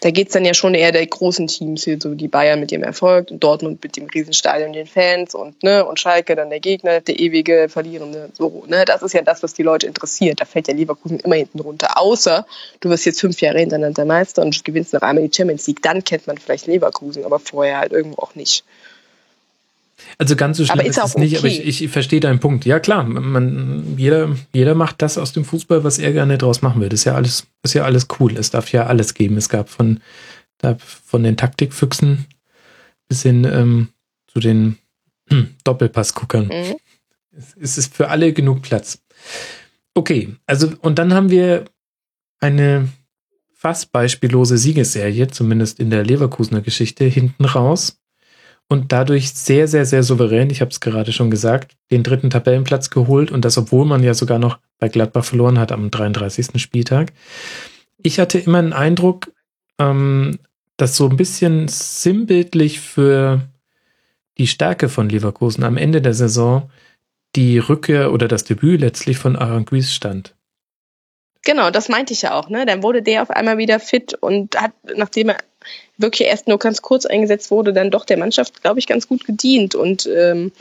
[0.00, 2.70] Da geht es dann ja schon eher der großen Teams, hier so die Bayern mit
[2.70, 6.60] ihrem Erfolg und Dortmund mit dem Riesenstadion, den Fans und ne und Schalke dann der
[6.60, 8.28] Gegner, der ewige Verlierende.
[8.34, 10.40] So, ne, das ist ja das, was die Leute interessiert.
[10.40, 11.98] Da fällt ja Leverkusen immer hinten runter.
[11.98, 12.46] Außer
[12.80, 16.04] du wirst jetzt fünf Jahre hintereinander Meister und gewinnst noch einmal die Champions League, dann
[16.04, 18.64] kennt man vielleicht Leverkusen, aber vorher halt irgendwo auch nicht.
[20.18, 21.38] Also ganz so schlimm aber ist, ist es nicht, okay.
[21.38, 22.64] aber ich, ich verstehe deinen Punkt.
[22.64, 26.80] Ja klar, man, jeder, jeder macht das aus dem Fußball, was er gerne draus machen
[26.80, 26.88] will.
[26.88, 28.36] Das ist ja alles, ist ja alles cool.
[28.36, 29.36] Es darf ja alles geben.
[29.36, 30.00] Es gab von,
[30.78, 32.26] von den Taktikfüchsen
[33.08, 33.88] bis hin ähm,
[34.26, 34.78] zu den
[35.28, 36.46] hm, Doppelpassguckern.
[36.46, 36.76] Mhm.
[37.60, 39.02] Es ist für alle genug Platz.
[39.94, 41.64] Okay, also und dann haben wir
[42.38, 42.88] eine
[43.54, 47.98] fast beispiellose Siegesserie, zumindest in der Leverkusener Geschichte, hinten raus.
[48.68, 52.90] Und dadurch sehr, sehr, sehr souverän, ich habe es gerade schon gesagt, den dritten Tabellenplatz
[52.90, 56.60] geholt und das, obwohl man ja sogar noch bei Gladbach verloren hat am 33.
[56.60, 57.12] Spieltag.
[57.98, 59.32] Ich hatte immer den Eindruck,
[59.78, 60.38] ähm,
[60.76, 63.42] dass so ein bisschen sinnbildlich für
[64.38, 66.70] die Stärke von Leverkusen am Ende der Saison
[67.36, 70.34] die Rückkehr oder das Debüt letztlich von Aranguiz stand.
[71.44, 72.48] Genau, das meinte ich ja auch.
[72.48, 72.66] Ne?
[72.66, 75.38] Dann wurde der auf einmal wieder fit und hat, nachdem er
[75.98, 79.24] wirklich erst nur ganz kurz eingesetzt wurde, dann doch der Mannschaft, glaube ich, ganz gut
[79.24, 79.74] gedient.
[79.74, 80.52] Und ähm,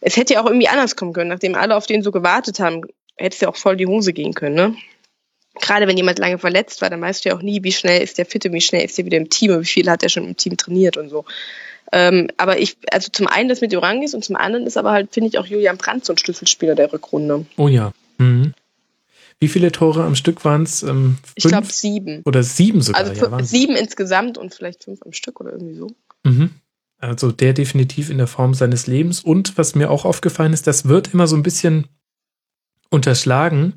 [0.00, 1.30] es hätte ja auch irgendwie anders kommen können.
[1.30, 2.82] Nachdem alle auf den so gewartet haben,
[3.16, 4.54] hätte es ja auch voll die Hose gehen können.
[4.54, 4.76] Ne?
[5.60, 8.18] Gerade wenn jemand lange verletzt war, dann weißt du ja auch nie, wie schnell ist
[8.18, 10.08] der fit und wie schnell ist der wieder im Team und wie viel hat er
[10.08, 11.24] schon im Team trainiert und so.
[11.92, 15.12] Ähm, aber ich, also zum einen das mit Orangis und zum anderen ist aber halt,
[15.12, 17.46] finde ich, auch Julian Brandt so ein Schlüsselspieler der Rückrunde.
[17.56, 17.92] Oh ja.
[18.18, 18.54] Mhm.
[19.40, 20.82] Wie viele Tore am Stück waren es?
[20.82, 22.22] Ähm, ich glaube sieben.
[22.24, 23.00] Oder sieben sogar.
[23.00, 25.88] Also ja, sieben insgesamt und vielleicht fünf am Stück oder irgendwie so.
[26.24, 26.50] Mhm.
[26.98, 29.20] Also der definitiv in der Form seines Lebens.
[29.20, 31.86] Und was mir auch aufgefallen ist, das wird immer so ein bisschen
[32.90, 33.74] unterschlagen,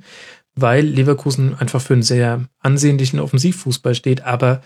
[0.56, 4.61] weil Leverkusen einfach für einen sehr ansehnlichen Offensivfußball steht, aber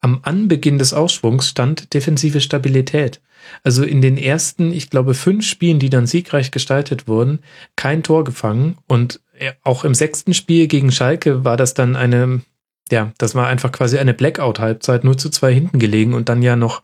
[0.00, 3.20] am Anbeginn des Aufschwungs stand defensive Stabilität.
[3.62, 7.38] Also in den ersten, ich glaube, fünf Spielen, die dann siegreich gestaltet wurden,
[7.76, 8.78] kein Tor gefangen.
[8.88, 9.20] Und
[9.62, 12.42] auch im sechsten Spiel gegen Schalke war das dann eine,
[12.90, 16.56] ja, das war einfach quasi eine Blackout-Halbzeit, nur zu zwei hinten gelegen und dann ja
[16.56, 16.82] noch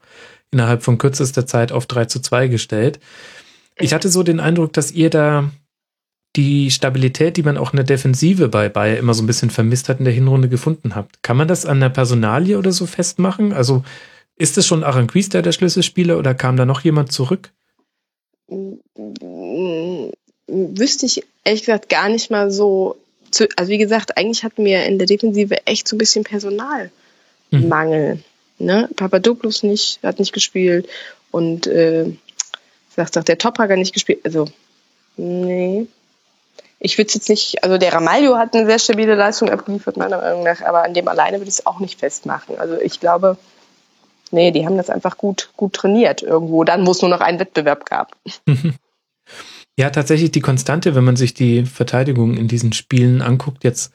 [0.50, 3.00] innerhalb von kürzester Zeit auf 3 zu 2 gestellt.
[3.76, 5.50] Ich hatte so den Eindruck, dass ihr da
[6.36, 9.88] die Stabilität, die man auch in der Defensive bei Bayer immer so ein bisschen vermisst
[9.88, 11.22] hat, in der Hinrunde gefunden habt.
[11.22, 13.52] Kann man das an der Personalie oder so festmachen?
[13.52, 13.82] Also
[14.36, 17.52] ist es schon Aranquis, der der Schlüsselspieler oder kam da noch jemand zurück?
[20.48, 22.96] Wüsste ich ehrlich gesagt gar nicht mal so.
[23.30, 26.90] Zu, also wie gesagt, eigentlich hatten wir in der Defensive echt so ein bisschen Personalmangel.
[28.14, 28.22] Mhm.
[28.58, 28.88] Ne?
[28.96, 30.88] Papadopoulos nicht, hat nicht gespielt
[31.30, 32.06] und äh,
[32.96, 34.20] sagt, sagt der Tophager nicht gespielt.
[34.24, 34.46] Also
[35.16, 35.86] nee,
[36.80, 40.44] ich würde jetzt nicht, also der Ramalho hat eine sehr stabile Leistung abgeliefert, meiner Meinung
[40.44, 42.58] nach, aber an dem alleine würde ich es auch nicht festmachen.
[42.58, 43.36] Also ich glaube,
[44.30, 47.40] nee, die haben das einfach gut, gut trainiert irgendwo, dann, wo es nur noch einen
[47.40, 48.16] Wettbewerb gab.
[49.78, 53.92] Ja, tatsächlich die Konstante, wenn man sich die Verteidigung in diesen Spielen anguckt, jetzt,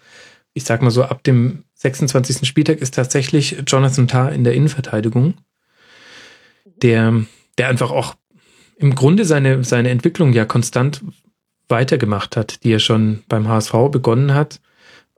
[0.54, 2.48] ich sag mal so, ab dem 26.
[2.48, 5.34] Spieltag ist tatsächlich Jonathan Tarr in der Innenverteidigung,
[6.78, 7.26] der,
[7.58, 8.16] der einfach auch
[8.78, 11.04] im Grunde seine, seine Entwicklung ja konstant
[11.68, 14.62] weitergemacht hat, die er schon beim HSV begonnen hat.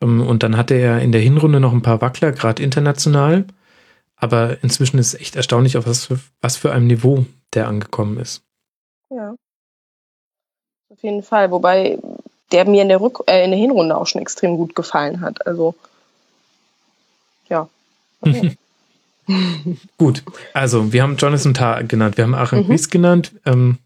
[0.02, 3.46] Ähm, und dann hatte er in der Hinrunde noch ein paar Wackler, gerade international.
[4.16, 8.18] Aber inzwischen ist es echt erstaunlich, auf was für, was für einem Niveau der angekommen
[8.18, 8.44] ist.
[9.12, 9.36] Ja.
[10.96, 11.52] Auf jeden Fall.
[11.52, 12.00] Wobei
[12.52, 15.46] der mir in der, Rück äh, in der Hinrunde auch schon extrem gut gefallen hat.
[15.46, 15.76] Also,
[17.50, 17.68] ja.
[18.22, 18.56] Okay.
[19.98, 20.24] gut.
[20.54, 22.78] Also, wir haben Jonathan Tarr genannt, wir haben Aaron mhm.
[22.90, 23.32] genannt.
[23.46, 23.80] Ähm,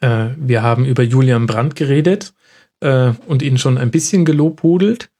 [0.00, 2.32] äh, wir haben über Julian Brandt geredet
[2.80, 5.10] äh, und ihn schon ein bisschen gelobhudelt.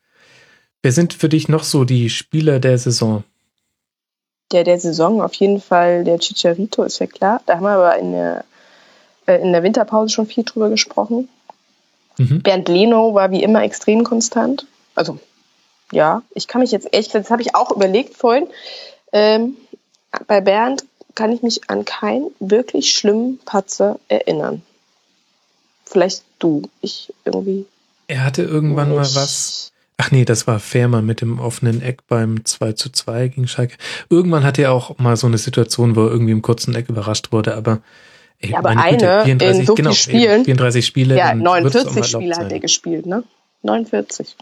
[0.82, 3.24] Wer sind für dich noch so die Spieler der Saison?
[4.52, 7.42] Der der Saison auf jeden Fall der Chicharito, ist ja klar.
[7.46, 8.44] Da haben wir aber in der,
[9.36, 11.28] in der Winterpause schon viel drüber gesprochen.
[12.18, 12.42] Mhm.
[12.42, 14.66] Bernd Leno war wie immer extrem konstant.
[14.94, 15.18] Also,
[15.92, 18.48] ja, ich kann mich jetzt echt, das habe ich auch überlegt vorhin.
[19.12, 19.56] Ähm,
[20.26, 20.84] bei Bernd
[21.14, 24.62] kann ich mich an keinen wirklich schlimmen Patzer erinnern.
[25.84, 26.62] Vielleicht du.
[26.80, 27.66] Ich irgendwie.
[28.06, 29.72] Er hatte irgendwann mal was.
[29.96, 33.76] Ach nee, das war Fährmann mit dem offenen Eck beim 2 zu 2 gegen Schalke.
[34.08, 37.32] Irgendwann hatte er auch mal so eine Situation, wo er irgendwie im kurzen Eck überrascht
[37.32, 37.80] wurde, aber
[38.40, 40.44] ey, ja, aber eine Güte, 34, in so genau, Spielen.
[40.44, 41.16] 34 Spiele.
[41.16, 43.24] Ja, 49 Spiele hat er gespielt, ne?
[43.62, 44.36] 49.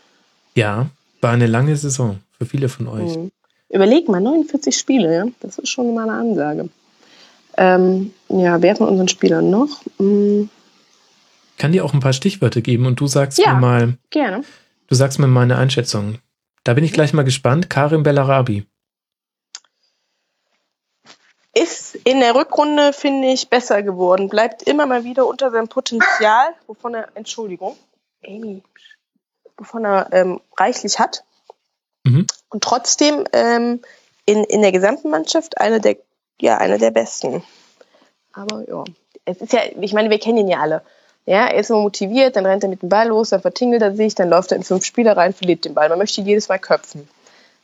[0.55, 0.87] Ja,
[1.21, 3.17] war eine lange Saison für viele von euch.
[3.17, 3.31] Mhm.
[3.69, 5.25] Überleg mal, 49 Spiele, ja?
[5.41, 6.69] Das ist schon mal eine Ansage.
[7.57, 9.81] Ähm, ja, wer von unseren Spielern noch?
[9.99, 10.51] Hm
[11.59, 13.99] kann dir auch ein paar Stichwörter geben und du sagst ja, mir mal.
[14.11, 14.43] Gerne.
[14.89, 16.19] Du sagst mir mal eine Einschätzung.
[16.65, 17.71] Da bin ich gleich mal gespannt.
[17.71, 18.67] Karim Bellarabi.
[21.59, 24.29] Ist in der Rückrunde, finde ich, besser geworden.
[24.29, 27.77] Bleibt immer mal wieder unter seinem Potenzial, wovon er, Entschuldigung,
[28.27, 28.63] Amy,
[29.57, 31.25] wovon er ähm, reichlich hat.
[32.05, 32.27] Mhm.
[32.51, 33.81] Und trotzdem ähm,
[34.27, 35.97] in, in der gesamten Mannschaft eine der,
[36.41, 37.43] ja, eine der besten.
[38.35, 38.85] Aber ja,
[39.25, 40.83] es ist ja, ich meine, wir kennen ihn ja alle.
[41.25, 43.97] Ja, er ist immer motiviert, dann rennt er mit dem Ball los, dann vertingelt er
[43.97, 45.89] sich, dann läuft er in fünf Spieler rein, verliert den Ball.
[45.89, 47.09] Man möchte ihn jedes Mal köpfen.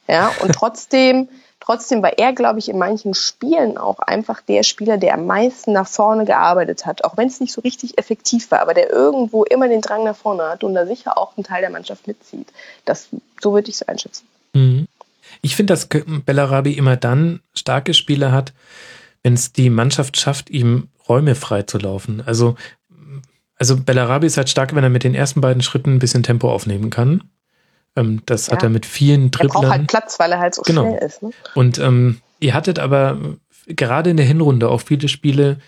[0.09, 1.29] Ja, und trotzdem,
[1.65, 5.73] Trotzdem war er, glaube ich, in manchen Spielen auch einfach der Spieler, der am meisten
[5.73, 9.45] nach vorne gearbeitet hat, auch wenn es nicht so richtig effektiv war, aber der irgendwo
[9.45, 12.49] immer den Drang nach vorne hat und da sicher auch einen Teil der Mannschaft mitzieht.
[12.85, 13.11] Das,
[13.41, 14.27] so würde ich es einschätzen.
[14.55, 14.89] Mhm.
[15.41, 18.53] Ich finde, dass Bellarabi immer dann starke Spieler hat,
[19.23, 22.25] wenn es die Mannschaft schafft, ihm Räume frei zu laufen.
[22.27, 22.57] Also,
[23.57, 26.51] also Bellarabi ist halt stark, wenn er mit den ersten beiden Schritten ein bisschen Tempo
[26.51, 27.23] aufnehmen kann.
[27.97, 28.55] Ähm, das ja.
[28.55, 29.51] hat er mit vielen Dribblern.
[29.51, 30.83] Er braucht halt Platz, weil er halt so genau.
[30.83, 31.23] schnell ist.
[31.23, 31.31] Ne?
[31.55, 33.19] Und ähm, ihr hattet aber
[33.67, 35.59] gerade in der Hinrunde auch viele Spiele,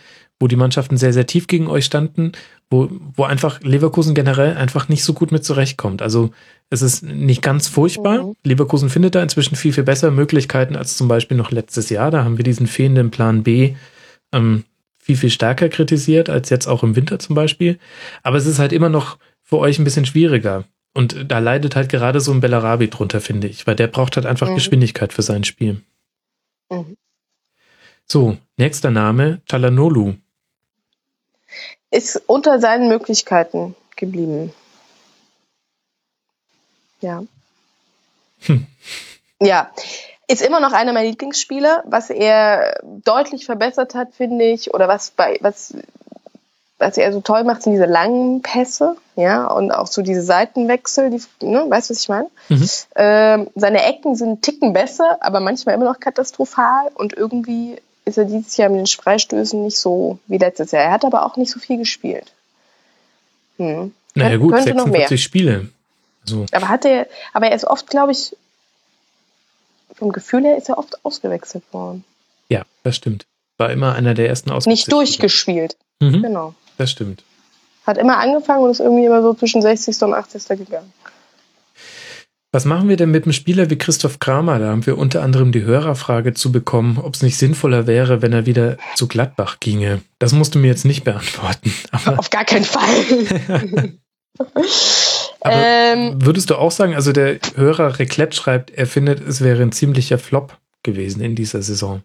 [0.41, 2.33] wo die Mannschaften sehr, sehr tief gegen euch standen,
[2.71, 6.03] wo, wo einfach Leverkusen generell einfach nicht so gut mit zurechtkommt.
[6.03, 6.31] Also
[6.71, 8.25] es ist nicht ganz furchtbar.
[8.25, 8.35] Mhm.
[8.43, 12.11] Leverkusen findet da inzwischen viel, viel bessere Möglichkeiten als zum Beispiel noch letztes Jahr.
[12.11, 13.75] Da haben wir diesen fehlenden Plan B
[14.33, 14.65] ähm,
[14.99, 17.79] viel, viel stärker kritisiert als jetzt auch im Winter zum Beispiel.
[18.23, 20.65] Aber es ist halt immer noch für euch ein bisschen schwieriger.
[20.95, 24.27] Und da leidet halt gerade so ein Bellarabi drunter, finde ich, weil der braucht halt
[24.27, 24.55] einfach mhm.
[24.55, 25.83] Geschwindigkeit für sein Spiel.
[26.71, 26.97] Mhm.
[28.07, 30.15] So, nächster Name, Chalanolu.
[31.91, 34.53] Ist unter seinen Möglichkeiten geblieben.
[37.01, 37.25] Ja.
[38.41, 38.67] Hm.
[39.41, 39.71] Ja,
[40.29, 41.85] ist immer noch einer meiner Lieblingsspieler.
[41.87, 45.75] Was er deutlich verbessert hat, finde ich, oder was bei, was
[46.79, 51.11] was er so toll macht, sind diese langen Pässe, ja, und auch so diese Seitenwechsel,
[51.11, 52.29] die, ne, weißt du, was ich meine?
[52.49, 52.69] Mhm.
[52.97, 58.25] Ähm, seine Ecken sind Ticken besser, aber manchmal immer noch katastrophal und irgendwie ist er
[58.25, 60.83] dieses Jahr mit den Freistößen nicht so wie letztes Jahr.
[60.83, 62.33] Er hat aber auch nicht so viel gespielt.
[63.57, 63.95] Hm.
[64.15, 65.69] Naja gut, Könnte 46 Spiele.
[66.25, 66.47] So.
[66.53, 68.37] Aber hat er, aber er ist oft, glaube ich,
[69.95, 72.05] vom Gefühl her ist er oft ausgewechselt worden.
[72.49, 73.27] Ja, das stimmt.
[73.59, 74.89] War immer einer der ersten ausgewechselt.
[74.89, 75.77] Nicht durchgespielt.
[76.01, 76.23] Mhm.
[76.23, 76.55] Genau.
[76.77, 77.25] Das stimmt.
[77.87, 80.03] Hat immer angefangen und ist irgendwie immer so zwischen 60.
[80.03, 80.49] und 80.
[80.49, 80.93] gegangen.
[82.55, 84.61] Was machen wir denn mit einem Spieler wie Christoph Kramer?
[84.61, 88.33] Da haben wir unter anderem die Hörerfrage zu bekommen, ob es nicht sinnvoller wäre, wenn
[88.33, 90.03] er wieder zu Gladbach ginge.
[90.21, 91.75] Das musst du mir jetzt nicht beantworten.
[91.91, 92.85] Aber Auf gar keinen Fall.
[95.45, 99.73] ähm, würdest du auch sagen, also der Hörer Reclett schreibt, er findet, es wäre ein
[99.73, 102.03] ziemlicher Flop gewesen in dieser Saison?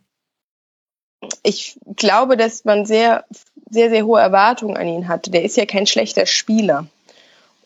[1.43, 3.25] Ich glaube, dass man sehr
[3.69, 5.31] sehr, sehr hohe Erwartungen an ihn hatte.
[5.31, 6.87] Der ist ja kein schlechter Spieler.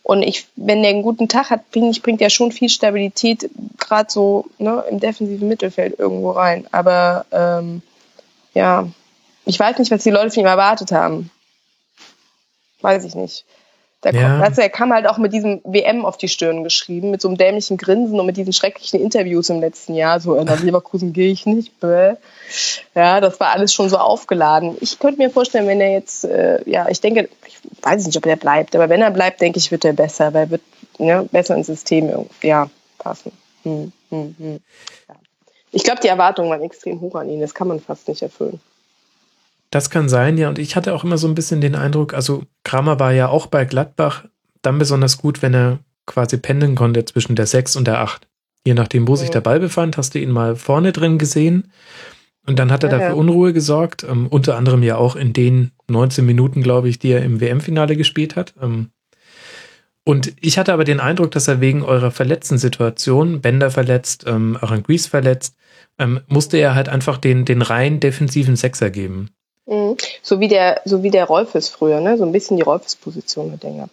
[0.03, 4.11] Und ich, wenn der einen guten Tag hat, ich, bringt er schon viel Stabilität, gerade
[4.11, 6.67] so ne, im defensiven Mittelfeld irgendwo rein.
[6.73, 7.81] Aber ähm,
[8.53, 8.87] ja,
[9.45, 11.31] ich weiß nicht, was die Leute von ihm erwartet haben.
[12.81, 13.45] Weiß ich nicht.
[14.03, 14.41] Der ja.
[14.41, 17.37] kommt, er kam halt auch mit diesem WM auf die Stirn geschrieben, mit so einem
[17.37, 20.19] dämlichen Grinsen und mit diesen schrecklichen Interviews im letzten Jahr.
[20.19, 21.79] So, in der Leverkusen gehe ich nicht.
[21.79, 22.15] Bäh.
[22.95, 24.75] Ja, das war alles schon so aufgeladen.
[24.81, 28.25] Ich könnte mir vorstellen, wenn er jetzt, äh, ja, ich denke, ich weiß nicht, ob
[28.25, 30.61] er bleibt, aber wenn er bleibt, denke ich, wird er besser, weil er wird
[30.99, 33.31] ne, besser ins System ja, passen.
[33.63, 34.59] Hm, hm, hm.
[35.07, 35.15] Ja.
[35.71, 37.39] Ich glaube, die Erwartungen waren extrem hoch an ihn.
[37.39, 38.59] Das kann man fast nicht erfüllen.
[39.73, 40.49] Das kann sein, ja.
[40.49, 43.47] Und ich hatte auch immer so ein bisschen den Eindruck, also Kramer war ja auch
[43.47, 44.25] bei Gladbach
[44.61, 48.27] dann besonders gut, wenn er quasi pendeln konnte zwischen der 6 und der 8.
[48.67, 51.71] Je nachdem, wo sich der Ball befand, hast du ihn mal vorne drin gesehen.
[52.45, 53.19] Und dann hat er ja, dafür ja.
[53.19, 57.23] Unruhe gesorgt, ähm, unter anderem ja auch in den 19 Minuten, glaube ich, die er
[57.23, 58.53] im WM-Finale gespielt hat.
[58.61, 58.91] Ähm,
[60.05, 64.55] und ich hatte aber den Eindruck, dass er wegen eurer verletzten Situation, Bender verletzt, ähm,
[64.61, 65.55] Aranguiz verletzt,
[65.97, 69.29] ähm, musste er halt einfach den, den rein defensiven Sechser geben.
[69.65, 69.97] Mhm.
[70.21, 72.17] So wie der, so wie der Rolfes früher, ne?
[72.17, 73.89] So ein bisschen die Rolfes-Position hat er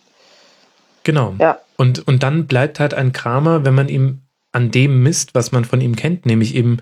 [1.02, 1.34] Genau.
[1.38, 1.60] Ja.
[1.76, 4.20] Und, und dann bleibt halt ein Kramer, wenn man ihm
[4.52, 6.78] an dem misst, was man von ihm kennt, nämlich eben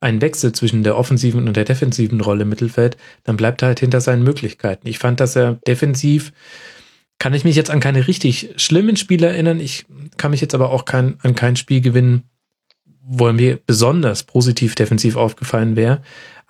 [0.00, 3.80] ein Wechsel zwischen der offensiven und der defensiven Rolle im Mittelfeld, dann bleibt er halt
[3.80, 4.88] hinter seinen Möglichkeiten.
[4.88, 6.32] Ich fand, dass er defensiv,
[7.18, 10.70] kann ich mich jetzt an keine richtig schlimmen Spiele erinnern, ich kann mich jetzt aber
[10.70, 12.24] auch kein, an kein Spiel gewinnen,
[13.00, 16.02] wo er mir besonders positiv defensiv aufgefallen wäre.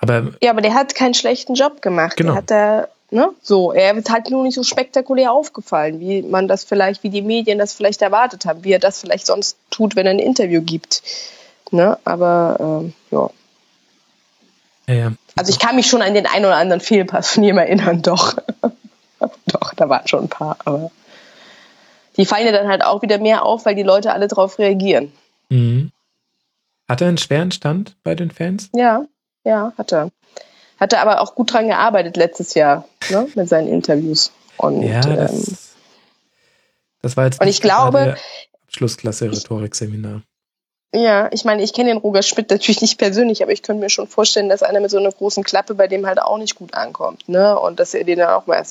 [0.02, 2.16] Aber ja, aber der hat keinen schlechten Job gemacht.
[2.16, 2.32] Genau.
[2.32, 6.48] Der hat da, ne, so, er ist halt nur nicht so spektakulär aufgefallen, wie man
[6.48, 9.94] das vielleicht, wie die Medien das vielleicht erwartet haben, wie er das vielleicht sonst tut,
[9.94, 11.02] wenn er ein Interview gibt.
[11.70, 13.30] Ne, aber ähm, ja.
[14.88, 15.12] ja, ja.
[15.36, 18.36] Also ich kann mich schon an den einen oder anderen Fehlpass von ihm erinnern, doch.
[19.46, 20.90] doch, da waren schon ein paar, aber
[22.16, 25.12] die fallen ja dann halt auch wieder mehr auf, weil die Leute alle drauf reagieren.
[25.48, 25.92] Mhm.
[26.88, 28.68] Hat er einen schweren Stand bei den Fans?
[28.74, 29.06] Ja,
[29.44, 30.10] ja, hat er.
[30.78, 34.32] Hat er aber auch gut dran gearbeitet letztes Jahr, ne, mit seinen Interviews.
[34.56, 35.56] Und, ja, das, ähm,
[37.02, 38.16] das war jetzt und ich glaube,
[38.66, 40.22] Abschlussklasse Rhetorikseminar.
[40.94, 43.88] Ja, ich meine, ich kenne den Roger Schmidt natürlich nicht persönlich, aber ich könnte mir
[43.88, 46.74] schon vorstellen, dass einer mit so einer großen Klappe bei dem halt auch nicht gut
[46.74, 47.58] ankommt, ne?
[47.58, 48.62] Und dass er den dann auch mal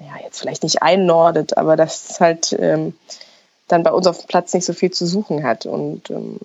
[0.00, 2.94] ja, jetzt vielleicht nicht einnordet, aber dass es halt ähm,
[3.68, 5.66] dann bei uns auf dem Platz nicht so viel zu suchen hat.
[5.66, 6.40] Und ähm,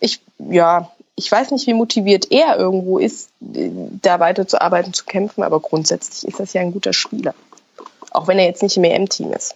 [0.00, 5.60] ich, ja, ich weiß nicht, wie motiviert er irgendwo ist, da weiterzuarbeiten, zu kämpfen, aber
[5.60, 7.34] grundsätzlich ist das ja ein guter Spieler.
[8.10, 9.54] Auch wenn er jetzt nicht im EM-Team ist.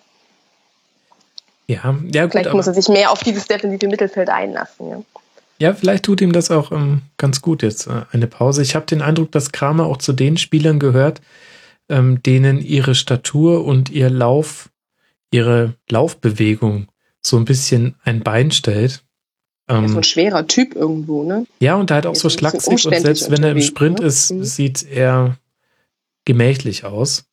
[1.66, 2.32] Ja, ja, gut.
[2.32, 5.02] Vielleicht muss er sich mehr auf dieses defensive Mittelfeld einlassen, ja.
[5.58, 8.60] Ja, vielleicht tut ihm das auch ähm, ganz gut jetzt, äh, eine Pause.
[8.60, 11.22] Ich habe den Eindruck, dass Kramer auch zu den Spielern gehört,
[11.88, 14.68] ähm, denen ihre Statur und ihr Lauf,
[15.30, 16.88] ihre Laufbewegung
[17.22, 19.03] so ein bisschen ein Bein stellt.
[19.68, 21.46] Ähm, so ein schwerer Typ irgendwo, ne?
[21.60, 24.06] Ja, und halt auch so schlaksig und selbst wenn er im Sprint ne?
[24.06, 24.44] ist, mhm.
[24.44, 25.38] sieht er
[26.24, 27.24] gemächlich aus.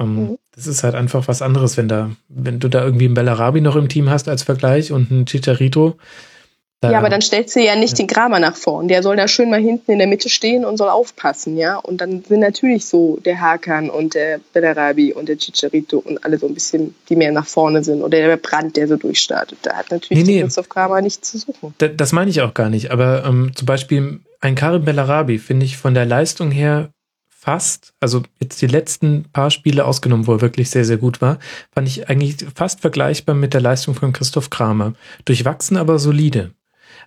[0.00, 0.38] Ähm, mhm.
[0.52, 3.76] Das ist halt einfach was anderes, wenn da, wenn du da irgendwie einen Bellarabi noch
[3.76, 5.96] im Team hast als Vergleich und einen Chicharito,
[6.82, 8.04] ja, aber dann stellst du ja nicht ja.
[8.04, 8.88] den Kramer nach vorn.
[8.88, 11.76] Der soll da schön mal hinten in der Mitte stehen und soll aufpassen, ja.
[11.76, 16.38] Und dann sind natürlich so der Hakan und der Bedarabi und der Chicharito und alle
[16.38, 18.02] so ein bisschen, die mehr nach vorne sind.
[18.02, 19.58] Oder der Brand, der so durchstartet.
[19.62, 20.42] Da hat natürlich nee, nee.
[20.42, 21.74] Christoph Kramer nichts zu suchen.
[21.78, 22.90] Da, das meine ich auch gar nicht.
[22.90, 26.90] Aber ähm, zum Beispiel ein Karim Bellarabi finde ich von der Leistung her
[27.28, 31.38] fast, also jetzt die letzten paar Spiele ausgenommen, wo er wirklich sehr, sehr gut war,
[31.72, 34.94] fand ich eigentlich fast vergleichbar mit der Leistung von Christoph Kramer.
[35.24, 36.52] Durchwachsen, aber solide.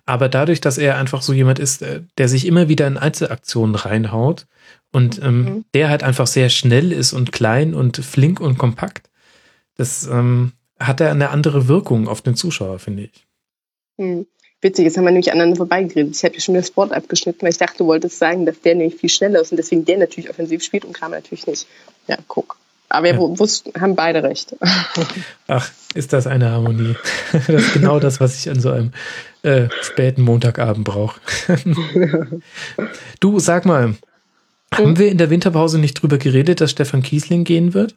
[0.06, 3.76] Aber dadurch, dass er einfach so jemand ist, äh, der sich immer wieder in Einzelaktionen
[3.76, 4.48] reinhaut
[4.92, 5.66] und ähm, mhm.
[5.74, 9.10] der halt einfach sehr schnell ist und klein und flink und kompakt,
[9.76, 13.26] das ähm, hat er eine andere Wirkung auf den Zuschauer, finde ich.
[13.98, 14.28] Mhm.
[14.62, 16.16] Witzig, jetzt haben wir nämlich aneinander vorbeigeredet.
[16.16, 18.76] Ich habe ja schon das Sport abgeschnitten, weil ich dachte, du wolltest sagen, dass der
[18.76, 21.68] nämlich viel schneller ist und deswegen der natürlich offensiv spielt und Kramer natürlich nicht.
[22.08, 22.58] Ja, guck.
[22.88, 23.20] Aber wir ja.
[23.20, 24.56] wussten, haben beide recht.
[25.48, 26.96] Ach, ist das eine Harmonie?
[27.34, 28.92] Das ist genau das, was ich an so einem
[29.44, 31.20] äh, späten Montagabend brauche.
[33.20, 33.96] du, sag mal,
[34.74, 35.00] haben hm?
[35.00, 37.96] wir in der Winterpause nicht drüber geredet, dass Stefan Kiesling gehen wird?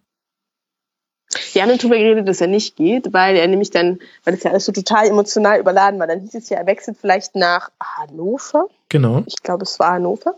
[1.53, 4.51] Wir haben darüber geredet, dass er nicht geht, weil er nämlich dann, weil das ja
[4.51, 8.69] alles so total emotional überladen war, dann hieß es ja, er wechselt vielleicht nach Hannover.
[8.89, 9.25] Genau.
[9.27, 10.37] Ich glaube, es war Hannover.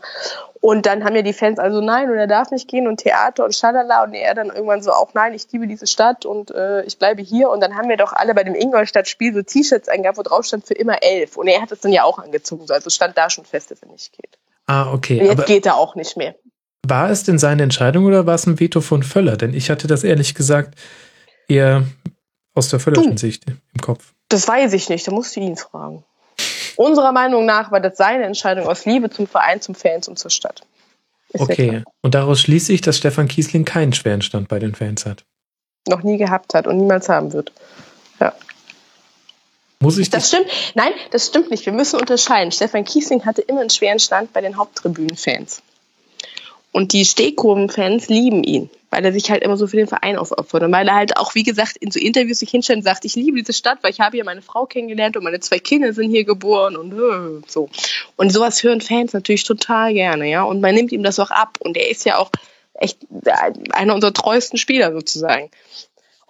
[0.60, 3.44] Und dann haben ja die Fans also nein und er darf nicht gehen und Theater
[3.44, 6.82] und Schalala und er dann irgendwann so auch nein, ich liebe diese Stadt und äh,
[6.82, 7.50] ich bleibe hier.
[7.50, 10.66] Und dann haben wir doch alle bei dem Ingolstadt-Spiel so T-Shirts eingehabt, wo drauf stand
[10.66, 11.36] für immer elf.
[11.36, 13.88] Und er hat es dann ja auch angezogen, also stand da schon fest, dass er
[13.88, 14.38] nicht geht.
[14.66, 15.20] Ah, okay.
[15.20, 16.34] Und jetzt geht er auch nicht mehr.
[16.86, 19.36] War es denn seine Entscheidung oder war es ein Veto von Völler?
[19.36, 20.78] Denn ich hatte das ehrlich gesagt
[21.48, 21.84] eher
[22.54, 24.12] aus der Völlerschen Sicht im Kopf.
[24.28, 26.04] Das weiß ich nicht, da musst du ihn fragen.
[26.76, 30.30] Unserer Meinung nach war das seine Entscheidung aus Liebe zum Verein, zum Fans und zur
[30.30, 30.62] Stadt.
[31.30, 35.04] Ist okay, und daraus schließe ich, dass Stefan Kiesling keinen schweren Stand bei den Fans
[35.04, 35.24] hat.
[35.88, 37.52] Noch nie gehabt hat und niemals haben wird.
[38.20, 38.32] Ja.
[39.80, 40.46] Muss ich das stimmt.
[40.74, 41.66] Nein, das stimmt nicht.
[41.66, 42.50] Wir müssen unterscheiden.
[42.50, 45.62] Stefan Kiesling hatte immer einen schweren Stand bei den Haupttribünenfans.
[46.72, 50.62] Und die Stehkurvenfans lieben ihn, weil er sich halt immer so für den Verein aufopfert.
[50.62, 53.14] Und weil er halt auch, wie gesagt, in so Interviews sich hinstellt und sagt, ich
[53.14, 56.10] liebe diese Stadt, weil ich habe hier meine Frau kennengelernt und meine zwei Kinder sind
[56.10, 57.70] hier geboren und äh, so.
[58.16, 60.42] Und sowas hören Fans natürlich total gerne, ja.
[60.42, 61.58] Und man nimmt ihm das auch ab.
[61.60, 62.30] Und er ist ja auch
[62.74, 62.98] echt
[63.72, 65.50] einer unserer treuesten Spieler sozusagen.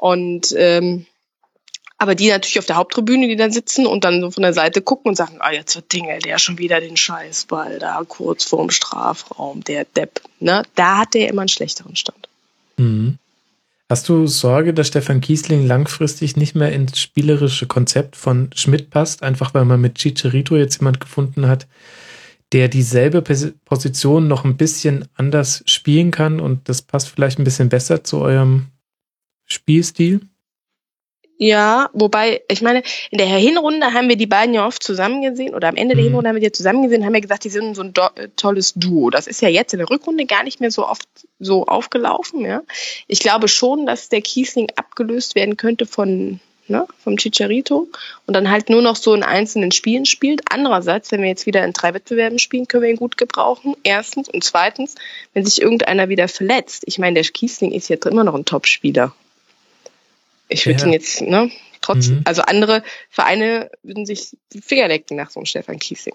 [0.01, 1.07] Und ähm,
[1.99, 4.81] aber die natürlich auf der Haupttribüne, die da sitzen und dann so von der Seite
[4.81, 8.71] gucken und sagen, ah, jetzt wird Dinge, der schon wieder den Scheißball da kurz vorm
[8.71, 10.63] Strafraum, der Depp, ne?
[10.77, 12.29] Da hat der immer einen schlechteren Stand.
[12.77, 13.19] Mhm.
[13.91, 19.23] Hast du Sorge, dass Stefan Kiesling langfristig nicht mehr ins spielerische Konzept von Schmidt passt,
[19.23, 21.67] einfach weil man mit Chicharito jetzt jemand gefunden hat,
[22.53, 27.71] der dieselbe Position noch ein bisschen anders spielen kann und das passt vielleicht ein bisschen
[27.71, 28.67] besser zu eurem
[29.47, 30.28] Spielstil?
[31.41, 35.55] Ja, wobei, ich meine, in der Hinrunde haben wir die beiden ja oft zusammen gesehen,
[35.55, 36.09] oder am Ende der mhm.
[36.09, 38.75] Hinrunde haben wir die zusammen gesehen, haben wir gesagt, die sind so ein äh, tolles
[38.75, 39.09] Duo.
[39.11, 41.09] Das ist ja jetzt in der Rückrunde gar nicht mehr so oft
[41.39, 42.63] so aufgelaufen, ja.
[43.07, 47.87] Ich glaube schon, dass der Kiesling abgelöst werden könnte von, ne, vom Chicharito
[48.27, 50.41] und dann halt nur noch so in einzelnen Spielen spielt.
[50.51, 53.77] Andererseits, wenn wir jetzt wieder in drei Wettbewerben spielen, können wir ihn gut gebrauchen.
[53.85, 54.29] Erstens.
[54.29, 54.97] Und zweitens,
[55.35, 56.83] wenn sich irgendeiner wieder verletzt.
[56.87, 59.15] Ich meine, der Kiesling ist jetzt immer noch ein Top-Spieler.
[60.49, 60.87] Ich würde ja.
[60.87, 62.23] ihn jetzt, ne, trotzdem, mhm.
[62.25, 66.15] also andere Vereine würden sich die Finger lecken nach so einem Stefan Kiesing.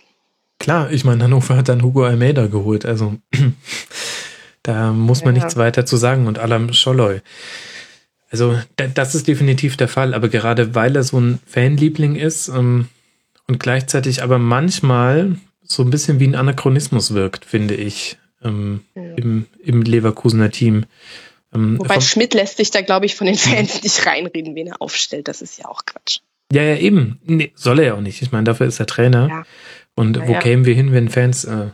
[0.60, 3.18] Klar, ich meine, Hannover hat dann Hugo Almeida geholt, also
[4.64, 5.42] da muss man ja.
[5.42, 7.22] nichts weiter zu sagen und Alam Scholloy.
[8.30, 8.60] Also
[8.95, 12.88] das ist definitiv der Fall, aber gerade weil er so ein Fanliebling ist ähm,
[13.48, 19.03] und gleichzeitig aber manchmal so ein bisschen wie ein Anachronismus wirkt, finde ich, ähm, ja.
[19.18, 20.86] im, im Leverkusener Team.
[21.53, 24.82] Ähm, Wobei Schmidt lässt sich da, glaube ich, von den Fans nicht reinreden, wen er
[24.82, 25.27] aufstellt.
[25.27, 26.19] Das ist ja auch Quatsch.
[26.51, 27.19] Ja, ja, eben.
[27.23, 28.22] Nee, soll er ja auch nicht.
[28.22, 29.27] Ich meine, dafür ist er Trainer.
[29.27, 29.43] Ja.
[29.95, 30.40] Und ja, wo ja.
[30.40, 31.67] kämen wir hin, wenn Fans äh,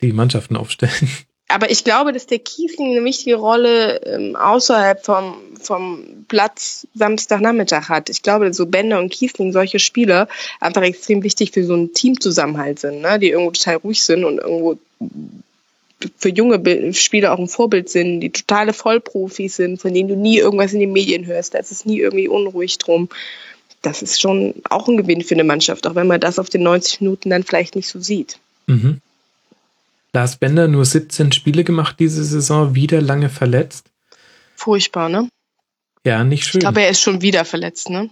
[0.00, 0.92] die Mannschaften aufstellen?
[1.48, 7.88] aber ich glaube, dass der Kiesling eine wichtige Rolle ähm, außerhalb vom, vom Platz Samstagnachmittag
[7.88, 8.10] hat.
[8.10, 10.28] Ich glaube, so Bender und Kiesling, solche Spieler,
[10.60, 13.18] einfach extrem wichtig für so einen Teamzusammenhalt sind, ne?
[13.18, 14.78] die irgendwo total ruhig sind und irgendwo
[16.16, 20.38] für junge Spieler auch ein Vorbild sind, die totale Vollprofis sind, von denen du nie
[20.38, 23.08] irgendwas in den Medien hörst, da ist es nie irgendwie unruhig drum.
[23.82, 26.62] Das ist schon auch ein Gewinn für eine Mannschaft, auch wenn man das auf den
[26.62, 28.38] 90 Minuten dann vielleicht nicht so sieht.
[28.66, 29.00] Mhm.
[30.12, 33.86] Lars Bender nur 17 Spiele gemacht diese Saison, wieder lange verletzt.
[34.56, 35.28] Furchtbar, ne?
[36.04, 36.60] Ja, nicht schön.
[36.60, 38.10] Ich glaube, er ist schon wieder verletzt, ne?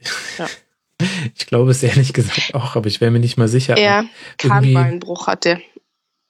[0.38, 0.48] Ja.
[1.34, 3.76] Ich glaube es ehrlich gesagt auch, aber ich wäre mir nicht mal sicher.
[3.76, 4.06] Er
[4.38, 5.60] Kahnbeinbruch hatte.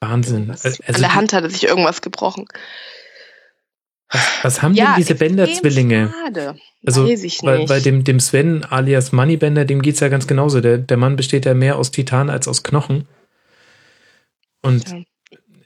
[0.01, 0.51] Wahnsinn.
[0.51, 2.47] Also An der Hand hat er sich irgendwas gebrochen.
[4.11, 6.13] Was, was haben ja, denn diese Bender-Zwillinge?
[6.13, 6.57] Schade.
[6.87, 10.61] Also, Weiß ich weil, weil dem, dem Sven alias Moneybender, dem geht's ja ganz genauso.
[10.61, 13.09] Der, der Mann besteht ja mehr aus Titan als aus Knochen.
[14.63, 14.99] Und ja.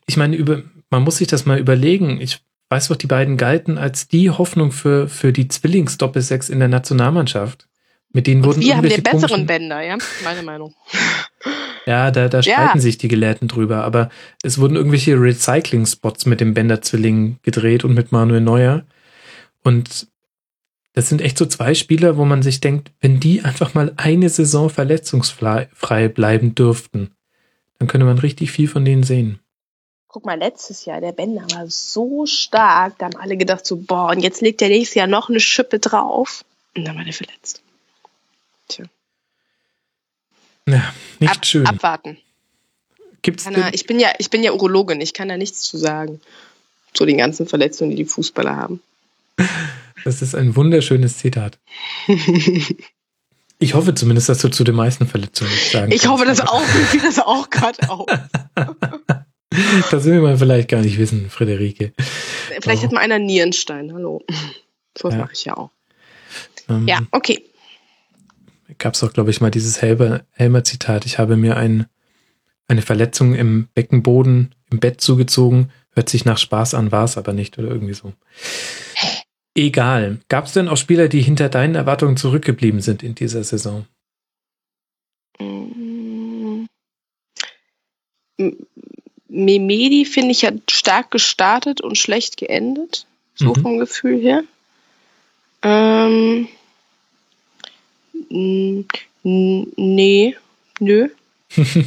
[0.07, 2.21] ich meine, über, man muss sich das mal überlegen.
[2.21, 6.69] Ich weiß doch, die beiden galten als die Hoffnung für, für die Zwillingsdoppelsechs in der
[6.69, 7.69] Nationalmannschaft.
[8.13, 10.75] Mit denen wurden wir haben den besseren Bänder, ja, meine Meinung.
[11.87, 12.81] Ja, da, da streiten ja.
[12.81, 14.11] sich die Gelehrten drüber, aber
[14.43, 18.85] es wurden irgendwelche Recycling-Spots mit dem Bender-Zwilling gedreht und mit Manuel Neuer.
[19.63, 20.09] Und
[20.93, 24.29] das sind echt so zwei Spieler, wo man sich denkt, wenn die einfach mal eine
[24.29, 27.15] Saison verletzungsfrei bleiben dürften,
[27.79, 29.39] dann könnte man richtig viel von denen sehen.
[30.09, 34.11] Guck mal, letztes Jahr, der Bender war so stark, da haben alle gedacht so, boah,
[34.11, 36.45] und jetzt legt der nächstes Jahr noch eine Schippe drauf.
[36.77, 37.63] Und dann war der verletzt.
[38.69, 38.87] Tja.
[40.73, 41.67] Ja, nicht Ab, schön.
[41.67, 42.19] Abwarten.
[43.23, 46.21] Gibt's da, ich bin ja, ich bin ja Urologin, ich kann da nichts zu sagen.
[46.95, 48.81] Zu den ganzen Verletzungen, die die Fußballer haben.
[50.05, 51.59] Das ist ein wunderschönes Zitat.
[53.63, 57.03] Ich hoffe zumindest, dass du zu den meisten Verletzungen sagen Ich hoffe das auch, ich
[57.03, 58.07] das auch gerade auf.
[59.91, 61.93] das will man vielleicht gar nicht wissen, Friederike.
[62.61, 62.87] Vielleicht oh.
[62.87, 64.25] hat mal einer Nierenstein, hallo.
[64.99, 65.17] So ja.
[65.19, 65.71] mache ich ja auch.
[66.69, 67.45] Ähm, ja, okay
[68.81, 71.07] gab es auch, glaube ich, mal dieses Helmer-Zitat.
[71.07, 71.87] Ich habe mir ein,
[72.67, 75.71] eine Verletzung im Beckenboden im Bett zugezogen.
[75.93, 78.13] Hört sich nach Spaß an, war es aber nicht oder irgendwie so.
[79.55, 80.19] Egal.
[80.29, 83.87] Gab es denn auch Spieler, die hinter deinen Erwartungen zurückgeblieben sind in dieser Saison?
[89.29, 93.07] Memedi finde ich hat stark gestartet und schlecht geendet.
[93.35, 93.63] So mhm.
[93.63, 94.43] vom Gefühl her.
[95.63, 96.49] Ähm,
[98.31, 100.37] Nee,
[100.79, 101.09] nö.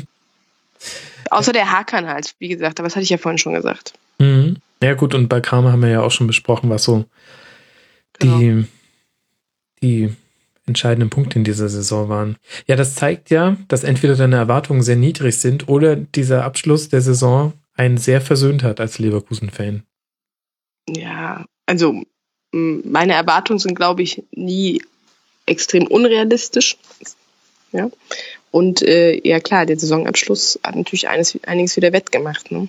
[1.30, 3.94] Außer der Hakan halt, wie gesagt, aber das hatte ich ja vorhin schon gesagt.
[4.20, 4.58] Mhm.
[4.84, 7.06] Ja, gut, und bei Kramer haben wir ja auch schon besprochen, was so
[8.20, 8.38] genau.
[8.38, 8.66] die,
[9.82, 10.14] die
[10.66, 12.38] entscheidenden Punkte in dieser Saison waren.
[12.68, 17.02] Ja, das zeigt ja, dass entweder deine Erwartungen sehr niedrig sind oder dieser Abschluss der
[17.02, 19.84] Saison einen sehr versöhnt hat als Leverkusen-Fan.
[20.88, 22.02] Ja, also
[22.52, 24.82] meine Erwartungen sind, glaube ich, nie
[25.46, 26.78] extrem unrealistisch.
[27.72, 27.90] Ja.
[28.52, 32.52] Und äh, ja klar, der Saisonabschluss hat natürlich eines, einiges wieder wettgemacht.
[32.52, 32.68] Ne?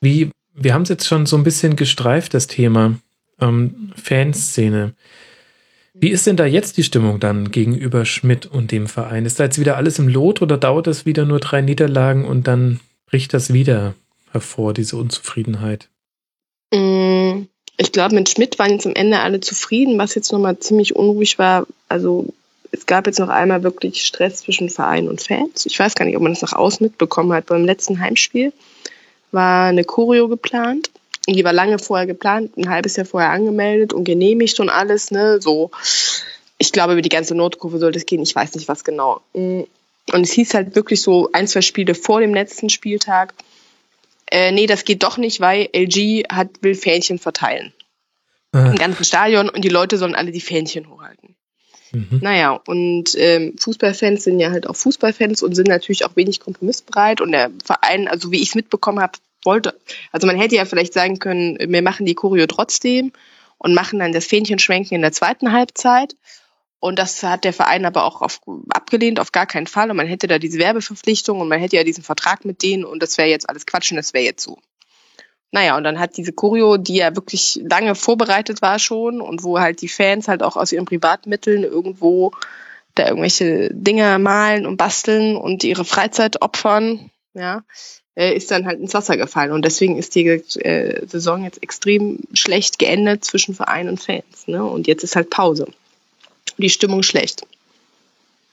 [0.00, 2.98] Wie, wir haben es jetzt schon so ein bisschen gestreift, das Thema
[3.40, 4.94] ähm, Fanszene.
[5.94, 9.26] Wie ist denn da jetzt die Stimmung dann gegenüber Schmidt und dem Verein?
[9.26, 12.46] Ist da jetzt wieder alles im Lot oder dauert es wieder nur drei Niederlagen und
[12.46, 13.94] dann bricht das wieder
[14.32, 15.90] hervor, diese Unzufriedenheit?
[17.80, 20.96] Mm, ich glaube, mit Schmidt waren jetzt am Ende alle zufrieden, was jetzt nochmal ziemlich
[20.96, 21.66] unruhig war.
[21.88, 22.26] Also
[22.72, 25.66] es gab jetzt noch einmal wirklich Stress zwischen Verein und Fans.
[25.66, 27.46] Ich weiß gar nicht, ob man das nach außen mitbekommen hat.
[27.46, 28.52] Beim letzten Heimspiel
[29.32, 30.90] war eine Choreo geplant.
[31.28, 35.40] Die war lange vorher geplant, ein halbes Jahr vorher angemeldet und genehmigt und alles, ne,
[35.40, 35.70] so.
[36.58, 38.22] Ich glaube, über die ganze Notkurve sollte es gehen.
[38.22, 39.20] Ich weiß nicht, was genau.
[39.32, 39.66] Und
[40.12, 43.34] es hieß halt wirklich so ein, zwei Spiele vor dem letzten Spieltag
[44.30, 47.72] äh, nee, das geht doch nicht, weil LG hat, will Fähnchen verteilen.
[48.52, 48.66] Ah.
[48.66, 51.36] Im ganzen Stadion und die Leute sollen alle die Fähnchen hochhalten.
[51.92, 52.20] Mhm.
[52.22, 57.20] Naja, und ähm, Fußballfans sind ja halt auch Fußballfans und sind natürlich auch wenig kompromissbereit.
[57.20, 59.74] Und der Verein, also wie ich es mitbekommen habe, wollte,
[60.12, 63.12] also man hätte ja vielleicht sagen können, wir machen die Choreo trotzdem
[63.58, 66.16] und machen dann das Fähnchenschwenken in der zweiten Halbzeit.
[66.80, 69.90] Und das hat der Verein aber auch auf, abgelehnt, auf gar keinen Fall.
[69.90, 73.02] Und man hätte da diese Werbeverpflichtung und man hätte ja diesen Vertrag mit denen und
[73.02, 74.58] das wäre jetzt alles Quatsch und das wäre jetzt so.
[75.52, 79.58] Naja, und dann hat diese Choreo, die ja wirklich lange vorbereitet war schon und wo
[79.58, 82.32] halt die Fans halt auch aus ihren Privatmitteln irgendwo
[82.94, 87.62] da irgendwelche Dinge malen und basteln und ihre Freizeit opfern, ja,
[88.14, 89.52] äh, ist dann halt ins Wasser gefallen.
[89.52, 94.46] Und deswegen ist die äh, Saison jetzt extrem schlecht geendet zwischen Verein und Fans.
[94.46, 94.64] Ne?
[94.64, 95.66] Und jetzt ist halt Pause
[96.58, 97.42] die Stimmung schlecht.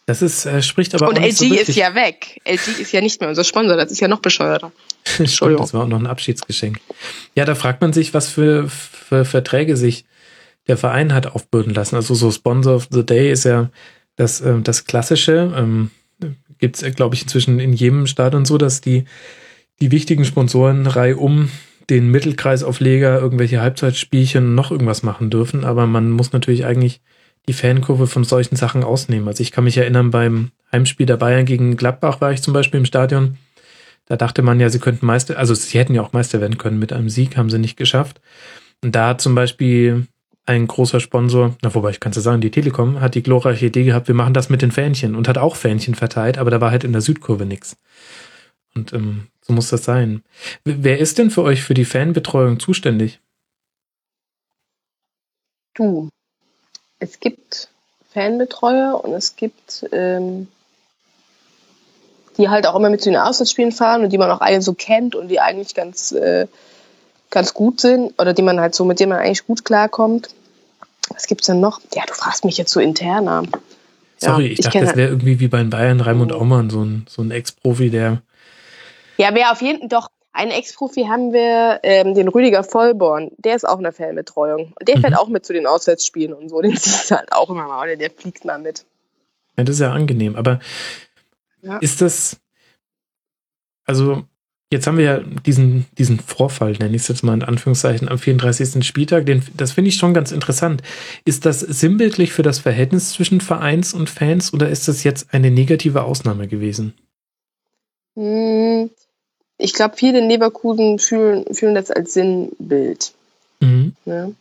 [0.08, 2.40] Das ist, äh, spricht aber Und auch LG nicht so ist ja weg.
[2.46, 4.72] LG ist ja nicht mehr unser Sponsor, das ist ja noch bescheuerter.
[5.20, 5.66] Entschuldigung.
[5.66, 6.80] das war auch noch ein Abschiedsgeschenk.
[7.36, 10.06] Ja, da fragt man sich, was für, für Verträge sich
[10.68, 11.96] der Verein hat aufbürden lassen.
[11.96, 13.70] Also so Sponsor of the Day ist ja
[14.16, 15.54] das, äh, das Klassische.
[15.56, 15.92] Ähm,
[16.60, 19.04] Gibt es, glaube ich, inzwischen in jedem Stadion so, dass die,
[19.82, 21.52] die wichtigen Sponsoren um
[21.90, 25.66] den Mittelkreisaufleger irgendwelche Halbzeitspielchen noch irgendwas machen dürfen.
[25.66, 27.02] Aber man muss natürlich eigentlich
[27.48, 29.28] die Fankurve von solchen Sachen ausnehmen.
[29.28, 32.80] Also ich kann mich erinnern, beim Heimspiel der Bayern gegen Gladbach war ich zum Beispiel
[32.80, 33.38] im Stadion.
[34.06, 36.80] Da dachte man ja, sie könnten Meister, also sie hätten ja auch Meister werden können
[36.80, 38.22] mit einem Sieg, haben sie nicht geschafft.
[38.84, 40.08] Und da hat zum Beispiel
[40.46, 43.66] ein großer Sponsor, na wobei ich kann es ja sagen, die Telekom hat die glorreiche
[43.66, 46.62] Idee gehabt, wir machen das mit den Fähnchen und hat auch Fähnchen verteilt, aber da
[46.62, 47.78] war halt in der Südkurve nichts.
[48.74, 50.24] Und ähm, so muss das sein.
[50.64, 53.20] Wer ist denn für euch für die Fanbetreuung zuständig?
[55.74, 56.10] Du
[57.00, 57.70] es gibt
[58.14, 60.48] Fanbetreuer und es gibt ähm,
[62.38, 64.74] die halt auch immer mit zu den Auswärtsspielen fahren und die man auch alle so
[64.74, 66.48] kennt und die eigentlich ganz, äh,
[67.30, 70.30] ganz gut sind oder die man halt so, mit denen man eigentlich gut klarkommt.
[71.10, 71.82] Was gibt's denn noch?
[71.96, 73.44] Ja, du fragst mich jetzt so interner.
[74.18, 76.84] Sorry, ja, ich, ich dachte, das wäre irgendwie wie bei den Bayern Raimund Aumann, so
[76.84, 78.22] ein, so ein Ex-Profi, der.
[79.18, 83.32] Ja, wer auf jeden Fall, doch, einen Ex-Profi haben wir, ähm, den Rüdiger Vollborn.
[83.38, 84.74] Der ist auch in der Fanbetreuung.
[84.80, 85.02] Und der mhm.
[85.02, 86.62] fährt auch mit zu den Auswärtsspielen und so.
[86.62, 88.86] Den siehst du halt auch immer mal, oder der fliegt mal mit.
[89.58, 90.36] Ja, das ist ja angenehm.
[90.36, 90.60] Aber
[91.62, 91.78] ja.
[91.78, 92.38] ist das,
[93.86, 94.24] also
[94.72, 98.20] jetzt haben wir ja diesen, diesen Vorfall, nenne ich es jetzt mal in Anführungszeichen, am
[98.20, 98.86] 34.
[98.86, 99.26] Spieltag.
[99.26, 100.84] Den, das finde ich schon ganz interessant.
[101.26, 105.52] Ist das sinnbildlich für das Verhältnis zwischen Vereins und Fans oder ist das jetzt eine
[105.52, 106.94] negative Ausnahme gewesen?
[108.16, 108.90] Hm,
[109.58, 113.14] ich glaube, viele in Leverkusen fühlen, fühlen das als Sinnbild.
[113.60, 113.94] Mhm.
[114.06, 114.36] Ne?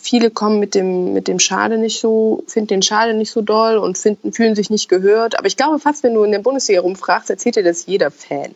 [0.00, 3.76] Viele kommen mit dem, mit dem Schade nicht so, finden den Schade nicht so doll
[3.76, 5.38] und finden, fühlen sich nicht gehört.
[5.38, 8.54] Aber ich glaube fast, wenn du in der Bundesliga rumfragst, erzählt dir das jeder Fan,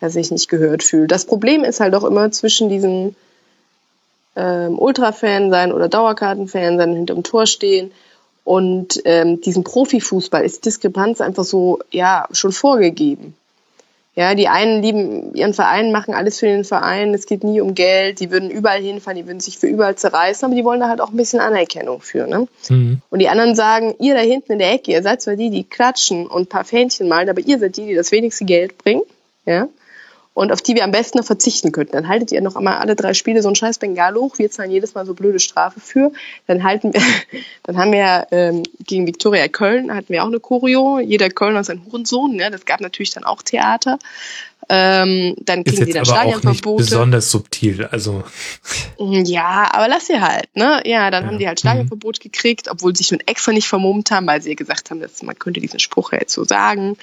[0.00, 1.10] der sich nicht gehört fühlt.
[1.10, 3.14] Das Problem ist halt auch immer zwischen diesen
[4.34, 7.92] ähm, Ultra-Fan sein oder Dauerkarten-Fan sein, hinterm Tor stehen
[8.44, 13.34] und ähm, diesen Profifußball ist Diskrepanz einfach so, ja, schon vorgegeben.
[14.18, 17.74] Ja, die einen lieben ihren Verein, machen alles für den Verein, es geht nie um
[17.74, 20.88] Geld, die würden überall hinfahren, die würden sich für überall zerreißen, aber die wollen da
[20.88, 22.26] halt auch ein bisschen Anerkennung für.
[22.26, 22.48] Ne?
[22.70, 23.02] Mhm.
[23.10, 25.64] Und die anderen sagen, ihr da hinten in der Ecke, ihr seid zwar die, die
[25.64, 29.02] klatschen und ein paar Fähnchen malen, aber ihr seid die, die das wenigste Geld bringen.
[29.44, 29.68] Ja?
[30.36, 31.92] Und auf die wir am besten noch verzichten könnten.
[31.92, 34.70] Dann haltet ihr noch einmal alle drei Spiele so ein scheiß Bengalo hoch, wir zahlen
[34.70, 36.12] jedes Mal so blöde Strafe für.
[36.46, 37.00] Dann halten wir,
[37.62, 41.70] dann haben wir ähm, gegen Viktoria Köln hatten wir auch eine Choreo, jeder Kölner ist
[41.70, 42.50] ein Hurensohn, ne?
[42.50, 43.98] das gab natürlich dann auch Theater.
[44.68, 46.82] Ähm, dann kriegen ist die dann Stadionverbote.
[46.82, 48.24] besonders subtil, also.
[48.98, 50.82] Ja, aber lass sie halt, ne?
[50.84, 51.28] Ja, dann ja.
[51.28, 52.22] haben die halt Stadionverbot mhm.
[52.22, 55.22] gekriegt, obwohl sie sich nun extra nicht vermummt haben, weil sie ja gesagt haben, dass
[55.22, 56.96] man könnte diesen Spruch ja jetzt so sagen.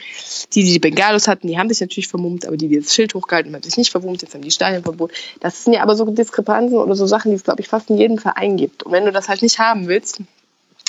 [0.53, 3.13] Die, die die Bengalos hatten, die haben sich natürlich vermummt, aber die, die das Schild
[3.13, 5.11] hochgehalten haben, sich nicht vermummt, jetzt haben die Stadionverbot.
[5.39, 7.97] Das sind ja aber so Diskrepanzen oder so Sachen, die es, glaube ich, fast in
[7.97, 8.83] jedem Verein gibt.
[8.83, 10.21] Und wenn du das halt nicht haben willst,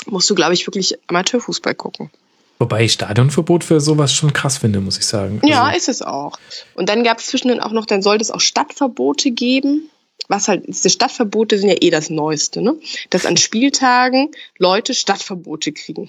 [0.07, 2.11] musst du, glaube ich, wirklich Amateurfußball gucken.
[2.59, 5.41] Wobei ich Stadionverbot für sowas schon krass finde, muss ich sagen.
[5.45, 5.77] Ja, also.
[5.77, 6.39] ist es auch.
[6.75, 9.91] Und dann gab es zwischendrin auch noch, dann sollte es auch Stadtverbote geben.
[10.29, 12.77] Was halt, diese Stadtverbote sind ja eh das Neueste, ne?
[13.11, 16.09] Dass an Spieltagen Leute Stadtverbote kriegen.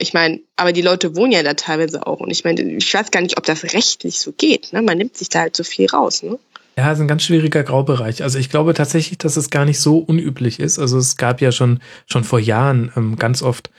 [0.00, 2.20] Ich meine, aber die Leute wohnen ja da teilweise auch.
[2.20, 4.72] Und ich meine, ich weiß gar nicht, ob das rechtlich so geht.
[4.72, 4.80] Ne?
[4.80, 6.22] Man nimmt sich da halt so viel raus.
[6.22, 6.38] Ne?
[6.78, 8.22] Ja, ist ein ganz schwieriger Graubereich.
[8.22, 10.78] Also ich glaube tatsächlich, dass es gar nicht so unüblich ist.
[10.78, 13.70] Also es gab ja schon, schon vor Jahren ähm, ganz oft,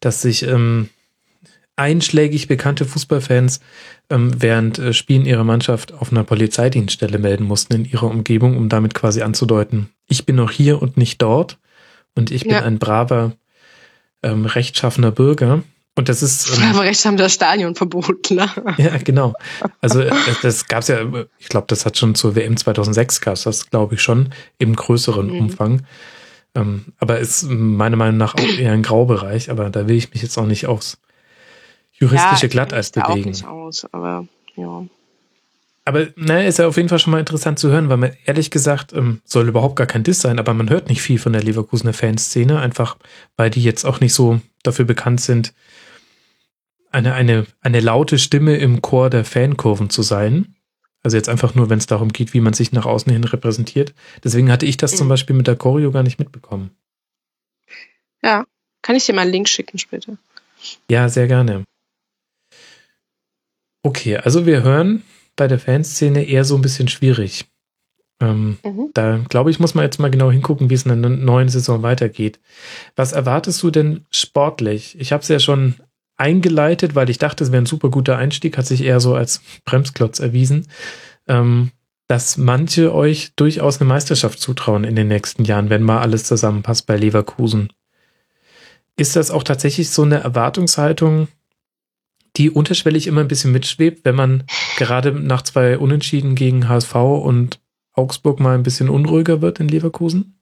[0.00, 0.88] dass sich ähm,
[1.76, 3.60] einschlägig bekannte Fußballfans
[4.10, 8.68] ähm, während äh, Spielen ihrer Mannschaft auf einer Polizeidienststelle melden mussten in ihrer Umgebung, um
[8.68, 11.58] damit quasi anzudeuten, ich bin noch hier und nicht dort
[12.16, 12.64] und ich bin ja.
[12.64, 13.36] ein braver,
[14.24, 15.62] ähm, rechtschaffener Bürger.
[15.94, 16.56] Und das ist.
[16.56, 18.48] Ähm, Aber recht haben das Stadionverbot, ne?
[18.78, 19.34] Ja, genau.
[19.80, 20.10] Also äh,
[20.42, 21.00] das gab's ja,
[21.38, 25.26] ich glaube, das hat schon zur WM 2006 gab's das, glaube ich, schon im größeren
[25.26, 25.38] mhm.
[25.38, 25.82] Umfang.
[26.54, 30.22] Ähm, aber ist meiner Meinung nach auch eher ein Graubereich, aber da will ich mich
[30.22, 30.98] jetzt auch nicht aufs
[31.92, 33.10] juristische ja, Glatteis bewegen.
[33.10, 34.84] Auch nicht aus, aber ja.
[35.84, 38.50] Aber naja, ist ja auf jeden Fall schon mal interessant zu hören, weil man ehrlich
[38.50, 41.42] gesagt ähm, soll überhaupt gar kein Diss sein, aber man hört nicht viel von der
[41.42, 42.96] Leverkusener Fanszene, einfach
[43.36, 45.52] weil die jetzt auch nicht so dafür bekannt sind,
[46.92, 50.54] eine, eine, eine laute Stimme im Chor der Fankurven zu sein.
[51.02, 53.92] Also jetzt einfach nur, wenn es darum geht, wie man sich nach außen hin repräsentiert.
[54.22, 54.96] Deswegen hatte ich das mhm.
[54.96, 56.70] zum Beispiel mit der Choreo gar nicht mitbekommen.
[58.22, 58.46] Ja,
[58.82, 60.16] kann ich dir mal einen Link schicken später.
[60.88, 61.64] Ja, sehr gerne.
[63.82, 65.02] Okay, also wir hören
[65.34, 67.46] bei der Fanszene eher so ein bisschen schwierig.
[68.20, 68.90] Ähm, mhm.
[68.94, 71.82] Da glaube ich, muss man jetzt mal genau hingucken, wie es in der neuen Saison
[71.82, 72.38] weitergeht.
[72.94, 74.96] Was erwartest du denn sportlich?
[75.00, 75.74] Ich habe es ja schon
[76.22, 79.42] eingeleitet, weil ich dachte, es wäre ein super guter Einstieg, hat sich eher so als
[79.64, 80.68] Bremsklotz erwiesen,
[81.26, 81.72] ähm,
[82.06, 86.86] dass manche euch durchaus eine Meisterschaft zutrauen in den nächsten Jahren, wenn mal alles zusammenpasst
[86.86, 87.72] bei Leverkusen.
[88.96, 91.26] Ist das auch tatsächlich so eine Erwartungshaltung,
[92.36, 94.44] die unterschwellig immer ein bisschen mitschwebt, wenn man
[94.76, 97.60] gerade nach zwei Unentschieden gegen HSV und
[97.94, 100.38] Augsburg mal ein bisschen unruhiger wird in Leverkusen?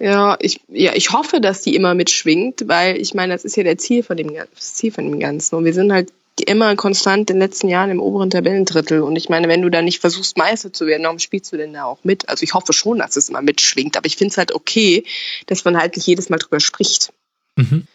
[0.00, 3.64] Ja, ich, ja, ich hoffe, dass die immer mitschwingt, weil ich meine, das ist ja
[3.64, 5.56] der Ziel von dem, das Ziel von dem Ganzen.
[5.56, 6.12] Und wir sind halt
[6.46, 9.02] immer konstant in den letzten Jahren im oberen Tabellendrittel.
[9.02, 11.72] Und ich meine, wenn du da nicht versuchst, Meister zu werden, warum spielst du denn
[11.72, 12.28] da auch mit?
[12.28, 15.04] Also ich hoffe schon, dass es immer mitschwingt, aber ich finde es halt okay,
[15.46, 17.12] dass man halt nicht jedes Mal drüber spricht.
[17.56, 17.86] Mhm.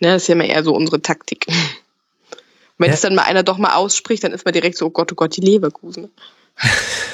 [0.00, 1.46] Ne, das ist ja immer eher so unsere Taktik.
[1.48, 1.54] Und
[2.78, 2.94] wenn ja.
[2.94, 5.14] es dann mal einer doch mal ausspricht, dann ist man direkt so, oh Gott, oh
[5.14, 6.10] Gott, die Leverkusen.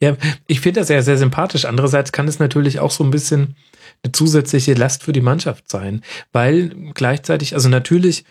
[0.00, 1.66] Ja, ich finde das ja sehr sympathisch.
[1.66, 3.56] Andererseits kann es natürlich auch so ein bisschen
[4.02, 8.24] eine zusätzliche Last für die Mannschaft sein, weil gleichzeitig, also natürlich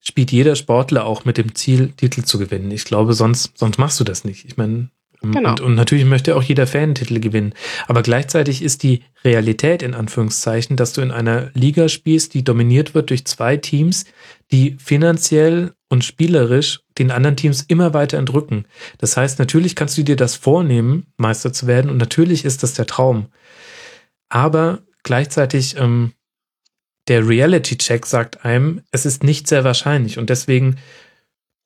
[0.00, 2.70] spielt jeder Sportler auch mit dem Ziel, Titel zu gewinnen.
[2.70, 4.46] Ich glaube, sonst, sonst machst du das nicht.
[4.46, 4.88] Ich meine,
[5.22, 5.50] Genau.
[5.50, 7.52] Und, und, natürlich möchte auch jeder Fan Titel gewinnen.
[7.86, 12.94] Aber gleichzeitig ist die Realität in Anführungszeichen, dass du in einer Liga spielst, die dominiert
[12.94, 14.06] wird durch zwei Teams,
[14.50, 18.64] die finanziell und spielerisch den anderen Teams immer weiter entrücken.
[18.98, 22.72] Das heißt, natürlich kannst du dir das vornehmen, Meister zu werden, und natürlich ist das
[22.72, 23.26] der Traum.
[24.30, 26.12] Aber gleichzeitig ähm,
[27.08, 30.16] der Reality-Check sagt einem, es ist nicht sehr wahrscheinlich.
[30.16, 30.76] Und deswegen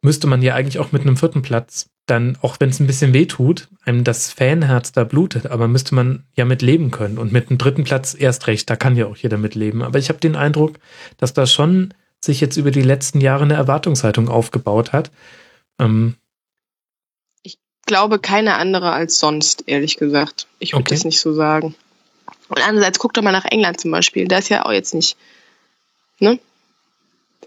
[0.02, 3.14] müsste man ja eigentlich auch mit einem vierten Platz dann, auch wenn es ein bisschen
[3.14, 7.18] weh tut, einem das Fanherz da blutet, aber müsste man ja mit leben können.
[7.18, 9.82] Und mit einem dritten Platz erst recht, da kann ja auch jeder mit leben.
[9.82, 10.78] Aber ich habe den Eindruck,
[11.16, 11.94] dass da schon
[12.24, 15.10] sich jetzt über die letzten Jahre eine Erwartungshaltung aufgebaut hat.
[15.78, 16.16] Ähm
[17.42, 20.46] ich glaube keine andere als sonst, ehrlich gesagt.
[20.58, 20.94] Ich würde okay.
[20.94, 21.74] das nicht so sagen.
[22.48, 24.28] Und andererseits guck doch mal nach England zum Beispiel.
[24.28, 25.16] Da ist ja auch jetzt nicht,
[26.18, 26.38] ne?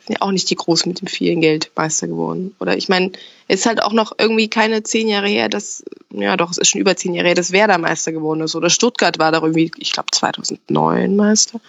[0.08, 2.56] sind ja auch nicht die Großen mit dem vielen Geld Meister geworden.
[2.60, 3.12] Oder ich meine,
[3.48, 6.70] es ist halt auch noch irgendwie keine zehn Jahre her, dass, ja doch, es ist
[6.70, 8.56] schon über zehn Jahre her, dass Werder Meister geworden ist.
[8.56, 11.60] Oder Stuttgart war da irgendwie, ich glaube 2009 Meister.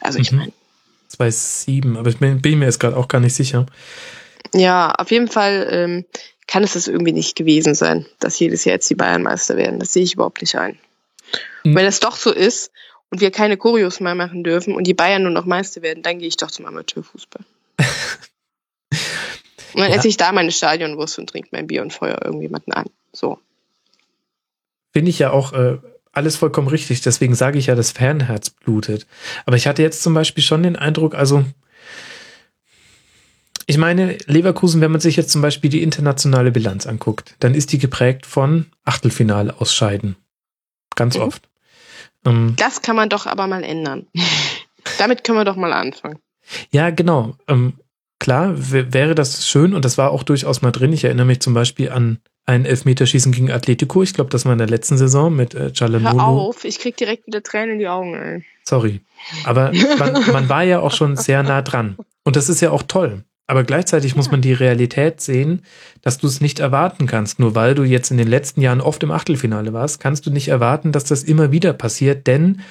[0.00, 0.38] Also ich mhm.
[0.38, 0.52] meine.
[1.08, 3.66] 2007, aber ich bin, bin mir jetzt gerade auch gar nicht sicher.
[4.54, 6.04] Ja, auf jeden Fall ähm,
[6.46, 9.78] kann es das irgendwie nicht gewesen sein, dass jedes Jahr jetzt die Bayern Meister werden.
[9.78, 10.78] Das sehe ich überhaupt nicht ein.
[11.64, 11.74] Mhm.
[11.74, 12.72] Wenn es doch so ist
[13.10, 16.18] und wir keine Choreos mehr machen dürfen und die Bayern nur noch Meister werden, dann
[16.18, 17.44] gehe ich doch zum Amateurfußball.
[19.74, 19.96] und dann ja.
[19.96, 22.86] esse ich da meine Stadionwurst und trinke mein Bier und feuer irgendjemanden an.
[23.12, 23.38] So.
[24.92, 25.78] Finde ich ja auch äh,
[26.12, 27.00] alles vollkommen richtig.
[27.00, 29.06] Deswegen sage ich ja, das Fanherz blutet.
[29.46, 31.44] Aber ich hatte jetzt zum Beispiel schon den Eindruck, also
[33.70, 37.70] ich meine, Leverkusen, wenn man sich jetzt zum Beispiel die internationale Bilanz anguckt, dann ist
[37.72, 40.16] die geprägt von Achtelfinale ausscheiden.
[40.96, 41.22] Ganz mhm.
[41.22, 41.48] oft.
[42.24, 44.06] Ähm, das kann man doch aber mal ändern.
[44.98, 46.18] Damit können wir doch mal anfangen.
[46.70, 47.36] Ja, genau.
[47.46, 47.74] Ähm,
[48.18, 50.94] klar, wäre das schön und das war auch durchaus mal drin.
[50.94, 54.02] Ich erinnere mich zum Beispiel an ein Elfmeterschießen gegen Atletico.
[54.02, 57.26] Ich glaube, das war in der letzten Saison mit äh, Hör auf, ich krieg direkt
[57.26, 58.14] wieder Tränen in die Augen.
[58.14, 58.42] Ey.
[58.64, 59.02] Sorry.
[59.44, 61.98] Aber man, man war ja auch schon sehr nah dran.
[62.24, 63.24] Und das ist ja auch toll.
[63.46, 65.62] Aber gleichzeitig muss man die Realität sehen,
[66.00, 67.38] dass du es nicht erwarten kannst.
[67.38, 70.48] Nur weil du jetzt in den letzten Jahren oft im Achtelfinale warst, kannst du nicht
[70.48, 72.62] erwarten, dass das immer wieder passiert, denn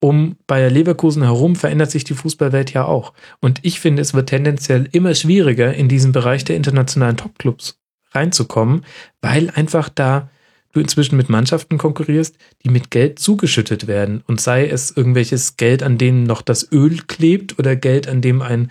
[0.00, 3.12] um Bayer Leverkusen herum verändert sich die Fußballwelt ja auch.
[3.40, 7.79] Und ich finde, es wird tendenziell immer schwieriger, in diesen Bereich der internationalen Topclubs
[8.12, 8.84] reinzukommen,
[9.20, 10.30] weil einfach da
[10.72, 14.22] du inzwischen mit Mannschaften konkurrierst, die mit Geld zugeschüttet werden.
[14.26, 18.40] Und sei es irgendwelches Geld, an dem noch das Öl klebt oder Geld, an dem
[18.40, 18.70] ein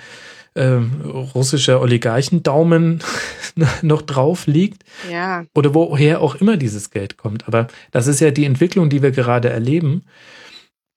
[0.56, 3.02] äh, russischer Oligarchendaumen
[3.82, 4.84] noch drauf liegt.
[5.12, 5.46] Ja.
[5.54, 7.48] Oder woher auch immer dieses Geld kommt.
[7.48, 10.04] Aber das ist ja die Entwicklung, die wir gerade erleben.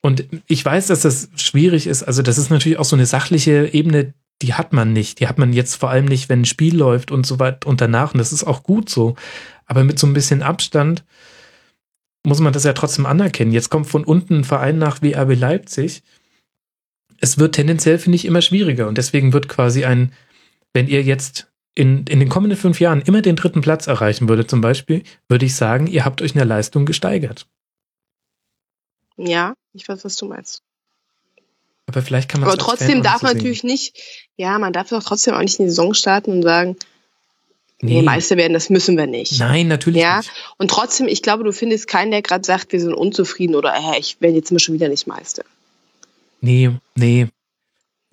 [0.00, 2.02] Und ich weiß, dass das schwierig ist.
[2.02, 5.20] Also das ist natürlich auch so eine sachliche Ebene, die hat man nicht.
[5.20, 7.80] Die hat man jetzt vor allem nicht, wenn ein Spiel läuft und so weit und
[7.80, 8.12] danach.
[8.12, 9.16] Und das ist auch gut so.
[9.66, 11.04] Aber mit so ein bisschen Abstand
[12.24, 13.52] muss man das ja trotzdem anerkennen.
[13.52, 16.02] Jetzt kommt von unten ein Verein nach wie RB Leipzig.
[17.18, 18.88] Es wird tendenziell, finde ich, immer schwieriger.
[18.88, 20.12] Und deswegen wird quasi ein,
[20.72, 24.50] wenn ihr jetzt in, in den kommenden fünf Jahren immer den dritten Platz erreichen würdet,
[24.50, 27.46] zum Beispiel, würde ich sagen, ihr habt euch in der Leistung gesteigert.
[29.16, 30.62] Ja, ich weiß, was du meinst.
[31.86, 33.96] Aber vielleicht kann man Aber trotzdem darf man natürlich nicht,
[34.36, 36.76] ja, man darf doch trotzdem auch nicht in die Saison starten und sagen,
[37.80, 39.38] nee, nee Meister werden, das müssen wir nicht.
[39.38, 40.18] Nein, natürlich ja?
[40.18, 40.30] nicht.
[40.58, 43.98] Und trotzdem, ich glaube, du findest keinen, der gerade sagt, wir sind unzufrieden oder hey,
[43.98, 45.44] ich werde jetzt immer schon wieder nicht Meister.
[46.40, 47.28] Nee, nee.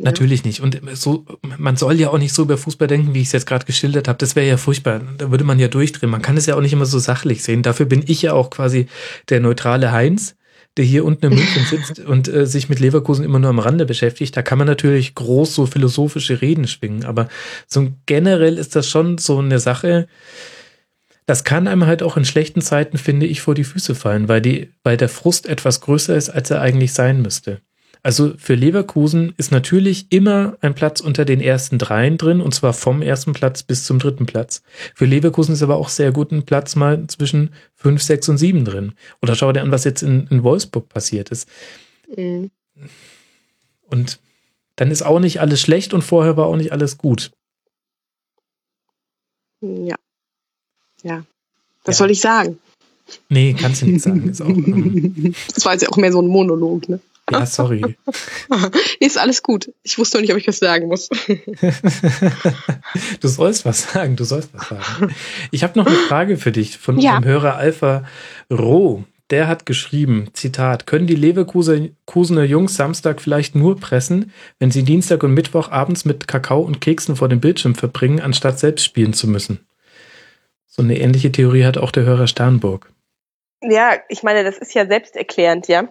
[0.02, 0.62] Natürlich nicht.
[0.62, 1.26] Und so,
[1.58, 4.08] man soll ja auch nicht so über Fußball denken, wie ich es jetzt gerade geschildert
[4.08, 4.18] habe.
[4.18, 5.02] Das wäre ja furchtbar.
[5.18, 6.10] Da würde man ja durchdrehen.
[6.10, 7.64] Man kann es ja auch nicht immer so sachlich sehen.
[7.64, 8.88] Dafür bin ich ja auch quasi
[9.28, 10.36] der neutrale Heinz,
[10.80, 13.86] der hier unten in München sitzt und äh, sich mit Leverkusen immer nur am Rande
[13.86, 14.38] beschäftigt.
[14.38, 17.04] Da kann man natürlich groß so philosophische Reden schwingen.
[17.04, 17.28] Aber
[17.68, 20.08] so generell ist das schon so eine Sache.
[21.26, 24.40] Das kann einem halt auch in schlechten Zeiten, finde ich, vor die Füße fallen, weil
[24.40, 27.60] die, weil der Frust etwas größer ist, als er eigentlich sein müsste.
[28.02, 32.74] Also für Leverkusen ist natürlich immer ein Platz unter den ersten dreien drin, und zwar
[32.74, 34.62] vom ersten Platz bis zum dritten Platz.
[34.96, 38.64] Für Leverkusen ist aber auch sehr gut ein Platz mal zwischen fünf, sechs und sieben
[38.64, 38.94] drin.
[39.22, 41.50] Oder schau dir an, was jetzt in, in Wolfsburg passiert ist.
[42.16, 42.52] Mhm.
[43.90, 44.20] Und
[44.78, 47.32] dann ist auch nicht alles schlecht und vorher war auch nicht alles gut.
[49.62, 49.96] Ja.
[51.04, 51.26] Ja.
[51.84, 52.00] Was ja.
[52.00, 52.60] soll ich sagen?
[53.28, 54.30] Nee, kannst du nicht sagen.
[54.30, 57.00] Ist auch, ähm, das war jetzt ja auch mehr so ein Monolog, ne?
[57.32, 57.98] Ja, sorry.
[59.00, 59.72] ist alles gut.
[59.84, 61.10] Ich wusste noch nicht, ob ich was sagen muss.
[63.20, 65.14] du sollst was sagen, du sollst was sagen.
[65.52, 67.18] Ich habe noch eine Frage für dich von ja.
[67.18, 68.04] unserem Hörer Alpha
[68.52, 69.04] Roh.
[69.30, 75.22] Der hat geschrieben, Zitat, können die Leverkusener Jungs Samstag vielleicht nur pressen, wenn sie Dienstag
[75.22, 79.28] und Mittwoch abends mit Kakao und Keksen vor dem Bildschirm verbringen, anstatt selbst spielen zu
[79.28, 79.60] müssen?
[80.66, 82.92] So eine ähnliche Theorie hat auch der Hörer Sternburg.
[83.62, 85.90] Ja, ich meine, das ist ja selbsterklärend, ja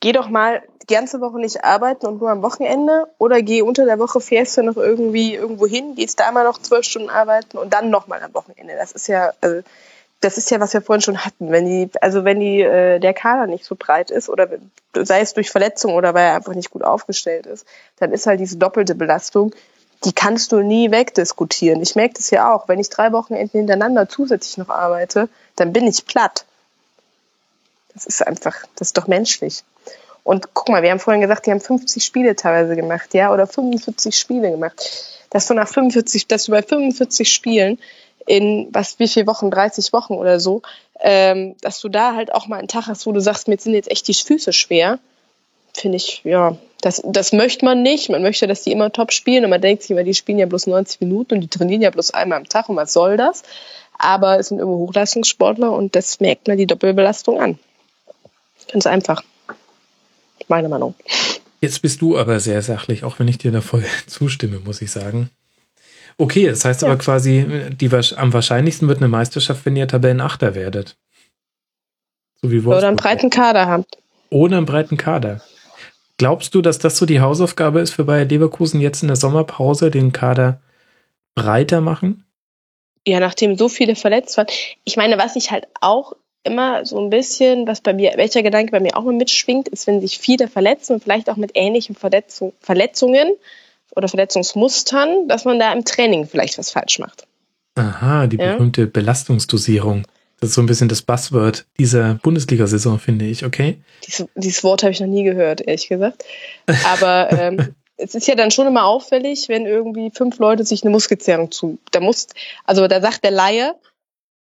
[0.00, 3.84] geh doch mal die ganze Woche nicht arbeiten und nur am Wochenende oder geh unter
[3.84, 7.58] der Woche, fährst du noch irgendwie irgendwo hin, gehst da mal noch zwölf Stunden arbeiten
[7.58, 8.74] und dann nochmal am Wochenende.
[8.76, 9.62] Das ist ja, also,
[10.20, 11.52] das ist ja, was wir vorhin schon hatten.
[11.52, 14.48] Wenn die, also wenn die, äh, der Kader nicht so breit ist oder
[14.94, 17.66] sei es durch Verletzung oder weil er einfach nicht gut aufgestellt ist,
[17.98, 19.54] dann ist halt diese doppelte Belastung,
[20.04, 21.82] die kannst du nie wegdiskutieren.
[21.82, 25.86] Ich merke das ja auch, wenn ich drei Wochenenden hintereinander zusätzlich noch arbeite, dann bin
[25.86, 26.44] ich platt.
[27.94, 29.64] Das ist einfach, das ist doch menschlich.
[30.28, 33.46] Und guck mal, wir haben vorhin gesagt, die haben 50 Spiele teilweise gemacht, ja, oder
[33.46, 34.74] 45 Spiele gemacht.
[35.30, 37.78] Dass du nach 45, dass du bei 45 Spielen
[38.26, 40.60] in was, wie viele Wochen, 30 Wochen oder so,
[41.00, 43.72] ähm, dass du da halt auch mal einen Tag hast, wo du sagst, mir sind
[43.72, 44.98] jetzt echt die Füße schwer,
[45.72, 48.10] finde ich, ja, das, das möchte man nicht.
[48.10, 50.44] Man möchte, dass die immer top spielen und man denkt sich immer, die spielen ja
[50.44, 53.44] bloß 90 Minuten und die trainieren ja bloß einmal am Tag und was soll das?
[53.96, 57.58] Aber es sind immer Hochleistungssportler und das merkt man die Doppelbelastung an.
[58.70, 59.22] Ganz einfach.
[60.48, 60.94] Meine Meinung.
[61.60, 64.90] Jetzt bist du aber sehr sachlich, auch wenn ich dir da voll zustimme, muss ich
[64.90, 65.30] sagen.
[66.16, 66.88] Okay, das heißt ja.
[66.88, 70.96] aber quasi, die, am wahrscheinlichsten wird eine Meisterschaft, wenn ihr Tabellenachter werdet.
[72.42, 72.78] So wie Wolfsburg.
[72.78, 73.98] Oder einen breiten Kader habt.
[74.30, 75.40] Ohne einen breiten Kader.
[76.18, 79.90] Glaubst du, dass das so die Hausaufgabe ist für Bayer Leverkusen jetzt in der Sommerpause,
[79.90, 80.60] den Kader
[81.36, 82.24] breiter machen?
[83.06, 84.48] Ja, nachdem so viele verletzt waren.
[84.84, 88.72] Ich meine, was ich halt auch immer so ein bisschen, was bei mir, welcher Gedanke
[88.72, 91.94] bei mir auch mal mitschwingt, ist, wenn sich viele verletzen und vielleicht auch mit ähnlichen
[91.94, 93.34] Verletzung, Verletzungen
[93.94, 97.26] oder Verletzungsmustern, dass man da im Training vielleicht was falsch macht.
[97.74, 98.54] Aha, die ja?
[98.54, 100.04] berühmte Belastungsdosierung.
[100.40, 103.78] Das ist so ein bisschen das Buzzword dieser Bundesliga-Saison, finde ich, okay?
[104.06, 106.24] Dies, dieses Wort habe ich noch nie gehört, ehrlich gesagt.
[106.84, 110.90] Aber ähm, es ist ja dann schon immer auffällig, wenn irgendwie fünf Leute sich eine
[110.90, 111.78] Muskelzerrung zu.
[111.90, 112.28] Da muss,
[112.64, 113.74] also da sagt der Laie,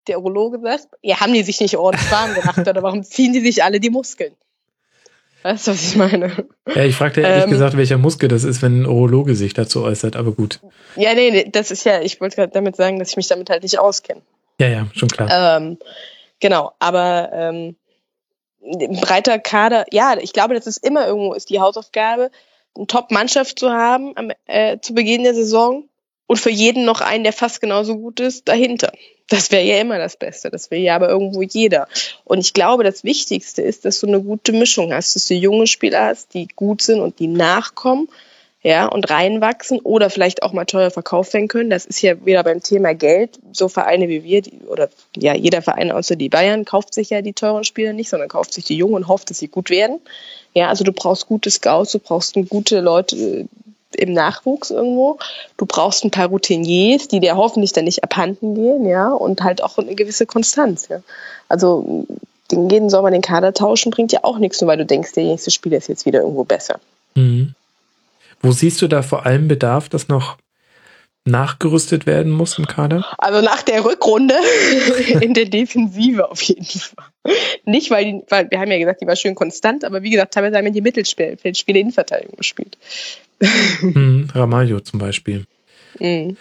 [0.07, 3.41] der Urologe sagt, ja, haben die sich nicht ordentlich warm gemacht oder warum ziehen die
[3.41, 4.33] sich alle die Muskeln?
[5.43, 6.47] Weißt du, was ich meine?
[6.67, 9.83] Ja, ich fragte ehrlich ähm, gesagt, welcher Muskel das ist, wenn ein Urologe sich dazu
[9.83, 10.59] äußert, aber gut.
[10.95, 13.49] Ja, nee, nee das ist ja, ich wollte gerade damit sagen, dass ich mich damit
[13.49, 14.21] halt nicht auskenne.
[14.59, 15.57] Ja, ja, schon klar.
[15.57, 15.77] Ähm,
[16.39, 17.75] genau, aber ähm,
[19.01, 22.31] breiter Kader, ja, ich glaube, das ist immer irgendwo ist die Hausaufgabe,
[22.75, 25.86] eine Top-Mannschaft zu haben am, äh, zu Beginn der Saison
[26.27, 28.91] und für jeden noch einen, der fast genauso gut ist, dahinter.
[29.29, 30.49] Das wäre ja immer das Beste.
[30.49, 31.87] Das will ja aber irgendwo jeder.
[32.23, 35.67] Und ich glaube, das Wichtigste ist, dass du eine gute Mischung hast, dass du junge
[35.67, 38.07] Spieler hast, die gut sind und die nachkommen,
[38.63, 41.69] ja, und reinwachsen oder vielleicht auch mal teuer verkauft werden können.
[41.69, 43.39] Das ist ja wieder beim Thema Geld.
[43.53, 47.21] So Vereine wie wir, die, oder ja, jeder Verein außer die Bayern kauft sich ja
[47.21, 49.99] die teuren Spieler nicht, sondern kauft sich die Jungen und hofft, dass sie gut werden.
[50.53, 53.47] Ja, also du brauchst gute Scouts, du brauchst gute Leute,
[53.97, 55.17] im Nachwuchs irgendwo.
[55.57, 59.63] Du brauchst ein paar Routiniers, die dir hoffentlich dann nicht abhanden gehen, ja, und halt
[59.63, 61.01] auch eine gewisse Konstanz, ja.
[61.49, 62.05] Also
[62.51, 65.25] den jeden Sommer den Kader tauschen bringt ja auch nichts, nur weil du denkst, der
[65.25, 66.79] nächste Spieler ist jetzt wieder irgendwo besser.
[67.15, 67.53] Mhm.
[68.41, 70.37] Wo siehst du da vor allem Bedarf, dass noch
[71.27, 73.05] nachgerüstet werden muss im Kader?
[73.17, 74.35] Also nach der Rückrunde
[75.21, 77.05] in der Defensive auf jeden Fall.
[77.65, 80.33] Nicht, weil, die, weil wir haben ja gesagt, die war schön konstant, aber wie gesagt,
[80.33, 82.77] teilweise haben wir die Mittelfeldspiele Innenverteidigung gespielt.
[83.39, 85.45] hm, Ramayo zum Beispiel.
[85.99, 86.37] Mhm.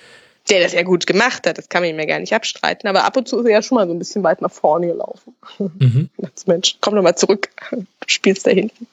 [0.49, 3.05] Der das ja gut gemacht hat, das kann man ihm ja gar nicht abstreiten, aber
[3.05, 5.35] ab und zu ist er ja schon mal so ein bisschen weit nach vorne gelaufen.
[5.59, 6.09] Mhm.
[6.23, 8.87] Als Mensch, komm doch mal zurück, du spielst da hinten.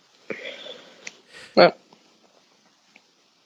[1.55, 1.73] Ja.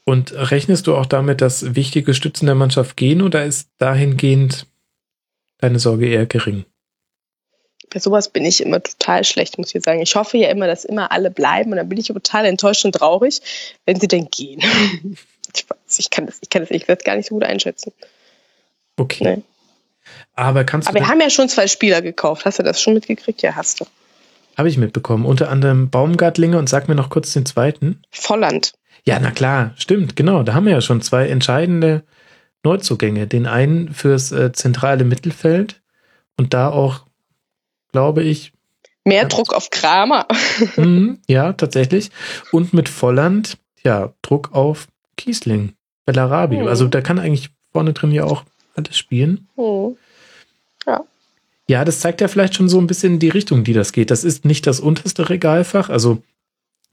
[0.08, 4.66] Und rechnest du auch damit, dass wichtige Stützen der Mannschaft gehen oder ist dahingehend
[5.58, 6.64] deine Sorge eher gering?
[7.90, 10.02] Bei sowas bin ich immer total schlecht, muss ich sagen.
[10.02, 12.94] Ich hoffe ja immer, dass immer alle bleiben und dann bin ich total enttäuscht und
[12.94, 13.42] traurig,
[13.86, 14.62] wenn sie denn gehen.
[15.54, 17.92] ich weiß, ich kann das, ich kann das, ich werde gar nicht so gut einschätzen.
[18.96, 19.24] Okay.
[19.26, 19.42] Nee.
[20.36, 20.92] Aber kannst du.
[20.92, 22.46] Aber wir haben ja schon zwei Spieler gekauft.
[22.46, 23.42] Hast du das schon mitgekriegt?
[23.42, 23.86] Ja, hast du.
[24.58, 25.26] Habe ich mitbekommen.
[25.26, 28.02] Unter anderem Baumgartlinge und sag mir noch kurz den zweiten.
[28.10, 28.72] Volland.
[29.08, 30.44] Ja, na klar, stimmt, genau.
[30.44, 32.04] Da haben wir ja schon zwei entscheidende
[32.64, 33.26] Neuzugänge.
[33.26, 35.82] Den einen fürs äh, zentrale Mittelfeld
[36.36, 37.06] und da auch,
[37.94, 38.52] glaube ich.
[39.06, 40.28] Mehr ja, Druck auf Kramer.
[40.76, 42.12] Mhm, ja, tatsächlich.
[42.52, 45.72] Und mit Volland, ja, Druck auf Kiesling,
[46.06, 46.58] Bellarabi.
[46.58, 46.68] Mhm.
[46.68, 48.44] Also da kann eigentlich vorne drin ja auch
[48.76, 49.48] alles spielen.
[49.56, 49.96] Mhm.
[50.86, 51.06] Ja.
[51.70, 54.12] Ja, das zeigt ja vielleicht schon so ein bisschen die Richtung, die das geht.
[54.12, 55.88] Das ist nicht das unterste Regalfach.
[55.90, 56.22] Also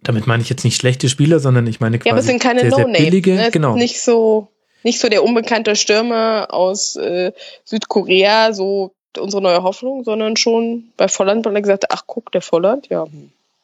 [0.05, 2.41] damit meine ich jetzt nicht schlechte Spieler, sondern ich meine quasi ja, aber es sind
[2.41, 3.34] keine sehr, sehr billige.
[3.34, 3.50] Ne?
[3.50, 3.74] Genau.
[3.74, 4.49] Nicht so,
[4.83, 7.33] nicht so der unbekannte Stürmer aus äh,
[7.65, 12.33] Südkorea, so unsere neue Hoffnung, sondern schon bei Volland, weil er gesagt hat, ach guck,
[12.33, 13.07] der Volland, ja,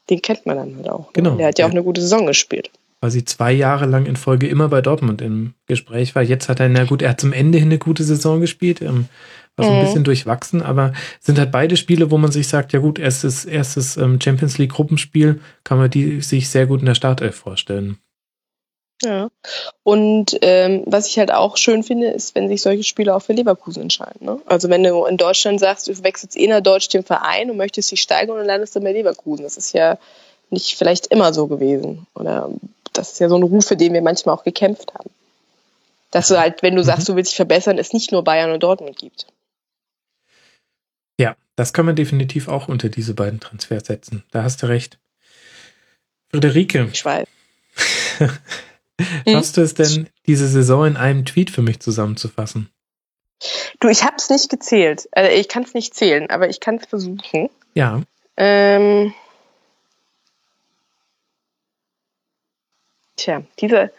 [0.08, 1.06] den kennt man dann halt auch.
[1.06, 1.10] Ne?
[1.14, 1.36] Genau.
[1.36, 2.70] Der hat ja auch eine gute Saison gespielt.
[3.00, 6.22] Weil sie zwei Jahre lang in Folge immer bei Dortmund im Gespräch war.
[6.22, 8.82] Jetzt hat er, na gut, er hat zum Ende hin eine gute Saison gespielt.
[8.82, 9.06] Ähm,
[9.56, 9.84] war so ein mhm.
[9.84, 13.96] bisschen durchwachsen, aber sind halt beide Spiele, wo man sich sagt, ja gut, erstes, erstes
[13.96, 17.98] ähm, Champions League Gruppenspiel, kann man die sich sehr gut in der Startelf vorstellen.
[19.02, 19.30] Ja.
[19.82, 23.32] Und ähm, was ich halt auch schön finde, ist, wenn sich solche Spiele auch für
[23.32, 24.26] Leverkusen entscheiden.
[24.26, 24.40] Ne?
[24.46, 27.90] Also wenn du in Deutschland sagst, du wechselst eh nach Deutsch den Verein und möchtest
[27.90, 29.42] dich steigern und dann landest du bei Leverkusen.
[29.42, 29.98] Das ist ja
[30.50, 32.06] nicht vielleicht immer so gewesen.
[32.14, 32.50] Oder
[32.92, 35.10] das ist ja so ein Ruf, für den wir manchmal auch gekämpft haben.
[36.10, 37.12] Dass du halt, wenn du sagst, mhm.
[37.12, 39.26] du willst dich verbessern, es nicht nur Bayern und Dortmund gibt.
[41.20, 44.24] Ja, das kann man definitiv auch unter diese beiden Transfers setzen.
[44.30, 44.98] Da hast du recht.
[46.30, 46.88] Friederike.
[46.94, 47.28] Ich weiß.
[49.28, 52.70] Schaffst du es denn, diese Saison in einem Tweet für mich zusammenzufassen?
[53.80, 55.10] Du, ich habe es nicht gezählt.
[55.12, 57.50] Also ich kann es nicht zählen, aber ich kann es versuchen.
[57.74, 58.00] Ja.
[58.38, 59.12] Ähm,
[63.16, 63.92] tja, diese.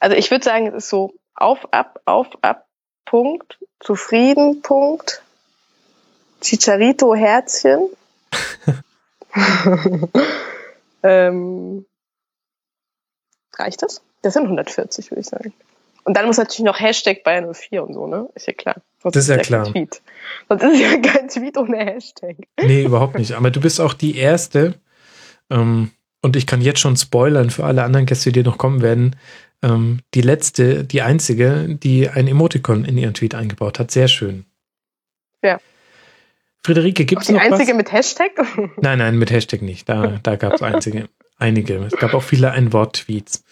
[0.00, 2.66] Also ich würde sagen, es ist so auf, ab, auf, ab,
[3.04, 5.23] Punkt, zufrieden, Punkt,
[6.44, 7.88] Chicharito Herzchen.
[11.02, 11.86] ähm,
[13.56, 14.02] reicht das?
[14.22, 15.52] Das sind 140, würde ich sagen.
[16.04, 18.28] Und dann muss natürlich noch Hashtag Bayern 04 und so, ne?
[18.34, 18.76] Ist ja klar.
[19.02, 19.64] Sonst das ist ja klar.
[19.64, 20.02] Tweet.
[20.48, 22.36] Sonst ist ja kein Tweet ohne Hashtag.
[22.60, 23.32] Nee, überhaupt nicht.
[23.32, 24.74] Aber du bist auch die Erste,
[25.50, 25.90] ähm,
[26.22, 29.16] und ich kann jetzt schon spoilern für alle anderen Gäste, die noch kommen werden,
[29.62, 33.90] ähm, die letzte, die einzige, die ein Emoticon in ihren Tweet eingebaut hat.
[33.90, 34.46] Sehr schön.
[35.42, 35.58] Ja.
[36.64, 37.46] Friederike, gibt es noch was?
[37.46, 38.32] Die einzige mit Hashtag?
[38.78, 39.88] Nein, nein, mit Hashtag nicht.
[39.88, 41.76] Da, da gab es einzige, einige.
[41.84, 43.44] Es gab auch viele Ein-Wort-Tweets.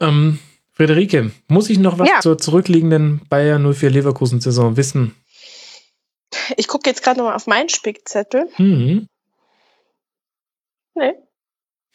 [0.00, 0.40] Ähm,
[0.72, 2.20] Friederike, muss ich noch was ja.
[2.20, 5.14] zur zurückliegenden Bayer 04 Leverkusen-Saison wissen?
[6.56, 8.48] Ich gucke jetzt gerade nochmal auf meinen Spickzettel.
[8.58, 9.06] Mhm.
[10.94, 11.12] Nee.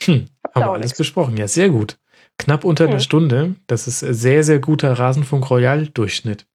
[0.04, 0.98] Hm, haben wir alles nichts.
[0.98, 1.36] besprochen.
[1.38, 1.98] Ja, sehr gut.
[2.38, 2.92] Knapp unter hm.
[2.92, 3.56] einer Stunde.
[3.68, 6.46] Das ist sehr, sehr guter Rasenfunk Royal-Durchschnitt.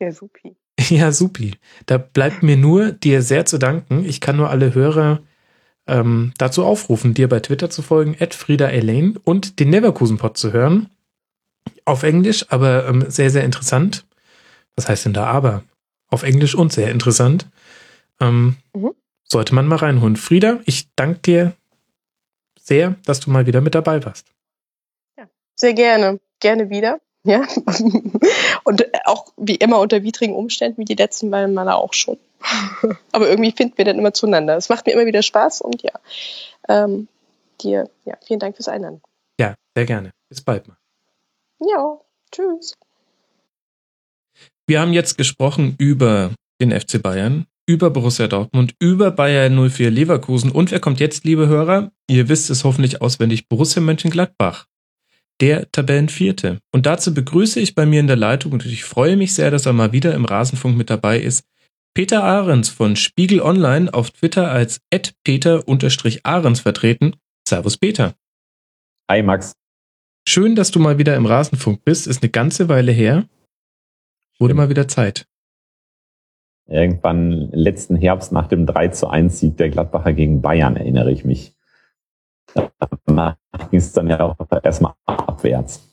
[0.00, 0.56] Ja, supi.
[0.88, 1.54] Ja, supi.
[1.86, 4.04] Da bleibt mir nur dir sehr zu danken.
[4.04, 5.20] Ich kann nur alle Hörer
[5.86, 10.52] ähm, dazu aufrufen, dir bei Twitter zu folgen, at Frieda Elaine und den Neverkusen-Pod zu
[10.52, 10.88] hören.
[11.84, 14.06] Auf Englisch, aber ähm, sehr, sehr interessant.
[14.76, 15.64] Was heißt denn da aber?
[16.08, 17.46] Auf Englisch und sehr interessant.
[18.20, 18.92] Ähm, mhm.
[19.24, 20.16] Sollte man mal reinholen.
[20.16, 21.52] Frieda, ich danke dir
[22.58, 24.26] sehr, dass du mal wieder mit dabei warst.
[25.18, 26.20] Ja, sehr gerne.
[26.40, 27.00] Gerne wieder.
[27.24, 27.46] Ja.
[28.64, 32.18] Und auch wie immer unter widrigen Umständen, wie die letzten beiden Male auch schon.
[33.12, 34.56] Aber irgendwie finden wir dann immer zueinander.
[34.56, 35.92] Es macht mir immer wieder Spaß und ja,
[36.68, 37.08] ähm,
[37.60, 39.02] dir, ja, vielen Dank fürs Einladen.
[39.38, 40.12] Ja, sehr gerne.
[40.28, 40.76] Bis bald mal.
[41.60, 41.98] Ja,
[42.32, 42.74] tschüss.
[44.66, 46.30] Wir haben jetzt gesprochen über
[46.62, 51.48] den FC Bayern, über Borussia Dortmund, über Bayern 04 Leverkusen und wer kommt jetzt, liebe
[51.48, 51.90] Hörer?
[52.08, 54.66] Ihr wisst es hoffentlich auswendig, Borussia Mönchengladbach
[55.40, 56.58] der Tabellenvierte.
[56.72, 59.66] Und dazu begrüße ich bei mir in der Leitung und ich freue mich sehr, dass
[59.66, 61.44] er mal wieder im Rasenfunk mit dabei ist.
[61.94, 64.80] Peter Ahrens von Spiegel Online auf Twitter als
[65.24, 67.16] peter-ahrens vertreten.
[67.48, 68.14] Servus Peter.
[69.10, 69.54] Hi Max.
[70.28, 72.06] Schön, dass du mal wieder im Rasenfunk bist.
[72.06, 73.26] Ist eine ganze Weile her.
[74.38, 75.26] Wurde mal wieder Zeit.
[76.68, 81.24] Irgendwann letzten Herbst nach dem 3 zu 1 Sieg der Gladbacher gegen Bayern erinnere ich
[81.24, 81.54] mich
[82.54, 85.86] ging es dann ja auch erstmal abwärts.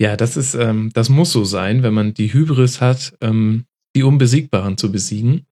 [0.00, 3.64] Ja, das ist, ähm, das muss so sein, wenn man die Hybris hat, ähm,
[3.96, 5.46] die Unbesiegbaren zu besiegen.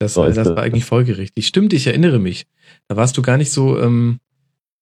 [0.00, 1.46] Das, so das war eigentlich folgerichtig.
[1.46, 2.46] Stimmt, ich erinnere mich.
[2.88, 4.18] Da warst du gar nicht so, ähm,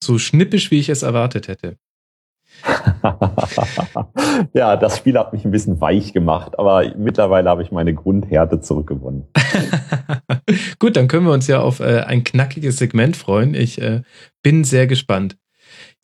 [0.02, 1.76] so schnippisch, wie ich es erwartet hätte.
[4.54, 8.60] ja, das Spiel hat mich ein bisschen weich gemacht, aber mittlerweile habe ich meine Grundhärte
[8.60, 9.24] zurückgewonnen.
[10.78, 13.54] Gut, dann können wir uns ja auf äh, ein knackiges Segment freuen.
[13.54, 14.02] Ich äh,
[14.42, 15.36] bin sehr gespannt.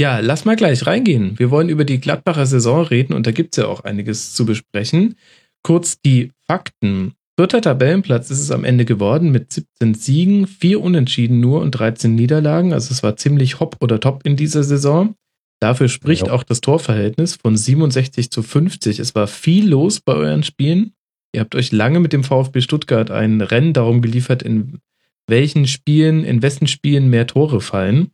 [0.01, 1.39] Ja, lass mal gleich reingehen.
[1.39, 4.47] Wir wollen über die Gladbacher Saison reden und da gibt es ja auch einiges zu
[4.47, 5.17] besprechen.
[5.63, 7.15] Kurz die Fakten.
[7.39, 12.15] Vierter Tabellenplatz ist es am Ende geworden mit 17 Siegen, vier Unentschieden nur und 13
[12.15, 12.73] Niederlagen.
[12.73, 15.15] Also es war ziemlich hopp oder top in dieser Saison.
[15.61, 16.33] Dafür spricht ja.
[16.33, 18.99] auch das Torverhältnis von 67 zu 50.
[18.99, 20.93] Es war viel los bei euren Spielen.
[21.33, 24.79] Ihr habt euch lange mit dem VfB Stuttgart ein Rennen darum geliefert, in
[25.27, 28.13] welchen Spielen, in wessen Spielen mehr Tore fallen.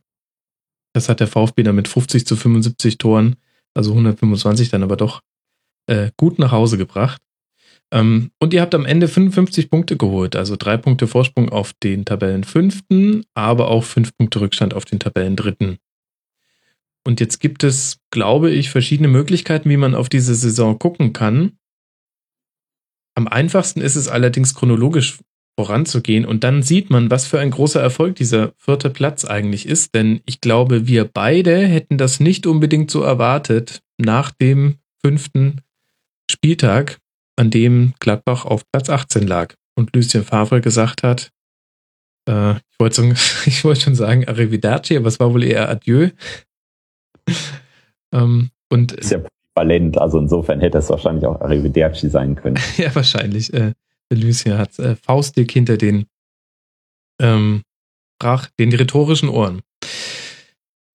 [0.93, 3.35] Das hat der VfB dann mit 50 zu 75 Toren,
[3.73, 5.21] also 125 dann aber doch
[5.87, 7.21] äh, gut nach Hause gebracht.
[7.91, 12.05] Ähm, und ihr habt am Ende 55 Punkte geholt, also drei Punkte Vorsprung auf den
[12.05, 15.77] Tabellenfünften, aber auch fünf Punkte Rückstand auf den Tabellendritten.
[17.05, 21.57] Und jetzt gibt es, glaube ich, verschiedene Möglichkeiten, wie man auf diese Saison gucken kann.
[23.15, 25.19] Am einfachsten ist es allerdings chronologisch
[25.57, 29.95] voranzugehen und dann sieht man, was für ein großer Erfolg dieser vierte Platz eigentlich ist,
[29.95, 35.61] denn ich glaube, wir beide hätten das nicht unbedingt so erwartet nach dem fünften
[36.29, 36.99] Spieltag,
[37.37, 41.31] an dem Gladbach auf Platz 18 lag und Lucien Favre gesagt hat,
[42.27, 43.03] äh, ich wollte so,
[43.45, 46.09] ich wollte schon sagen Arrivederci, aber es war wohl eher Adieu.
[48.11, 49.19] Ähm, und ist ja
[49.55, 52.59] polyvalent, also insofern hätte es wahrscheinlich auch Arrivederci sein können.
[52.77, 53.53] ja, wahrscheinlich.
[53.53, 53.73] Äh,
[54.11, 56.05] Lucien hat äh, Faustdick hinter den
[57.19, 57.63] ähm,
[58.19, 59.61] brach den rhetorischen Ohren.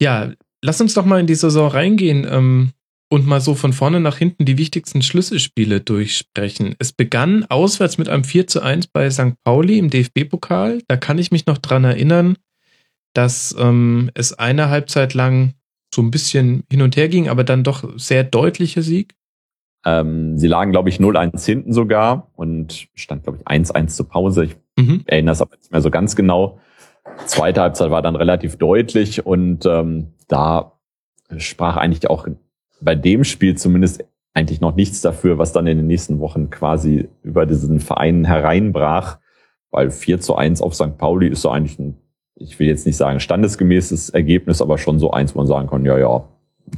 [0.00, 2.72] Ja, lass uns doch mal in die Saison reingehen ähm,
[3.10, 6.76] und mal so von vorne nach hinten die wichtigsten Schlüsselspiele durchsprechen.
[6.78, 9.34] Es begann auswärts mit einem 4 zu 1 bei St.
[9.44, 10.82] Pauli im DFB-Pokal.
[10.86, 12.36] Da kann ich mich noch dran erinnern,
[13.14, 15.54] dass ähm, es eine Halbzeit lang
[16.00, 19.14] so ein bisschen hin und her ging, aber dann doch sehr deutlicher Sieg.
[19.84, 24.44] Ähm, sie lagen, glaube ich, 0-1 hinten sogar und stand, glaube ich, 1-1 zur Pause.
[24.44, 25.02] Ich mhm.
[25.04, 26.58] erinnere es aber nicht mehr so ganz genau.
[27.26, 30.78] Zweite Halbzeit war dann relativ deutlich und ähm, da
[31.36, 32.26] sprach eigentlich auch
[32.80, 37.08] bei dem Spiel zumindest eigentlich noch nichts dafür, was dann in den nächsten Wochen quasi
[37.22, 39.18] über diesen Verein hereinbrach,
[39.70, 40.96] weil 4 zu 1 auf St.
[40.96, 41.98] Pauli ist so eigentlich ein,
[42.36, 45.84] ich will jetzt nicht sagen standesgemäßes Ergebnis, aber schon so eins, wo man sagen kann,
[45.84, 46.24] ja, ja,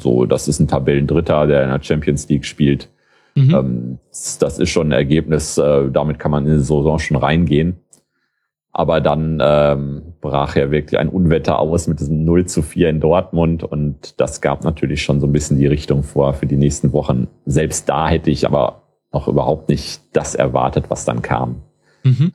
[0.01, 2.89] so, das ist ein Tabellendritter, der in der Champions League spielt.
[3.35, 3.55] Mhm.
[3.55, 7.77] Ähm, das ist schon ein Ergebnis, äh, damit kann man in die Saison schon reingehen.
[8.75, 13.01] Aber dann ähm, brach ja wirklich ein Unwetter aus mit diesem 0 zu 4 in
[13.01, 16.95] Dortmund und das gab natürlich schon so ein bisschen die Richtung vor für die nächsten
[16.95, 17.29] Wochen.
[17.45, 18.83] Selbst da hätte ich aber
[19.13, 21.57] noch überhaupt nicht das erwartet, was dann kam.
[22.03, 22.33] Mhm.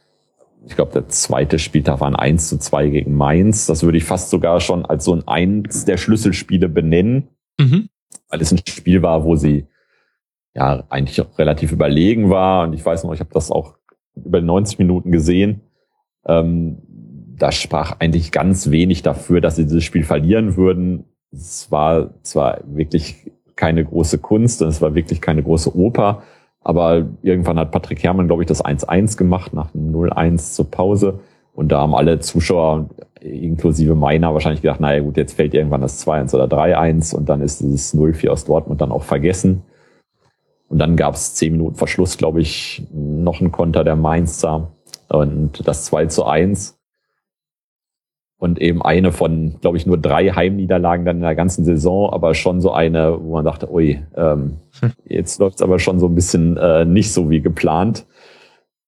[0.67, 3.67] Ich glaube, der zweite Spieltag war ein 1 zu 2 gegen Mainz.
[3.67, 7.87] Das würde ich fast sogar schon als so ein eins der Schlüsselspiele benennen, mhm.
[8.29, 9.67] weil es ein Spiel war, wo sie
[10.53, 12.67] ja eigentlich auch relativ überlegen war.
[12.67, 13.75] Und ich weiß noch, ich habe das auch
[14.13, 15.61] über 90 Minuten gesehen.
[16.25, 16.79] Ähm,
[17.37, 21.05] da sprach eigentlich ganz wenig dafür, dass sie dieses Spiel verlieren würden.
[21.31, 26.23] Es war zwar wirklich keine große Kunst und es war wirklich keine große Oper,
[26.67, 31.21] aber irgendwann hat Patrick Herrmann, glaube ich, das 1-1 gemacht nach dem 0-1 zur Pause.
[31.53, 32.89] Und da haben alle Zuschauer,
[33.21, 37.39] inklusive meiner, wahrscheinlich gedacht, naja gut, jetzt fällt irgendwann das 2-1 oder 3-1 und dann
[37.39, 39.63] ist dieses 0-4 aus Dortmund dann auch vergessen.
[40.67, 44.73] Und dann gab es zehn Minuten Verschluss, glaube ich, noch ein Konter der Mainzer
[45.07, 46.76] und das 2 zu 1.
[48.39, 52.35] Und eben eine von, glaube ich, nur drei Heimniederlagen dann in der ganzen Saison, aber
[52.35, 54.57] schon so eine, wo man dachte, ui, ähm,
[55.05, 58.05] jetzt läuft's aber schon so ein bisschen äh, nicht so wie geplant.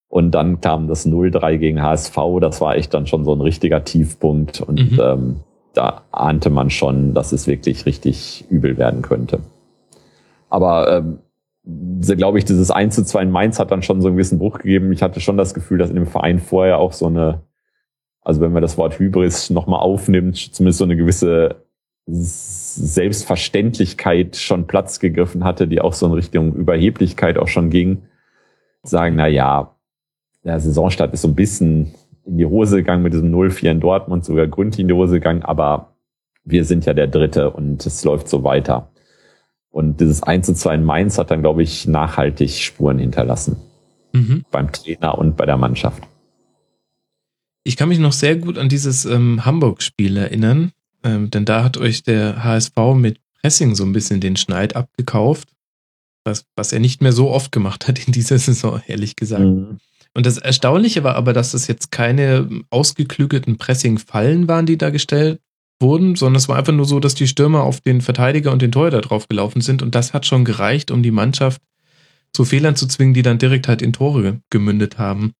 [0.07, 3.83] Und dann kam das 0-3 gegen HSV, das war echt dann schon so ein richtiger
[3.83, 4.61] Tiefpunkt.
[4.61, 4.99] Und mhm.
[5.01, 5.35] ähm,
[5.73, 9.39] da ahnte man schon, dass es wirklich richtig übel werden könnte.
[10.49, 11.19] Aber ähm,
[12.01, 14.59] glaube ich, dieses 1 zu 2 in Mainz hat dann schon so einen gewissen Bruch
[14.59, 14.91] gegeben.
[14.91, 17.41] Ich hatte schon das Gefühl, dass in dem Verein vorher auch so eine,
[18.29, 21.65] also wenn man das Wort Hybris nochmal aufnimmt, zumindest so eine gewisse
[22.05, 28.03] Selbstverständlichkeit schon Platz gegriffen hatte, die auch so in Richtung Überheblichkeit auch schon ging.
[28.83, 29.75] Sagen, na ja,
[30.43, 34.23] der Saisonstart ist so ein bisschen in die Hose gegangen mit diesem 0-4 in Dortmund,
[34.23, 35.95] sogar gründlich in die Hose gegangen, aber
[36.43, 38.91] wir sind ja der Dritte und es läuft so weiter.
[39.71, 43.57] Und dieses 1 zu 2 in Mainz hat dann, glaube ich, nachhaltig Spuren hinterlassen.
[44.13, 44.45] Mhm.
[44.51, 46.03] Beim Trainer und bei der Mannschaft.
[47.69, 50.71] Ich kann mich noch sehr gut an dieses ähm, Hamburg-Spiel erinnern,
[51.03, 55.49] ähm, denn da hat euch der HSV mit Pressing so ein bisschen den Schneid abgekauft,
[56.23, 59.43] was, was er nicht mehr so oft gemacht hat in dieser Saison, ehrlich gesagt.
[59.43, 59.77] Mhm.
[60.15, 65.39] Und das Erstaunliche war aber, dass das jetzt keine ausgeklügelten Pressing-Fallen waren, die da gestellt
[65.79, 68.71] wurden, sondern es war einfach nur so, dass die Stürmer auf den Verteidiger und den
[68.71, 71.61] Torhüter draufgelaufen sind und das hat schon gereicht, um die Mannschaft
[72.33, 75.33] zu Fehlern zu zwingen, die dann direkt halt in Tore gemündet haben.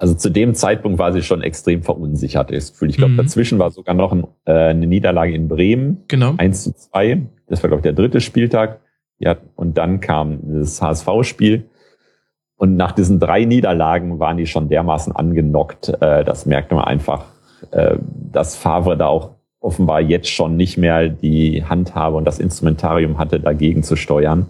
[0.00, 2.50] Also zu dem Zeitpunkt war sie schon extrem verunsichert.
[2.50, 3.16] Ich glaube, mhm.
[3.18, 6.04] dazwischen war sogar noch ein, äh, eine Niederlage in Bremen.
[6.08, 6.32] Genau.
[6.38, 7.20] 1 zu 2.
[7.48, 8.80] Das war, glaube ich, der dritte Spieltag.
[9.18, 11.66] Ja, und dann kam das HSV-Spiel.
[12.56, 15.90] Und nach diesen drei Niederlagen waren die schon dermaßen angenockt.
[16.00, 17.26] Äh, das merkte man einfach,
[17.70, 17.98] äh,
[18.32, 23.38] dass Favre da auch offenbar jetzt schon nicht mehr die Handhabe und das Instrumentarium hatte,
[23.38, 24.46] dagegen zu steuern.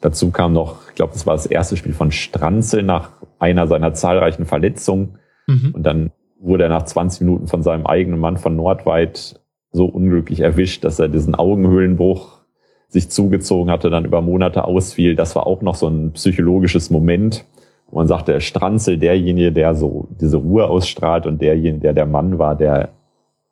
[0.00, 3.92] Dazu kam noch, ich glaube, das war das erste Spiel von Stranzel nach einer seiner
[3.94, 5.18] zahlreichen Verletzungen.
[5.46, 5.72] Mhm.
[5.72, 9.40] Und dann wurde er nach 20 Minuten von seinem eigenen Mann von Nordweit
[9.72, 12.40] so unglücklich erwischt, dass er diesen Augenhöhlenbruch
[12.88, 15.14] sich zugezogen hatte, dann über Monate ausfiel.
[15.14, 17.44] Das war auch noch so ein psychologisches Moment.
[17.88, 22.06] wo man sagte, der Stranzel, derjenige, der so diese Ruhe ausstrahlt und derjenige, der der
[22.06, 22.90] Mann war, der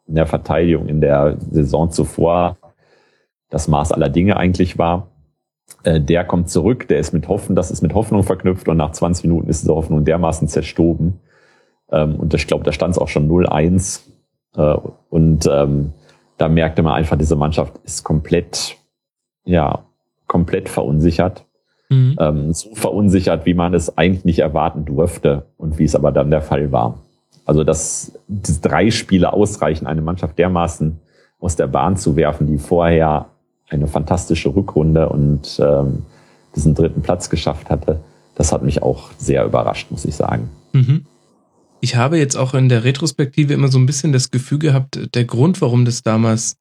[0.07, 2.57] in der Verteidigung in der Saison zuvor
[3.51, 5.09] das Maß aller Dinge eigentlich war.
[5.85, 8.93] Äh, der kommt zurück, der ist mit Hoffen, das ist mit Hoffnung verknüpft und nach
[8.93, 11.21] 20 Minuten ist diese Hoffnung dermaßen zerstoben.
[11.91, 14.03] Ähm, und ich glaube, da stand es auch schon 0-1.
[14.57, 14.77] Äh,
[15.11, 15.93] und ähm,
[16.37, 18.77] da merkte man einfach, diese Mannschaft ist komplett,
[19.45, 19.85] ja,
[20.27, 21.45] komplett verunsichert.
[21.91, 22.17] Mhm.
[22.21, 26.31] Ähm, so verunsichert, wie man es eigentlich nicht erwarten durfte und wie es aber dann
[26.31, 26.99] der Fall war.
[27.47, 31.01] Also, dass drei Spiele ausreichen, eine Mannschaft dermaßen
[31.41, 33.31] aus der Bahn zu werfen, die vorher
[33.71, 36.05] eine fantastische Rückrunde und ähm,
[36.55, 38.01] diesen dritten Platz geschafft hatte.
[38.35, 40.49] Das hat mich auch sehr überrascht, muss ich sagen.
[40.73, 41.05] Mhm.
[41.81, 45.25] Ich habe jetzt auch in der Retrospektive immer so ein bisschen das Gefühl gehabt, der
[45.25, 46.57] Grund, warum das damals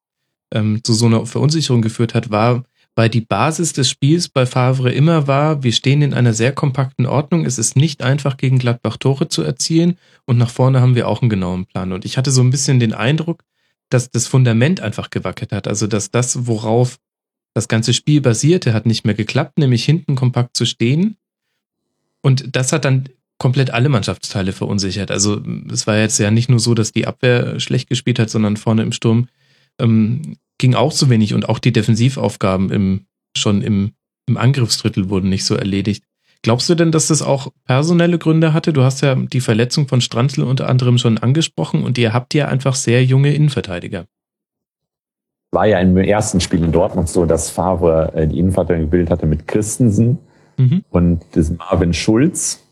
[0.52, 2.62] ähm, zu so einer Verunsicherung geführt hat, war,
[2.94, 7.06] weil die Basis des Spiels bei Favre immer war, wir stehen in einer sehr kompakten
[7.06, 11.06] Ordnung, es ist nicht einfach gegen Gladbach Tore zu erzielen und nach vorne haben wir
[11.06, 11.92] auch einen genauen Plan.
[11.92, 13.44] Und ich hatte so ein bisschen den Eindruck,
[13.90, 15.68] dass das Fundament einfach gewackelt hat.
[15.68, 16.98] Also dass das, worauf
[17.54, 21.16] das ganze Spiel basierte, hat nicht mehr geklappt, nämlich hinten kompakt zu stehen.
[22.20, 23.08] Und das hat dann
[23.38, 25.10] komplett alle Mannschaftsteile verunsichert.
[25.10, 28.56] Also es war jetzt ja nicht nur so, dass die Abwehr schlecht gespielt hat, sondern
[28.56, 29.28] vorne im Sturm
[29.78, 33.92] ähm, ging auch zu wenig und auch die Defensivaufgaben im, schon im,
[34.26, 36.04] im Angriffsdrittel wurden nicht so erledigt.
[36.42, 38.72] Glaubst du denn, dass das auch personelle Gründe hatte?
[38.72, 42.46] Du hast ja die Verletzung von Stranzl unter anderem schon angesprochen und ihr habt ja
[42.46, 44.06] einfach sehr junge Innenverteidiger.
[45.50, 49.26] War ja im ersten Spiel in Dortmund so, dass Favre äh, die Innenverteidigung gebildet hatte
[49.26, 50.18] mit Christensen
[50.58, 50.84] mhm.
[50.90, 52.62] und diesem Marvin Schulz,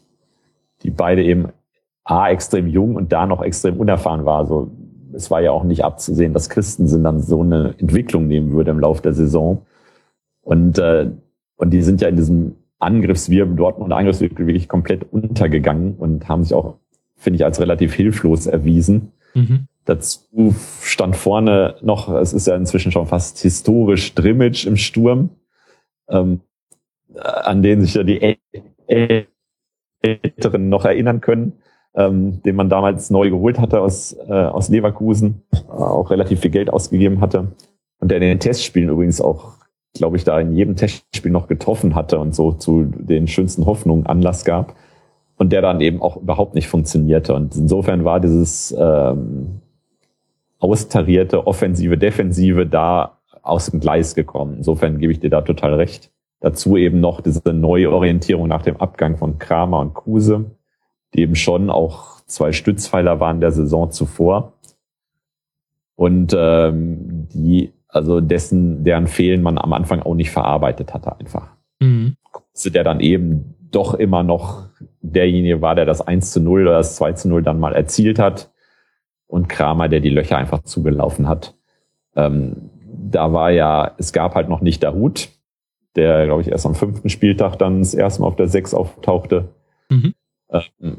[0.83, 1.49] die beide eben
[2.05, 4.39] A, extrem jung und da noch extrem unerfahren war.
[4.39, 4.71] Also
[5.13, 8.79] es war ja auch nicht abzusehen, dass Christensen dann so eine Entwicklung nehmen würde im
[8.79, 9.63] Laufe der Saison.
[10.43, 11.11] Und, äh,
[11.57, 16.55] und die sind ja in diesem Angriffswirbel, Dortmund Angriffswirbel wirklich komplett untergegangen und haben sich
[16.55, 16.77] auch,
[17.17, 19.13] finde ich, als relativ hilflos erwiesen.
[19.35, 19.67] Mhm.
[19.85, 25.31] Dazu stand vorne noch, es ist ja inzwischen schon fast historisch, Drimmitsch im Sturm,
[26.09, 26.41] ähm,
[27.15, 28.39] an den sich ja die
[30.03, 31.53] Älteren noch erinnern können,
[31.95, 36.51] ähm, den man damals neu geholt hatte aus, äh, aus Leverkusen, äh, auch relativ viel
[36.51, 37.53] Geld ausgegeben hatte
[38.01, 39.56] und der in den Testspielen übrigens auch
[39.99, 44.07] glaube ich, da in jedem Testspiel noch getroffen hatte und so zu den schönsten Hoffnungen
[44.07, 44.75] Anlass gab
[45.37, 47.35] und der dann eben auch überhaupt nicht funktionierte.
[47.35, 49.61] Und insofern war dieses ähm,
[50.59, 54.55] austarierte Offensive, Defensive da aus dem Gleis gekommen.
[54.59, 56.11] Insofern gebe ich dir da total recht.
[56.41, 60.51] Dazu eben noch diese Neuorientierung nach dem Abgang von Kramer und Kruse,
[61.15, 64.53] die eben schon auch zwei Stützpfeiler waren der Saison zuvor.
[65.95, 71.49] Und ähm, die also dessen, deren Fehlen man am Anfang auch nicht verarbeitet hatte einfach.
[71.81, 72.17] Mhm.
[72.65, 74.67] Der dann eben doch immer noch
[75.01, 78.19] derjenige war, der das 1 zu 0 oder das 2 zu 0 dann mal erzielt
[78.19, 78.51] hat
[79.27, 81.55] und Kramer, der die Löcher einfach zugelaufen hat.
[82.15, 85.29] Ähm, da war ja, es gab halt noch nicht der Hut,
[85.97, 89.49] der, glaube ich, erst am fünften Spieltag dann das erste Mal auf der 6 auftauchte.
[89.91, 90.15] Mhm.
[90.51, 90.99] Ähm,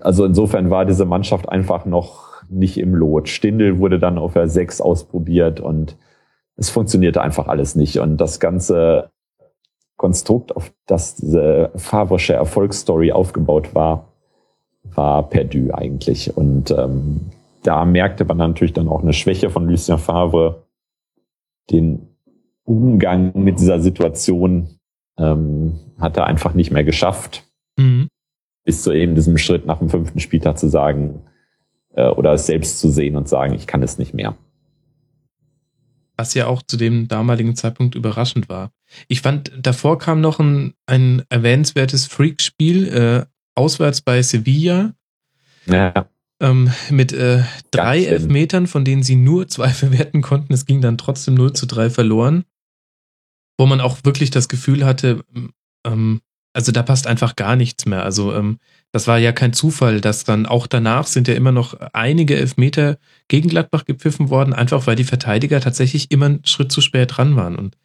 [0.00, 3.28] also insofern war diese Mannschaft einfach noch nicht im Lot.
[3.28, 5.96] Stindel wurde dann auf der 6 ausprobiert und
[6.56, 7.98] es funktionierte einfach alles nicht.
[7.98, 9.10] Und das ganze
[9.96, 14.08] Konstrukt, auf das diese Favresche Erfolgsstory aufgebaut war,
[14.82, 16.36] war perdu eigentlich.
[16.36, 17.30] Und ähm,
[17.62, 20.66] da merkte man natürlich dann auch eine Schwäche von Lucien Favre,
[21.70, 22.08] den
[22.64, 24.78] Umgang mit dieser Situation
[25.18, 27.44] ähm, hat er einfach nicht mehr geschafft.
[27.76, 28.08] Mhm.
[28.64, 31.22] Bis zu eben diesem Schritt nach dem fünften Spieltag zu sagen
[31.94, 34.36] äh, oder es selbst zu sehen und sagen, ich kann es nicht mehr
[36.16, 38.72] was ja auch zu dem damaligen Zeitpunkt überraschend war.
[39.08, 44.94] Ich fand, davor kam noch ein, ein erwähnenswertes Freak-Spiel, äh, auswärts bei Sevilla.
[45.66, 46.08] Ja.
[46.40, 50.52] ähm, mit äh, drei Elfmetern, von denen sie nur zwei verwerten konnten.
[50.52, 52.44] Es ging dann trotzdem 0 zu 3 verloren.
[53.58, 55.24] Wo man auch wirklich das Gefühl hatte,
[55.86, 56.20] ähm,
[56.52, 58.02] also da passt einfach gar nichts mehr.
[58.02, 58.58] Also ähm,
[58.92, 62.98] das war ja kein Zufall, dass dann auch danach sind ja immer noch einige Elfmeter
[63.26, 67.34] gegen Gladbach gepfiffen worden, einfach weil die Verteidiger tatsächlich immer einen Schritt zu spät dran
[67.34, 67.56] waren.
[67.56, 67.78] Und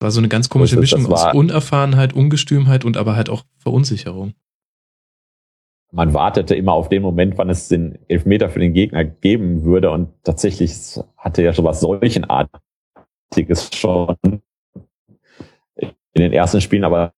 [0.00, 4.34] war so eine ganz komische Mischung aus Unerfahrenheit, Ungestümheit und aber halt auch Verunsicherung.
[5.92, 9.90] Man wartete immer auf den Moment, wann es den Elfmeter für den Gegner geben würde.
[9.90, 10.72] Und tatsächlich
[11.16, 14.16] hatte ja schon was solchenartiges schon
[15.76, 17.12] in den ersten Spielen, aber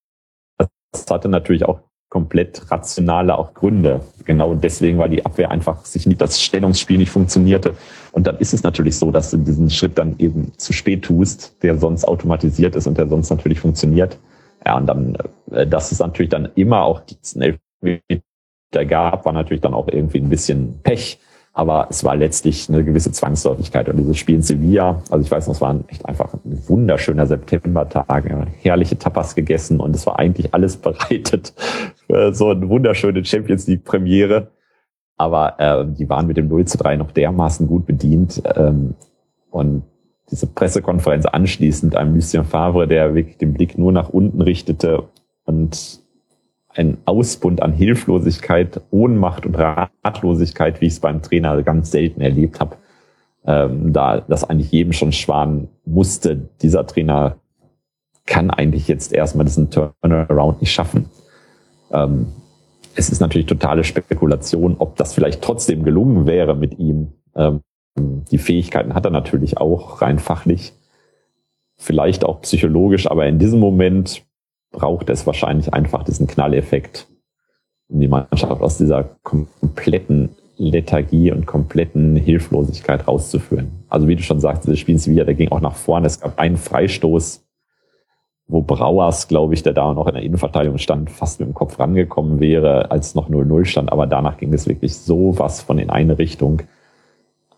[0.59, 1.81] das hatte natürlich auch
[2.13, 4.03] komplett rationale auch Gründe.
[4.27, 7.75] Genau deswegen, weil die Abwehr einfach sich nicht, das Stellungsspiel nicht funktionierte.
[8.13, 11.57] Und dann ist es natürlich so, dass du diesen Schritt dann eben zu spät tust,
[11.63, 14.19] der sonst automatisiert ist und der sonst natürlich funktioniert.
[14.67, 15.17] Ja, und dann,
[15.53, 20.19] äh, das ist natürlich dann immer auch diesen Elfmeter gab, war natürlich dann auch irgendwie
[20.19, 21.19] ein bisschen Pech.
[21.55, 23.89] Aber es war letztlich eine gewisse Zwangsläufigkeit.
[23.89, 27.27] Und dieses Spiel in Sevilla, also ich weiß noch, es war echt einfach ein wunderschöner
[27.27, 28.25] Septembertag,
[28.63, 31.53] herrliche Tapas gegessen und es war eigentlich alles bereitet
[32.07, 34.49] für so eine wunderschöne Champions League Premiere.
[35.19, 38.43] Aber äh, die waren mit dem 0 zu 3 noch dermaßen gut bedient.
[38.57, 38.95] Ähm,
[39.51, 39.85] und
[40.31, 45.05] diese Pressekonferenz anschließend einem Lucien Favre, der wirklich den Blick nur nach unten richtete
[45.45, 46.02] und
[46.75, 52.61] ein Ausbund an Hilflosigkeit, Ohnmacht und Ratlosigkeit, wie ich es beim Trainer ganz selten erlebt
[52.61, 52.77] habe.
[53.45, 57.37] Ähm, da das eigentlich jedem schon schwan musste, dieser Trainer
[58.25, 61.07] kann eigentlich jetzt erstmal diesen Turnaround nicht schaffen.
[61.91, 62.29] Ähm,
[62.95, 67.13] es ist natürlich totale Spekulation, ob das vielleicht trotzdem gelungen wäre mit ihm.
[67.35, 67.61] Ähm,
[67.97, 70.73] die Fähigkeiten hat er natürlich auch rein fachlich,
[71.77, 74.25] vielleicht auch psychologisch, aber in diesem Moment
[74.73, 77.07] braucht es wahrscheinlich einfach diesen Knalleffekt,
[77.89, 83.85] um die Mannschaft aus dieser kompletten Lethargie und kompletten Hilflosigkeit rauszuführen.
[83.89, 86.07] Also wie du schon sagst, dieses Spiel in Sevilla, der ging auch nach vorne.
[86.07, 87.45] Es gab einen Freistoß,
[88.49, 91.79] wo Brauers, glaube ich, der da noch in der Innenverteidigung stand, fast mit dem Kopf
[91.79, 93.93] rangekommen wäre, als noch 0-0 stand.
[93.93, 96.63] Aber danach ging es wirklich so was von in eine Richtung.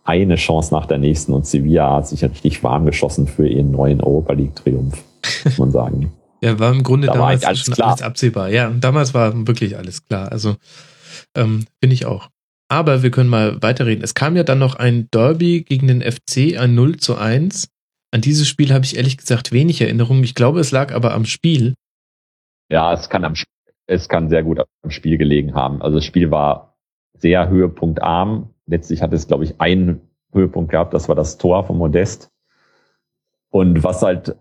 [0.05, 4.01] Eine Chance nach der nächsten und Sevilla hat sich richtig warm geschossen für ihren neuen
[4.01, 5.03] Europa League Triumph,
[5.45, 6.13] muss man sagen.
[6.45, 7.89] Ja, war im Grunde da damals alles schon klar.
[7.89, 8.51] alles absehbar.
[8.51, 10.31] Ja, und damals war wirklich alles klar.
[10.31, 10.57] Also
[11.35, 12.29] ähm, finde ich auch.
[12.69, 14.05] Aber wir können mal weiterreden.
[14.05, 17.69] Es kam ja dann noch ein Derby gegen den FC, ein 0 zu 1.
[18.11, 20.23] An dieses Spiel habe ich ehrlich gesagt wenig Erinnerungen.
[20.23, 21.75] Ich glaube, es lag aber am Spiel.
[22.71, 23.35] Ja, es kann am
[23.87, 25.81] es kann sehr gut am Spiel gelegen haben.
[25.81, 26.77] Also das Spiel war
[27.15, 28.51] sehr höhepunktarm.
[28.67, 30.01] Letztlich hat es, glaube ich, einen
[30.33, 30.93] Höhepunkt gehabt.
[30.93, 32.31] Das war das Tor von Modest.
[33.51, 34.37] Und was halt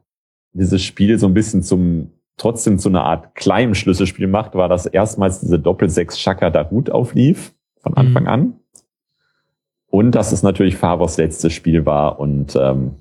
[0.54, 4.86] dieses Spiel so ein bisschen zum trotzdem zu einer Art kleinen Schlüsselspiel macht, war, dass
[4.86, 8.30] erstmals diese Doppel-Sechs Chaka Darut auflief von Anfang mhm.
[8.30, 8.54] an.
[9.88, 12.96] Und dass es natürlich Favos letztes Spiel war und ähm,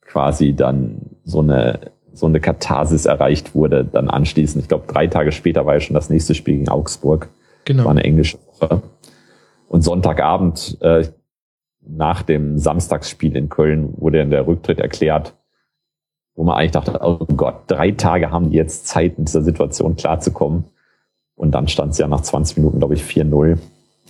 [0.00, 4.62] quasi dann so eine so eine Katharsis erreicht wurde, dann anschließend.
[4.62, 7.28] Ich glaube, drei Tage später war ja schon das nächste Spiel gegen Augsburg.
[7.64, 7.84] Genau.
[7.84, 8.82] War eine englische Woche.
[9.68, 11.08] Und Sonntagabend, äh,
[11.86, 15.34] nach dem Samstagsspiel in Köln, wurde in der Rücktritt erklärt,
[16.34, 19.96] wo man eigentlich dachte, oh Gott, drei Tage haben die jetzt Zeit, in dieser Situation
[19.96, 20.64] klarzukommen.
[21.36, 23.58] Und dann stand es ja nach 20 Minuten, glaube ich, 4-0.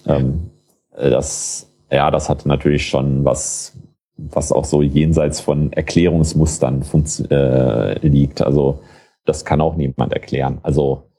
[0.06, 0.50] Ähm,
[0.96, 3.76] äh, das, ja, das hatte natürlich schon was,
[4.16, 6.84] was auch so jenseits von Erklärungsmustern
[7.30, 8.42] äh, liegt.
[8.42, 8.80] Also
[9.24, 10.58] das kann auch niemand erklären.
[10.62, 11.10] Also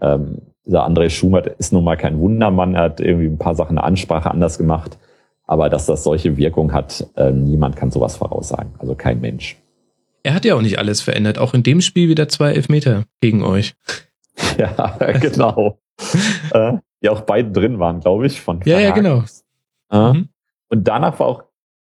[0.00, 3.76] ähm, dieser André Schumert ist nun mal kein Wundermann, er hat irgendwie ein paar Sachen
[3.76, 4.98] der Ansprache anders gemacht.
[5.46, 8.74] Aber dass das solche Wirkung hat, äh, niemand kann sowas voraussagen.
[8.78, 9.61] Also kein Mensch.
[10.22, 11.38] Er hat ja auch nicht alles verändert.
[11.38, 13.74] Auch in dem Spiel wieder zwei Elfmeter gegen euch.
[14.58, 15.78] Ja, genau.
[16.52, 19.24] äh, die auch beide drin waren, glaube ich, von Ja, ja, genau.
[19.90, 20.28] Äh, mhm.
[20.68, 21.44] Und danach war auch,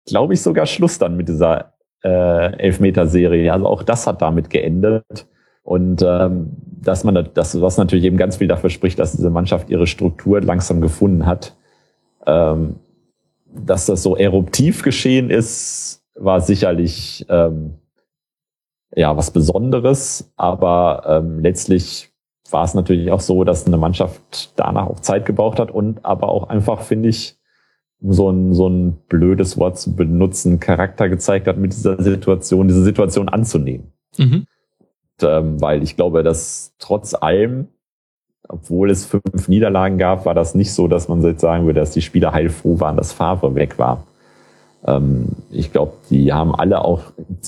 [0.06, 1.74] glaube ich, sogar Schluss dann mit dieser
[2.04, 3.52] äh, Elfmeter-Serie.
[3.52, 5.28] Also auch das hat damit geendet.
[5.64, 9.70] Und ähm, dass man das, was natürlich eben ganz viel dafür spricht, dass diese Mannschaft
[9.70, 11.56] ihre Struktur langsam gefunden hat.
[12.28, 12.76] Ähm,
[13.48, 17.76] dass das so eruptiv geschehen ist, war sicherlich ähm,
[18.96, 22.12] ja was Besonderes, aber ähm, letztlich
[22.50, 26.30] war es natürlich auch so, dass eine Mannschaft danach auch Zeit gebraucht hat und aber
[26.30, 27.38] auch einfach, finde ich,
[28.02, 32.68] um so ein, so ein blödes Wort zu benutzen, Charakter gezeigt hat, mit dieser Situation,
[32.68, 33.92] diese Situation anzunehmen.
[34.18, 34.46] Mhm.
[35.22, 37.68] Und, ähm, weil ich glaube, dass trotz allem,
[38.48, 41.92] obwohl es fünf Niederlagen gab, war das nicht so, dass man jetzt sagen würde, dass
[41.92, 44.06] die Spieler heilfroh waren, dass Favre weg war.
[44.86, 47.02] Ähm, ich glaube, die haben alle auch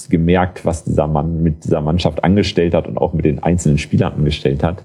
[0.09, 4.13] gemerkt, was dieser Mann mit dieser Mannschaft angestellt hat und auch mit den einzelnen Spielern
[4.13, 4.83] angestellt hat,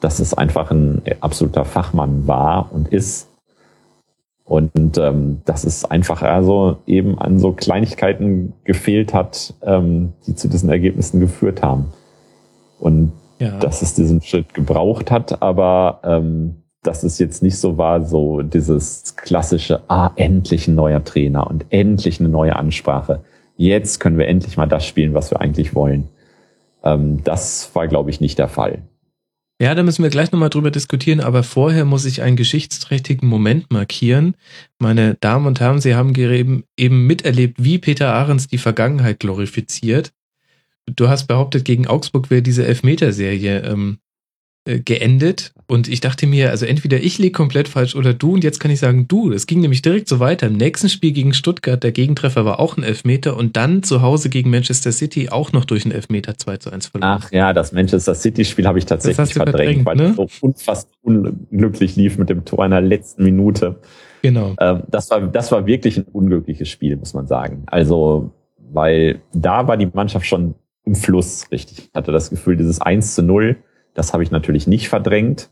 [0.00, 3.28] dass es einfach ein absoluter Fachmann war und ist.
[4.44, 10.48] Und ähm, dass es einfach also eben an so Kleinigkeiten gefehlt hat, ähm, die zu
[10.48, 11.92] diesen Ergebnissen geführt haben.
[12.80, 13.58] Und ja.
[13.58, 18.42] dass es diesen Schritt gebraucht hat, aber ähm, dass es jetzt nicht so war, so
[18.42, 23.24] dieses klassische, ah, endlich ein neuer Trainer und endlich eine neue Ansprache.
[23.56, 26.08] Jetzt können wir endlich mal das spielen, was wir eigentlich wollen.
[26.82, 28.82] Ähm, das war, glaube ich, nicht der Fall.
[29.60, 33.70] Ja, da müssen wir gleich nochmal drüber diskutieren, aber vorher muss ich einen geschichtsträchtigen Moment
[33.70, 34.34] markieren.
[34.80, 40.12] Meine Damen und Herren, Sie haben eben miterlebt, wie Peter Ahrens die Vergangenheit glorifiziert.
[40.86, 43.98] Du hast behauptet, gegen Augsburg wäre diese Elfmeterserie ähm,
[44.64, 48.44] äh, geendet und ich dachte mir, also entweder ich liege komplett falsch oder du und
[48.44, 50.46] jetzt kann ich sagen, du, es ging nämlich direkt so weiter.
[50.46, 54.28] Im nächsten Spiel gegen Stuttgart, der Gegentreffer war auch ein Elfmeter und dann zu Hause
[54.28, 57.20] gegen Manchester City auch noch durch einen Elfmeter 2 zu 1 verloren.
[57.22, 60.10] Ach ja, das Manchester City Spiel habe ich tatsächlich verdrängt, weil ne?
[60.10, 63.80] es so unfassbar unglücklich lief mit dem Tor in der letzten Minute.
[64.22, 64.54] Genau.
[64.60, 67.64] Ähm, das war, das war wirklich ein unglückliches Spiel, muss man sagen.
[67.66, 68.32] Also,
[68.72, 71.78] weil da war die Mannschaft schon im Fluss, richtig.
[71.78, 73.56] Ich hatte das Gefühl, dieses 1 zu 0,
[73.94, 75.50] das habe ich natürlich nicht verdrängt.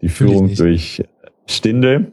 [0.00, 1.04] Die Führung durch
[1.46, 2.12] Stindel,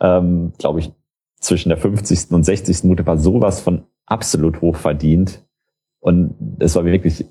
[0.00, 0.92] ähm, glaube ich,
[1.40, 2.32] zwischen der 50.
[2.32, 2.84] und 60.
[2.84, 5.44] Minute war sowas von absolut hoch verdient.
[6.00, 7.26] Und es war wirklich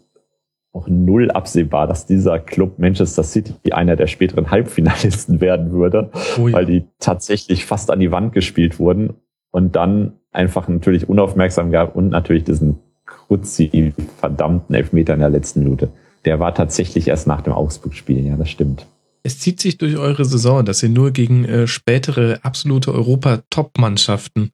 [0.74, 6.48] auch null absehbar, dass dieser Club Manchester City einer der späteren Halbfinalisten werden würde, oh
[6.48, 6.53] ja.
[6.53, 9.16] weil die tatsächlich fast an die Wand gespielt wurden
[9.52, 15.64] und dann einfach natürlich unaufmerksam gab und natürlich diesen Kruzzi verdammten Elfmeter in der letzten
[15.64, 15.90] Minute
[16.26, 18.88] der war tatsächlich erst nach dem Augsburg-Spiel, ja, das stimmt.
[19.24, 24.52] Es zieht sich durch eure Saison, dass ihr nur gegen äh, spätere absolute Europa-Top-Mannschaften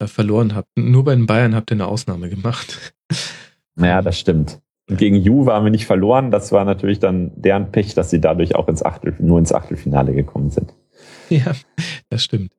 [0.00, 0.68] äh, verloren habt.
[0.76, 2.94] Nur bei den Bayern habt ihr eine Ausnahme gemacht.
[3.80, 4.58] Naja, das stimmt.
[4.90, 6.32] Und gegen Juve haben wir nicht verloren.
[6.32, 10.14] Das war natürlich dann deren Pech, dass sie dadurch auch ins Achtel, nur ins Achtelfinale
[10.14, 10.74] gekommen sind.
[11.30, 11.52] Ja,
[12.08, 12.52] das stimmt.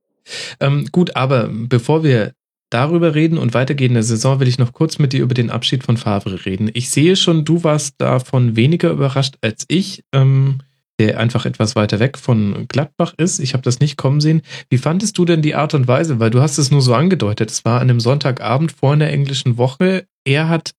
[0.61, 2.33] Ähm, gut, aber bevor wir
[2.69, 5.49] darüber reden und weitergehen in der Saison will ich noch kurz mit dir über den
[5.49, 6.69] Abschied von Favre reden.
[6.73, 10.59] Ich sehe schon, du warst davon weniger überrascht als ich, ähm,
[10.99, 13.39] der einfach etwas weiter weg von Gladbach ist.
[13.39, 14.41] Ich habe das nicht kommen sehen.
[14.69, 16.19] Wie fandest du denn die Art und Weise?
[16.19, 17.49] Weil du hast es nur so angedeutet.
[17.49, 20.05] Es war an einem Sonntagabend vor einer englischen Woche.
[20.25, 20.73] Er hat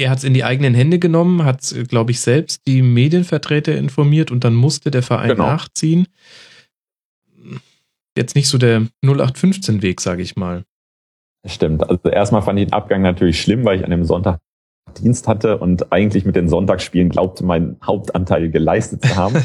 [0.00, 4.30] er hat es in die eigenen Hände genommen, hat, glaube ich, selbst die Medienvertreter informiert
[4.30, 5.46] und dann musste der Verein genau.
[5.46, 6.06] nachziehen.
[8.16, 10.64] Jetzt nicht so der 0815-Weg, sage ich mal.
[11.44, 11.88] Stimmt.
[11.88, 14.40] Also erstmal fand ich den Abgang natürlich schlimm, weil ich an dem Sonntag
[14.98, 19.36] Dienst hatte und eigentlich mit den Sonntagsspielen glaubte, meinen Hauptanteil geleistet zu haben.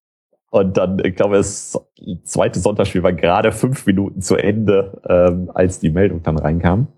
[0.50, 1.78] und dann, ich glaube, das
[2.24, 6.88] zweite Sonntagsspiel war gerade fünf Minuten zu Ende, ähm, als die Meldung dann reinkam.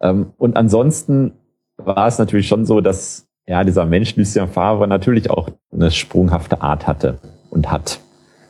[0.00, 1.32] Ähm, und ansonsten
[1.76, 6.62] war es natürlich schon so, dass ja dieser Mensch Lucien Favre natürlich auch eine sprunghafte
[6.62, 7.18] Art hatte
[7.50, 8.00] und hat.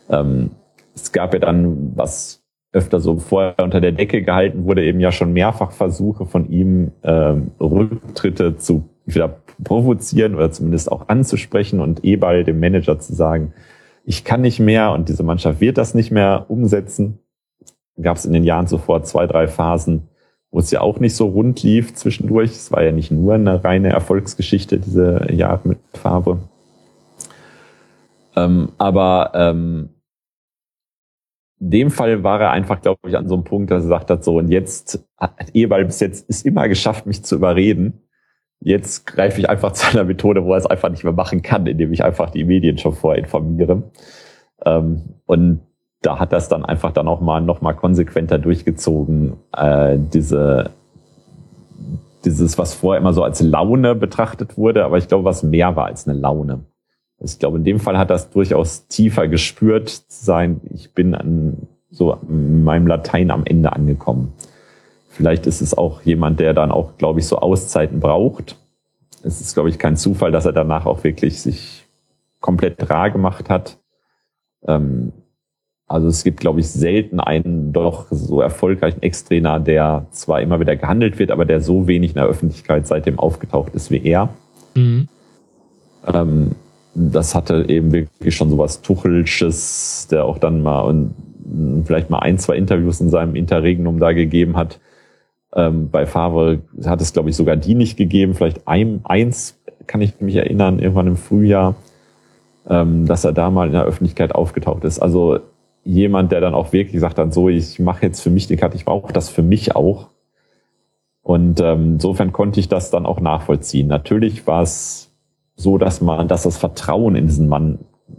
[0.09, 0.51] Ähm,
[0.94, 2.43] es gab ja dann, was
[2.75, 6.91] öfter so vorher unter der Decke gehalten wurde, eben ja schon mehrfach Versuche von ihm,
[7.05, 13.53] ähm, Rücktritte zu wieder provozieren oder zumindest auch anzusprechen und Ebal dem Manager zu sagen,
[14.05, 17.20] ich kann nicht mehr und diese Mannschaft wird das nicht mehr umsetzen.
[18.01, 20.09] Gab es in den Jahren zuvor zwei, drei Phasen,
[20.51, 22.51] wo es ja auch nicht so rund lief zwischendurch.
[22.51, 26.39] Es war ja nicht nur eine reine Erfolgsgeschichte, diese Jahre mit Farbe.
[28.36, 29.91] Ähm, aber ähm,
[31.65, 34.10] in dem Fall war er einfach, glaube ich, an so einem Punkt, dass er gesagt
[34.10, 38.02] hat, so, und jetzt hat Ewald bis jetzt ist immer geschafft, mich zu überreden.
[38.60, 41.67] Jetzt greife ich einfach zu einer Methode, wo er es einfach nicht mehr machen kann,
[41.67, 43.84] indem ich einfach die Medien schon vorher informiere.
[44.62, 45.60] Ähm, und
[46.02, 50.70] da hat es dann einfach dann auch mal noch mal konsequenter durchgezogen, äh, diese
[52.26, 55.86] dieses, was vorher immer so als Laune betrachtet wurde, aber ich glaube, was mehr war
[55.86, 56.65] als eine Laune.
[57.25, 60.61] Ich glaube, in dem Fall hat das durchaus tiefer gespürt sein.
[60.75, 64.33] Ich bin an so in meinem Latein am Ende angekommen.
[65.09, 68.57] Vielleicht ist es auch jemand, der dann auch, glaube ich, so Auszeiten braucht.
[69.23, 71.85] Es ist, glaube ich, kein Zufall, dass er danach auch wirklich sich
[72.41, 73.78] komplett rar gemacht hat.
[74.67, 75.12] Ähm,
[75.86, 80.77] also es gibt, glaube ich, selten einen doch so erfolgreichen Ex-Trainer, der zwar immer wieder
[80.77, 84.31] gehandelt wird, aber der so wenig in der Öffentlichkeit seitdem aufgetaucht ist wie er.
[84.75, 85.09] Mhm.
[86.07, 86.57] Ähm,
[86.94, 91.14] das hatte eben wirklich schon so was Tuchelsches, der auch dann mal und
[91.84, 94.81] vielleicht mal ein, zwei Interviews in seinem Interregnum da gegeben hat.
[95.55, 98.34] Ähm, bei Favre hat es, glaube ich, sogar die nicht gegeben.
[98.34, 101.74] Vielleicht ein, eins kann ich mich erinnern, irgendwann im Frühjahr,
[102.68, 105.00] ähm, dass er da mal in der Öffentlichkeit aufgetaucht ist.
[105.00, 105.40] Also
[105.84, 108.74] jemand, der dann auch wirklich sagt dann so, ich mache jetzt für mich den Cut,
[108.74, 110.08] ich brauche das für mich auch.
[111.23, 113.86] Und ähm, insofern konnte ich das dann auch nachvollziehen.
[113.86, 115.14] Natürlich war es
[115.57, 117.78] so, dass man, dass das Vertrauen in diesen Mann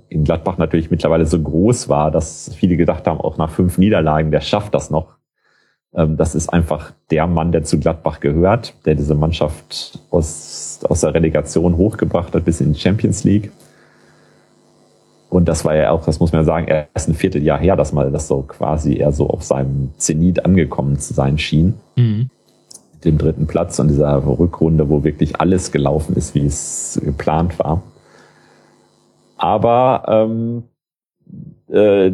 [0.09, 4.31] in Gladbach natürlich mittlerweile so groß war, dass viele gedacht haben, auch nach fünf Niederlagen,
[4.31, 5.15] der schafft das noch.
[5.93, 11.01] Ähm, das ist einfach der Mann, der zu Gladbach gehört, der diese Mannschaft aus, aus
[11.01, 13.51] der Relegation hochgebracht hat bis in die Champions League.
[15.29, 18.11] Und das war ja auch, das muss man sagen, erst ein Vierteljahr her, dass mal
[18.11, 21.73] das so quasi eher so auf seinem Zenit angekommen zu sein schien.
[21.95, 22.29] Mhm.
[23.05, 27.83] Dem dritten Platz und dieser Rückrunde, wo wirklich alles gelaufen ist, wie es geplant war.
[29.37, 30.63] Aber ähm,
[31.69, 32.11] äh,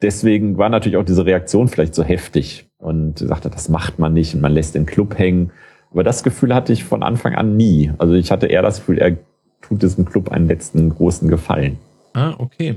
[0.00, 4.34] deswegen war natürlich auch diese Reaktion vielleicht so heftig und sagte, das macht man nicht
[4.34, 5.52] und man lässt den Club hängen.
[5.90, 7.92] Aber das Gefühl hatte ich von Anfang an nie.
[7.98, 9.16] Also ich hatte eher das Gefühl, er
[9.62, 11.78] tut diesem Club einen letzten großen Gefallen.
[12.14, 12.76] Ah, okay.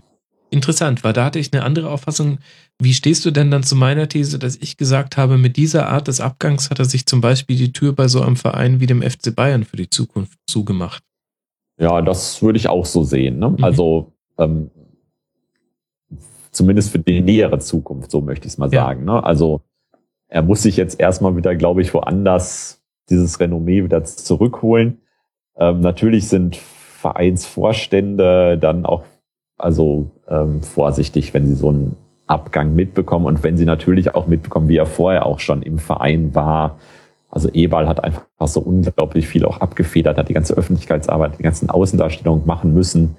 [0.50, 2.40] Interessant, weil da hatte ich eine andere Auffassung.
[2.84, 6.08] Wie stehst du denn dann zu meiner These, dass ich gesagt habe, mit dieser Art
[6.08, 9.03] des Abgangs hat er sich zum Beispiel die Tür bei so einem Verein wie dem
[9.03, 11.03] FC Bayern für die Zukunft zugemacht?
[11.77, 13.38] Ja, das würde ich auch so sehen.
[13.38, 13.50] Ne?
[13.50, 13.64] Mhm.
[13.64, 14.72] Also ähm,
[16.50, 18.85] zumindest für die nähere Zukunft, so möchte ich es mal ja.
[18.85, 19.06] sagen.
[19.06, 19.24] Ne?
[19.24, 19.61] Also
[20.27, 25.01] er muss sich jetzt erstmal wieder, glaube ich, woanders dieses Renommee wieder zurückholen.
[25.56, 29.03] Ähm, natürlich sind Vereinsvorstände dann auch
[29.60, 31.95] also ähm, vorsichtig, wenn sie so einen
[32.32, 36.34] Abgang mitbekommen und wenn sie natürlich auch mitbekommen, wie er vorher auch schon im Verein
[36.34, 36.80] war.
[37.30, 41.69] Also Ebal hat einfach so unglaublich viel auch abgefedert, hat die ganze Öffentlichkeitsarbeit, die ganzen
[41.69, 43.18] Außendarstellungen machen müssen.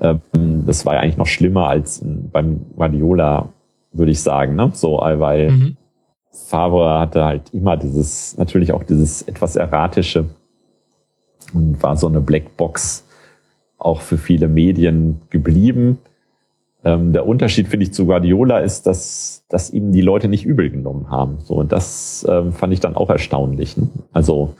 [0.00, 0.20] Ähm,
[0.66, 3.50] das war ja eigentlich noch schlimmer als beim Guardiola,
[3.92, 4.56] würde ich sagen.
[4.56, 4.70] Ne?
[4.72, 5.76] So, weil mhm.
[6.30, 10.26] Favre hatte halt immer dieses, natürlich auch dieses etwas erratische
[11.52, 13.06] und war so eine Blackbox
[13.78, 15.98] auch für viele Medien geblieben.
[16.84, 20.70] Ähm, der Unterschied, finde ich, zu Guardiola ist, dass, dass ihm die Leute nicht übel
[20.70, 21.38] genommen haben.
[21.44, 23.76] So, und das ähm, fand ich dann auch erstaunlich.
[23.76, 23.88] Ne?
[24.12, 24.54] Also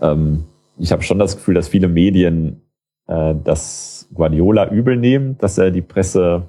[0.00, 0.44] ähm,
[0.78, 2.62] ich habe schon das Gefühl, dass viele Medien
[3.06, 6.44] äh, das Guardiola übel nehmen, dass er die Presse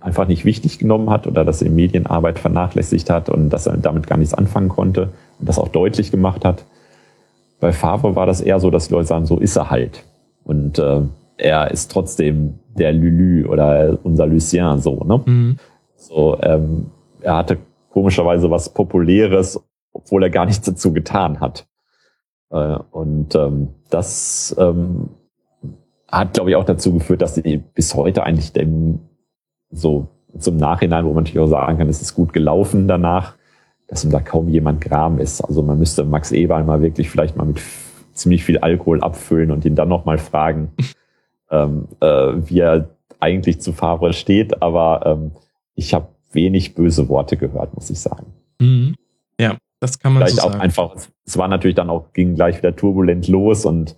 [0.00, 4.06] einfach nicht wichtig genommen hat oder dass er Medienarbeit vernachlässigt hat und dass er damit
[4.06, 6.64] gar nichts anfangen konnte und das auch deutlich gemacht hat.
[7.60, 10.04] Bei Favre war das eher so, dass die Leute sagen, so ist er halt.
[10.42, 11.02] Und äh,
[11.38, 15.22] er ist trotzdem der Lulu oder unser Lucien so, ne?
[15.24, 15.56] Mhm.
[15.96, 17.58] So, ähm, er hatte
[17.90, 19.60] komischerweise was Populäres,
[19.92, 21.66] obwohl er gar nichts dazu getan hat.
[22.50, 25.10] Äh, und ähm, das ähm,
[26.06, 29.00] hat, glaube ich, auch dazu geführt, dass sie bis heute eigentlich dem
[29.70, 30.08] so
[30.38, 33.34] zum Nachhinein, wo man natürlich auch sagen kann, es ist gut gelaufen danach,
[33.88, 35.40] dass ihm da kaum jemand gram ist.
[35.40, 37.60] Also man müsste Max Eberl mal wirklich vielleicht mal mit
[38.12, 40.72] ziemlich viel Alkohol abfüllen und ihn dann nochmal fragen,
[41.50, 42.88] ähm, äh, wie er
[43.20, 45.32] eigentlich zu Favre steht, aber ähm,
[45.74, 48.26] ich habe wenig böse Worte gehört, muss ich sagen.
[48.60, 48.94] Mhm.
[49.40, 50.60] Ja, das kann man Vielleicht so auch sagen.
[50.60, 53.96] einfach, es war natürlich dann auch, ging gleich wieder turbulent los und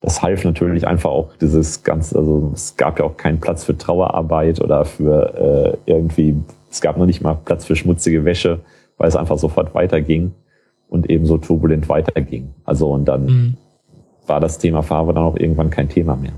[0.00, 3.76] das half natürlich einfach auch dieses ganze, also es gab ja auch keinen Platz für
[3.76, 6.36] Trauerarbeit oder für äh, irgendwie,
[6.70, 8.60] es gab noch nicht mal Platz für schmutzige Wäsche,
[8.96, 10.32] weil es einfach sofort weiterging
[10.88, 12.54] und eben so turbulent weiterging.
[12.64, 13.56] Also und dann mhm.
[14.26, 16.32] war das Thema Farbe dann auch irgendwann kein Thema mehr.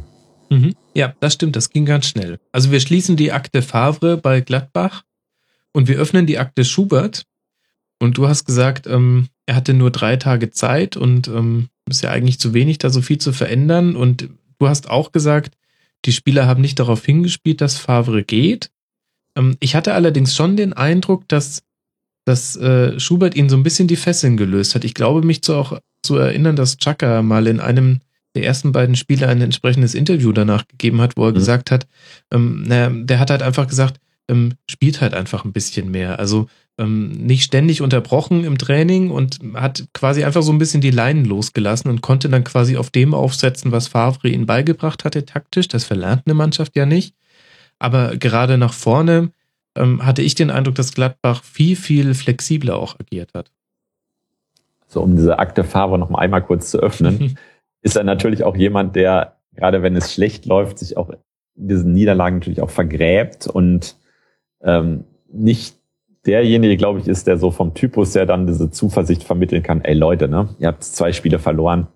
[0.51, 0.75] Mhm.
[0.95, 2.39] Ja, das stimmt, das ging ganz schnell.
[2.53, 5.05] Also wir schließen die Akte Favre bei Gladbach
[5.73, 7.25] und wir öffnen die Akte Schubert.
[8.03, 12.11] Und du hast gesagt, ähm, er hatte nur drei Tage Zeit und ähm, ist ja
[12.11, 13.95] eigentlich zu wenig, da so viel zu verändern.
[13.95, 15.57] Und du hast auch gesagt,
[16.07, 18.71] die Spieler haben nicht darauf hingespielt, dass Favre geht.
[19.37, 21.63] Ähm, ich hatte allerdings schon den Eindruck, dass,
[22.25, 24.85] dass äh, Schubert ihn so ein bisschen die Fesseln gelöst hat.
[24.85, 28.01] Ich glaube, mich zu auch zu erinnern, dass Chaka mal in einem
[28.35, 31.35] der ersten beiden Spiele ein entsprechendes Interview danach gegeben hat, wo er mhm.
[31.35, 31.87] gesagt hat,
[32.31, 36.19] ähm, naja, der hat halt einfach gesagt, ähm, spielt halt einfach ein bisschen mehr.
[36.19, 40.93] Also ähm, nicht ständig unterbrochen im Training und hat quasi einfach so ein bisschen die
[40.93, 45.69] Leinen losgelassen und konnte dann quasi auf dem aufsetzen, was Favre ihnen beigebracht hatte, taktisch.
[45.69, 47.15] Das verlernt eine Mannschaft ja nicht.
[47.79, 49.33] Aber gerade nach vorne
[49.75, 53.51] ähm, hatte ich den Eindruck, dass Gladbach viel, viel flexibler auch agiert hat.
[54.87, 57.37] So, um diese Akte Favre noch mal einmal kurz zu öffnen.
[57.83, 61.93] ist er natürlich auch jemand, der, gerade wenn es schlecht läuft, sich auch in diesen
[61.93, 63.97] Niederlagen natürlich auch vergräbt und
[64.63, 65.77] ähm, nicht
[66.27, 69.95] derjenige, glaube ich, ist, der so vom Typus, der dann diese Zuversicht vermitteln kann, ey
[69.95, 71.89] Leute, ne, ihr habt zwei Spiele verloren,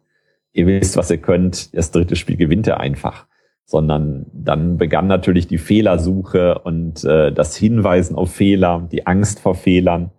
[0.52, 3.26] ihr wisst, was ihr könnt, das dritte Spiel gewinnt ihr einfach.
[3.66, 9.54] Sondern dann begann natürlich die Fehlersuche und äh, das Hinweisen auf Fehler, die Angst vor
[9.54, 10.10] Fehlern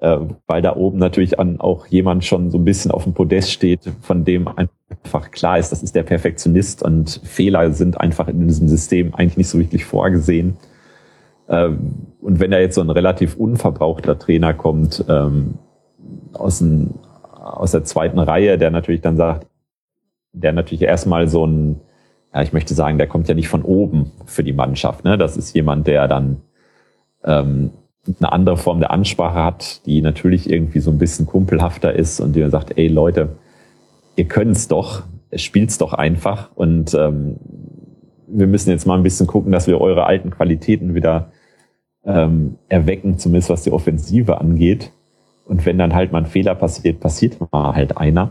[0.00, 3.80] weil da oben natürlich an auch jemand schon so ein bisschen auf dem Podest steht,
[4.00, 8.68] von dem einfach klar ist, das ist der Perfektionist und Fehler sind einfach in diesem
[8.68, 10.56] System eigentlich nicht so wirklich vorgesehen.
[11.48, 15.54] Ähm, und wenn da jetzt so ein relativ unverbrauchter Trainer kommt ähm,
[16.32, 16.94] aus, ein,
[17.32, 19.46] aus der zweiten Reihe, der natürlich dann sagt,
[20.32, 21.80] der natürlich erstmal so ein
[22.34, 25.04] ja, ich möchte sagen, der kommt ja nicht von oben für die Mannschaft.
[25.04, 25.16] Ne?
[25.16, 26.42] Das ist jemand, der dann
[27.24, 27.70] ähm,
[28.18, 32.36] eine andere Form der Ansprache hat, die natürlich irgendwie so ein bisschen kumpelhafter ist und
[32.36, 33.30] der sagt, ey Leute,
[34.16, 35.02] ihr könnt's doch,
[35.34, 37.36] spielt's doch einfach und ähm,
[38.26, 41.32] wir müssen jetzt mal ein bisschen gucken, dass wir eure alten Qualitäten wieder
[42.04, 44.92] ähm, erwecken, zumindest was die Offensive angeht.
[45.46, 48.30] Und wenn dann halt mal ein Fehler passiert, passiert mal halt einer.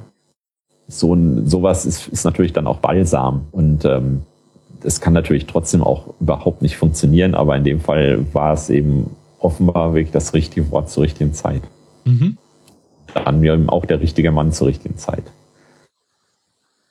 [0.87, 4.21] So ein, sowas ist, ist natürlich dann auch Balsam und ähm,
[4.81, 9.15] das kann natürlich trotzdem auch überhaupt nicht funktionieren, aber in dem Fall war es eben
[9.39, 11.61] offenbar wirklich das richtige Wort zur richtigen Zeit.
[12.05, 12.37] Mhm.
[13.13, 15.23] Dann mir auch der richtige Mann zur richtigen Zeit.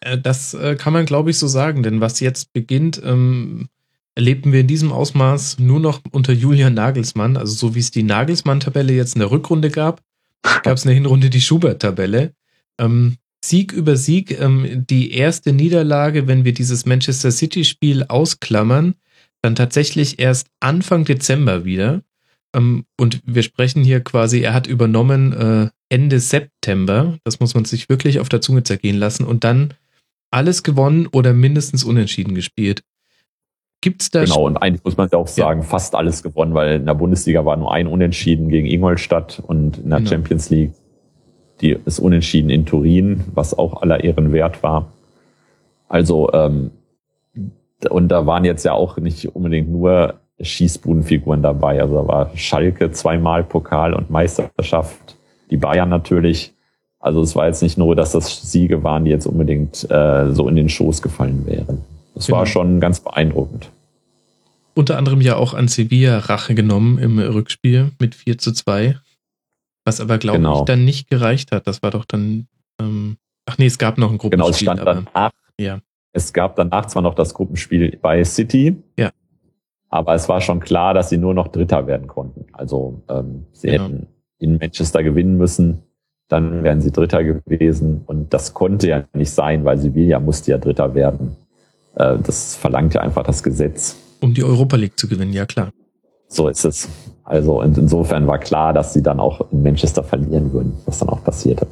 [0.00, 3.68] Äh, das äh, kann man, glaube ich, so sagen, denn was jetzt beginnt, ähm,
[4.14, 7.36] erlebten wir in diesem Ausmaß nur noch unter Julian Nagelsmann.
[7.36, 10.00] Also so wie es die Nagelsmann-Tabelle jetzt in der Rückrunde gab,
[10.42, 12.32] gab es in der Hinrunde die Schubert-Tabelle.
[12.78, 18.94] Ähm, Sieg über Sieg, ähm, die erste Niederlage, wenn wir dieses Manchester City-Spiel ausklammern,
[19.42, 22.02] dann tatsächlich erst Anfang Dezember wieder.
[22.54, 27.18] Ähm, und wir sprechen hier quasi, er hat übernommen äh, Ende September.
[27.24, 29.24] Das muss man sich wirklich auf der Zunge zergehen lassen.
[29.24, 29.74] Und dann
[30.30, 32.82] alles gewonnen oder mindestens unentschieden gespielt.
[33.80, 35.66] Gibt's da genau, und eigentlich muss man ja auch sagen, ja.
[35.66, 39.90] fast alles gewonnen, weil in der Bundesliga war nur ein Unentschieden gegen Ingolstadt und in
[39.90, 40.10] der genau.
[40.10, 40.72] Champions League
[41.60, 44.92] die ist Unentschieden in Turin, was auch aller Ehren wert war.
[45.88, 46.70] Also, ähm,
[47.88, 51.80] und da waren jetzt ja auch nicht unbedingt nur Schießbudenfiguren dabei.
[51.80, 55.16] Also da war Schalke zweimal Pokal und Meisterschaft,
[55.50, 56.52] die Bayern natürlich.
[56.98, 60.48] Also es war jetzt nicht nur, dass das Siege waren, die jetzt unbedingt äh, so
[60.48, 61.84] in den Schoß gefallen wären.
[62.14, 62.38] Das genau.
[62.38, 63.70] war schon ganz beeindruckend.
[64.74, 68.96] Unter anderem ja auch an Sevilla Rache genommen im Rückspiel mit 4 zu 2.
[69.84, 70.60] Was aber, glaube genau.
[70.60, 71.66] ich, dann nicht gereicht hat.
[71.66, 72.48] Das war doch dann,
[72.80, 73.16] ähm,
[73.46, 74.38] ach nee, es gab noch ein Gruppenspiel.
[74.38, 75.30] Genau, es stand aber, danach.
[75.58, 75.78] Ja.
[76.12, 78.76] Es gab danach zwar noch das Gruppenspiel bei City.
[78.98, 79.12] Ja.
[79.96, 82.46] Aber es war schon klar, dass sie nur noch Dritter werden konnten.
[82.52, 83.84] Also ähm, sie genau.
[83.84, 84.06] hätten
[84.38, 85.82] in Manchester gewinnen müssen,
[86.28, 88.02] dann wären sie Dritter gewesen.
[88.06, 91.36] Und das konnte ja nicht sein, weil Sevilla musste ja Dritter werden.
[91.94, 93.96] Äh, das verlangt ja einfach das Gesetz.
[94.20, 95.70] Um die Europa League zu gewinnen, ja klar.
[96.28, 96.88] So ist es.
[97.24, 101.08] Also und insofern war klar, dass sie dann auch in Manchester verlieren würden, was dann
[101.08, 101.66] auch passierte.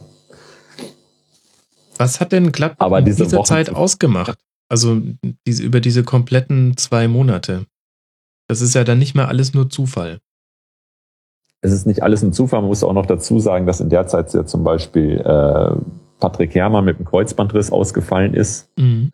[1.96, 4.38] Was hat denn Gladbach diese in dieser Wochen Zeit ausgemacht?
[4.68, 5.00] Also
[5.46, 7.66] diese, über diese kompletten zwei Monate.
[8.46, 10.20] Das ist ja dann nicht mehr alles nur Zufall.
[11.60, 12.60] Es ist nicht alles ein Zufall.
[12.60, 15.76] Man muss auch noch dazu sagen, dass in der Zeit ja zum Beispiel äh,
[16.20, 19.10] Patrick Herrmann mit dem Kreuzbandriss ausgefallen ist, mhm.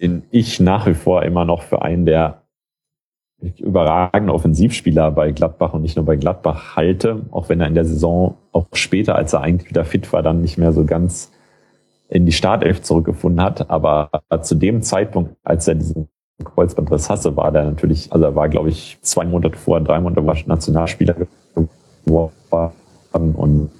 [0.00, 2.42] den ich nach wie vor immer noch für einen der
[3.58, 7.84] überragende Offensivspieler bei Gladbach und nicht nur bei Gladbach halte, auch wenn er in der
[7.84, 11.30] Saison auch später, als er eigentlich wieder fit war, dann nicht mehr so ganz
[12.08, 13.70] in die Startelf zurückgefunden hat.
[13.70, 14.10] Aber
[14.42, 16.08] zu dem Zeitpunkt, als er diesen
[16.44, 20.24] Kreuzbandriss hatte, war der natürlich, also er war, glaube ich, zwei Monate vor, drei Monate
[20.24, 21.16] war Nationalspieler
[22.04, 22.32] geworden
[23.12, 23.70] und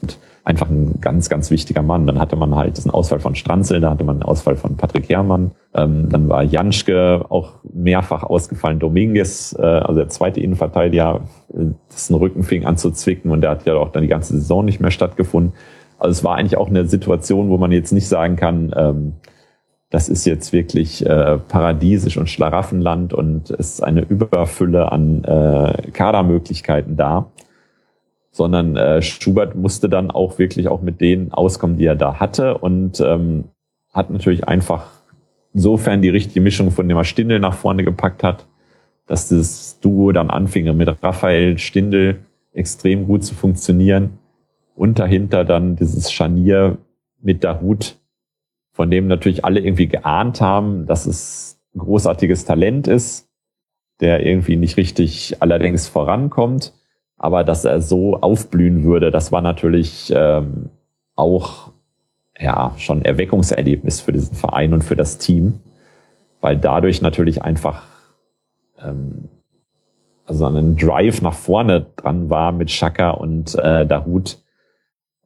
[0.49, 2.07] einfach ein ganz, ganz wichtiger Mann.
[2.07, 5.09] Dann hatte man halt diesen Ausfall von Stranzel, da hatte man einen Ausfall von Patrick
[5.09, 11.21] Herrmann, ähm, dann war Janschke auch mehrfach ausgefallen, Dominguez, äh, also der zweite Innenverteidiger,
[11.53, 14.35] äh, dessen Rücken fing an zu zwicken und der hat ja auch dann die ganze
[14.35, 15.53] Saison nicht mehr stattgefunden.
[15.99, 19.13] Also es war eigentlich auch eine Situation, wo man jetzt nicht sagen kann, ähm,
[19.91, 25.91] das ist jetzt wirklich äh, paradiesisch und Schlaraffenland und es ist eine Überfülle an äh,
[25.93, 27.31] Kadermöglichkeiten da.
[28.31, 32.59] Sondern äh, Schubert musste dann auch wirklich auch mit denen auskommen, die er da hatte
[32.59, 33.45] und ähm,
[33.93, 34.87] hat natürlich einfach
[35.55, 38.47] insofern die richtige Mischung von dem er Stindel nach vorne gepackt hat,
[39.07, 42.21] dass das Duo dann anfing mit Raphael Stindel
[42.53, 44.19] extrem gut zu funktionieren
[44.75, 46.77] und dahinter dann dieses Scharnier
[47.21, 47.97] mit Dahut,
[48.79, 53.29] von dem natürlich alle irgendwie geahnt haben, dass es ein großartiges Talent ist,
[54.01, 56.73] der irgendwie nicht richtig allerdings vorankommt
[57.19, 60.71] aber dass er so aufblühen würde, das war natürlich ähm,
[61.17, 61.73] auch
[62.39, 65.61] ja schon Erweckungserlebnis für diesen Verein und für das Team,
[66.41, 67.83] weil dadurch natürlich einfach
[68.81, 69.29] ähm,
[70.25, 74.39] also ein Drive nach vorne dran war mit Schaka und äh, Dahut,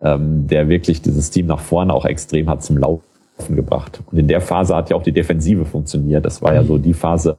[0.00, 3.11] ähm, der wirklich dieses Team nach vorne auch extrem hat zum Laufen
[3.48, 4.02] gebracht.
[4.10, 6.24] Und in der Phase hat ja auch die Defensive funktioniert.
[6.24, 7.36] Das war ja so die Phase,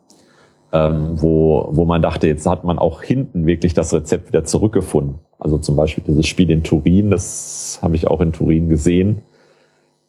[0.72, 5.20] ähm, wo, wo man dachte, jetzt hat man auch hinten wirklich das Rezept wieder zurückgefunden.
[5.40, 9.22] Also zum Beispiel dieses Spiel in Turin, das habe ich auch in Turin gesehen.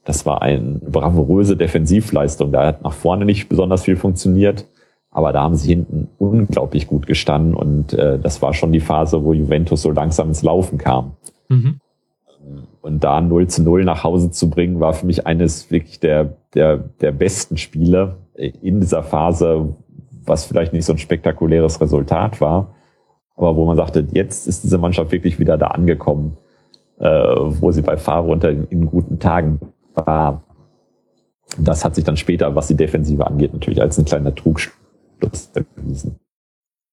[0.04, 2.52] Das war eine bravouröse Defensivleistung.
[2.52, 4.66] Da hat nach vorne nicht besonders viel funktioniert,
[5.10, 9.24] aber da haben sie hinten unglaublich gut gestanden und äh, das war schon die Phase,
[9.24, 11.12] wo Juventus so langsam ins Laufen kam.
[11.48, 11.80] Mhm.
[12.84, 16.36] Und da 0 zu 0 nach Hause zu bringen, war für mich eines wirklich der,
[16.52, 19.74] der, der besten Spiele, in dieser Phase,
[20.26, 22.74] was vielleicht nicht so ein spektakuläres Resultat war,
[23.36, 26.36] aber wo man sagte, jetzt ist diese Mannschaft wirklich wieder da angekommen,
[26.98, 29.60] äh, wo sie bei Fahrrunter in, in guten Tagen
[29.94, 30.44] war.
[31.56, 36.16] Das hat sich dann später, was die Defensive angeht, natürlich als ein kleiner Trugschluss erwiesen.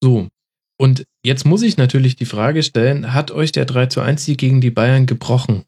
[0.01, 0.27] So.
[0.79, 4.37] Und jetzt muss ich natürlich die Frage stellen, hat euch der 3 zu 1 Sieg
[4.37, 5.65] gegen die Bayern gebrochen?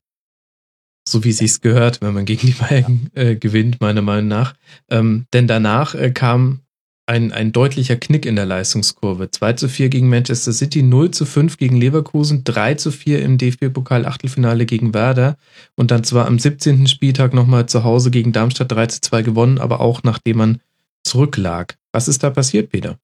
[1.07, 4.55] So wie sich's gehört, wenn man gegen die Bayern äh, gewinnt, meiner Meinung nach.
[4.89, 6.63] Ähm, denn danach äh, kam
[7.05, 9.29] ein, ein deutlicher Knick in der Leistungskurve.
[9.29, 13.37] 2 zu 4 gegen Manchester City, 0 zu 5 gegen Leverkusen, 3 zu 4 im
[13.37, 15.35] DFB-Pokal-Achtelfinale gegen Werder
[15.75, 16.87] und dann zwar am 17.
[16.87, 20.61] Spieltag nochmal zu Hause gegen Darmstadt 3 zu 2 gewonnen, aber auch nachdem man
[21.03, 21.77] zurücklag.
[21.91, 22.97] Was ist da passiert, Peter?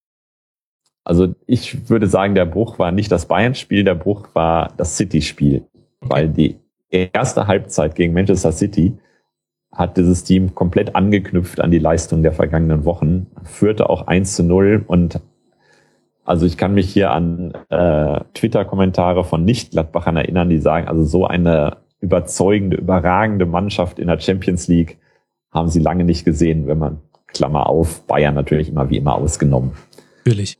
[1.03, 5.66] Also ich würde sagen, der Bruch war nicht das Bayern-Spiel, der Bruch war das City-Spiel,
[6.00, 6.10] okay.
[6.10, 6.56] weil die
[6.90, 8.98] erste Halbzeit gegen Manchester City
[9.72, 14.43] hat dieses Team komplett angeknüpft an die Leistung der vergangenen Wochen, führte auch 1 zu
[14.43, 15.22] 0 und
[16.26, 21.26] also ich kann mich hier an äh, Twitter-Kommentare von Nicht-Gladbachern erinnern, die sagen, also so
[21.26, 25.00] eine überzeugende, überragende Mannschaft in der Champions League
[25.51, 29.72] haben sie lange nicht gesehen, wenn man, Klammer auf, Bayern natürlich immer wie immer ausgenommen.
[30.26, 30.58] Natürlich.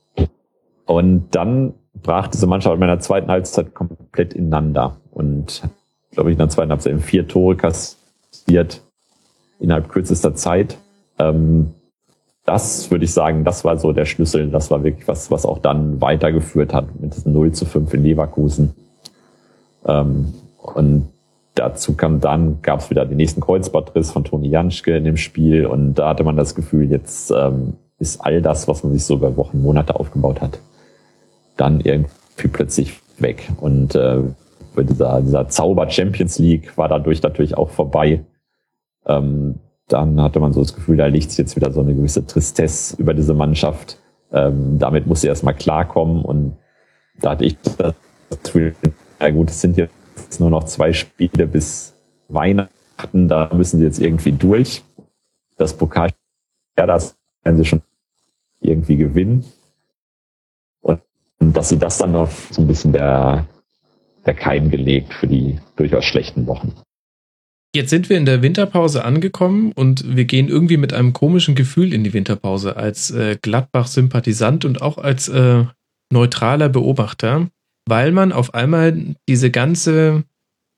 [0.86, 5.64] Und dann brach diese Mannschaft in meiner zweiten Halbzeit komplett ineinander und
[6.12, 8.82] glaube ich, in der zweiten Halbzeit vier Tore kassiert
[9.60, 10.78] innerhalb kürzester Zeit.
[11.18, 11.74] Ähm,
[12.46, 14.50] das würde ich sagen, das war so der Schlüssel.
[14.50, 18.74] Das war wirklich was, was auch dann weitergeführt hat mit 0 zu 5 in Leverkusen.
[19.86, 21.10] Ähm, und
[21.56, 25.66] dazu kam dann, gab es wieder den nächsten Kreuzbandriss von Toni Janschke in dem Spiel
[25.66, 29.16] und da hatte man das Gefühl, jetzt ähm, ist all das, was man sich so
[29.16, 30.60] über Wochen, Monate aufgebaut hat,
[31.58, 33.50] dann irgendwie plötzlich weg.
[33.60, 34.22] Und äh,
[34.78, 38.26] dieser, dieser Zauber Champions League war dadurch natürlich auch vorbei.
[39.06, 42.96] Ähm, dann hatte man so das Gefühl, da liegt jetzt wieder so eine gewisse Tristesse
[42.98, 43.98] über diese Mannschaft.
[44.32, 46.58] Ähm, damit muss sie erstmal klarkommen und
[47.20, 47.96] da hatte ich das
[48.44, 48.76] Gefühl,
[49.20, 51.96] na gut, es sind jetzt nur noch zwei Spiele bis
[52.28, 54.84] Weihnachten, da müssen sie jetzt irgendwie durch.
[55.58, 56.12] Das Pokal,
[56.78, 57.82] ja, das werden sie schon
[58.62, 59.44] irgendwie gewinnen.
[60.82, 61.02] Und,
[61.40, 63.46] und dass sie das dann noch so ein bisschen der,
[64.26, 66.74] der Keim gelegt für die durchaus schlechten Wochen.
[67.76, 71.94] Jetzt sind wir in der Winterpause angekommen und wir gehen irgendwie mit einem komischen Gefühl
[71.94, 75.66] in die Winterpause als äh, Gladbach-Sympathisant und auch als äh,
[76.12, 77.48] neutraler Beobachter,
[77.88, 80.24] weil man auf einmal diese ganze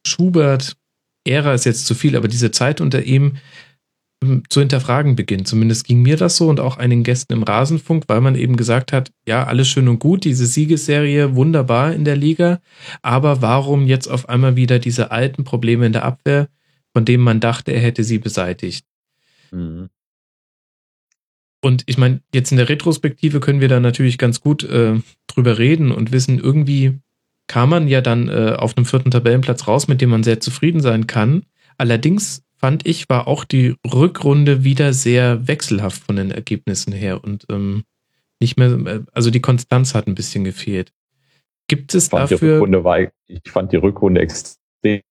[0.06, 3.38] Schubert-Ära ist jetzt zu viel, aber diese Zeit unter ihm
[4.50, 5.48] zu hinterfragen beginnt.
[5.48, 8.94] Zumindest ging mir das so und auch einigen Gästen im Rasenfunk, weil man eben gesagt
[8.94, 12.60] hat, ja, alles schön und gut, diese Siegesserie wunderbar in der Liga,
[13.02, 16.50] aber warum jetzt auf einmal wieder diese alten Probleme in der Abwehr?
[16.94, 18.86] von dem man dachte, er hätte sie beseitigt.
[19.52, 19.90] Mhm.
[21.64, 25.60] Und ich meine, jetzt in der Retrospektive können wir da natürlich ganz gut äh, drüber
[25.60, 27.00] reden und wissen, irgendwie
[27.48, 30.82] kam man ja dann äh, auf einem vierten Tabellenplatz raus, mit dem man sehr zufrieden
[30.82, 31.44] sein kann.
[31.78, 37.46] Allerdings fand ich, war auch die Rückrunde wieder sehr wechselhaft von den Ergebnissen her und
[37.50, 37.84] ähm,
[38.40, 40.94] nicht mehr, äh, also die Konstanz hat ein bisschen gefehlt.
[41.68, 42.38] Gibt es ich dafür.
[42.38, 45.02] Die Rückrunde war, ich fand die Rückrunde extrem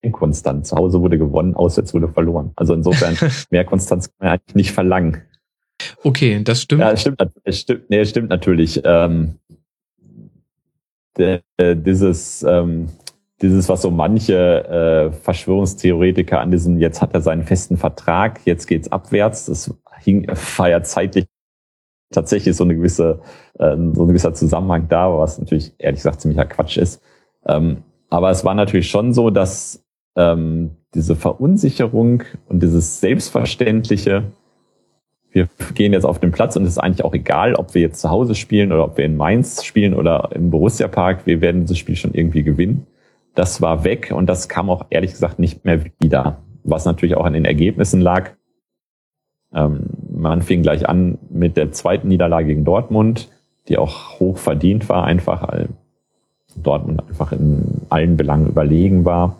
[0.00, 0.66] inkonstant.
[0.66, 2.52] Zu Hause wurde gewonnen, auswärts wurde verloren.
[2.56, 3.16] Also insofern,
[3.50, 5.22] mehr Konstanz kann man eigentlich nicht verlangen.
[6.02, 6.80] Okay, das stimmt.
[6.80, 8.80] Ja, stimmt, stimmt, nee, stimmt natürlich.
[8.84, 9.38] Ähm,
[11.18, 11.40] äh,
[11.76, 12.88] dieses, ähm,
[13.42, 18.66] dieses, was so manche äh, Verschwörungstheoretiker an diesem, jetzt hat er seinen festen Vertrag, jetzt
[18.66, 21.26] geht's abwärts, das hing, war ja zeitlich
[22.10, 23.20] tatsächlich so eine gewisse,
[23.58, 27.02] äh, so ein gewisser Zusammenhang da, was natürlich ehrlich gesagt ziemlicher Quatsch ist.
[27.46, 29.84] Ähm, aber es war natürlich schon so, dass
[30.16, 34.32] ähm, diese Verunsicherung und dieses Selbstverständliche,
[35.30, 38.00] wir gehen jetzt auf den Platz und es ist eigentlich auch egal, ob wir jetzt
[38.00, 41.62] zu Hause spielen oder ob wir in Mainz spielen oder im Borussia Park, wir werden
[41.62, 42.86] dieses Spiel schon irgendwie gewinnen.
[43.36, 47.26] Das war weg und das kam auch ehrlich gesagt nicht mehr wieder, was natürlich auch
[47.26, 48.30] an den Ergebnissen lag.
[49.54, 53.30] Ähm, man fing gleich an mit der zweiten Niederlage gegen Dortmund,
[53.68, 55.68] die auch hoch verdient war, einfach weil
[56.56, 59.36] Dortmund einfach in allen Belangen überlegen war.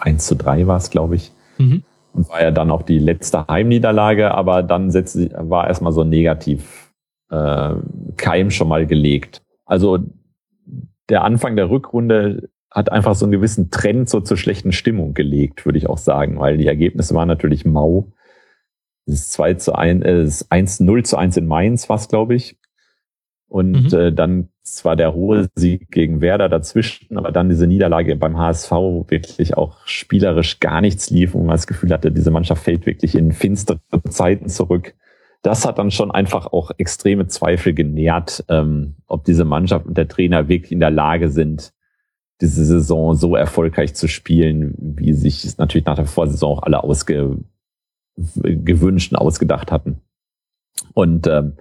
[0.00, 1.30] 1 zu 3 war es, glaube ich.
[1.58, 1.84] Mhm.
[2.12, 6.08] Und war ja dann auch die letzte Heimniederlage, aber dann setzte, war erstmal so ein
[6.08, 6.92] negativ
[7.30, 7.74] äh,
[8.16, 9.42] Keim schon mal gelegt.
[9.64, 9.98] Also
[11.08, 15.64] der Anfang der Rückrunde hat einfach so einen gewissen Trend so zur schlechten Stimmung gelegt,
[15.66, 18.12] würde ich auch sagen, weil die Ergebnisse waren natürlich mau.
[19.06, 21.96] Es ist 2 zu 1, äh, es ist 1, 0 zu 1 in Mainz war
[21.96, 22.56] es, glaube ich.
[23.48, 23.98] Und mhm.
[23.98, 28.70] äh, dann zwar der hohe Sieg gegen Werder dazwischen, aber dann diese Niederlage beim HSV,
[28.70, 32.86] wo wirklich auch spielerisch gar nichts lief, wo man das Gefühl hatte, diese Mannschaft fällt
[32.86, 34.94] wirklich in finstere Zeiten zurück.
[35.42, 40.06] das hat dann schon einfach auch extreme Zweifel genährt, ähm, ob diese Mannschaft und der
[40.06, 41.72] Trainer wirklich in der Lage sind,
[42.40, 46.82] diese Saison so erfolgreich zu spielen, wie sich es natürlich nach der Vorsaison auch alle
[46.82, 47.38] ausge
[48.16, 50.00] gewünscht und ausgedacht hatten.
[50.94, 51.56] Und ähm,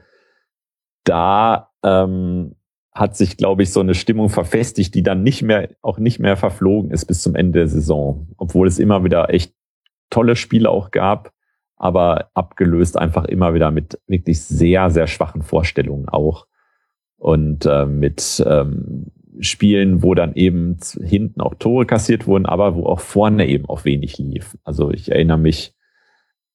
[1.03, 2.55] da ähm,
[2.93, 6.37] hat sich, glaube ich, so eine Stimmung verfestigt, die dann nicht mehr, auch nicht mehr
[6.37, 8.27] verflogen ist bis zum Ende der Saison.
[8.37, 9.53] Obwohl es immer wieder echt
[10.09, 11.33] tolle Spiele auch gab,
[11.75, 16.47] aber abgelöst einfach immer wieder mit wirklich sehr, sehr schwachen Vorstellungen auch.
[17.17, 22.85] Und äh, mit ähm, Spielen, wo dann eben hinten auch Tore kassiert wurden, aber wo
[22.85, 24.57] auch vorne eben auch wenig lief.
[24.63, 25.73] Also ich erinnere mich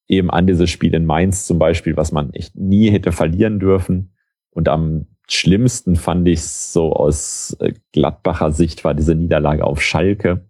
[0.07, 4.15] eben an dieses Spiel in Mainz zum Beispiel, was man echt nie hätte verlieren dürfen.
[4.51, 10.47] Und am schlimmsten fand ich so aus äh, Gladbacher Sicht war diese Niederlage auf Schalke.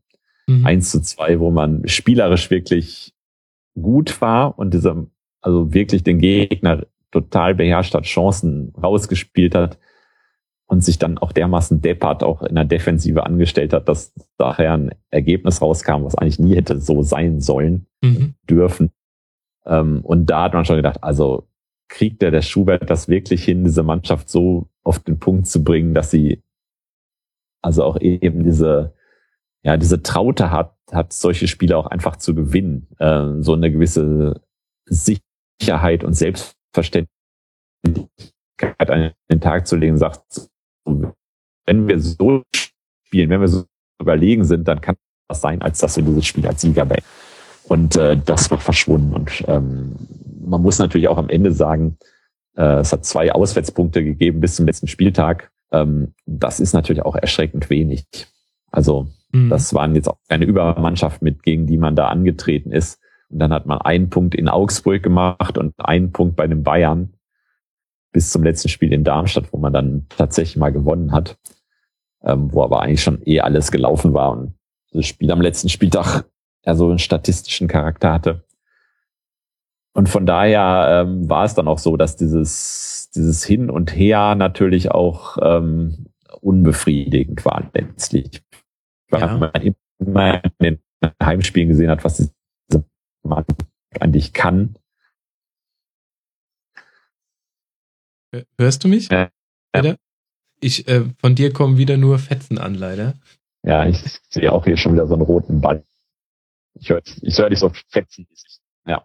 [0.47, 0.67] Mhm.
[0.67, 3.15] 1 zu 2, wo man spielerisch wirklich
[3.75, 5.07] gut war und diese,
[5.41, 9.79] also wirklich den Gegner total beherrscht hat, Chancen rausgespielt hat
[10.67, 14.95] und sich dann auch dermaßen deppert auch in der Defensive angestellt hat, dass daher ein
[15.11, 18.35] Ergebnis rauskam, was eigentlich nie hätte so sein sollen, mhm.
[18.49, 18.91] dürfen.
[19.67, 21.47] Ähm, und da hat man schon gedacht, also
[21.89, 25.95] kriegt der, der Schubert das wirklich hin, diese Mannschaft so auf den Punkt zu bringen,
[25.95, 26.43] dass sie
[27.63, 28.95] also auch eben diese,
[29.63, 34.43] ja, diese Traute hat, hat solche Spiele auch einfach zu gewinnen, äh, so eine gewisse
[34.87, 37.09] Sicherheit und Selbstverständlichkeit
[38.79, 40.51] an den Tag zu legen, sagt,
[41.67, 42.43] wenn wir so
[43.07, 43.65] spielen, wenn wir so
[44.01, 44.97] überlegen sind, dann kann
[45.29, 46.99] das sein, als dass wir dieses Spiel als Sieger bei.
[47.65, 49.15] Und äh, das wird verschwunden.
[49.15, 49.97] Und ähm,
[50.45, 51.97] man muss natürlich auch am Ende sagen,
[52.57, 55.51] äh, es hat zwei Auswärtspunkte gegeben bis zum letzten Spieltag.
[55.73, 58.05] Ähm, das ist natürlich auch erschreckend wenig.
[58.71, 59.49] Also mhm.
[59.49, 63.01] das waren jetzt auch eine Übermannschaft mit, gegen die man da angetreten ist.
[63.31, 67.14] Und dann hat man einen Punkt in Augsburg gemacht und einen Punkt bei den Bayern
[68.15, 71.37] bis zum letzten Spiel in Darmstadt, wo man dann tatsächlich mal gewonnen hat,
[72.23, 74.55] ähm, wo aber eigentlich schon eh alles gelaufen war und
[74.93, 76.25] das Spiel am letzten Spieltag
[76.65, 78.45] ja so einen statistischen Charakter hatte.
[79.95, 84.37] Und von daher ähm, war es dann auch so, dass dieses, dieses Hin und Her
[84.37, 86.07] natürlich auch ähm,
[86.41, 88.43] unbefriedigend war letztlich.
[89.11, 89.37] Weil ja.
[89.37, 90.79] man immer in den
[91.21, 92.85] Heimspielen gesehen hat, was diese
[93.25, 93.67] Mannschaft
[94.01, 94.77] eigentlich kann
[98.59, 99.09] Hörst du mich?
[99.11, 99.31] Ja.
[99.75, 99.97] ja.
[100.61, 103.15] Ich, äh, von dir kommen wieder nur Fetzen an, leider.
[103.63, 103.99] Ja, ich
[104.31, 105.85] sehe auch hier schon wieder so einen roten Ball.
[106.75, 108.27] Ich höre ich hör dich so fetzen.
[108.87, 109.05] Ja.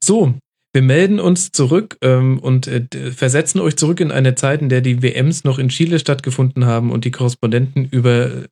[0.00, 0.34] So,
[0.72, 4.80] wir melden uns zurück ähm, und äh, versetzen euch zurück in eine Zeit, in der
[4.80, 8.46] die WMs noch in Chile stattgefunden haben und die Korrespondenten über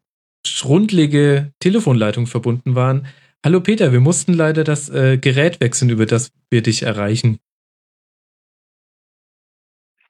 [0.47, 3.07] schrundlige Telefonleitungen verbunden waren.
[3.45, 7.41] Hallo Peter, wir mussten leider das äh, Gerät wechseln, über das wir dich erreichen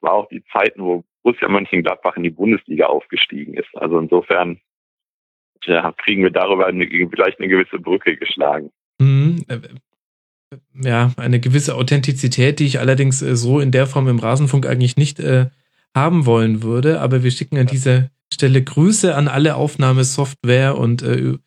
[0.01, 3.69] war auch die Zeiten, wo Borussia Mönchengladbach in die Bundesliga aufgestiegen ist.
[3.75, 4.59] Also insofern
[5.63, 8.71] ja, kriegen wir darüber eine, vielleicht eine gewisse Brücke geschlagen.
[8.99, 9.43] Mhm.
[9.47, 9.59] Äh,
[10.81, 14.97] ja, eine gewisse Authentizität, die ich allerdings äh, so in der Form im Rasenfunk eigentlich
[14.97, 15.47] nicht äh,
[15.95, 17.01] haben wollen würde.
[17.01, 21.37] Aber wir schicken an dieser Stelle Grüße an alle Aufnahmesoftware und äh,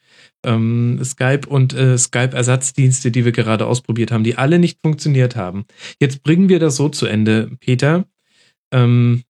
[0.45, 5.67] ähm, Skype und äh, Skype-Ersatzdienste, die wir gerade ausprobiert haben, die alle nicht funktioniert haben.
[6.01, 8.05] Jetzt bringen wir das so zu Ende, Peter.
[8.73, 9.25] Ähm,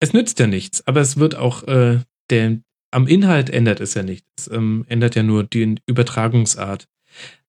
[0.00, 2.00] es nützt ja nichts, aber es wird auch, äh,
[2.30, 2.58] der,
[2.90, 4.26] am Inhalt ändert es ja nichts.
[4.38, 6.88] Es ähm, ändert ja nur die Übertragungsart.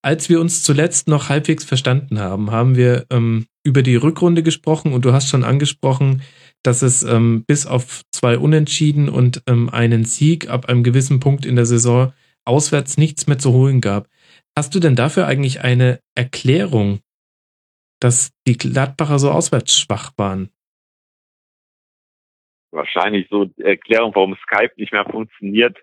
[0.01, 4.93] Als wir uns zuletzt noch halbwegs verstanden haben, haben wir ähm, über die Rückrunde gesprochen
[4.93, 6.21] und du hast schon angesprochen,
[6.63, 11.45] dass es ähm, bis auf zwei Unentschieden und ähm, einen Sieg ab einem gewissen Punkt
[11.45, 12.13] in der Saison
[12.45, 14.07] auswärts nichts mehr zu holen gab.
[14.57, 16.99] Hast du denn dafür eigentlich eine Erklärung,
[18.01, 20.49] dass die Gladbacher so auswärts schwach waren?
[22.71, 25.77] Wahrscheinlich so Erklärung, warum Skype nicht mehr funktioniert,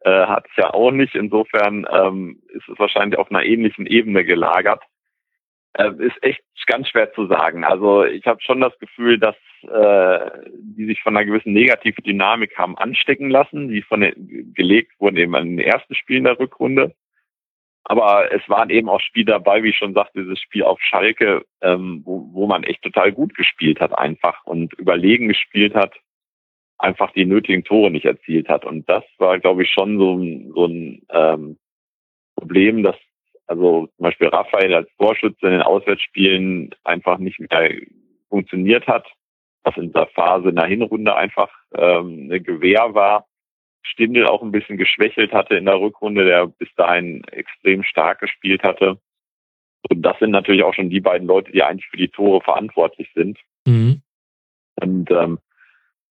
[0.00, 1.14] äh, hat es ja auch nicht.
[1.14, 4.82] Insofern ähm, ist es wahrscheinlich auf einer ähnlichen Ebene gelagert.
[5.74, 7.64] Äh, ist echt ganz schwer zu sagen.
[7.64, 12.76] Also ich habe schon das Gefühl, dass äh, die sich von einer gewissen Negativdynamik haben
[12.76, 16.94] anstecken lassen, die von den, gelegt wurden eben in den ersten Spielen der Rückrunde.
[17.84, 21.44] Aber es waren eben auch Spiele dabei, wie ich schon sagte, dieses Spiel auf Schalke,
[21.62, 25.94] ähm, wo, wo man echt total gut gespielt hat einfach und überlegen gespielt hat
[26.78, 28.64] einfach die nötigen Tore nicht erzielt hat.
[28.64, 30.16] Und das war, glaube ich, schon so,
[30.54, 31.58] so ein ähm,
[32.36, 32.96] Problem, dass
[33.46, 37.70] also zum Beispiel Raphael als Torschütze in den Auswärtsspielen einfach nicht mehr
[38.28, 39.06] funktioniert hat,
[39.62, 43.26] was in der Phase in der Hinrunde einfach ähm, eine Gewehr war.
[43.82, 48.64] Stindel auch ein bisschen geschwächelt hatte in der Rückrunde, der bis dahin extrem stark gespielt
[48.64, 48.98] hatte.
[49.88, 53.08] Und das sind natürlich auch schon die beiden Leute, die eigentlich für die Tore verantwortlich
[53.14, 53.38] sind.
[53.64, 54.02] Mhm.
[54.80, 55.38] Und ähm,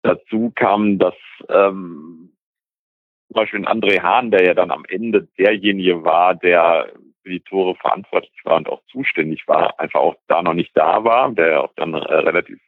[0.02, 1.14] dazu kam, dass
[1.48, 2.32] ähm,
[3.28, 7.74] zum Beispiel André Hahn, der ja dann am Ende derjenige war, der für die Tore
[7.76, 11.72] verantwortlich war und auch zuständig war, einfach auch da noch nicht da war, der auch
[11.76, 12.58] dann äh, relativ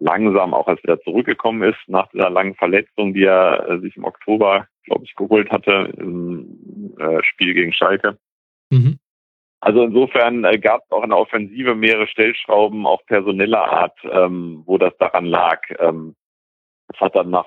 [0.00, 4.04] langsam auch als wieder zurückgekommen ist nach dieser langen Verletzung, die er äh, sich im
[4.04, 8.18] Oktober, glaube ich, geholt hatte im äh, Spiel gegen Schalke.
[8.70, 8.98] Mhm.
[9.60, 14.62] Also insofern äh, gab es auch in der Offensive mehrere Stellschrauben, auch personeller Art, ähm,
[14.66, 15.62] wo das daran lag.
[15.78, 16.14] Ähm,
[16.88, 17.46] das hat dann nach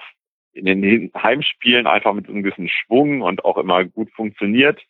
[0.54, 4.82] in den Heimspielen einfach mit einem gewissen Schwung und auch immer gut funktioniert.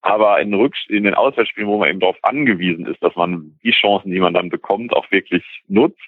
[0.00, 3.72] Aber in, Rück in den Auswärtsspielen, wo man eben darauf angewiesen ist, dass man die
[3.72, 5.98] Chancen, die man dann bekommt, auch wirklich nutzt,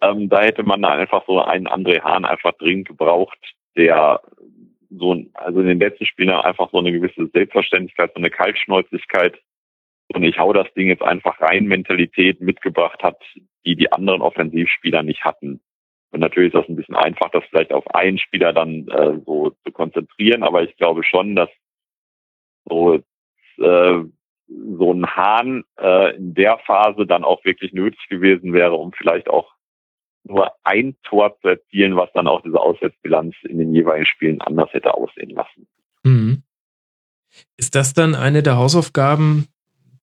[0.00, 3.38] ähm, da hätte man einfach so einen André Hahn einfach dringend gebraucht,
[3.76, 4.20] der
[4.90, 9.38] so, also in den letzten Spielen einfach so eine gewisse Selbstverständlichkeit, so eine Kaltschnäuzigkeit
[10.14, 13.22] und ich hau das Ding jetzt einfach rein Mentalität mitgebracht hat,
[13.64, 15.60] die die anderen Offensivspieler nicht hatten.
[16.12, 19.50] Und natürlich ist das ein bisschen einfach, das vielleicht auf einen Spieler dann äh, so
[19.64, 21.48] zu konzentrieren, aber ich glaube schon, dass
[22.68, 23.00] so
[23.58, 24.04] äh,
[24.78, 29.28] so ein Hahn äh, in der Phase dann auch wirklich nötig gewesen wäre, um vielleicht
[29.28, 29.52] auch
[30.24, 34.72] nur ein Tor zu erzielen, was dann auch diese Auswärtsbilanz in den jeweiligen Spielen anders
[34.72, 35.66] hätte aussehen lassen.
[36.04, 36.42] Mhm.
[37.56, 39.46] Ist das dann eine der Hausaufgaben,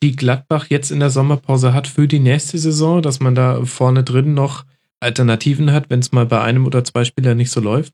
[0.01, 4.03] die Gladbach jetzt in der Sommerpause hat für die nächste Saison, dass man da vorne
[4.03, 4.63] drin noch
[4.99, 7.93] Alternativen hat, wenn es mal bei einem oder zwei Spielern nicht so läuft?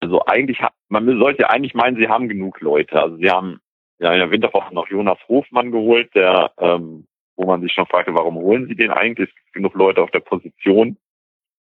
[0.00, 3.00] Also eigentlich hat, man sollte eigentlich meinen, sie haben genug Leute.
[3.00, 3.60] Also sie haben
[3.98, 8.14] ja in der Winterpause noch Jonas Hofmann geholt, der, ähm, wo man sich schon fragte,
[8.14, 9.28] warum holen sie den eigentlich?
[9.28, 10.96] Es gibt genug Leute auf der Position.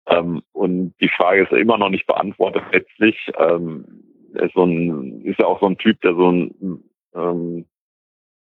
[0.07, 3.17] Ähm, und die Frage ist ja immer noch nicht beantwortet letztlich.
[3.37, 3.85] Ähm,
[4.33, 7.65] ist so ein, ist ja auch so ein Typ, der so ein ähm,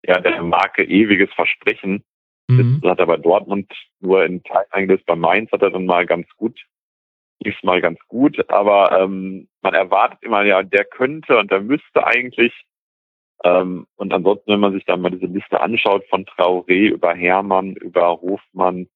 [0.04, 2.04] ja, der Marke ewiges Versprechen.
[2.48, 2.80] Mhm.
[2.82, 5.06] Das hat er bei Dortmund nur in Teilen eingelöst.
[5.06, 6.60] Bei Mainz hat er dann mal ganz gut,
[7.40, 12.06] lief mal ganz gut, aber ähm, man erwartet immer, ja, der könnte und der müsste
[12.06, 12.54] eigentlich.
[13.44, 17.74] Ähm, und ansonsten, wenn man sich dann mal diese Liste anschaut von Traoré über Hermann,
[17.76, 18.88] über Hofmann,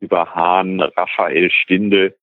[0.00, 2.16] über Hahn, Raphael Stindel,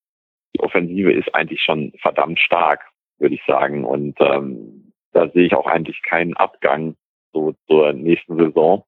[0.56, 2.88] die Offensive ist eigentlich schon verdammt stark,
[3.19, 3.83] würde ich sagen.
[3.83, 6.95] Und ähm, da sehe ich auch eigentlich keinen Abgang
[7.33, 8.85] so zur nächsten Saison.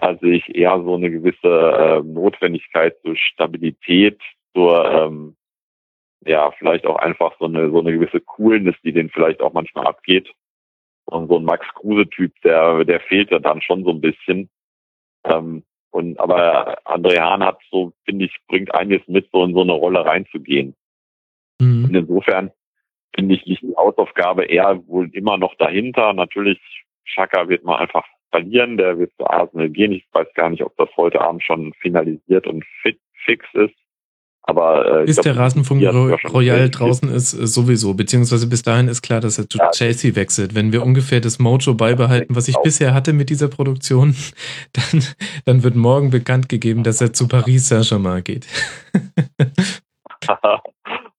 [0.00, 4.20] Da sehe ich eher so eine gewisse äh, Notwendigkeit zur Stabilität,
[4.54, 5.36] zur ähm,
[6.24, 9.86] ja vielleicht auch einfach so eine so eine gewisse Coolness, die den vielleicht auch manchmal
[9.86, 10.30] abgeht.
[11.06, 14.48] Und so ein Max Kruse-Typ, der der fehlt ja dann schon so ein bisschen.
[15.24, 19.62] Ähm, und aber André Hahn hat so, finde ich, bringt einiges mit, so in so
[19.62, 20.76] eine Rolle reinzugehen.
[21.60, 21.84] Mhm.
[21.84, 22.52] Und insofern
[23.14, 26.12] finde ich, liegt die Hausaufgabe eher wohl immer noch dahinter.
[26.12, 26.60] Natürlich,
[27.04, 29.92] Schaka wird mal einfach verlieren, der wird zu Arsenal gehen.
[29.92, 33.74] Ich weiß gar nicht, ob das heute Abend schon finalisiert und fit, fix ist.
[34.42, 35.82] Aber äh, bis glaub, der Rasenfunk
[36.32, 37.94] Royal draußen ist, äh, sowieso.
[37.94, 39.70] Beziehungsweise bis dahin ist klar, dass er zu ja.
[39.70, 40.54] Chelsea wechselt.
[40.54, 42.62] Wenn wir ungefähr das Mojo beibehalten, was ich auch.
[42.62, 44.14] bisher hatte mit dieser Produktion,
[44.72, 45.02] dann,
[45.44, 48.46] dann wird morgen bekannt gegeben, dass er zu Paris Saint-Germain geht.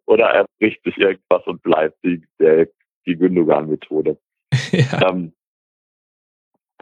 [0.06, 2.68] oder er bricht sich irgendwas und bleibt die, der,
[3.06, 4.18] die Gündogan-Methode.
[4.74, 5.10] Ja.
[5.10, 5.34] Ähm,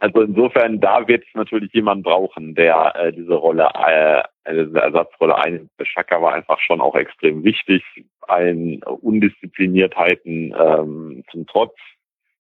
[0.02, 5.38] also insofern, da wird es natürlich jemand brauchen, der äh, diese Rolle, äh, diese Ersatzrolle
[5.38, 5.72] einnimmt.
[5.84, 7.84] Schaka war einfach schon auch extrem wichtig,
[8.22, 11.76] allen Undiszipliniertheiten ähm, zum Trotz.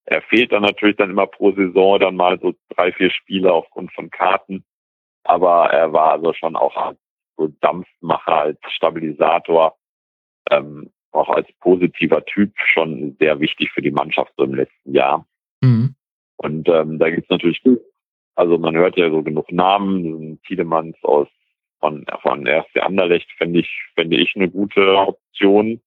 [0.05, 3.91] Er fehlt dann natürlich dann immer pro Saison dann mal so drei, vier Spiele aufgrund
[3.93, 4.63] von Karten.
[5.23, 6.93] Aber er war also schon auch
[7.37, 9.75] so Dampfmacher, als Stabilisator
[10.49, 15.25] ähm, auch als positiver Typ schon sehr wichtig für die Mannschaft so im letzten Jahr.
[16.41, 17.61] Und ähm, da gibt's natürlich,
[18.35, 21.27] also man hört ja so genug Namen, Tiedemanns aus
[21.81, 25.81] von, von RSC Anderlecht fände ich, fände ich eine gute Option.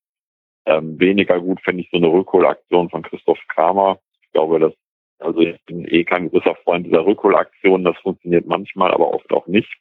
[0.66, 3.98] Ähm, weniger gut fände ich so eine Rückholaktion von Christoph Kramer.
[4.20, 4.74] Ich glaube, dass,
[5.20, 9.46] also ich bin eh kein großer Freund dieser Rückholaktion, das funktioniert manchmal, aber oft auch
[9.46, 9.72] nicht.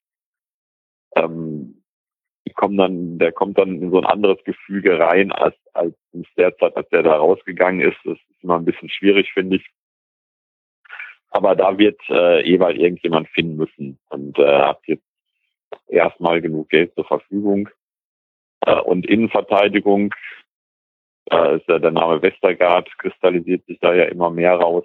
[1.17, 1.83] Ähm,
[2.47, 5.93] die kommen dann, der kommt dann in so ein anderes Gefüge rein, als, als
[6.37, 7.97] derzeit, als der da rausgegangen ist.
[8.05, 9.69] Das ist immer ein bisschen schwierig, finde ich.
[11.31, 15.05] Aber da wird äh, Ewald irgendjemand finden müssen und äh, hat jetzt
[15.87, 17.69] erstmal genug Geld zur Verfügung.
[18.65, 20.13] Äh, und Innenverteidigung,
[21.25, 24.83] da ist ja der Name Westergaard, kristallisiert sich da ja immer mehr raus.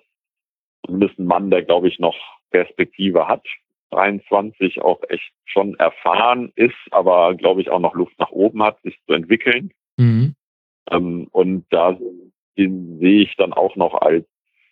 [0.85, 2.17] Zumindest ein Mann, der, glaube ich, noch
[2.51, 3.45] Perspektive hat.
[3.91, 8.81] 23 auch echt schon erfahren ist, aber glaube ich auch noch Luft nach oben hat,
[8.83, 9.73] sich zu entwickeln.
[9.97, 10.35] Mhm.
[10.91, 11.97] Ähm, und da
[12.57, 14.27] den sehe ich dann auch noch als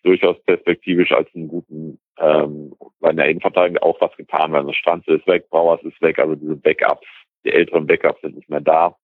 [0.05, 4.67] durchaus perspektivisch als einen guten ähm, weil in der Innenverteidigung auch was getan werden.
[4.67, 7.07] Also Stranze ist weg, Brauers ist weg, also diese Backups,
[7.45, 8.97] die älteren Backups sind nicht mehr da.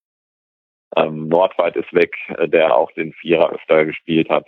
[0.95, 4.47] Ähm, Nordweit ist weg, äh, der auch den Vierer öfter gespielt hat.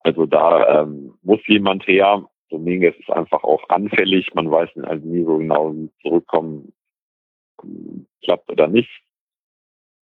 [0.00, 2.26] Also da ähm, muss jemand her.
[2.50, 4.34] Dominguez ist einfach auch anfällig.
[4.34, 6.72] Man weiß also nie so genau, wie zurückkommen
[8.22, 8.90] klappt oder nicht.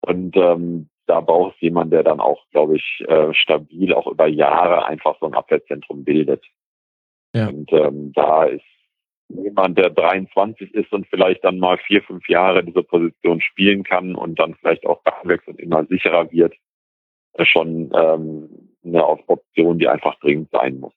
[0.00, 4.28] Und ähm, da braucht es jemand, der dann auch, glaube ich, äh, stabil auch über
[4.28, 6.46] Jahre einfach so ein Abwehrzentrum bildet.
[7.34, 7.48] Ja.
[7.48, 8.64] Und ähm, da ist
[9.28, 14.14] jemand, der 23 ist und vielleicht dann mal vier, fünf Jahre diese Position spielen kann
[14.14, 16.54] und dann vielleicht auch wechselt und immer sicherer wird,
[17.32, 20.92] äh, schon ähm, eine Option, die einfach dringend sein muss.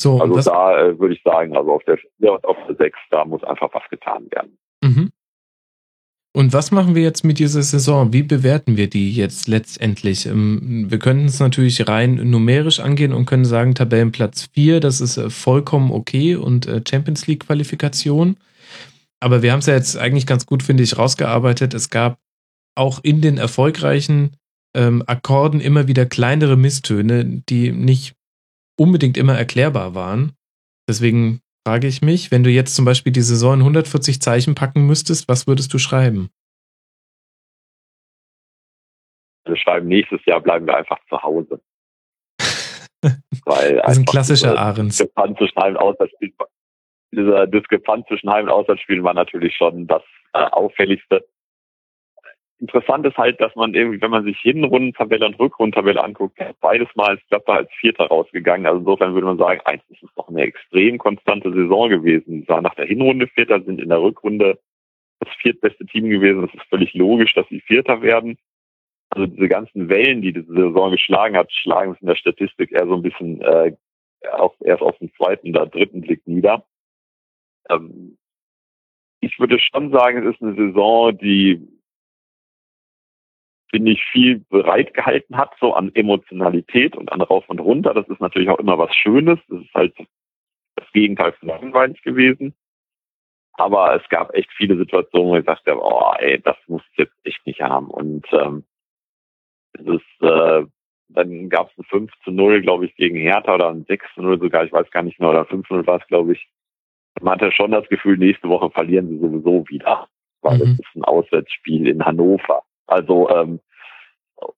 [0.00, 2.96] So, also da äh, würde ich sagen, also auf der 4 und auf der 6,
[3.10, 4.56] da muss einfach was getan werden.
[6.36, 8.12] Und was machen wir jetzt mit dieser Saison?
[8.12, 10.26] Wie bewerten wir die jetzt letztendlich?
[10.26, 15.16] Ähm, wir könnten es natürlich rein numerisch angehen und können sagen, Tabellenplatz 4, das ist
[15.16, 18.36] äh, vollkommen okay und äh, Champions League Qualifikation.
[19.18, 21.72] Aber wir haben es ja jetzt eigentlich ganz gut, finde ich, rausgearbeitet.
[21.72, 22.18] Es gab
[22.74, 24.36] auch in den erfolgreichen
[24.76, 28.14] ähm, Akkorden immer wieder kleinere Misstöne, die nicht
[28.78, 30.32] unbedingt immer erklärbar waren.
[30.86, 34.86] Deswegen frage ich mich, wenn du jetzt zum Beispiel die Saison in 140 Zeichen packen
[34.86, 36.30] müsstest, was würdest du schreiben?
[39.44, 41.60] Wir schreiben, nächstes Jahr bleiben wir einfach zu Hause.
[43.44, 44.98] Weil das ist ein klassischer Ahrens.
[44.98, 46.34] Diskrepanz zwischen Heim- und Auswärtsspielen,
[47.12, 50.02] dieser Diskrepanz zwischen Heim- und Auswärtsspielen war natürlich schon das
[50.34, 51.26] äh, Auffälligste.
[52.58, 57.16] Interessant ist halt, dass man irgendwie, wenn man sich Hinrundentabelle und Rückrundentabelle anguckt, beides Mal
[57.16, 58.66] ist Gladbach als Vierter rausgegangen.
[58.66, 62.46] Also insofern würde man sagen, eins, ist doch eine extrem konstante Saison gewesen.
[62.48, 64.58] Sie nach der Hinrunde Vierter, sind in der Rückrunde
[65.20, 66.44] das viertbeste Team gewesen.
[66.44, 68.38] Es ist völlig logisch, dass sie Vierter werden.
[69.10, 72.86] Also diese ganzen Wellen, die diese Saison geschlagen hat, schlagen es in der Statistik eher
[72.86, 73.76] so ein bisschen äh,
[74.32, 76.64] auf, erst auf den zweiten oder dritten Blick nieder.
[77.68, 78.16] Ähm,
[79.20, 81.75] ich würde schon sagen, es ist eine Saison, die
[83.70, 87.94] finde ich, viel bereitgehalten hat, so an Emotionalität und an rauf und runter.
[87.94, 89.38] Das ist natürlich auch immer was Schönes.
[89.48, 89.94] Das ist halt
[90.76, 92.54] das Gegenteil von langweilig gewesen.
[93.54, 97.16] Aber es gab echt viele Situationen, wo ich dachte, oh, ey, das muss ich jetzt
[97.24, 97.88] echt nicht haben.
[97.88, 98.64] Und ähm,
[99.72, 100.66] es ist, äh,
[101.08, 104.22] dann gab es ein 5 zu 0, glaube ich, gegen Hertha oder ein 6 zu
[104.22, 106.48] 0 sogar, ich weiß gar nicht mehr, oder 5 zu 0 war es, glaube ich.
[107.20, 110.08] Man hatte schon das Gefühl, nächste Woche verlieren sie sowieso wieder,
[110.42, 110.62] weil mhm.
[110.62, 112.62] es ist ein Auswärtsspiel in Hannover.
[112.86, 113.60] Also ähm,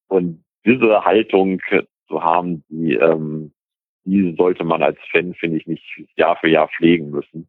[0.07, 1.59] und diese Haltung
[2.07, 3.53] zu haben, die, ähm,
[4.05, 5.83] die sollte man als Fan, finde ich, nicht
[6.15, 7.47] Jahr für Jahr pflegen müssen.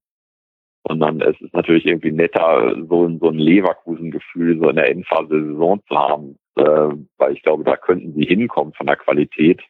[0.86, 5.44] Sondern es ist natürlich irgendwie netter, so, so ein Leverkusen-Gefühl so in der Endphase der
[5.44, 6.39] Saison zu haben.
[6.57, 9.62] Äh, weil ich glaube, da könnten sie hinkommen von der Qualität.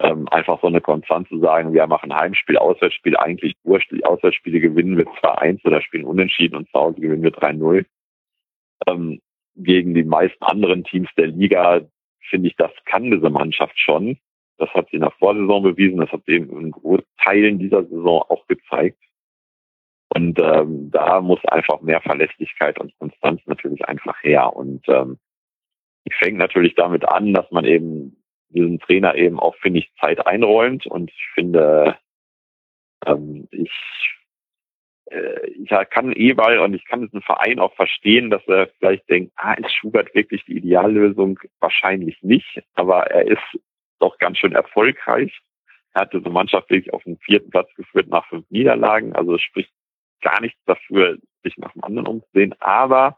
[0.00, 4.60] Ähm, einfach so eine Konstanz zu sagen, wir machen Heimspiel, Auswärtsspiel, eigentlich wurscht, die Auswärtsspiele
[4.60, 7.84] gewinnen wir 2-1 oder spielen unentschieden und zu Hause gewinnen wir 3-0.
[8.86, 9.20] Ähm,
[9.62, 11.82] gegen die meisten anderen Teams der Liga,
[12.28, 14.18] finde ich, das kann diese Mannschaft schon.
[14.58, 18.46] Das hat sie in der Vorsaison bewiesen, das hat sie in Großteilen dieser Saison auch
[18.46, 18.98] gezeigt.
[20.14, 24.54] Und ähm, da muss einfach mehr Verlässlichkeit und Konstanz natürlich einfach her.
[24.54, 25.18] Und ähm,
[26.04, 28.16] ich fängt natürlich damit an, dass man eben
[28.48, 30.86] diesen Trainer eben auch, finde ich, Zeit einräumt.
[30.86, 31.96] Und ich finde,
[33.06, 33.70] ähm, ich
[35.10, 39.54] ich kann Ewald und ich kann diesen Verein auch verstehen, dass er vielleicht denkt, ah,
[39.54, 41.38] ist Schubert wirklich die Ideallösung?
[41.58, 43.60] Wahrscheinlich nicht, aber er ist
[43.98, 45.40] doch ganz schön erfolgreich.
[45.94, 49.42] Er hat diese Mannschaft wirklich auf den vierten Platz geführt nach fünf Niederlagen, also es
[49.42, 49.72] spricht
[50.20, 53.16] gar nichts dafür, sich nach dem anderen umzusehen, aber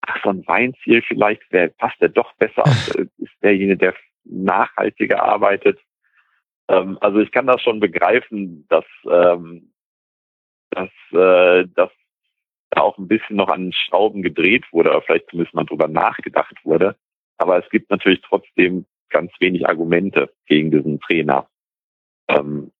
[0.00, 2.64] ach, so ein Weinziel vielleicht, wer passt der doch besser,
[3.18, 5.78] ist derjenige, der nachhaltiger arbeitet.
[6.68, 9.73] Ähm, also ich kann das schon begreifen, dass ähm,
[10.74, 11.90] dass, äh, dass
[12.70, 16.56] da auch ein bisschen noch an Schrauben gedreht wurde, oder vielleicht zumindest mal drüber nachgedacht
[16.64, 16.96] wurde.
[17.38, 21.48] Aber es gibt natürlich trotzdem ganz wenig Argumente gegen diesen Trainer.
[22.28, 22.72] Ähm,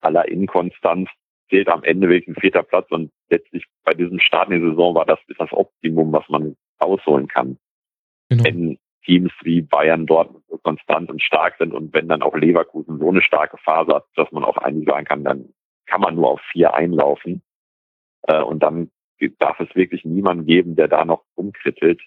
[0.00, 1.08] aller Inkonstanz
[1.48, 4.94] zählt am Ende wirklich ein vierter Platz und letztlich bei diesem Start in die Saison
[4.94, 7.58] war das das Optimum, was man rausholen kann.
[8.28, 8.44] Genau.
[8.44, 12.98] Wenn Teams wie Bayern dort so konstant und stark sind und wenn dann auch Leverkusen
[12.98, 15.52] so eine starke Phase hat, dass man auch eigentlich sagen kann, dann
[15.92, 17.42] kann man nur auf vier einlaufen.
[18.22, 18.90] Äh, und dann
[19.38, 22.00] darf es wirklich niemanden geben, der da noch umkrittelt.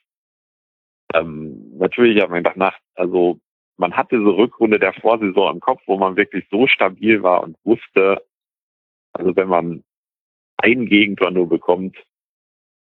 [1.13, 3.39] Ähm, natürlich hat man gedacht, nach, also
[3.77, 7.57] man hat diese Rückrunde der Vorsaison im Kopf, wo man wirklich so stabil war und
[7.63, 8.25] wusste,
[9.13, 9.83] also wenn man
[10.57, 11.95] ein Gegentor nur bekommt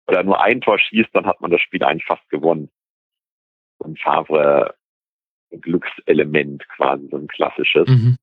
[0.08, 2.72] oder nur ein Tor schießt, dann hat man das Spiel eigentlich fast gewonnen.
[3.78, 4.74] So ein Favre
[5.52, 7.88] Glückselement quasi, so ein klassisches.
[7.88, 8.18] Mhm.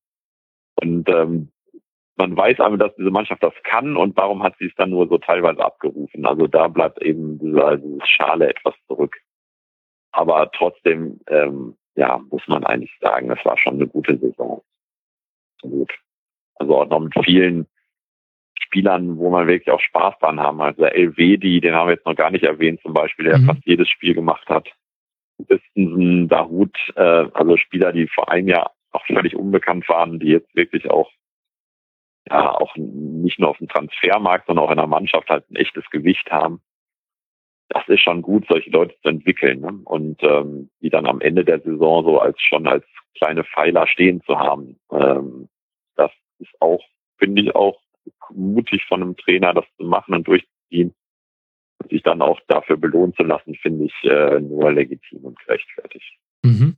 [0.75, 1.51] Und ähm,
[2.17, 5.07] man weiß aber, dass diese Mannschaft das kann und warum hat sie es dann nur
[5.07, 6.25] so teilweise abgerufen.
[6.25, 9.17] Also da bleibt eben dieser, dieses Schale etwas zurück.
[10.11, 14.61] Aber trotzdem, ähm, ja, muss man eigentlich sagen, das war schon eine gute Saison.
[15.61, 15.93] Gut.
[16.55, 17.67] Also auch noch mit vielen
[18.57, 20.61] Spielern, wo man wirklich auch Spaß dran haben.
[20.61, 23.47] Also der Elvedi, den haben wir jetzt noch gar nicht erwähnt zum Beispiel, der mhm.
[23.47, 24.69] fast jedes Spiel gemacht hat.
[25.37, 30.55] Bistensen, Dahut, äh, also Spieler, die vor einem Jahr auch völlig unbekannt waren, die jetzt
[30.55, 31.11] wirklich auch
[32.29, 35.83] ja auch nicht nur auf dem Transfermarkt, sondern auch in der Mannschaft halt ein echtes
[35.91, 36.61] Gewicht haben.
[37.69, 39.79] Das ist schon gut, solche Leute zu entwickeln ne?
[39.85, 44.21] und ähm, die dann am Ende der Saison so als schon als kleine Pfeiler stehen
[44.21, 44.79] zu haben.
[44.91, 45.49] Ähm,
[45.95, 46.83] das ist auch,
[47.17, 47.79] finde ich, auch
[48.31, 50.93] mutig von einem Trainer, das zu machen und durchzuziehen
[51.81, 56.17] und sich dann auch dafür belohnen zu lassen, finde ich äh, nur legitim und gerechtfertigt.
[56.43, 56.77] Mhm.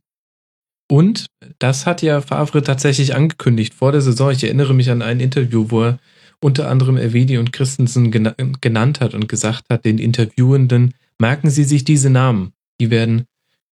[0.90, 1.26] Und
[1.58, 4.30] das hat ja Favre tatsächlich angekündigt vor der Saison.
[4.30, 5.98] Ich erinnere mich an ein Interview, wo er
[6.40, 11.84] unter anderem Ervedi und Christensen genannt hat und gesagt hat, den Interviewenden, merken Sie sich
[11.84, 13.26] diese Namen, die werden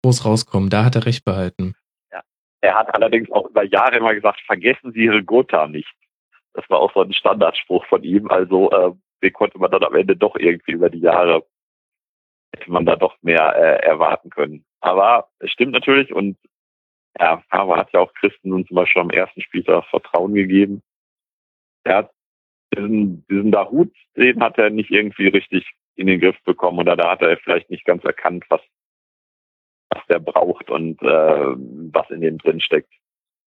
[0.03, 0.69] groß rauskommen.
[0.69, 1.75] Da hat er recht behalten.
[2.11, 2.21] Ja.
[2.61, 5.93] Er hat allerdings auch über Jahre immer gesagt, vergessen Sie Ihre Gotha nicht.
[6.53, 8.29] Das war auch so ein Standardspruch von ihm.
[8.29, 11.45] Also äh, den konnte man dann am Ende doch irgendwie über die Jahre
[12.55, 14.65] hätte man da doch mehr äh, erwarten können.
[14.79, 16.37] Aber es stimmt natürlich und
[17.19, 20.81] ja, aber hat ja auch Christen nun zum Beispiel am ersten Spieltag Vertrauen gegeben.
[21.83, 22.11] Er hat
[22.75, 27.11] diesen, diesen Dahut, den hat er nicht irgendwie richtig in den Griff bekommen oder da
[27.11, 28.61] hat er vielleicht nicht ganz erkannt, was,
[29.89, 31.55] was der braucht und äh,
[31.93, 32.91] was in dem drin steckt.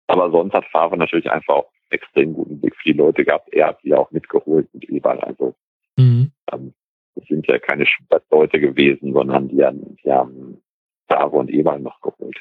[0.07, 3.51] Aber sonst hat Favre natürlich einfach auch extrem guten Blick für die Leute gehabt.
[3.53, 5.19] Er hat sie auch mitgeholt und überall.
[5.21, 5.55] Also
[5.97, 6.31] mhm.
[6.51, 6.73] ähm,
[7.15, 7.85] das sind ja keine
[8.29, 10.61] Leute gewesen, sondern die haben, die haben
[11.07, 12.37] Favre und Eberl noch geholt.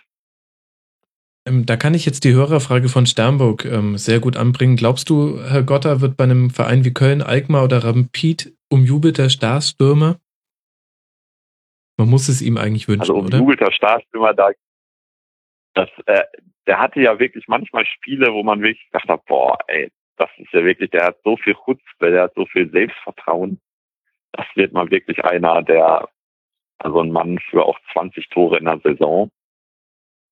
[1.47, 4.77] Ähm, da kann ich jetzt die Hörerfrage von Sternburg ähm, sehr gut anbringen.
[4.77, 10.19] Glaubst du, Herr Gotter wird bei einem Verein wie Köln, Alkmaar oder Rampid umjubelter Starstürmer?
[11.97, 14.51] Man muss es ihm eigentlich wünschen, also umjubelter Starstürmer, da,
[15.75, 16.25] das, äh,
[16.67, 20.65] der hatte ja wirklich manchmal Spiele, wo man wirklich dachte, boah, ey, das ist ja
[20.65, 23.61] wirklich, der hat so viel Chutzpe, der hat so viel Selbstvertrauen.
[24.33, 26.09] Das wird mal wirklich einer, der,
[26.79, 29.31] also ein Mann für auch 20 Tore in der Saison.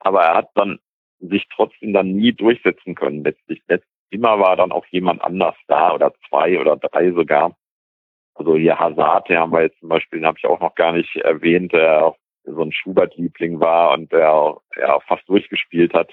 [0.01, 0.79] Aber er hat dann
[1.21, 3.25] sich trotzdem dann nie durchsetzen können.
[3.25, 3.63] Letztlich
[4.11, 7.57] immer war dann auch jemand anders da oder zwei oder drei sogar.
[8.35, 10.93] Also hier Hazard, der haben wir jetzt zum Beispiel, den habe ich auch noch gar
[10.93, 16.13] nicht erwähnt, der auch so ein Schubert-Liebling war und der ja fast durchgespielt hat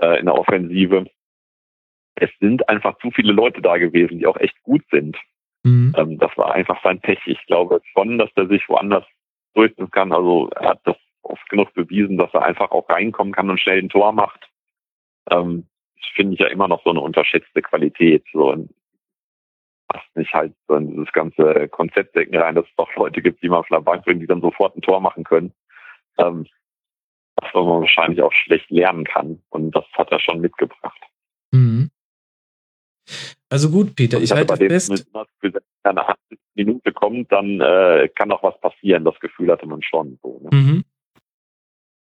[0.00, 1.06] äh, in der Offensive.
[2.14, 5.16] Es sind einfach zu viele Leute da gewesen, die auch echt gut sind.
[5.64, 5.94] Mhm.
[5.96, 7.20] Ähm, das war einfach sein Pech.
[7.26, 9.04] Ich glaube schon, dass er sich woanders
[9.54, 10.12] durchsetzen kann.
[10.12, 10.96] Also er hat das
[11.30, 14.48] oft genug bewiesen, dass er einfach auch reinkommen kann und schnell ein Tor macht.
[15.30, 18.24] Ähm, das finde ich ja immer noch so eine unterschätzte Qualität.
[18.32, 18.70] So ein,
[19.88, 23.48] passt nicht halt so in dieses ganze Konzeptdenken rein, dass es doch Leute gibt, die
[23.48, 25.52] man auf der Bank bringen, die dann sofort ein Tor machen können.
[26.18, 26.46] Ähm,
[27.36, 29.42] was man wahrscheinlich auch schlecht lernen kann.
[29.50, 31.00] Und das hat er schon mitgebracht.
[31.52, 31.90] Mhm.
[33.48, 35.06] Also gut, Peter, ich, ich halte fest.
[35.40, 39.04] Wenn eine 80 Minute kommt, dann äh, kann auch was passieren.
[39.04, 40.18] Das Gefühl hatte man schon.
[40.22, 40.56] So, ne?
[40.56, 40.84] mhm.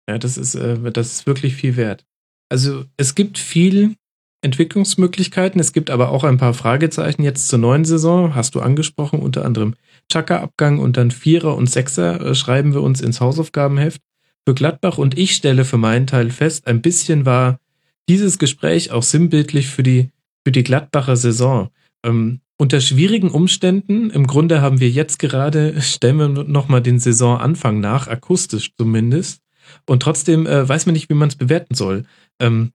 [0.10, 2.06] Ja, das ist, äh, das ist wirklich viel wert.
[2.50, 3.96] Also es gibt viel
[4.42, 9.20] Entwicklungsmöglichkeiten, es gibt aber auch ein paar Fragezeichen jetzt zur neuen Saison, hast du angesprochen,
[9.20, 9.74] unter anderem
[10.12, 14.02] Chaka-Abgang und dann Vierer und Sechser äh, schreiben wir uns ins Hausaufgabenheft
[14.48, 17.60] für Gladbach und ich stelle für meinen Teil fest, ein bisschen war
[18.08, 20.12] dieses Gespräch auch sinnbildlich für die,
[20.46, 21.70] für die Gladbacher Saison.
[22.06, 27.80] Ähm, unter schwierigen Umständen, im Grunde haben wir jetzt gerade, stellen wir nochmal den Saisonanfang
[27.80, 29.42] nach, akustisch zumindest,
[29.86, 32.06] und trotzdem äh, weiß man nicht, wie man es bewerten soll.
[32.40, 32.72] Ähm,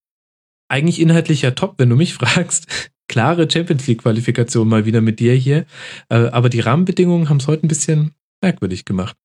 [0.69, 2.93] eigentlich inhaltlicher Top, wenn du mich fragst.
[3.09, 5.67] Klare Champions League-Qualifikation mal wieder mit dir hier.
[6.09, 9.17] Äh, aber die Rahmenbedingungen haben es heute ein bisschen merkwürdig gemacht.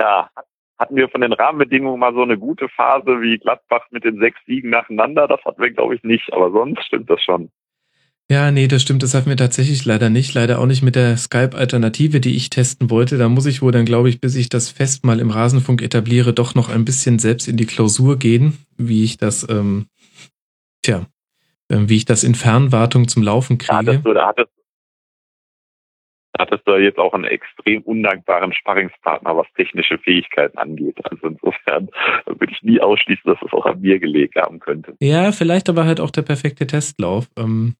[0.00, 0.30] Ja,
[0.78, 4.38] hatten wir von den Rahmenbedingungen mal so eine gute Phase wie Gladbach mit den sechs
[4.46, 5.26] Siegen nacheinander?
[5.26, 6.32] Das hatten wir, glaube ich, nicht.
[6.32, 7.50] Aber sonst stimmt das schon.
[8.30, 9.02] Ja, nee, das stimmt.
[9.02, 10.34] Das hatten wir tatsächlich leider nicht.
[10.34, 13.16] Leider auch nicht mit der Skype-Alternative, die ich testen wollte.
[13.16, 16.34] Da muss ich wohl dann, glaube ich, bis ich das Fest mal im Rasenfunk etabliere,
[16.34, 19.86] doch noch ein bisschen selbst in die Klausur gehen, wie ich das, ähm,
[20.82, 21.06] tja,
[21.70, 23.72] äh, wie ich das in Fernwartung zum Laufen kriege.
[23.72, 24.52] Ja, das, da hattest,
[26.38, 30.98] hattest du jetzt auch einen extrem undankbaren Sparringspartner, was technische Fähigkeiten angeht.
[31.02, 31.88] Also insofern
[32.26, 34.96] würde ich nie ausschließen, dass es auch an mir gelegt haben könnte.
[35.00, 37.30] Ja, vielleicht aber halt auch der perfekte Testlauf.
[37.38, 37.74] Ähm,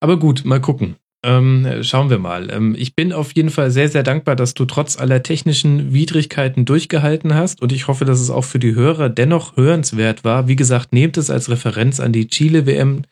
[0.00, 0.96] aber gut, mal gucken.
[1.22, 2.50] Ähm, schauen wir mal.
[2.50, 6.64] Ähm, ich bin auf jeden Fall sehr, sehr dankbar, dass du trotz aller technischen Widrigkeiten
[6.64, 10.48] durchgehalten hast und ich hoffe, dass es auch für die Hörer dennoch hörenswert war.
[10.48, 13.02] Wie gesagt, nehmt es als Referenz an die Chile-WM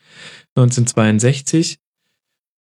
[0.56, 1.78] 1962.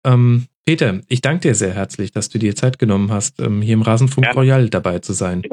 [0.03, 3.75] Ähm, Peter, ich danke dir sehr herzlich, dass du dir Zeit genommen hast, ähm, hier
[3.75, 5.43] im Rasenfunk Royal dabei zu sein.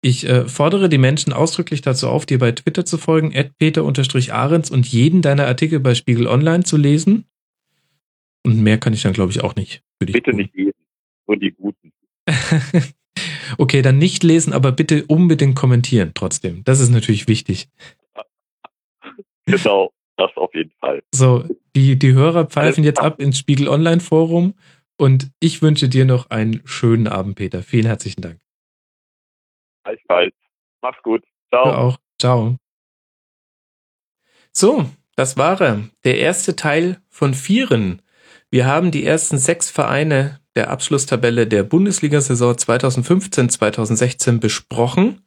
[0.00, 4.86] Ich äh, fordere die Menschen ausdrücklich dazu auf, dir bei Twitter zu folgen, peter-ahrens und
[4.86, 7.26] jeden deiner Artikel bei Spiegel Online zu lesen.
[8.44, 9.82] Und mehr kann ich dann, glaube ich, auch nicht.
[9.98, 10.36] bitte tun.
[10.36, 10.86] nicht lesen,
[11.26, 11.92] nur die guten.
[13.58, 16.64] okay, dann nicht lesen, aber bitte unbedingt kommentieren trotzdem.
[16.64, 17.68] Das ist natürlich wichtig.
[19.44, 21.02] Genau, das auf jeden Fall.
[21.12, 24.54] So, die, die Hörer pfeifen jetzt ab ins Spiegel Online Forum
[24.96, 27.64] und ich wünsche dir noch einen schönen Abend, Peter.
[27.64, 28.38] Vielen herzlichen Dank.
[29.82, 30.34] Gleichfalls.
[30.80, 31.24] Mach's gut.
[31.48, 31.64] Ciao.
[31.64, 31.98] Du auch.
[32.20, 32.56] Ciao.
[34.52, 35.88] So, das war er.
[36.04, 38.00] Der erste Teil von Vieren
[38.52, 45.22] wir haben die ersten sechs Vereine der Abschlusstabelle der Bundesliga-Saison 2015-2016 besprochen.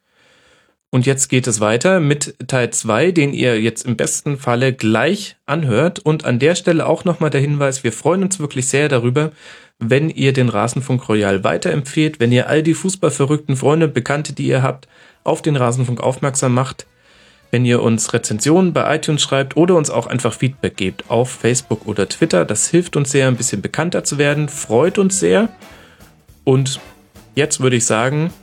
[0.92, 5.38] Und jetzt geht es weiter mit Teil 2, den ihr jetzt im besten Falle gleich
[5.48, 5.98] anhört.
[5.98, 9.32] Und an der Stelle auch nochmal der Hinweis, wir freuen uns wirklich sehr darüber,
[9.80, 14.62] wenn ihr den Rasenfunk Royal weiterempfehlt, wenn ihr all die fußballverrückten Freunde, Bekannte, die ihr
[14.62, 14.88] habt,
[15.24, 16.86] auf den Rasenfunk aufmerksam macht
[17.56, 21.88] wenn ihr uns Rezensionen bei iTunes schreibt oder uns auch einfach Feedback gebt auf Facebook
[21.88, 22.44] oder Twitter.
[22.44, 25.48] Das hilft uns sehr, ein bisschen bekannter zu werden, freut uns sehr.
[26.44, 26.82] Und
[27.34, 28.34] jetzt würde ich sagen,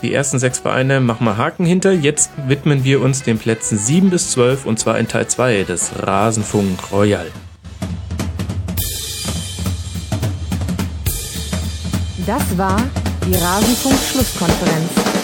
[0.00, 1.90] die ersten sechs Vereine machen wir Haken hinter.
[1.90, 5.90] Jetzt widmen wir uns den Plätzen 7 bis 12 und zwar in Teil 2 des
[5.98, 7.26] Rasenfunk Royal.
[12.24, 12.80] Das war
[13.26, 15.21] die Rasenfunk-Schlusskonferenz.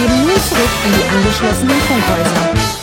[0.00, 2.79] Geben nun zurück in die angeschlossenen Funkhäuser.